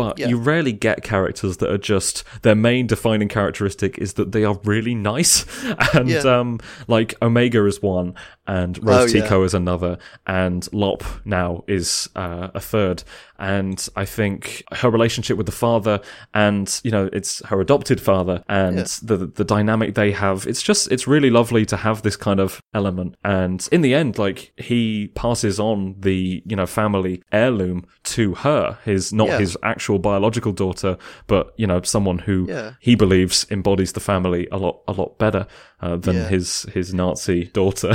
but 0.00 0.18
Yeah. 0.18 0.28
you 0.28 0.36
rarely 0.38 0.72
get 0.72 1.02
characters 1.02 1.58
that 1.58 1.70
are 1.70 1.78
just 1.94 2.24
their 2.42 2.54
main 2.54 2.86
defining 2.86 3.28
characteristic 3.28 3.98
is 3.98 4.14
that 4.14 4.32
they 4.32 4.44
are 4.44 4.58
really 4.64 4.94
nice. 4.94 5.44
And 5.94 6.08
Yeah. 6.08 6.20
um, 6.38 6.58
like 6.88 7.14
Omega 7.22 7.64
is 7.66 7.82
one, 7.82 8.14
and 8.46 8.72
Rose 8.84 9.12
Oh, 9.14 9.16
yeah. 9.18 9.22
Tico 9.22 9.44
is 9.44 9.54
another, 9.54 9.98
and 10.26 10.68
Lop 10.72 11.02
now 11.24 11.64
is 11.68 12.08
uh, 12.16 12.48
a 12.54 12.60
third. 12.60 13.02
And 13.38 13.78
I 13.96 14.04
think 14.04 14.62
her 14.72 14.90
relationship 14.90 15.36
with 15.36 15.46
the 15.46 15.52
father, 15.66 16.00
and 16.34 16.66
you 16.84 16.90
know, 16.90 17.08
it's 17.12 17.44
her 17.46 17.60
adopted 17.60 18.00
father, 18.00 18.42
and 18.48 18.76
Yeah. 18.78 18.84
the 19.02 19.16
the 19.26 19.44
dynamic 19.44 19.94
they 19.94 20.12
have. 20.12 20.46
It's 20.46 20.62
just 20.62 20.90
it's 20.92 21.06
really 21.08 21.30
lovely 21.30 21.64
to 21.66 21.76
have 21.76 22.02
this 22.02 22.16
kind 22.16 22.40
of 22.40 22.60
element. 22.74 23.14
And 23.24 23.66
in 23.72 23.80
the 23.82 23.94
end, 23.94 24.18
like 24.18 24.52
he 24.56 25.08
passes 25.14 25.58
on 25.58 25.94
the 25.98 26.42
you 26.46 26.56
know 26.56 26.66
family 26.66 27.22
heirloom 27.32 27.84
to 28.14 28.34
her, 28.34 28.78
his 28.84 29.12
not 29.12 29.28
Yeah. 29.28 29.38
his 29.38 29.56
actual 29.62 29.89
biological 29.98 30.52
daughter, 30.52 30.96
but 31.26 31.52
you 31.56 31.66
know 31.66 31.82
someone 31.82 32.18
who 32.20 32.46
Yeah. 32.48 32.72
he 32.80 32.94
believes 32.94 33.46
embodies 33.50 33.92
the 33.92 34.00
family 34.00 34.46
a 34.52 34.56
lot 34.56 34.80
a 34.86 34.92
lot 34.92 35.18
better 35.18 35.46
uh, 35.80 35.96
than 35.96 36.16
Yeah. 36.16 36.28
his 36.28 36.62
his 36.74 36.94
Nazi 36.94 37.44
daughter. 37.46 37.92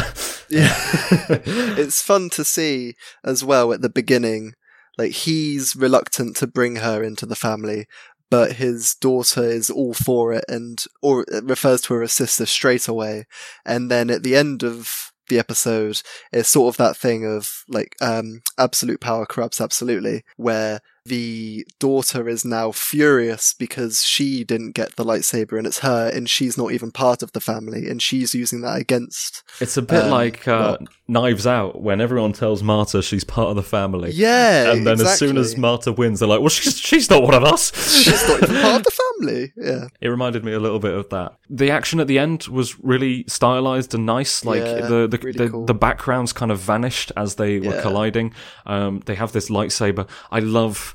Yeah. 0.49 0.75
it's 1.79 2.01
fun 2.01 2.29
to 2.31 2.43
see 2.43 2.95
as 3.23 3.43
well 3.43 3.73
at 3.73 3.81
the 3.81 3.89
beginning. 3.89 4.53
Like 4.97 5.11
he's 5.11 5.75
reluctant 5.75 6.35
to 6.37 6.47
bring 6.47 6.77
her 6.77 7.03
into 7.03 7.25
the 7.25 7.35
family, 7.35 7.85
but 8.29 8.53
his 8.53 8.95
daughter 8.95 9.43
is 9.43 9.69
all 9.69 9.93
for 9.93 10.31
it 10.33 10.45
and 10.47 10.83
or 11.01 11.25
it 11.27 11.43
refers 11.43 11.81
to 11.81 11.93
her 11.95 12.03
as 12.03 12.13
sister 12.13 12.45
straight 12.45 12.87
away. 12.87 13.25
And 13.65 13.91
then 13.91 14.09
at 14.09 14.23
the 14.23 14.35
end 14.35 14.63
of 14.63 15.11
the 15.27 15.39
episode, 15.39 16.01
it's 16.31 16.49
sort 16.49 16.73
of 16.73 16.77
that 16.77 16.95
thing 16.95 17.25
of 17.25 17.63
like 17.67 17.95
um 17.99 18.41
absolute 18.57 19.01
power 19.01 19.25
corrupts 19.25 19.59
absolutely, 19.59 20.23
where 20.37 20.79
the 21.05 21.65
daughter 21.79 22.27
is 22.27 22.43
now 22.43 22.71
furious 22.71 23.53
because 23.53 24.03
she 24.03 24.43
didn't 24.43 24.71
get 24.71 24.95
the 24.95 25.03
lightsaber 25.05 25.57
and 25.57 25.67
it's 25.67 25.79
her 25.79 26.09
and 26.13 26.29
she's 26.29 26.57
not 26.57 26.71
even 26.71 26.91
part 26.91 27.21
of 27.21 27.31
the 27.33 27.39
family 27.39 27.87
and 27.87 28.01
she's 28.01 28.33
using 28.33 28.61
that 28.61 28.77
against 28.79 29.43
It's 29.59 29.77
a 29.77 29.81
bit 29.81 30.05
Um, 30.05 30.09
like 30.09 30.47
uh, 30.47 30.77
Knives 31.07 31.45
Out 31.45 31.81
when 31.81 32.01
everyone 32.01 32.33
tells 32.33 32.63
Marta 32.63 33.03
she's 33.03 33.23
part 33.23 33.49
of 33.49 33.55
the 33.55 33.61
family. 33.63 34.11
yeah 34.13 34.71
And 34.71 34.85
then 34.87 34.99
as 34.99 35.17
soon 35.19 35.37
as. 35.37 35.55
Marta 35.57 35.91
wins, 35.91 36.19
they're 36.19 36.27
like, 36.29 36.39
well, 36.39 36.49
she's, 36.49 36.77
she's 36.79 37.09
not 37.09 37.21
one 37.23 37.35
of 37.35 37.43
us. 37.43 37.71
she's 38.03 38.27
not 38.27 38.41
even 38.43 38.61
part 38.61 38.77
of 38.77 38.83
the 38.83 38.91
family 39.19 39.53
yeah 39.57 39.87
It 40.01 40.07
reminded 40.09 40.43
me 40.43 40.53
a 40.53 40.59
little 40.59 40.79
bit 40.79 40.93
of 40.93 41.09
that. 41.09 41.35
The 41.49 41.69
action 41.71 41.99
at 41.99 42.07
the 42.07 42.17
end 42.17 42.47
was 42.47 42.79
really 42.79 43.25
stylized 43.27 43.93
and 43.93 44.05
nice. 44.07 44.43
Like 44.43 44.63
Yeah, 44.63 44.87
the 44.87 45.07
the, 45.07 45.17
really 45.21 45.37
the, 45.37 45.49
cool. 45.49 45.65
the 45.65 45.73
backgrounds 45.75 46.33
kind 46.33 46.51
of 46.51 46.59
vanished 46.59 47.11
as 47.15 47.35
they 47.35 47.59
were 47.59 47.75
Yeah. 47.75 47.81
colliding. 47.81 48.33
Um, 48.65 49.01
they 49.05 49.13
have 49.15 49.31
this 49.33 49.49
lightsaber. 49.49 50.09
I 50.31 50.39
love. 50.39 50.94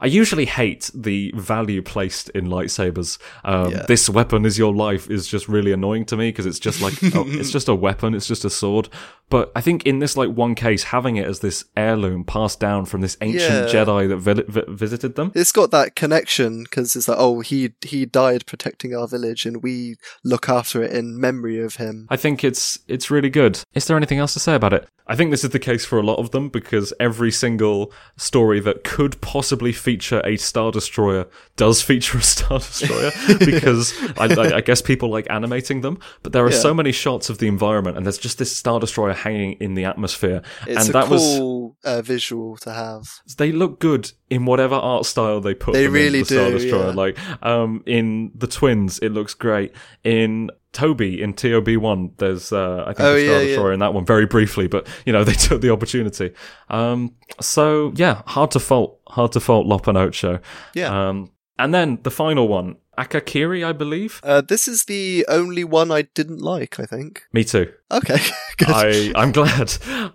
I 0.00 0.06
usually 0.06 0.44
hate 0.46 0.90
the 0.94 1.32
value 1.36 1.82
placed 1.82 2.28
in 2.30 2.46
lightsabers. 2.46 3.18
Um, 3.44 3.70
Yeah. 3.72 3.84
This 3.88 4.08
weapon 4.08 4.44
is 4.44 4.58
your 4.58 4.74
life 4.74 5.10
is 5.10 5.26
just 5.26 5.48
really 5.48 5.72
annoying 5.72 6.04
to 6.06 6.16
me 6.16 6.28
because 6.30 6.46
it's 6.46 6.58
just 6.58 6.80
like 6.82 6.94
oh, 7.14 7.24
it's 7.26 7.50
just 7.50 7.68
a 7.68 7.74
weapon. 7.86 8.14
It's 8.14 8.26
just 8.26 8.44
a 8.44 8.50
sword. 8.50 8.88
But 9.28 9.50
I 9.56 9.60
think 9.60 9.84
in 9.84 9.98
this 9.98 10.16
like 10.16 10.30
one 10.30 10.54
case, 10.54 10.84
having 10.84 11.16
it 11.16 11.26
as 11.26 11.40
this 11.40 11.64
heirloom 11.76 12.24
passed 12.24 12.60
down 12.60 12.84
from 12.86 13.00
this 13.00 13.16
ancient 13.20 13.72
Yeah. 13.72 13.84
Jedi 13.84 14.08
that 14.08 14.18
vi- 14.18 14.44
vi- 14.46 14.64
visited 14.68 15.16
them. 15.16 15.32
it's 15.34 15.50
got 15.52 15.70
that 15.72 15.96
connection 15.96 16.62
because 16.62 16.94
it's 16.94 17.08
like 17.08 17.18
oh 17.20 17.40
he 17.40 17.72
he 17.80 18.06
died 18.06 18.46
protecting 18.46 18.94
our 18.94 19.08
village 19.08 19.44
and 19.46 19.62
we 19.62 19.96
look 20.24 20.48
after 20.48 20.82
it 20.82 20.92
in 20.92 21.18
memory 21.20 21.58
of 21.60 21.76
him 21.76 22.06
I 22.08 22.16
think 22.16 22.44
it's 22.44 22.78
it's 22.86 23.10
really 23.10 23.30
good. 23.30 23.60
Is 23.74 23.86
there 23.86 23.96
anything 23.96 24.18
else 24.18 24.34
to 24.34 24.40
say 24.40 24.54
about 24.54 24.72
it? 24.72 24.86
I 25.08 25.14
think 25.16 25.30
this 25.30 25.44
is 25.44 25.50
the 25.50 25.58
case 25.60 25.84
for 25.84 25.98
a 25.98 26.02
lot 26.02 26.18
of 26.18 26.30
them 26.32 26.48
because 26.48 26.92
every 26.98 27.30
single 27.30 27.92
story 28.16 28.58
that 28.60 28.82
could 28.84 29.20
possibly 29.20 29.72
feature 29.86 30.20
a 30.24 30.36
star 30.36 30.70
destroyer 30.72 31.24
does 31.56 31.80
feature 31.80 32.18
a 32.18 32.22
star 32.34 32.58
destroyer 32.58 33.10
because 33.38 33.92
I, 34.18 34.26
I, 34.42 34.56
I 34.56 34.60
guess 34.60 34.82
people 34.82 35.08
like 35.16 35.26
animating 35.30 35.80
them. 35.82 35.96
But 36.22 36.32
there 36.32 36.44
are 36.44 36.50
Yeah. 36.50 36.58
so 36.68 36.74
many 36.74 36.92
shots 36.92 37.30
of 37.30 37.38
the 37.38 37.46
environment, 37.56 37.96
and 37.96 38.04
there's 38.06 38.18
just 38.18 38.38
this 38.38 38.52
star 38.56 38.78
destroyer 38.80 39.14
hanging 39.14 39.52
in 39.64 39.74
the 39.74 39.84
atmosphere, 39.84 40.42
it's 40.66 40.80
and 40.80 40.88
a 40.90 40.92
that 40.92 41.08
was 41.08 41.22
cool 41.22 41.76
uh, 41.84 42.02
visual 42.02 42.56
to 42.58 42.70
have 42.72 43.04
they 43.38 43.52
look 43.52 43.78
good 43.80 44.04
in 44.28 44.44
whatever 44.44 44.74
art 44.74 45.06
style 45.06 45.40
they 45.40 45.54
put 45.54 45.74
They 45.74 45.86
really 45.88 46.20
the 46.20 46.24
Star 46.34 46.50
Destroyer. 46.50 46.88
yeah. 46.88 46.94
Like 47.04 47.16
um, 47.44 47.82
in 47.86 48.32
the 48.34 48.46
Twins, 48.48 48.98
it 48.98 49.10
looks 49.10 49.34
great. 49.34 49.70
In 50.02 50.50
Toby 50.76 51.22
in 51.22 51.32
TOB 51.34 51.68
one, 51.82 52.10
there's 52.18 52.52
uh, 52.52 52.82
I 52.88 52.92
think 52.94 53.00
Oh, 53.00 53.14
a 53.16 53.24
Star 53.26 53.42
yeah, 53.42 53.56
yeah. 53.68 53.72
In 53.74 53.80
that 53.80 53.94
one 53.94 54.04
very 54.06 54.26
briefly, 54.26 54.66
but 54.68 54.86
you 55.06 55.12
know 55.14 55.24
they 55.28 55.34
took 55.46 55.60
the 55.60 55.70
opportunity. 55.70 56.28
Um, 56.70 57.14
so 57.40 57.92
yeah, 57.96 58.22
hard 58.26 58.50
to 58.52 58.60
fault, 58.60 59.00
hard 59.08 59.32
to 59.32 59.40
fault 59.40 59.66
Lop 59.66 59.86
and 59.88 59.98
Ocho. 59.98 60.38
yeah 60.74 60.90
Um, 61.08 61.30
and 61.58 61.72
then 61.72 61.98
the 62.02 62.10
final 62.10 62.48
one, 62.48 62.76
Akakiri, 62.98 63.64
I 63.64 63.72
believe. 63.72 64.20
uh, 64.22 64.42
this 64.42 64.68
is 64.68 64.84
the 64.84 65.24
only 65.28 65.64
one 65.64 65.90
I 65.98 66.02
didn't 66.14 66.40
like 66.42 66.78
I 66.80 66.86
think 66.86 67.22
Me 67.32 67.44
too. 67.44 67.66
okay 67.90 68.18
good 68.58 68.68
I 68.70 69.12
I'm 69.14 69.32
glad. 69.32 69.72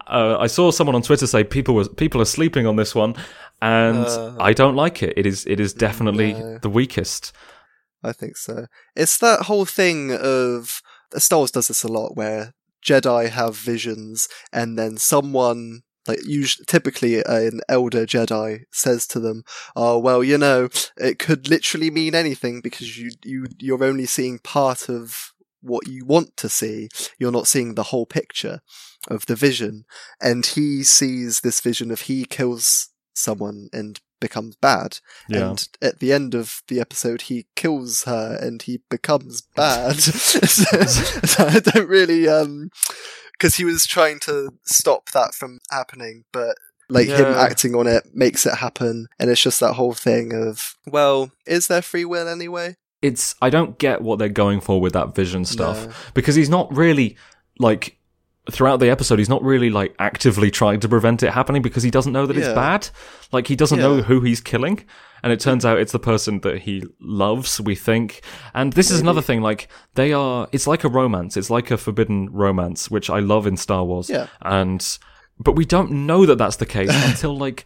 Uh, 0.07 0.37
I 0.45 0.47
saw 0.47 0.71
someone 0.71 0.95
on 0.95 1.01
Twitter 1.01 1.27
say 1.27 1.43
people 1.43 1.73
were 1.75 1.87
people 1.89 2.21
are 2.21 2.25
sleeping 2.37 2.67
on 2.67 2.75
this 2.75 2.93
one, 2.95 3.15
and 3.61 4.05
Uh, 4.05 4.35
I 4.49 4.53
don't 4.53 4.75
like 4.85 5.03
it. 5.07 5.13
It 5.17 5.25
is 5.25 5.45
it 5.47 5.59
is 5.59 5.73
definitely 5.73 6.33
no. 6.33 6.57
the 6.61 6.69
weakest. 6.69 7.33
I 8.03 8.11
think 8.13 8.37
so. 8.37 8.67
It's 8.95 9.17
that 9.19 9.43
whole 9.43 9.65
thing 9.65 10.11
of 10.11 10.81
uh, 11.15 11.19
Star 11.19 11.39
Wars 11.39 11.51
does 11.51 11.67
this 11.67 11.83
a 11.83 11.87
lot, 11.87 12.15
where 12.15 12.53
Jedi 12.83 13.29
have 13.29 13.55
visions, 13.55 14.27
and 14.51 14.77
then 14.77 14.97
someone, 14.97 15.81
like 16.07 16.19
usually, 16.25 16.65
typically 16.65 17.23
an 17.23 17.61
elder 17.69 18.05
Jedi, 18.05 18.63
says 18.71 19.05
to 19.07 19.19
them, 19.19 19.43
"Oh 19.75 19.99
well, 19.99 20.23
you 20.23 20.37
know, 20.37 20.69
it 20.97 21.19
could 21.19 21.47
literally 21.47 21.91
mean 21.91 22.15
anything 22.15 22.61
because 22.61 22.97
you 22.97 23.11
you 23.23 23.45
you're 23.59 23.83
only 23.83 24.05
seeing 24.05 24.39
part 24.39 24.89
of." 24.89 25.33
What 25.63 25.87
you 25.87 26.05
want 26.05 26.37
to 26.37 26.49
see, 26.49 26.89
you're 27.19 27.31
not 27.31 27.45
seeing 27.45 27.75
the 27.75 27.83
whole 27.83 28.07
picture 28.07 28.61
of 29.07 29.27
the 29.27 29.35
vision. 29.35 29.85
And 30.19 30.43
he 30.43 30.83
sees 30.83 31.41
this 31.41 31.61
vision 31.61 31.91
of 31.91 32.01
he 32.01 32.25
kills 32.25 32.89
someone 33.13 33.69
and 33.71 33.99
becomes 34.21 34.55
bad. 34.55 34.99
Yeah. 35.27 35.49
And 35.49 35.67
at 35.81 35.99
the 35.99 36.13
end 36.13 36.33
of 36.33 36.61
the 36.69 36.79
episode, 36.79 37.23
he 37.23 37.47
kills 37.57 38.03
her 38.03 38.37
and 38.41 38.61
he 38.61 38.79
becomes 38.89 39.41
bad. 39.55 39.97
so, 39.97 40.39
so 40.85 41.45
I 41.47 41.59
don't 41.59 41.89
really, 41.89 42.29
um, 42.29 42.69
because 43.33 43.55
he 43.55 43.65
was 43.65 43.85
trying 43.85 44.19
to 44.21 44.53
stop 44.63 45.09
that 45.11 45.33
from 45.33 45.59
happening, 45.69 46.23
but 46.31 46.55
like 46.89 47.07
him 47.07 47.25
acting 47.25 47.73
on 47.75 47.87
it 47.87 48.03
makes 48.13 48.45
it 48.45 48.55
happen. 48.55 49.07
And 49.19 49.29
it's 49.29 49.41
just 49.41 49.59
that 49.59 49.73
whole 49.73 49.93
thing 49.93 50.33
of, 50.33 50.75
well, 50.85 51.31
is 51.45 51.67
there 51.67 51.81
free 51.81 52.05
will 52.05 52.27
anyway? 52.27 52.77
It's 53.01 53.33
I 53.41 53.49
don't 53.49 53.79
get 53.79 54.01
what 54.01 54.19
they're 54.19 54.29
going 54.29 54.61
for 54.61 54.79
with 54.79 54.93
that 54.93 55.15
vision 55.15 55.43
stuff 55.43 55.87
No. 55.87 55.93
because 56.13 56.35
he's 56.35 56.49
not 56.49 56.71
really 56.75 57.17
like 57.57 57.97
throughout 58.51 58.79
the 58.79 58.89
episode 58.89 59.19
he's 59.19 59.29
not 59.29 59.43
really 59.43 59.69
like 59.69 59.95
actively 59.99 60.51
trying 60.51 60.79
to 60.81 60.89
prevent 60.89 61.23
it 61.23 61.31
happening 61.31 61.61
because 61.61 61.83
he 61.83 61.91
doesn't 61.91 62.13
know 62.13 62.25
that 62.25 62.37
it's 62.37 62.47
bad. 62.49 62.89
Like 63.31 63.47
he 63.47 63.55
doesn't 63.55 63.79
know 63.79 64.01
who 64.01 64.21
he's 64.21 64.41
killing. 64.41 64.85
And 65.23 65.31
it 65.31 65.39
turns 65.39 65.65
out 65.65 65.79
it's 65.79 65.91
the 65.91 65.99
person 65.99 66.39
that 66.41 66.59
he 66.59 66.83
loves, 66.99 67.61
we 67.61 67.75
think. 67.75 68.21
And 68.55 68.73
this 68.73 68.89
is 68.89 68.99
another 69.01 69.21
thing, 69.21 69.41
like, 69.41 69.67
they 69.93 70.13
are, 70.13 70.47
it's 70.51 70.65
like 70.65 70.83
a 70.83 70.89
romance. 70.89 71.37
It's 71.37 71.51
like 71.51 71.69
a 71.69 71.77
forbidden 71.77 72.31
romance, 72.31 72.89
which 72.89 73.09
I 73.09 73.19
love 73.19 73.45
in 73.45 73.55
Star 73.55 73.85
Wars. 73.85 74.09
Yeah. 74.09 74.27
And, 74.41 74.97
but 75.39 75.55
we 75.55 75.63
don't 75.63 75.91
know 75.91 76.25
that 76.25 76.37
that's 76.37 76.55
the 76.55 76.65
case 76.65 76.89
until 77.07 77.37
like 77.37 77.65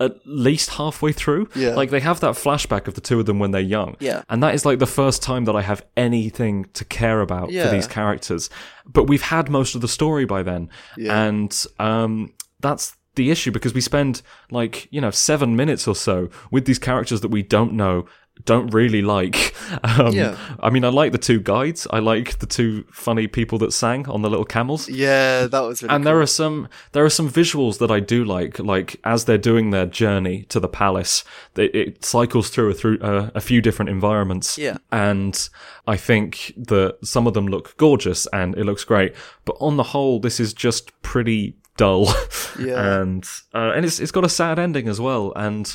at 0.00 0.16
least 0.26 0.70
halfway 0.70 1.12
through. 1.12 1.48
Yeah. 1.54 1.74
Like 1.74 1.90
they 1.90 2.00
have 2.00 2.20
that 2.20 2.34
flashback 2.34 2.88
of 2.88 2.94
the 2.94 3.00
two 3.00 3.20
of 3.20 3.26
them 3.26 3.38
when 3.38 3.52
they're 3.52 3.60
young. 3.60 3.96
Yeah. 4.00 4.22
And 4.28 4.42
that 4.42 4.54
is 4.54 4.66
like 4.66 4.78
the 4.80 4.86
first 4.86 5.22
time 5.22 5.44
that 5.44 5.54
I 5.54 5.62
have 5.62 5.84
anything 5.96 6.66
to 6.74 6.84
care 6.84 7.20
about 7.20 7.50
Yeah. 7.50 7.64
for 7.66 7.70
these 7.74 7.86
characters. 7.86 8.50
But 8.86 9.04
we've 9.04 9.22
had 9.22 9.48
most 9.50 9.74
of 9.74 9.80
the 9.80 9.88
story 9.88 10.24
by 10.24 10.42
then. 10.42 10.68
Yeah. 10.96 11.24
And 11.26 11.64
um 11.78 12.32
that's 12.60 12.96
the 13.14 13.30
issue 13.30 13.52
because 13.52 13.72
we 13.74 13.80
spend 13.80 14.22
like, 14.50 14.88
you 14.90 15.00
know, 15.00 15.12
seven 15.12 15.54
minutes 15.54 15.86
or 15.86 15.94
so 15.94 16.28
with 16.50 16.64
these 16.64 16.80
characters 16.80 17.20
that 17.20 17.28
we 17.28 17.42
don't 17.44 17.72
know 17.74 18.06
don't 18.44 18.74
really 18.74 19.00
like. 19.02 19.54
Um, 19.82 20.12
Yeah. 20.12 20.36
I 20.60 20.68
mean, 20.70 20.84
I 20.84 20.88
like 20.88 21.12
the 21.12 21.18
two 21.18 21.40
guides. 21.40 21.86
I 21.90 21.98
like 22.00 22.38
the 22.40 22.46
two 22.46 22.84
funny 22.92 23.26
people 23.26 23.58
that 23.58 23.72
sang 23.72 24.06
on 24.08 24.20
the 24.22 24.28
little 24.28 24.44
camels 24.44 24.88
Yeah, 24.88 25.46
that 25.46 25.60
was 25.60 25.82
really 25.82 25.94
and 25.94 26.04
cool. 26.04 26.12
there 26.12 26.20
are 26.20 26.26
some 26.26 26.68
there 26.92 27.04
are 27.04 27.10
some 27.10 27.30
visuals 27.30 27.78
that 27.78 27.90
I 27.90 28.00
do 28.00 28.24
like, 28.24 28.58
like 28.58 29.00
as 29.04 29.24
they're 29.24 29.38
doing 29.38 29.70
their 29.70 29.86
journey 29.86 30.42
to 30.50 30.60
the 30.60 30.68
palace, 30.68 31.24
it, 31.56 31.74
it 31.74 32.04
cycles 32.04 32.50
through 32.50 32.70
a, 32.70 32.74
through 32.74 32.98
uh, 33.00 33.30
a 33.34 33.40
few 33.40 33.62
different 33.62 33.88
environments. 33.88 34.58
Yeah. 34.58 34.76
and 34.92 35.48
I 35.86 35.96
think 35.96 36.52
that 36.56 36.98
some 37.02 37.26
of 37.26 37.32
them 37.34 37.46
look 37.46 37.76
gorgeous 37.78 38.26
and 38.32 38.54
it 38.58 38.64
looks 38.64 38.84
great, 38.84 39.14
but 39.44 39.56
on 39.60 39.76
the 39.76 39.82
whole, 39.94 40.20
this 40.20 40.38
is 40.40 40.52
just 40.52 40.90
pretty 41.02 41.54
dull. 41.76 42.12
Yeah. 42.60 43.00
and 43.00 43.24
uh, 43.54 43.72
and 43.74 43.84
it's 43.86 43.98
it's 43.98 44.12
got 44.12 44.24
a 44.24 44.28
sad 44.28 44.58
ending 44.58 44.88
as 44.88 45.00
well, 45.00 45.32
and. 45.36 45.74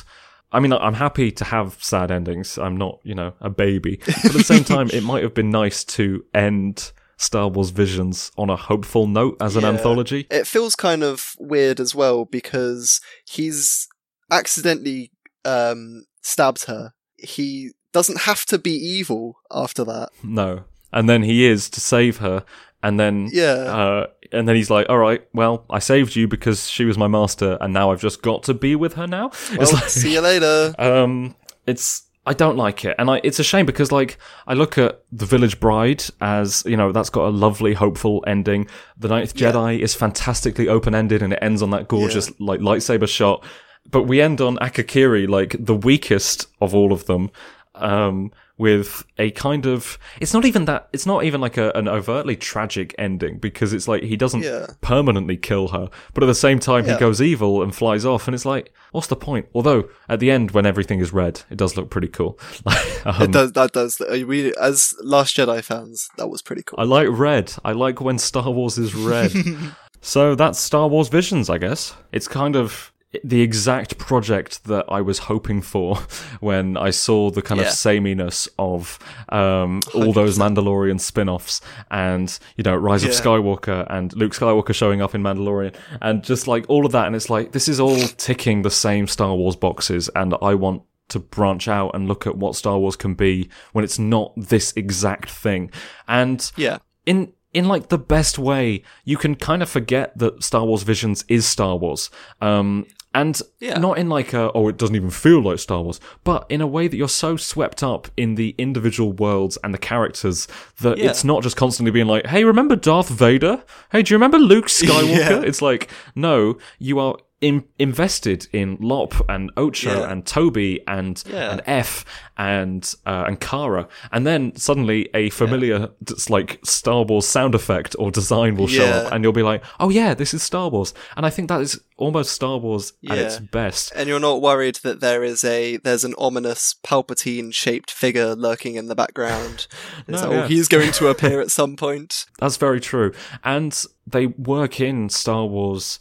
I 0.52 0.60
mean, 0.60 0.72
I'm 0.72 0.94
happy 0.94 1.30
to 1.32 1.44
have 1.44 1.76
sad 1.80 2.10
endings. 2.10 2.58
I'm 2.58 2.76
not, 2.76 2.98
you 3.04 3.14
know, 3.14 3.34
a 3.40 3.50
baby. 3.50 4.00
But 4.06 4.24
at 4.26 4.32
the 4.32 4.42
same 4.44 4.64
time, 4.64 4.90
it 4.92 5.02
might 5.02 5.22
have 5.22 5.34
been 5.34 5.50
nice 5.50 5.84
to 5.84 6.24
end 6.34 6.92
Star 7.18 7.48
Wars 7.48 7.70
Visions 7.70 8.32
on 8.36 8.50
a 8.50 8.56
hopeful 8.56 9.06
note 9.06 9.36
as 9.40 9.54
an 9.56 9.62
Yeah. 9.62 9.68
anthology. 9.70 10.26
It 10.30 10.46
feels 10.46 10.74
kind 10.74 11.02
of 11.04 11.34
weird 11.38 11.78
as 11.78 11.94
well 11.94 12.24
because 12.24 13.00
he's 13.28 13.86
accidentally 14.30 15.10
um 15.44 16.04
stabs 16.22 16.64
her, 16.66 16.92
he 17.16 17.70
doesn't 17.92 18.20
have 18.22 18.44
to 18.46 18.58
be 18.58 18.72
evil 18.72 19.36
after 19.50 19.84
that. 19.84 20.10
No. 20.22 20.64
And 20.92 21.08
then 21.08 21.22
he 21.22 21.46
is 21.46 21.68
to 21.70 21.80
save 21.80 22.18
her. 22.18 22.44
And 22.82 22.98
then, 22.98 23.28
Yeah. 23.32 23.52
uh, 23.54 24.06
and 24.32 24.48
then 24.48 24.56
he's 24.56 24.70
like, 24.70 24.88
"All 24.88 24.98
right, 24.98 25.26
well, 25.32 25.64
I 25.70 25.78
saved 25.78 26.16
you 26.16 26.28
because 26.28 26.68
she 26.68 26.84
was 26.84 26.96
my 26.96 27.08
master, 27.08 27.58
and 27.60 27.72
now 27.72 27.90
I've 27.90 28.00
just 28.00 28.22
got 28.22 28.42
to 28.44 28.54
be 28.54 28.76
with 28.76 28.94
her 28.94 29.06
now." 29.06 29.30
Well, 29.50 29.62
it's 29.62 29.72
like, 29.72 29.88
see 29.88 30.12
you 30.14 30.20
later. 30.20 30.74
um, 30.78 31.34
it's 31.66 32.04
I 32.26 32.34
don't 32.34 32.56
like 32.56 32.84
it, 32.84 32.94
and 32.98 33.10
I 33.10 33.20
it's 33.24 33.38
a 33.38 33.44
shame 33.44 33.66
because 33.66 33.90
like 33.90 34.18
I 34.46 34.54
look 34.54 34.76
at 34.78 35.02
the 35.10 35.26
Village 35.26 35.58
Bride 35.58 36.04
as 36.20 36.62
you 36.66 36.76
know 36.76 36.92
that's 36.92 37.10
got 37.10 37.26
a 37.26 37.30
lovely, 37.30 37.74
hopeful 37.74 38.22
ending. 38.26 38.68
The 38.98 39.08
Ninth 39.08 39.32
Yeah. 39.38 39.52
Jedi 39.52 39.80
is 39.80 39.94
fantastically 39.94 40.68
open 40.68 40.94
ended, 40.94 41.22
and 41.22 41.32
it 41.32 41.38
ends 41.40 41.62
on 41.62 41.70
that 41.70 41.88
gorgeous 41.88 42.30
like 42.38 42.60
lightsaber 42.60 43.08
shot. 43.08 43.44
But 43.90 44.02
we 44.02 44.20
end 44.20 44.40
on 44.40 44.58
Akakiri, 44.58 45.28
like 45.28 45.56
the 45.58 45.74
weakest 45.74 46.46
of 46.60 46.74
all 46.74 46.92
of 46.92 47.06
them, 47.06 47.30
um, 47.74 48.30
with 48.60 49.04
a 49.18 49.30
kind 49.32 49.64
of 49.66 49.98
it's 50.20 50.34
not 50.34 50.44
even 50.44 50.66
that 50.66 50.88
it's 50.92 51.06
not 51.06 51.24
even 51.24 51.40
like 51.40 51.56
a, 51.56 51.70
an 51.74 51.88
overtly 51.88 52.36
tragic 52.36 52.94
ending 52.98 53.38
because 53.38 53.72
it's 53.72 53.88
like 53.88 54.02
he 54.02 54.16
doesn't 54.16 54.42
Yeah. 54.42 54.66
permanently 54.82 55.36
kill 55.38 55.68
her, 55.68 55.88
but 56.14 56.22
at 56.22 56.26
the 56.26 56.34
same 56.34 56.58
time 56.60 56.84
Yeah. 56.84 56.94
he 56.94 57.00
goes 57.00 57.20
evil 57.22 57.62
and 57.62 57.74
flies 57.74 58.04
off, 58.04 58.28
and 58.28 58.34
it's 58.34 58.44
like, 58.44 58.70
what's 58.92 59.06
the 59.08 59.16
point? 59.16 59.46
Although 59.54 59.88
at 60.08 60.20
the 60.20 60.30
end, 60.30 60.50
when 60.50 60.66
everything 60.66 61.00
is 61.00 61.12
red, 61.12 61.42
it 61.50 61.56
does 61.56 61.76
look 61.76 61.90
pretty 61.90 62.08
cool. 62.08 62.38
Um, 63.02 63.22
it 63.22 63.32
does. 63.32 63.52
That 63.52 63.72
does. 63.72 63.98
uh, 64.02 64.24
We 64.26 64.54
as 64.56 64.92
Last 65.02 65.34
Jedi 65.34 65.64
fans, 65.64 66.10
that 66.18 66.28
was 66.28 66.42
pretty 66.42 66.62
cool. 66.62 66.78
I 66.78 66.84
like 66.84 67.08
red. 67.10 67.50
I 67.64 67.72
like 67.72 67.98
when 68.02 68.18
Star 68.18 68.50
Wars 68.50 68.76
is 68.76 68.94
red. 68.94 69.32
so 70.02 70.34
that's 70.34 70.58
Star 70.60 70.86
Wars 70.86 71.08
Visions, 71.08 71.48
I 71.48 71.56
guess. 71.56 71.94
It's 72.12 72.28
kind 72.28 72.56
of 72.56 72.92
the 73.24 73.42
exact 73.42 73.98
project 73.98 74.64
that 74.64 74.84
I 74.88 75.00
was 75.00 75.18
hoping 75.20 75.62
for 75.62 75.96
when 76.40 76.76
I 76.76 76.90
saw 76.90 77.30
the 77.30 77.42
kind 77.42 77.60
Yeah. 77.60 77.66
of 77.66 77.72
sameness 77.72 78.48
of 78.58 78.98
um, 79.30 79.80
all 79.94 80.12
those 80.12 80.38
Mandalorian 80.38 81.00
spin-offs 81.00 81.60
and 81.90 82.38
you 82.56 82.62
know 82.64 82.76
Rise 82.76 83.02
of 83.04 83.10
Skywalker 83.10 83.86
and 83.90 84.14
Luke 84.14 84.32
Skywalker 84.32 84.74
showing 84.74 85.02
up 85.02 85.14
in 85.14 85.22
Mandalorian 85.22 85.74
and 86.00 86.22
just 86.22 86.46
like 86.46 86.64
all 86.68 86.86
of 86.86 86.92
that 86.92 87.06
and 87.08 87.16
it's 87.16 87.28
like 87.28 87.50
this 87.52 87.68
is 87.68 87.80
all 87.80 87.98
ticking 87.98 88.62
the 88.62 88.70
same 88.70 89.06
Star 89.08 89.34
Wars 89.34 89.56
boxes 89.56 90.08
and 90.14 90.34
I 90.40 90.54
want 90.54 90.82
to 91.08 91.18
branch 91.18 91.66
out 91.66 91.90
and 91.94 92.06
look 92.06 92.28
at 92.28 92.36
what 92.36 92.54
Star 92.54 92.78
Wars 92.78 92.94
can 92.94 93.14
be 93.14 93.48
when 93.72 93.84
it's 93.84 93.98
not 93.98 94.32
this 94.36 94.72
exact 94.76 95.28
thing. 95.28 95.72
And 96.06 96.50
yeah. 96.56 96.78
in 97.04 97.32
in 97.52 97.66
like 97.66 97.88
the 97.88 97.98
best 97.98 98.38
way, 98.38 98.84
you 99.04 99.16
can 99.16 99.34
kind 99.34 99.60
of 99.60 99.68
forget 99.68 100.16
that 100.18 100.44
Star 100.44 100.64
Wars 100.64 100.84
Visions 100.84 101.24
is 101.26 101.44
Star 101.46 101.76
Wars. 101.76 102.08
Um 102.40 102.86
and 103.14 103.40
Yeah. 103.58 103.78
not 103.78 103.98
in 103.98 104.08
like 104.08 104.32
a, 104.32 104.52
oh, 104.54 104.68
it 104.68 104.76
doesn't 104.76 104.94
even 104.96 105.10
feel 105.10 105.42
like 105.42 105.58
Star 105.58 105.82
Wars, 105.82 105.98
but 106.24 106.46
in 106.48 106.60
a 106.60 106.66
way 106.66 106.86
that 106.88 106.96
you're 106.96 107.08
so 107.08 107.36
swept 107.36 107.82
up 107.82 108.08
in 108.16 108.36
the 108.36 108.54
individual 108.58 109.12
worlds 109.12 109.58
and 109.64 109.74
the 109.74 109.78
characters 109.78 110.46
that 110.80 110.98
Yeah. 110.98 111.10
it's 111.10 111.24
not 111.24 111.42
just 111.42 111.56
constantly 111.56 111.90
being 111.90 112.06
like, 112.06 112.26
hey, 112.26 112.44
remember 112.44 112.76
Darth 112.76 113.08
Vader? 113.08 113.62
Hey, 113.90 114.02
do 114.02 114.12
you 114.14 114.16
remember 114.16 114.38
Luke 114.38 114.66
Skywalker? 114.68 115.08
Yeah. 115.16 115.40
It's 115.42 115.60
like, 115.62 115.90
no, 116.14 116.56
you 116.78 116.98
are 117.00 117.16
in, 117.40 117.64
invested 117.78 118.46
in 118.52 118.76
Lop 118.80 119.14
and 119.28 119.50
Ocho 119.56 120.00
Yeah. 120.00 120.10
and 120.12 120.26
Toby 120.26 120.80
and 120.86 121.22
Yeah. 121.26 121.52
and 121.52 121.62
F 121.66 122.04
and 122.36 122.94
uh, 123.06 123.24
and 123.26 123.40
Kara, 123.40 123.88
and 124.12 124.26
then 124.26 124.54
suddenly 124.56 125.08
a 125.14 125.30
familiar 125.30 125.88
just 126.04 126.30
like 126.30 126.58
Star 126.64 127.02
Wars 127.02 127.26
sound 127.26 127.54
effect 127.54 127.96
or 127.98 128.10
design 128.10 128.56
will 128.56 128.66
show 128.66 128.84
Yeah. 128.84 128.96
up, 128.98 129.12
and 129.12 129.24
you'll 129.24 129.32
be 129.32 129.42
like, 129.42 129.62
"Oh 129.78 129.88
yeah, 129.90 130.14
this 130.14 130.32
is 130.34 130.42
Star 130.42 130.68
Wars," 130.70 130.92
and 131.16 131.24
I 131.26 131.30
think 131.30 131.48
that 131.48 131.60
is 131.60 131.80
almost 131.96 132.32
Star 132.32 132.56
Wars 132.58 132.94
at 133.08 133.18
its 133.18 133.38
best. 133.38 133.92
And 133.94 134.08
you're 134.08 134.20
not 134.20 134.40
worried 134.40 134.76
that 134.82 135.00
there 135.00 135.22
is 135.22 135.44
a 135.44 135.76
there's 135.78 136.04
an 136.04 136.14
ominous 136.18 136.74
Palpatine 136.82 137.52
shaped 137.54 137.90
figure 137.90 138.34
lurking 138.34 138.74
in 138.76 138.86
the 138.88 138.94
background. 138.94 139.66
No, 140.08 140.16
like, 140.18 140.28
oh, 140.30 140.46
he's 140.46 140.66
going 140.68 140.92
to 140.92 141.08
appear 141.08 141.40
at 141.40 141.50
some 141.50 141.76
point. 141.76 142.26
That's 142.38 142.56
very 142.56 142.80
true, 142.80 143.12
and 143.44 143.84
they 144.06 144.26
work 144.26 144.80
in 144.80 145.08
Star 145.08 145.44
Wars 145.46 145.98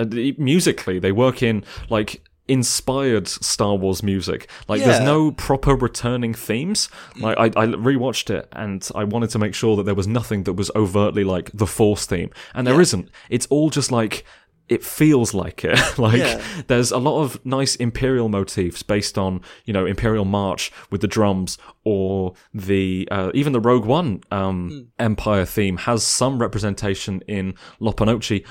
uh, 0.00 0.32
musically. 0.38 0.98
They 0.98 1.12
work 1.12 1.42
in 1.42 1.64
like 1.88 2.22
inspired 2.48 3.28
Star 3.28 3.76
Wars 3.76 4.02
music. 4.02 4.50
Like 4.68 4.82
there's 4.82 5.00
no 5.04 5.30
proper 5.30 5.74
returning 5.76 6.34
themes. 6.34 6.88
Like 7.16 7.38
I, 7.38 7.44
I 7.46 7.66
rewatched 7.66 8.28
it 8.30 8.48
and 8.52 8.86
I 8.94 9.04
wanted 9.04 9.30
to 9.30 9.38
make 9.38 9.54
sure 9.54 9.76
that 9.76 9.84
there 9.84 9.94
was 9.94 10.08
nothing 10.08 10.42
that 10.44 10.54
was 10.54 10.70
overtly 10.74 11.22
like 11.22 11.50
the 11.54 11.66
Force 11.66 12.06
theme, 12.06 12.30
and 12.54 12.66
there 12.66 12.74
Yeah. 12.74 12.78
not 12.80 13.04
It's 13.28 13.46
all 13.46 13.70
just 13.70 13.92
like. 13.92 14.24
It 14.68 14.84
feels 14.84 15.34
like 15.34 15.64
it. 15.64 15.98
like 15.98 16.18
Yeah. 16.18 16.40
there's 16.68 16.92
a 16.92 16.98
lot 16.98 17.22
of 17.24 17.44
nice 17.44 17.74
Imperial 17.74 18.28
motifs 18.28 18.84
based 18.84 19.18
on, 19.18 19.40
you 19.64 19.72
know, 19.72 19.84
Imperial 19.84 20.24
March 20.24 20.70
with 20.92 21.00
the 21.00 21.08
drums 21.08 21.58
or 21.82 22.34
the, 22.54 23.08
uh, 23.10 23.32
even 23.34 23.52
the 23.52 23.58
Rogue 23.58 23.84
One, 23.84 24.20
um, 24.30 24.68
Hmm. 24.70 25.04
Empire 25.04 25.44
theme 25.44 25.76
has 25.78 26.04
some 26.04 26.38
representation 26.40 27.20
in 27.26 27.54
Lopanochi. 27.80 28.46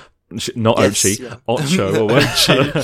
Not 0.54 0.78
Yes, 0.78 1.02
Ochi, 1.02 1.18
yeah. 1.20 1.36
Ocho, 1.48 2.00
or 2.02 2.04
whatever. 2.06 2.82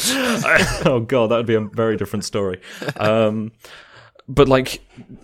oh 0.90 1.00
god, 1.00 1.28
that 1.30 1.36
would 1.36 1.46
be 1.46 1.54
a 1.54 1.60
very 1.60 1.96
different 1.96 2.24
story. 2.24 2.60
Um, 2.96 3.52
but 4.28 4.48
like, 4.48 4.80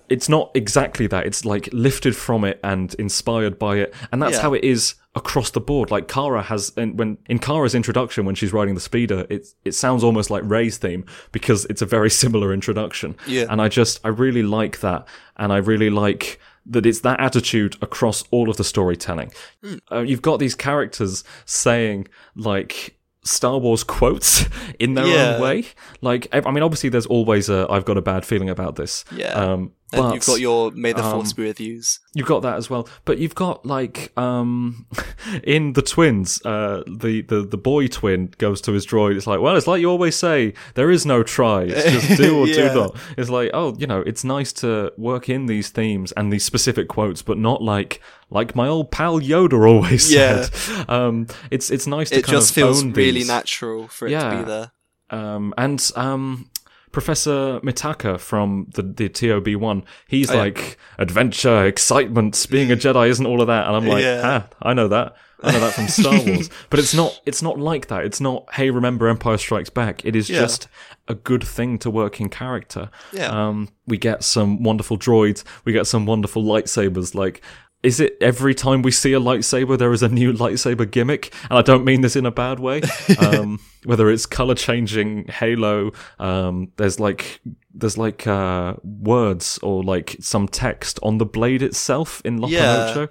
it's 0.09 0.28
not 0.28 0.53
exactly 0.55 1.09
that. 1.09 1.27
It's 1.27 1.44
like 1.44 1.69
lifted 1.73 2.15
from 2.15 2.44
it 2.44 2.61
and 2.62 2.94
inspired 2.94 3.59
by 3.59 3.77
it, 3.78 3.94
and 4.12 4.23
that's 4.23 4.35
Yeah. 4.36 4.43
how 4.43 4.55
it 4.55 4.62
is 4.62 4.94
across 5.16 5.51
the 5.51 5.61
board. 5.61 5.90
Like 5.90 6.07
Kara 6.07 6.40
has, 6.43 6.73
and 6.77 6.97
when 6.99 7.19
in 7.27 7.39
Kara's 7.40 7.74
introduction 7.74 8.24
when 8.24 8.36
she's 8.36 8.53
riding 8.53 8.74
the 8.77 8.81
speeder, 8.81 9.27
it 9.28 9.49
it 9.65 9.73
sounds 9.73 10.05
almost 10.05 10.31
like 10.31 10.44
Rey's 10.47 10.78
theme 10.78 11.05
because 11.32 11.65
it's 11.66 11.82
a 11.82 11.86
very 11.86 12.11
similar 12.11 12.53
introduction. 12.55 13.16
Yeah. 13.27 13.47
and 13.51 13.61
I 13.61 13.69
just 13.69 13.99
I 14.05 14.09
really 14.09 14.44
like 14.44 14.78
that, 14.81 15.07
and 15.36 15.53
I 15.53 15.57
really 15.57 15.90
like 15.90 16.39
that 16.67 16.87
it's 16.87 17.01
that 17.01 17.19
attitude 17.21 17.77
across 17.83 18.25
all 18.31 18.49
of 18.51 18.57
the 18.57 18.65
storytelling. 18.65 19.33
Hmm. 19.65 19.75
Uh, 19.91 20.01
you've 20.01 20.23
got 20.23 20.39
these 20.39 20.55
characters 20.55 21.25
saying 21.45 22.09
like. 22.37 22.97
Star 23.25 23.57
Wars 23.59 23.85
quotes 23.85 24.47
in 24.81 24.95
their 24.95 25.07
Yeah. 25.07 25.35
own 25.37 25.41
way. 25.43 25.65
Like, 26.01 26.27
I 26.33 26.43
I 26.45 26.51
mean, 26.51 26.65
obviously, 26.65 26.89
there's 26.91 27.07
always 27.07 27.49
a 27.49 27.69
"I've 27.71 27.85
got 27.85 27.97
a 27.97 28.03
bad 28.03 28.27
feeling 28.27 28.51
about 28.51 28.75
this." 28.75 29.05
Yeah. 29.15 29.29
Um, 29.29 29.71
And 29.93 30.02
but 30.02 30.14
you've 30.14 30.24
got 30.27 30.40
your 30.40 30.70
May 30.73 30.93
the 30.93 31.02
Force 31.02 31.31
um, 31.31 31.36
be 31.36 31.44
with 31.44 31.60
yous. 31.60 32.01
You've 32.14 32.27
got 32.27 32.43
that 32.43 32.56
as 32.56 32.70
well, 32.70 32.89
but 33.05 33.19
you've 33.19 33.35
got 33.35 33.66
like 33.66 34.12
um 34.19 34.86
in 35.44 35.74
the 35.74 35.82
twins, 35.82 36.40
uh 36.44 36.82
the, 36.86 37.23
the 37.23 37.43
the 37.43 37.56
boy 37.59 37.89
twin 37.89 38.32
goes 38.39 38.60
to 38.62 38.73
his 38.73 38.86
droid. 38.86 39.16
It's 39.16 39.27
like, 39.27 39.40
well, 39.40 39.56
it's 39.56 39.66
like 39.66 39.81
you 39.81 39.90
always 39.90 40.16
say, 40.16 40.55
there 40.74 40.90
is 40.90 41.05
no 41.05 41.23
try. 41.23 41.62
It's 41.64 42.06
just 42.06 42.20
do 42.20 42.39
or 42.39 42.47
Yeah. 42.52 42.69
do 42.69 42.74
not. 42.74 42.97
It's 43.19 43.31
like, 43.31 43.51
oh, 43.55 43.74
you 43.78 43.86
know, 43.86 44.01
it's 44.01 44.24
nice 44.24 44.52
to 44.55 44.93
work 44.97 45.28
in 45.28 45.47
these 45.47 45.69
themes 45.70 46.12
and 46.12 46.32
these 46.32 46.44
specific 46.44 46.89
quotes, 46.89 47.23
but 47.23 47.39
not 47.39 47.62
like 47.62 48.01
like 48.31 48.56
my 48.56 48.69
old 48.69 48.90
pal 48.90 49.20
Yoda 49.20 49.66
always 49.69 50.12
Yeah. 50.12 50.44
said. 50.47 50.86
Um, 50.89 51.27
it's 51.51 51.70
it's 51.70 51.86
nice 51.86 52.09
to 52.10 52.16
It 52.19 52.24
kind 52.24 52.36
just 52.39 52.51
of 52.51 52.55
feels 52.55 52.85
really 52.85 53.24
natural 53.24 53.89
for 53.89 54.09
it 54.09 54.19
to 54.19 54.31
be 54.39 54.44
there. 54.44 54.73
Um, 55.10 55.52
and 55.59 55.90
um, 55.97 56.48
Professor 56.93 57.59
Mitaka 57.60 58.19
from 58.20 58.66
the, 58.74 58.82
the 58.82 59.09
TOB 59.09 59.55
one, 59.60 59.85
he's 60.06 60.31
Oh, 60.31 60.35
yeah. 60.35 60.40
like 60.40 60.78
adventure, 60.98 61.64
excitement. 61.66 62.47
Being 62.51 62.70
a 62.70 62.77
Jedi 62.77 63.09
isn't 63.09 63.27
all 63.27 63.40
of 63.40 63.47
that, 63.48 63.66
and 63.66 63.74
I'm 63.77 63.86
like, 63.86 64.02
Yeah. 64.05 64.20
ah, 64.24 64.48
I 64.62 64.74
know 64.74 64.89
that. 64.89 65.16
I 65.44 65.51
know 65.51 65.59
that 65.60 65.73
from 65.73 65.89
Star 65.89 66.12
Wars, 66.27 66.51
but 66.70 66.78
it's 66.78 66.94
not. 66.94 67.20
It's 67.27 67.43
not 67.43 67.59
like 67.59 67.89
that. 67.89 68.05
It's 68.05 68.20
not. 68.20 68.47
Hey, 68.55 68.70
remember 68.70 69.09
Empire 69.09 69.39
Strikes 69.39 69.70
Back? 69.70 70.05
It 70.05 70.14
is 70.14 70.31
Yeah. 70.31 70.39
just 70.40 70.69
a 71.09 71.14
good 71.16 71.43
thing 71.43 71.78
to 71.78 71.90
work 71.90 72.20
in 72.20 72.28
character. 72.28 72.90
Yeah. 73.12 73.27
Um, 73.48 73.69
we 73.89 73.98
get 73.98 74.23
some 74.23 74.62
wonderful 74.62 74.97
droids. 74.97 75.43
We 75.64 75.73
get 75.73 75.89
some 75.89 76.06
wonderful 76.06 76.44
lightsabers. 76.44 77.16
Like, 77.16 77.43
is 77.82 77.98
it 77.98 78.16
every 78.20 78.55
time 78.55 78.82
we 78.82 78.93
see 78.93 79.14
a 79.14 79.19
lightsaber 79.20 79.77
there 79.77 79.93
is 79.93 80.05
a 80.05 80.09
new 80.09 80.32
lightsaber 80.44 80.89
gimmick? 80.89 81.35
And 81.51 81.59
I 81.59 81.62
don't 81.62 81.85
mean 81.85 82.02
this 82.02 82.14
in 82.14 82.24
a 82.24 82.31
bad 82.31 82.60
way. 82.60 82.82
Um, 83.19 83.59
whether 83.85 84.11
it's 84.11 84.27
color 84.27 84.55
changing 84.55 85.27
Halo, 85.29 85.93
um, 86.19 86.71
there's 86.77 87.01
like 87.01 87.41
there's 87.75 87.97
like 87.97 88.27
uh, 88.27 88.75
words 88.85 89.59
or 89.63 89.83
like 89.83 90.15
some 90.21 90.47
text 90.47 90.99
on 91.03 91.17
the 91.17 91.25
blade 91.25 91.63
itself 91.63 92.21
in 92.23 92.39
Lopanocho. 92.39 93.09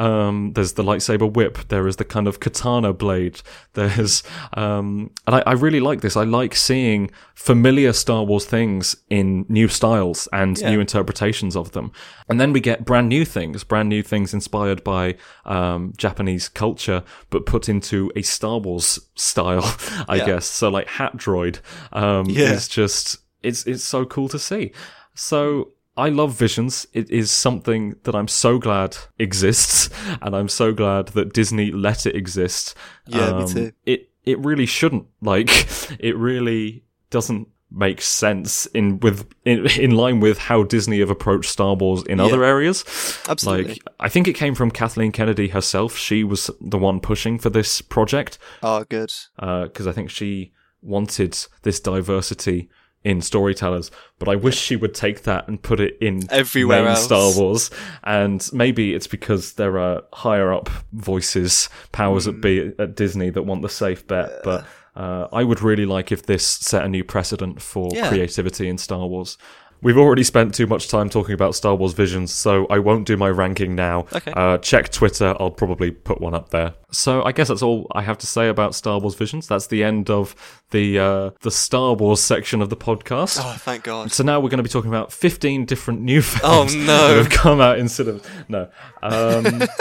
Um, 0.00 0.52
there's 0.54 0.74
the 0.74 0.84
lightsaber 0.84 1.32
whip. 1.32 1.58
There 1.68 1.88
is 1.88 1.96
the 1.96 2.04
kind 2.04 2.28
of 2.28 2.38
katana 2.38 2.92
blade. 2.92 3.40
There's 3.72 4.22
um, 4.52 5.10
and 5.26 5.34
I, 5.36 5.42
I 5.46 5.52
really 5.54 5.80
like 5.80 6.00
this. 6.00 6.16
I 6.16 6.22
like 6.22 6.54
seeing 6.54 7.10
familiar 7.34 7.92
Star 7.92 8.22
Wars 8.22 8.44
things 8.44 8.94
in 9.10 9.46
new 9.48 9.66
styles 9.66 10.28
and 10.32 10.56
Yeah. 10.58 10.70
new 10.70 10.80
interpretations 10.80 11.56
of 11.56 11.72
them. 11.72 11.90
And 12.28 12.40
then 12.40 12.52
we 12.52 12.60
get 12.60 12.84
brand 12.84 13.08
new 13.08 13.24
things, 13.24 13.64
brand 13.64 13.88
new 13.88 14.02
things 14.02 14.32
inspired 14.32 14.84
by 14.84 15.16
um, 15.44 15.92
Japanese 15.96 16.48
culture, 16.48 17.02
but 17.30 17.46
put 17.46 17.68
into 17.68 18.12
a 18.14 18.22
Star 18.22 18.58
Wars 18.58 19.00
style, 19.14 19.64
I 20.08 20.16
Yeah. 20.16 20.26
guess. 20.26 20.46
So 20.46 20.68
like 20.68 20.88
Hat 20.88 21.16
Droid 21.16 21.60
um, 21.92 22.26
Yeah. 22.28 22.52
is 22.52 22.68
just 22.68 23.18
it's 23.42 23.66
it's 23.66 23.84
so 23.84 24.04
cool 24.04 24.28
to 24.28 24.38
see. 24.38 24.72
So 25.14 25.72
I 25.96 26.08
love 26.08 26.36
Visions. 26.36 26.86
It 26.92 27.08
is 27.10 27.30
something 27.30 27.94
that 28.02 28.14
I'm 28.14 28.26
so 28.28 28.58
glad 28.58 28.96
exists, 29.18 29.90
and 30.22 30.34
I'm 30.34 30.48
so 30.48 30.72
glad 30.72 31.08
that 31.08 31.32
Disney 31.32 31.70
let 31.70 32.06
it 32.06 32.16
exist. 32.16 32.74
Yeah, 33.06 33.32
me 33.32 33.42
Um, 33.42 33.46
too. 33.48 33.72
It 33.86 34.10
it 34.24 34.38
really 34.40 34.66
shouldn't. 34.66 35.06
Like 35.20 35.50
it 36.00 36.16
really 36.16 36.84
doesn't 37.10 37.48
makes 37.74 38.06
sense 38.06 38.66
in 38.66 39.00
with 39.00 39.26
in, 39.44 39.66
in 39.78 39.90
line 39.92 40.20
with 40.20 40.38
how 40.38 40.62
Disney 40.62 41.00
have 41.00 41.10
approached 41.10 41.50
Star 41.50 41.74
Wars 41.74 42.02
in 42.04 42.20
other 42.20 42.44
areas. 42.44 42.84
Absolutely. 43.28 43.72
Like 43.72 43.82
I 44.00 44.08
think 44.08 44.28
it 44.28 44.34
came 44.34 44.54
from 44.54 44.70
Kathleen 44.70 45.12
Kennedy 45.12 45.48
herself. 45.48 45.96
She 45.96 46.24
was 46.24 46.50
the 46.60 46.78
one 46.78 47.00
pushing 47.00 47.38
for 47.38 47.50
this 47.50 47.80
project 47.82 48.38
oh, 48.62 48.84
good. 48.84 49.12
because 49.36 49.86
I 49.86 49.92
think 49.92 50.10
she 50.10 50.52
wanted 50.82 51.36
this 51.62 51.80
diversity 51.80 52.68
in 53.02 53.20
storytellers. 53.20 53.90
But 54.18 54.28
I 54.28 54.36
wish 54.36 54.56
she 54.58 54.76
would 54.76 54.94
take 54.94 55.22
that 55.24 55.46
and 55.46 55.60
put 55.62 55.78
it 55.80 55.98
in 56.00 56.22
Everywhere 56.30 56.88
else. 56.88 57.04
Star 57.04 57.32
Wars. 57.36 57.70
And 58.02 58.48
maybe 58.52 58.94
it's 58.94 59.06
because 59.06 59.54
there 59.54 59.78
are 59.78 60.02
higher 60.12 60.52
up 60.52 60.70
voices, 60.92 61.68
powers 61.92 62.24
Hmm. 62.24 62.30
that 62.30 62.40
be 62.40 62.72
at 62.78 62.96
Disney 62.96 63.30
that 63.30 63.42
want 63.42 63.62
the 63.62 63.68
safe 63.68 64.06
bet. 64.06 64.42
But 64.42 64.64
uh, 64.96 65.28
I 65.32 65.44
would 65.44 65.60
really 65.62 65.86
like 65.86 66.12
if 66.12 66.24
this 66.24 66.46
set 66.46 66.84
a 66.84 66.88
new 66.88 67.04
precedent 67.04 67.60
for 67.62 67.90
Yeah. 67.92 68.08
creativity 68.08 68.68
in 68.68 68.78
Star 68.78 69.06
Wars. 69.06 69.36
We've 69.82 69.98
already 69.98 70.22
spent 70.22 70.54
too 70.54 70.66
much 70.66 70.88
time 70.88 71.10
talking 71.10 71.34
about 71.34 71.54
Star 71.54 71.74
Wars 71.74 71.92
Visions, 71.92 72.32
so 72.32 72.66
I 72.70 72.78
won't 72.78 73.06
do 73.06 73.18
my 73.18 73.28
ranking 73.28 73.74
now. 73.74 74.06
Okay. 74.14 74.32
Uh, 74.34 74.56
check 74.56 74.90
Twitter, 74.90 75.34
I'll 75.38 75.50
probably 75.50 75.90
put 75.90 76.22
one 76.22 76.32
up 76.32 76.48
there. 76.50 76.72
So 76.90 77.22
I 77.22 77.32
guess 77.32 77.48
that's 77.48 77.60
all 77.60 77.86
I 77.92 78.00
have 78.00 78.16
to 78.18 78.26
say 78.26 78.48
about 78.48 78.74
Star 78.74 78.98
Wars 78.98 79.14
Visions. 79.14 79.46
That's 79.46 79.66
the 79.66 79.84
end 79.84 80.08
of 80.08 80.34
the 80.70 80.98
uh, 80.98 81.30
the 81.42 81.50
Star 81.50 81.92
Wars 81.92 82.20
section 82.20 82.62
of 82.62 82.70
the 82.70 82.76
podcast. 82.78 83.38
Oh, 83.42 83.56
thank 83.58 83.82
God. 83.84 84.10
So 84.10 84.24
now 84.24 84.40
we're 84.40 84.48
going 84.48 84.56
to 84.58 84.62
be 84.62 84.70
talking 84.70 84.90
about 84.90 85.12
15 85.12 85.66
different 85.66 86.00
new 86.00 86.18
Oh, 86.42 86.66
films 86.66 86.74
no. 86.76 87.08
that 87.08 87.16
have 87.18 87.28
come 87.30 87.60
out 87.60 87.78
in 87.78 87.88
cinemas. 87.90 88.22
No. 88.48 88.70
Um, 89.02 89.64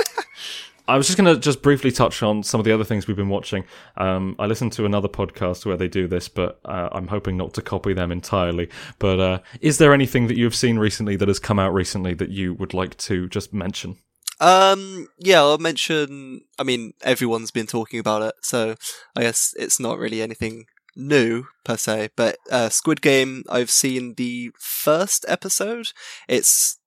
I 0.88 0.98
was 0.98 1.08
just 1.08 1.18
going 1.18 1.34
to 1.34 1.40
just 1.40 1.62
briefly 1.62 1.92
touch 1.92 2.22
on 2.22 2.44
some 2.44 2.60
of 2.60 2.66
the 2.66 2.74
other 2.74 2.84
things 2.84 3.08
we've 3.08 3.16
been 3.16 3.30
watching. 3.30 3.64
Um, 3.96 4.36
I 4.38 4.48
listened 4.48 4.74
to 4.74 4.86
another 4.86 5.08
podcast 5.08 5.66
where 5.66 5.78
they 5.78 5.88
do 5.88 6.08
this, 6.08 6.28
but 6.28 6.60
uh, 6.66 6.90
I'm 6.92 7.08
hoping 7.08 7.38
not 7.38 7.54
to 7.54 7.62
copy 7.62 7.94
them 7.94 8.12
entirely. 8.12 8.70
But 9.00 9.20
uh, 9.20 9.40
is 9.62 9.78
there 9.78 9.94
anything 9.94 10.28
that 10.28 10.38
you've 10.38 10.56
seen 10.56 10.78
recently 10.78 11.16
that 11.16 11.28
has 11.30 11.40
come 11.40 11.58
out 11.58 11.74
recently 11.74 12.14
that 12.16 12.30
you 12.30 12.54
would 12.56 12.74
like 12.74 12.98
to 12.98 13.30
just 13.30 13.54
mention? 13.54 13.98
Um, 14.42 15.08
yeah, 15.20 15.40
I'll 15.40 15.58
mention. 15.58 16.42
I 16.60 16.64
mean, 16.64 16.94
everyone's 17.02 17.52
been 17.52 17.68
talking 17.68 18.00
about 18.00 18.22
it, 18.22 18.36
so 18.42 18.76
I 19.16 19.22
guess 19.22 19.54
it's 19.58 19.80
not 19.80 20.00
really 20.00 20.22
anything 20.22 20.66
new 20.96 21.46
per 21.64 21.78
se. 21.78 22.10
But 22.18 22.38
uh, 22.52 22.68
Squid 22.68 23.02
Game, 23.02 23.44
I've 23.50 23.72
seen 23.72 24.16
the 24.16 24.52
first 24.60 25.26
episode. 25.30 25.88
It's 26.28 26.78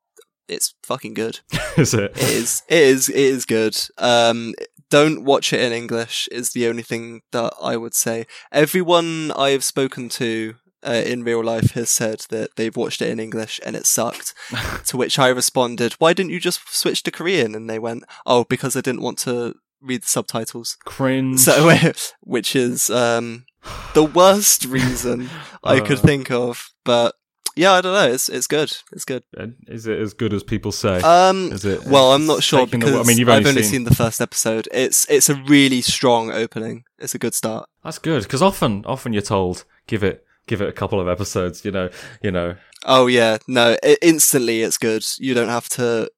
it's 0.48 0.74
fucking 0.84 1.14
good. 1.14 1.40
is 1.76 1.94
it? 1.94 2.12
It 2.16 2.22
is. 2.22 2.62
It 2.68 2.78
is. 2.82 3.08
It 3.08 3.16
is 3.16 3.44
good. 3.44 3.76
Um, 3.98 4.54
don't 4.90 5.24
watch 5.24 5.52
it 5.52 5.60
in 5.60 5.72
English. 5.72 6.28
Is 6.30 6.52
the 6.52 6.68
only 6.68 6.82
thing 6.82 7.22
that 7.32 7.52
I 7.60 7.76
would 7.76 7.94
say. 7.94 8.26
Everyone 8.52 9.32
I 9.32 9.50
have 9.50 9.64
spoken 9.64 10.08
to. 10.10 10.54
Uh, 10.86 11.02
in 11.04 11.24
real 11.24 11.42
life, 11.42 11.72
has 11.72 11.90
said 11.90 12.20
that 12.28 12.50
they've 12.54 12.76
watched 12.76 13.02
it 13.02 13.08
in 13.08 13.18
English 13.18 13.58
and 13.66 13.74
it 13.74 13.86
sucked. 13.86 14.34
to 14.86 14.96
which 14.96 15.18
I 15.18 15.28
responded, 15.28 15.94
"Why 15.94 16.12
didn't 16.12 16.30
you 16.30 16.38
just 16.38 16.60
switch 16.68 17.02
to 17.04 17.10
Korean?" 17.10 17.56
And 17.56 17.68
they 17.68 17.80
went, 17.80 18.04
"Oh, 18.24 18.44
because 18.44 18.76
I 18.76 18.82
didn't 18.82 19.00
want 19.02 19.18
to 19.20 19.54
read 19.80 20.02
the 20.02 20.06
subtitles." 20.06 20.76
Cringe. 20.84 21.40
So, 21.40 21.72
which 22.20 22.54
is 22.54 22.88
um, 22.88 23.46
the 23.94 24.04
worst 24.04 24.64
reason 24.66 25.28
I 25.64 25.80
could 25.80 25.98
Uh. 25.98 26.02
think 26.02 26.30
of. 26.30 26.68
But 26.84 27.16
yeah, 27.56 27.72
I 27.72 27.80
don't 27.80 27.94
know. 27.94 28.12
It's 28.12 28.28
it's 28.28 28.46
good. 28.46 28.76
It's 28.92 29.04
good. 29.04 29.24
is 29.66 29.86
it 29.86 29.98
as 29.98 30.12
good 30.14 30.32
as 30.32 30.42
people 30.42 30.72
say? 30.72 31.00
Um, 31.00 31.52
is 31.52 31.64
it? 31.64 31.84
well, 31.86 32.12
I'm 32.12 32.26
not 32.26 32.42
sure 32.42 32.60
taking 32.66 32.80
the- 32.80 32.86
because 32.86 33.00
I 33.00 33.08
mean, 33.08 33.18
you've 33.18 33.28
I've 33.28 33.38
only 33.38 33.50
only 33.50 33.62
seen- 33.62 33.72
seen... 33.72 33.84
the 33.84 33.94
first 33.94 34.20
episode. 34.20 34.68
It's 34.72 35.08
it's 35.08 35.28
a 35.28 35.34
really 35.34 35.80
strong 35.80 36.30
opening. 36.30 36.84
It's 36.98 37.14
a 37.14 37.18
good 37.18 37.34
start. 37.34 37.68
That's 37.82 37.98
good 37.98 38.22
because 38.22 38.42
often, 38.42 38.84
often 38.86 39.12
you're 39.12 39.22
told 39.22 39.64
give 39.86 40.04
it, 40.04 40.24
give 40.46 40.60
it 40.60 40.68
a 40.68 40.72
couple 40.72 41.00
of 41.00 41.08
episodes. 41.08 41.64
You 41.64 41.70
know, 41.72 41.88
you 42.22 42.30
know. 42.30 42.56
Oh 42.84 43.06
yeah, 43.06 43.38
no, 43.48 43.76
i 43.82 43.96
instantly 44.02 44.62
it's 44.62 44.78
good. 44.78 45.04
You 45.18 45.34
don't 45.34 45.48
have 45.48 45.68
to 45.70 46.10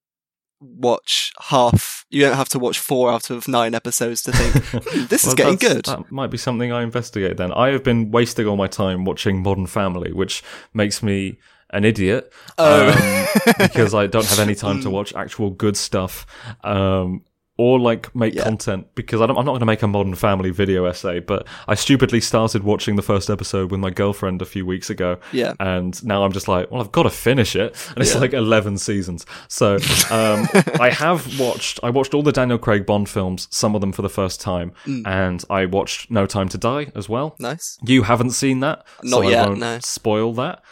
watch 0.60 1.32
half. 1.40 2.04
You 2.10 2.22
don't 2.22 2.36
have 2.36 2.48
to 2.50 2.58
watch 2.58 2.78
four 2.78 3.10
out 3.12 3.30
of 3.30 3.46
nine 3.48 3.74
episodes 3.74 4.22
to 4.22 4.32
think 4.32 4.64
"Hmm, 4.84 5.06
this 5.06 5.26
is 5.26 5.34
getting 5.34 5.56
good. 5.56 5.84
That 5.84 6.10
might 6.10 6.30
be 6.30 6.38
something 6.38 6.72
I 6.72 6.82
investigate 6.82 7.36
then. 7.36 7.52
I 7.52 7.68
have 7.68 7.84
been 7.84 8.10
wasting 8.10 8.46
all 8.46 8.56
my 8.56 8.66
time 8.66 9.04
watching 9.04 9.42
Modern 9.42 9.66
Family, 9.66 10.12
which 10.12 10.42
makes 10.74 11.02
me 11.02 11.38
an 11.70 11.84
idiot 11.84 12.32
Oh. 12.56 12.88
um, 12.88 13.54
because 13.58 13.92
I 13.94 14.06
don't 14.06 14.24
have 14.24 14.38
any 14.38 14.54
time 14.54 14.80
to 14.82 14.90
watch 14.98 15.14
actual 15.14 15.50
good 15.50 15.76
stuff. 15.76 16.26
Um, 16.64 17.24
or 17.60 17.78
like 17.78 18.14
make 18.14 18.34
Yeah. 18.34 18.44
content 18.44 18.86
because 18.94 19.20
I 19.20 19.26
don't, 19.26 19.36
I'm 19.36 19.44
not 19.44 19.50
going 19.50 19.60
to 19.60 19.66
make 19.66 19.82
a 19.82 19.86
Modern 19.88 20.14
Family 20.14 20.50
video 20.50 20.84
essay, 20.84 21.18
but 21.18 21.46
I 21.66 21.74
stupidly 21.74 22.20
started 22.20 22.62
watching 22.62 22.94
the 22.96 23.02
first 23.02 23.28
episode 23.28 23.70
with 23.72 23.80
my 23.80 23.90
girlfriend 23.90 24.40
a 24.40 24.44
few 24.46 24.64
weeks 24.64 24.88
ago, 24.90 25.18
Yeah. 25.32 25.54
and 25.58 26.02
now 26.04 26.24
I'm 26.24 26.32
just 26.32 26.46
like, 26.48 26.70
well, 26.70 26.80
I've 26.80 26.92
got 26.92 27.02
to 27.02 27.10
finish 27.10 27.56
it, 27.56 27.76
and 27.90 27.98
it's 27.98 28.14
Yeah. 28.14 28.20
like 28.20 28.32
11 28.32 28.78
seasons. 28.78 29.26
So 29.48 29.74
um, 30.10 30.48
I 30.80 30.90
have 30.90 31.38
watched, 31.38 31.80
I 31.82 31.90
watched 31.90 32.14
all 32.14 32.22
the 32.22 32.32
Daniel 32.32 32.58
Craig 32.58 32.86
Bond 32.86 33.08
films, 33.08 33.48
some 33.50 33.74
of 33.74 33.80
them 33.80 33.90
for 33.92 34.02
the 34.02 34.08
first 34.08 34.40
time, 34.40 34.72
Mm. 34.86 35.02
and 35.06 35.44
I 35.50 35.66
watched 35.66 36.10
No 36.10 36.26
Time 36.26 36.48
to 36.50 36.58
Die 36.58 36.92
as 36.94 37.08
well. 37.08 37.34
Nice. 37.40 37.76
You 37.84 38.04
haven't 38.04 38.30
seen 38.30 38.60
that, 38.60 38.86
Not 39.02 39.22
so 39.24 39.28
yet, 39.28 39.44
I 39.44 39.48
won't 39.48 39.60
no. 39.60 39.78
spoil 39.80 40.32
that. 40.34 40.62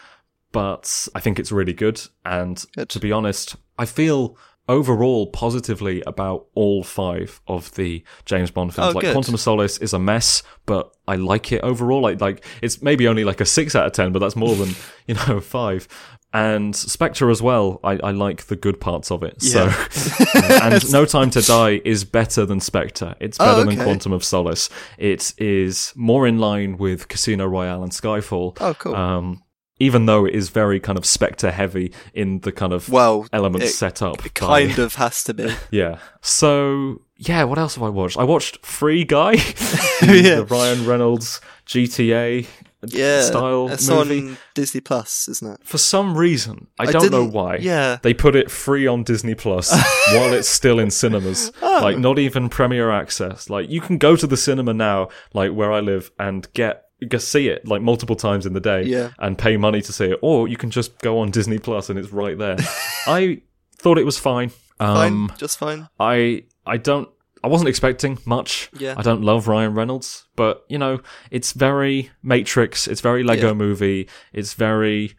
But 0.53 1.09
I 1.13 1.19
think 1.19 1.37
it's 1.39 1.51
really 1.51 1.73
good, 1.73 2.01
and 2.25 2.63
Good. 2.75 2.89
to 2.89 2.99
be 2.99 3.11
honest, 3.11 3.57
I 3.77 3.85
feel 3.85 4.37
overall 4.69 5.27
positively 5.27 6.01
about 6.05 6.45
all 6.55 6.83
five 6.83 7.41
of 7.47 7.73
the 7.75 8.03
James 8.25 8.51
Bond 8.51 8.73
films. 8.73 8.91
Oh, 8.91 8.95
like 8.95 9.03
good. 9.05 9.13
Quantum 9.13 9.33
of 9.33 9.39
Solace 9.39 9.77
is 9.77 9.93
a 9.93 9.99
mess, 9.99 10.43
but 10.65 10.93
I 11.07 11.15
like 11.15 11.51
it 11.51 11.61
overall. 11.61 12.01
Like 12.01 12.19
like 12.21 12.43
it's 12.61 12.81
maybe 12.81 13.07
only 13.07 13.23
like 13.23 13.41
a 13.41 13.45
six 13.45 13.75
out 13.75 13.85
of 13.85 13.93
ten, 13.93 14.11
but 14.11 14.19
that's 14.19 14.35
more 14.35 14.55
than 14.55 14.69
you 15.07 15.15
know 15.15 15.39
five. 15.39 15.87
And 16.33 16.75
Spectre 16.75 17.29
as 17.31 17.41
well. 17.41 17.79
I, 17.85 17.93
I 18.03 18.11
like 18.11 18.43
the 18.47 18.57
good 18.57 18.81
parts 18.81 19.11
of 19.11 19.23
it. 19.23 19.37
Yeah. 19.39 19.71
So 19.89 20.25
and 20.61 20.91
No 20.91 21.05
Time 21.05 21.29
to 21.31 21.41
Die 21.41 21.81
is 21.85 22.03
better 22.03 22.45
than 22.45 22.59
Spectre. 22.59 23.15
It's 23.21 23.37
better 23.37 23.61
Oh, 23.61 23.63
than. 23.63 23.77
Quantum 23.77 24.11
of 24.11 24.25
Solace. 24.25 24.69
It 24.97 25.33
is 25.39 25.93
more 25.95 26.27
in 26.27 26.37
line 26.37 26.77
with 26.77 27.07
Casino 27.07 27.45
Royale 27.47 27.81
and 27.81 27.93
Skyfall. 27.93 28.57
Oh, 28.59 28.73
cool. 28.73 28.93
Um, 28.93 29.41
even 29.79 30.05
though 30.05 30.25
it 30.25 30.33
is 30.35 30.49
very 30.49 30.79
kind 30.79 30.97
of 30.97 31.05
Spectre 31.05 31.51
heavy 31.51 31.91
in 32.13 32.39
the 32.41 32.51
kind 32.51 32.73
of 32.73 32.89
well, 32.89 33.27
elements 33.31 33.75
set 33.75 34.01
up. 34.01 34.25
it 34.25 34.33
by- 34.39 34.65
kind 34.67 34.79
of 34.79 34.95
has 34.95 35.23
to 35.25 35.33
be. 35.33 35.53
yeah. 35.71 35.99
So 36.21 37.01
yeah, 37.17 37.43
what 37.45 37.57
else 37.57 37.75
have 37.75 37.83
I 37.83 37.89
watched? 37.89 38.17
I 38.17 38.23
watched 38.23 38.65
Free 38.65 39.03
Guy, 39.03 39.35
the, 39.37 40.21
Yeah. 40.23 40.35
the 40.37 40.45
Ryan 40.45 40.85
Reynolds 40.85 41.41
GTA 41.65 42.45
Yeah, 42.85 43.21
style 43.23 43.69
it's 43.71 43.89
movie. 43.89 44.19
on 44.29 44.37
Disney 44.53 44.81
Plus, 44.81 45.27
isn't 45.27 45.53
it? 45.53 45.59
For 45.63 45.77
some 45.79 46.15
reason, 46.17 46.67
I, 46.79 46.83
I 46.83 46.91
don't 46.91 47.11
know 47.11 47.25
why. 47.25 47.57
yeah. 47.57 47.97
They 48.03 48.13
put 48.13 48.35
it 48.35 48.51
free 48.51 48.85
on 48.87 49.03
Disney 49.03 49.33
Plus 49.35 49.71
while 50.13 50.33
it's 50.33 50.47
still 50.49 50.79
in 50.79 50.91
cinemas. 50.91 51.51
Oh. 51.61 51.79
Like 51.81 51.97
not 51.97 52.19
even 52.19 52.49
premiere 52.49 52.91
access. 52.91 53.49
Like 53.49 53.69
you 53.69 53.81
can 53.81 53.97
go 53.97 54.15
to 54.15 54.27
the 54.27 54.37
cinema 54.37 54.73
now, 54.73 55.09
like 55.33 55.51
where 55.53 55.71
I 55.71 55.79
live, 55.79 56.11
and 56.19 56.47
get 56.53 56.83
go 57.09 57.17
see 57.17 57.47
it 57.49 57.67
like 57.67 57.81
multiple 57.81 58.15
times 58.15 58.45
in 58.45 58.53
the 58.53 58.59
day 58.59 58.83
Yeah. 58.83 59.11
and 59.19 59.37
pay 59.37 59.57
money 59.57 59.81
to 59.81 59.93
see 59.93 60.05
it. 60.05 60.19
Or 60.21 60.47
you 60.47 60.57
can 60.57 60.71
just 60.71 60.97
go 60.99 61.19
on 61.19 61.29
Disney 61.31 61.59
Plus 61.59 61.89
and 61.89 61.99
it's 61.99 62.11
right 62.11 62.37
there. 62.37 62.57
I 63.07 63.41
thought 63.77 63.97
it 63.97 64.05
was 64.05 64.17
fine. 64.17 64.51
Um 64.79 65.27
Fine, 65.29 65.37
just 65.37 65.57
fine. 65.59 65.87
I 65.99 66.43
I 66.65 66.77
don't 66.77 67.09
I 67.43 67.47
wasn't 67.49 67.69
expecting 67.69 68.17
much. 68.25 68.69
Yeah. 68.77 68.95
I 68.97 69.03
don't 69.03 69.21
love 69.21 69.47
Ryan 69.47 69.75
Reynolds, 69.75 70.25
but 70.35 70.65
you 70.69 70.77
know, 70.79 70.99
it's 71.29 71.51
very 71.53 72.09
Matrix, 72.23 72.87
it's 72.87 73.01
very 73.01 73.23
Lego 73.23 73.47
Yeah. 73.49 73.53
movie, 73.53 74.09
it's 74.33 74.53
very 74.55 75.15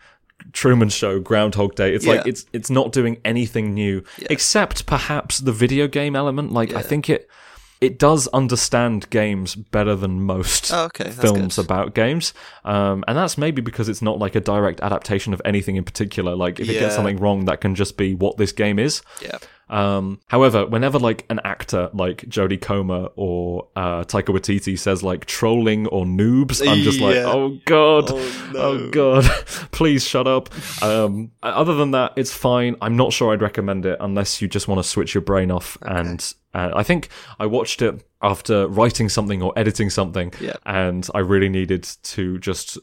Truman 0.53 0.89
Show, 0.89 1.21
Groundhog 1.21 1.75
Day. 1.75 1.95
It's 1.95 2.07
like 2.07 2.27
it's 2.27 2.45
it's 2.53 2.71
not 2.71 2.93
doing 2.93 3.19
anything 3.25 3.75
new 3.75 4.03
except 4.31 4.87
perhaps 4.87 5.39
the 5.39 5.53
video 5.53 5.87
game 5.89 6.15
element. 6.17 6.53
Like 6.53 6.75
I 6.75 6.83
think 6.83 7.09
it 7.11 7.29
it 7.81 7.99
does 7.99 8.27
understand 8.29 9.09
games 9.11 9.55
better 9.55 9.95
than 9.95 10.23
most 10.23 10.73
Oh, 10.73 10.85
okay, 10.85 11.11
films 11.11 11.57
good. 11.57 11.65
about 11.65 11.95
games, 11.95 12.35
um, 12.65 13.05
and 13.07 13.17
that's 13.17 13.39
maybe 13.39 13.63
because 13.63 13.89
it's 13.89 14.03
not 14.03 14.19
like 14.19 14.35
a 14.35 14.41
direct 14.41 14.81
adaptation 14.81 15.33
of 15.33 15.43
anything 15.45 15.77
in 15.77 15.85
particular. 15.85 16.35
Like 16.37 16.59
if 16.61 16.69
it 16.69 16.75
gets 16.75 16.95
something 16.95 17.19
wrong, 17.19 17.45
that 17.47 17.61
can 17.61 17.75
just 17.75 17.97
be 17.97 18.15
what 18.15 18.37
this 18.37 18.53
game 18.53 18.79
is. 18.79 19.03
Yeah. 19.23 19.39
Um, 19.71 20.21
however, 20.29 20.67
whenever 20.67 20.99
like 20.99 21.27
an 21.31 21.41
actor 21.45 21.91
like 21.93 22.23
Jodie 22.23 22.61
Comer 22.61 23.09
or 23.17 23.69
uh, 23.77 24.05
Taika 24.05 24.35
Waititi 24.35 24.79
says 24.79 25.03
like 25.03 25.27
trolling 25.27 25.87
or 25.89 26.05
noobs, 26.05 26.67
I'm 26.67 26.79
just 26.83 27.01
like, 27.01 27.17
Yeah. 27.17 27.25
oh 27.27 27.59
god, 27.67 28.11
Oh, 28.11 28.51
no. 28.55 28.61
oh 28.61 28.91
god, 28.91 29.25
please 29.73 30.05
shut 30.07 30.27
up. 30.27 30.49
Um, 30.83 31.33
other 31.43 31.75
than 31.75 31.91
that, 31.93 32.13
it's 32.17 32.33
fine. 32.33 32.77
I'm 32.81 32.97
not 32.97 33.13
sure 33.13 33.33
I'd 33.33 33.43
recommend 33.43 33.85
it 33.87 33.99
unless 34.01 34.41
you 34.41 34.49
just 34.49 34.69
want 34.69 34.79
to 34.83 34.89
switch 34.89 35.15
your 35.15 35.23
brain 35.23 35.51
off. 35.51 35.77
And 35.83 36.21
uh, 36.55 36.71
I 36.75 36.83
think 36.83 37.09
I 37.39 37.47
watched 37.47 37.83
it 37.83 38.03
after 38.23 38.67
writing 38.69 39.09
something 39.09 39.43
or 39.43 39.53
editing 39.57 39.91
something, 39.91 40.33
Yeah. 40.41 40.55
and 40.67 41.07
I 41.15 41.19
really 41.21 41.49
needed 41.49 41.87
to 42.05 42.39
just 42.39 42.79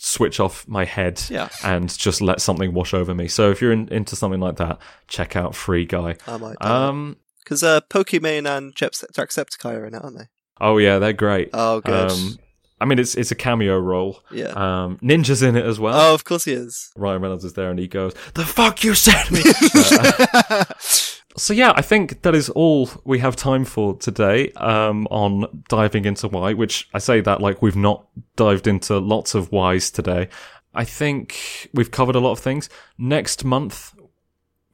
switch 0.00 0.38
off 0.40 0.66
my 0.68 0.84
head 0.84 1.20
Yeah. 1.28 1.48
and 1.64 1.96
just 1.98 2.20
let 2.22 2.40
something 2.40 2.72
wash 2.72 2.94
over 2.94 3.14
me. 3.14 3.28
So 3.28 3.50
if 3.50 3.60
you're 3.60 3.72
in, 3.72 3.88
into 3.88 4.14
something 4.16 4.40
like 4.40 4.56
that, 4.56 4.78
check 5.08 5.36
out 5.36 5.54
Free 5.54 5.84
Guy. 5.84 6.16
I 6.26 6.36
might. 6.38 6.56
Um, 6.64 7.16
Because 7.44 7.62
uh, 7.62 7.80
Pokimane 7.90 8.46
and 8.48 8.74
Jacksepticeye 8.74 9.74
are 9.76 9.84
in 9.86 9.94
it, 9.94 10.02
aren't 10.02 10.18
they? 10.18 10.28
oh 10.60 10.78
yeah, 10.78 10.98
they're 10.98 11.12
great. 11.12 11.50
Oh, 11.52 11.80
good. 11.80 12.10
Um, 12.10 12.38
I 12.80 12.84
mean, 12.84 12.98
it's 13.00 13.16
it's 13.16 13.32
a 13.32 13.34
cameo 13.34 13.76
role. 13.78 14.22
Yeah. 14.30 14.50
Um, 14.50 14.98
Ninja's 15.02 15.42
in 15.42 15.56
it 15.56 15.66
as 15.66 15.80
well. 15.80 15.98
oh, 16.00 16.14
of 16.14 16.22
course 16.24 16.44
he 16.44 16.52
is. 16.52 16.90
Ryan 16.96 17.20
Reynolds 17.22 17.44
is 17.44 17.54
there 17.54 17.70
and 17.70 17.78
he 17.78 17.88
goes, 17.88 18.14
The 18.34 18.44
fuck 18.44 18.84
you 18.84 18.94
sent 18.94 19.30
me! 19.32 19.42
Uh, 19.74 20.64
so, 21.38 21.54
yeah, 21.54 21.72
I 21.74 21.82
think 21.82 22.22
that 22.22 22.34
is 22.34 22.48
all 22.50 22.90
we 23.04 23.18
have 23.20 23.36
time 23.36 23.64
for 23.64 23.96
today 23.96 24.50
um, 24.52 25.06
on 25.10 25.62
diving 25.68 26.04
into 26.04 26.28
why, 26.28 26.52
which 26.52 26.88
I 26.92 26.98
say 26.98 27.20
that 27.22 27.40
like 27.40 27.62
we've 27.62 27.76
not 27.76 28.06
dived 28.36 28.66
into 28.66 28.98
lots 28.98 29.34
of 29.34 29.50
whys 29.52 29.90
today. 29.90 30.28
I 30.74 30.84
think 30.84 31.70
we've 31.72 31.90
covered 31.90 32.14
a 32.14 32.20
lot 32.20 32.32
of 32.32 32.38
things. 32.38 32.68
Next 32.98 33.44
month, 33.44 33.94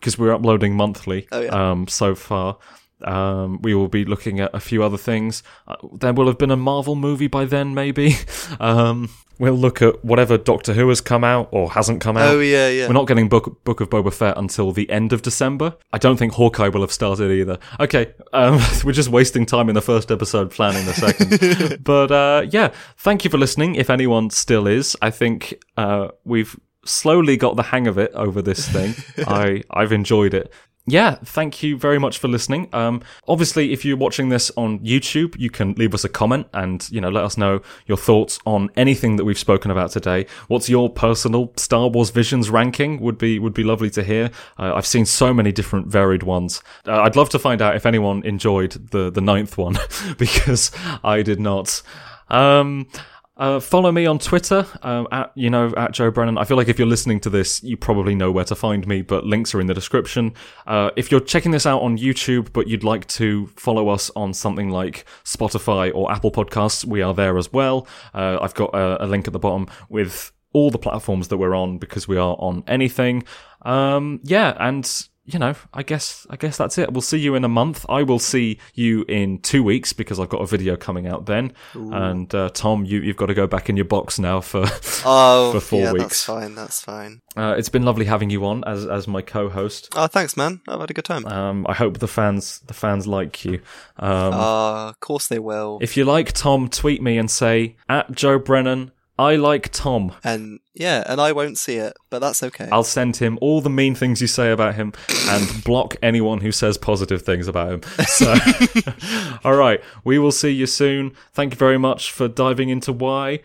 because 0.01 0.19
we're 0.19 0.35
uploading 0.35 0.75
monthly 0.77 1.27
Oh, 1.33 1.41
yeah. 1.41 1.71
um, 1.71 1.87
so 1.89 2.15
far. 2.15 2.59
Um, 3.05 3.61
we 3.63 3.75
will 3.75 3.89
be 3.89 4.05
looking 4.05 4.41
at 4.41 4.55
a 4.55 4.61
few 4.61 4.83
other 4.83 4.99
things. 4.99 5.43
Uh, 5.69 5.77
there 5.93 6.13
will 6.13 6.27
have 6.27 6.39
been 6.39 6.51
a 6.51 6.57
Marvel 6.57 6.95
movie 6.95 7.27
by 7.29 7.45
then, 7.45 7.75
maybe. 7.75 8.17
Um, 8.61 9.11
we'll 9.39 9.55
look 9.55 9.83
at 9.83 10.05
whatever 10.05 10.39
Doctor 10.39 10.75
Who 10.75 10.89
has 10.89 11.01
come 11.01 11.25
out 11.25 11.49
or 11.51 11.71
hasn't 11.71 12.01
come 12.01 12.17
out. 12.17 12.29
Oh 12.29 12.41
yeah, 12.41 12.69
yeah. 12.69 12.87
We're 12.87 12.95
not 12.95 13.07
getting 13.07 13.29
Book 13.29 13.65
Book 13.65 13.81
of 13.81 13.91
Boba 13.91 14.13
Fett 14.13 14.37
until 14.37 14.73
the 14.73 14.89
end 14.91 15.13
of 15.13 15.23
December. 15.23 15.77
I 15.93 15.99
don't 15.99 16.17
think 16.17 16.35
Hawkeye 16.35 16.69
will 16.69 16.83
have 16.83 16.93
started 16.93 17.31
either. 17.31 17.59
Okay, 17.81 18.13
um, 18.33 18.61
we're 18.85 18.93
just 18.93 19.09
wasting 19.09 19.47
time 19.47 19.69
in 19.69 19.75
the 19.75 19.83
first 19.83 20.11
episode 20.11 20.51
planning 20.51 20.85
the 20.87 20.95
second. 20.95 21.83
but 21.85 22.11
uh, 22.11 22.47
yeah, 22.51 22.73
thank 22.99 23.25
you 23.25 23.31
for 23.31 23.39
listening. 23.39 23.75
If 23.75 23.91
anyone 23.91 24.31
still 24.31 24.67
is, 24.67 24.97
I 25.03 25.11
think 25.11 25.55
uh, 25.77 26.09
we've 26.25 26.59
slowly 26.85 27.37
got 27.37 27.57
the 27.57 27.63
hang 27.63 27.87
of 27.87 27.99
it 27.99 28.13
over 28.15 28.43
this 28.43 28.69
thing. 28.69 28.95
I 29.27 29.63
I've 29.71 29.93
enjoyed 29.93 30.35
it. 30.35 30.53
Yeah, 30.87 31.15
thank 31.25 31.63
you 31.63 31.79
very 31.79 31.99
much 31.99 32.19
for 32.19 32.29
listening. 32.29 32.69
Um, 32.75 33.01
obviously, 33.27 33.73
if 33.73 33.87
you're 33.87 33.97
watching 33.97 34.29
this 34.29 34.51
on 34.55 34.81
YouTube, 34.81 35.35
you 35.39 35.49
can 35.49 35.73
leave 35.75 35.95
us 35.95 36.05
a 36.05 36.11
comment 36.11 36.47
and 36.53 36.87
you 36.91 37.01
know 37.01 37.09
let 37.09 37.25
us 37.25 37.39
know 37.39 37.63
your 37.87 37.97
thoughts 37.97 38.39
on 38.45 38.69
anything 38.77 39.17
that 39.17 39.25
we've 39.25 39.39
spoken 39.39 39.71
about 39.71 39.93
today. 39.93 40.27
What's 40.49 40.69
your 40.69 40.91
personal 40.91 41.53
Star 41.57 41.89
Wars 41.89 42.11
visions 42.11 42.51
ranking? 42.51 43.01
Would 43.01 43.17
be 43.17 43.39
would 43.39 43.55
be 43.55 43.65
lovely 43.65 43.89
to 43.91 44.05
hear. 44.05 44.31
Uh, 44.59 44.75
I've 44.75 44.87
seen 44.87 45.07
so 45.07 45.33
many 45.33 45.53
different 45.53 45.87
varied 45.87 46.23
ones. 46.23 46.63
Uh, 46.87 47.01
I'd 47.01 47.17
love 47.17 47.31
to 47.31 47.39
find 47.39 47.63
out 47.63 47.77
if 47.77 47.87
anyone 47.87 48.23
enjoyed 48.27 48.73
the 48.91 49.09
the 49.11 49.23
ninth 49.23 49.57
one 49.57 49.79
because 50.19 50.71
I 51.03 51.23
did 51.23 51.41
not. 51.41 51.81
Um, 52.29 52.89
uh, 53.37 53.59
follow 53.59 53.91
me 53.91 54.07
on 54.07 54.19
Twitter 54.19 54.67
um, 54.83 55.09
at 55.11 55.33
you 55.35 55.51
know 55.51 55.73
at 55.77 55.93
Joe 55.93 56.11
Brennan. 56.11 56.39
I 56.39 56.45
feel 56.45 56.57
like 56.57 56.69
if 56.69 56.79
you're 56.79 56.89
listening 56.89 57.21
to 57.21 57.31
this, 57.31 57.63
you 57.63 57.77
probably 57.77 58.15
know 58.15 58.31
where 58.31 58.45
to 58.45 58.55
find 58.55 58.87
me, 58.87 59.03
but 59.03 59.25
links 59.25 59.55
are 59.55 59.61
in 59.61 59.67
the 59.67 59.75
description. 59.75 60.35
Uh, 60.67 60.91
if 60.97 61.11
you're 61.11 61.21
checking 61.21 61.51
this 61.51 61.67
out 61.67 61.83
on 61.83 61.99
YouTube, 61.99 62.53
but 62.53 62.69
you'd 62.69 62.85
like 62.85 63.07
to 63.09 63.49
follow 63.57 63.89
us 63.89 64.11
on 64.15 64.35
something 64.35 64.71
like 64.71 65.05
Spotify 65.25 65.93
or 65.95 66.13
Apple 66.13 66.31
Podcasts, 66.31 66.85
we 66.85 67.03
are 67.03 67.15
there 67.15 67.37
as 67.37 67.53
well. 67.53 67.89
Uh, 68.15 68.39
I've 68.41 68.55
got 68.55 68.71
a, 68.75 69.05
a 69.05 69.07
link 69.07 69.27
at 69.27 69.33
the 69.33 69.39
bottom 69.41 69.67
with 69.89 70.33
all 70.53 70.71
the 70.71 70.79
platforms 70.79 71.29
that 71.29 71.37
we're 71.37 71.57
on 71.57 71.79
because 71.79 72.07
we 72.07 72.17
are 72.17 72.37
on 72.39 72.63
anything. 72.69 73.25
Um, 73.63 74.21
yeah, 74.23 74.57
and 74.61 75.09
you 75.27 75.39
know, 75.39 75.55
I 75.73 75.83
guess 75.83 76.27
I 76.29 76.37
guess 76.37 76.57
that's 76.59 76.77
it. 76.79 76.93
We'll 76.93 77.01
see 77.03 77.19
you 77.19 77.35
in 77.35 77.45
a 77.45 77.49
month. 77.49 77.87
I 77.89 78.03
will 78.03 78.19
see 78.19 78.59
you 78.75 79.05
in 79.09 79.39
two 79.39 79.63
weeks 79.63 79.93
because 79.93 80.21
I've 80.21 80.29
got 80.29 80.43
a 80.43 80.47
video 80.47 80.77
coming 80.77 81.07
out 81.07 81.27
then. 81.27 81.53
And 81.75 82.35
uh, 82.35 82.51
Tom, 82.51 82.85
you 82.85 83.01
you've 83.01 83.17
got 83.17 83.27
to 83.27 83.35
go 83.35 83.47
back 83.47 83.69
in 83.71 83.77
your 83.77 83.87
box 83.87 84.19
now 84.19 84.41
for. 84.41 84.67
Oh, 85.07 85.53
for 85.53 85.61
four 85.61 85.81
yeah, 85.81 85.93
weeks. 85.93 86.05
that's 86.05 86.25
fine. 86.25 86.55
That's 86.55 86.81
fine. 86.81 87.21
uh, 87.37 87.55
it's 87.59 87.69
been 87.69 87.83
lovely 87.83 88.07
having 88.07 88.31
you 88.31 88.47
on 88.47 88.65
as 88.65 88.87
as 88.87 89.07
my 89.07 89.21
co-host. 89.21 89.91
Oh, 89.95 90.07
thanks, 90.07 90.35
man. 90.35 90.63
I've 90.67 90.81
had 90.81 90.91
a 90.91 90.95
good 90.95 91.05
time. 91.05 91.27
Um, 91.27 91.67
I 91.69 91.75
hope 91.75 91.99
the 91.99 92.09
fans 92.09 92.61
the 92.61 92.73
fans 92.75 93.07
like 93.07 93.45
you. 93.45 93.55
Um, 93.99 94.33
Ah, 94.33 94.89
of 94.89 95.01
course 95.01 95.29
they 95.29 95.39
will. 95.39 95.79
if 95.83 95.97
you 95.97 96.05
like 96.07 96.33
Tom, 96.33 96.69
tweet 96.71 97.03
me 97.03 97.19
and 97.19 97.31
say 97.31 97.77
at 97.89 98.13
Joe 98.13 98.39
Brennan. 98.39 98.93
I 99.19 99.37
like 99.37 99.71
Tom. 99.73 100.13
and 100.25 100.59
yeah, 100.75 101.05
and 101.07 101.21
I 101.21 101.31
won't 101.31 101.57
see 101.57 101.77
it, 101.77 101.97
but 102.11 102.19
that's 102.19 102.43
okay. 102.43 102.69
I'll 102.73 102.83
send 102.83 103.17
him 103.17 103.39
all 103.41 103.61
the 103.61 103.71
mean 103.71 103.95
things 103.95 104.21
you 104.21 104.27
say 104.27 104.51
about 104.51 104.75
him 104.75 104.93
and 105.29 105.65
block 105.65 105.95
anyone 106.03 106.41
who 106.41 106.51
says 106.51 106.77
positive 106.77 107.23
things 107.23 107.47
about 107.47 107.73
him. 107.73 107.83
So, 108.07 108.35
all 109.45 109.55
right, 109.55 109.81
we 110.03 110.19
will 110.19 110.33
see 110.33 110.51
you 110.51 110.67
soon. 110.67 111.13
Thank 111.33 111.53
you 111.53 111.59
very 111.59 111.79
much 111.79 112.11
for 112.11 112.27
diving 112.27 112.71
into 112.71 112.93
why, 112.93 113.41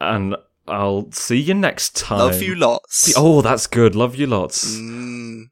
and 0.00 0.36
I'll 0.68 1.10
see 1.12 1.38
you 1.38 1.54
next 1.54 1.96
time. 1.96 2.18
Love 2.18 2.42
you 2.42 2.54
lots. 2.54 3.14
Oh, 3.16 3.40
that's 3.40 3.66
good. 3.66 3.94
Love 3.94 4.16
you 4.16 4.26
lots. 4.26 4.76
Mm. 4.76 5.44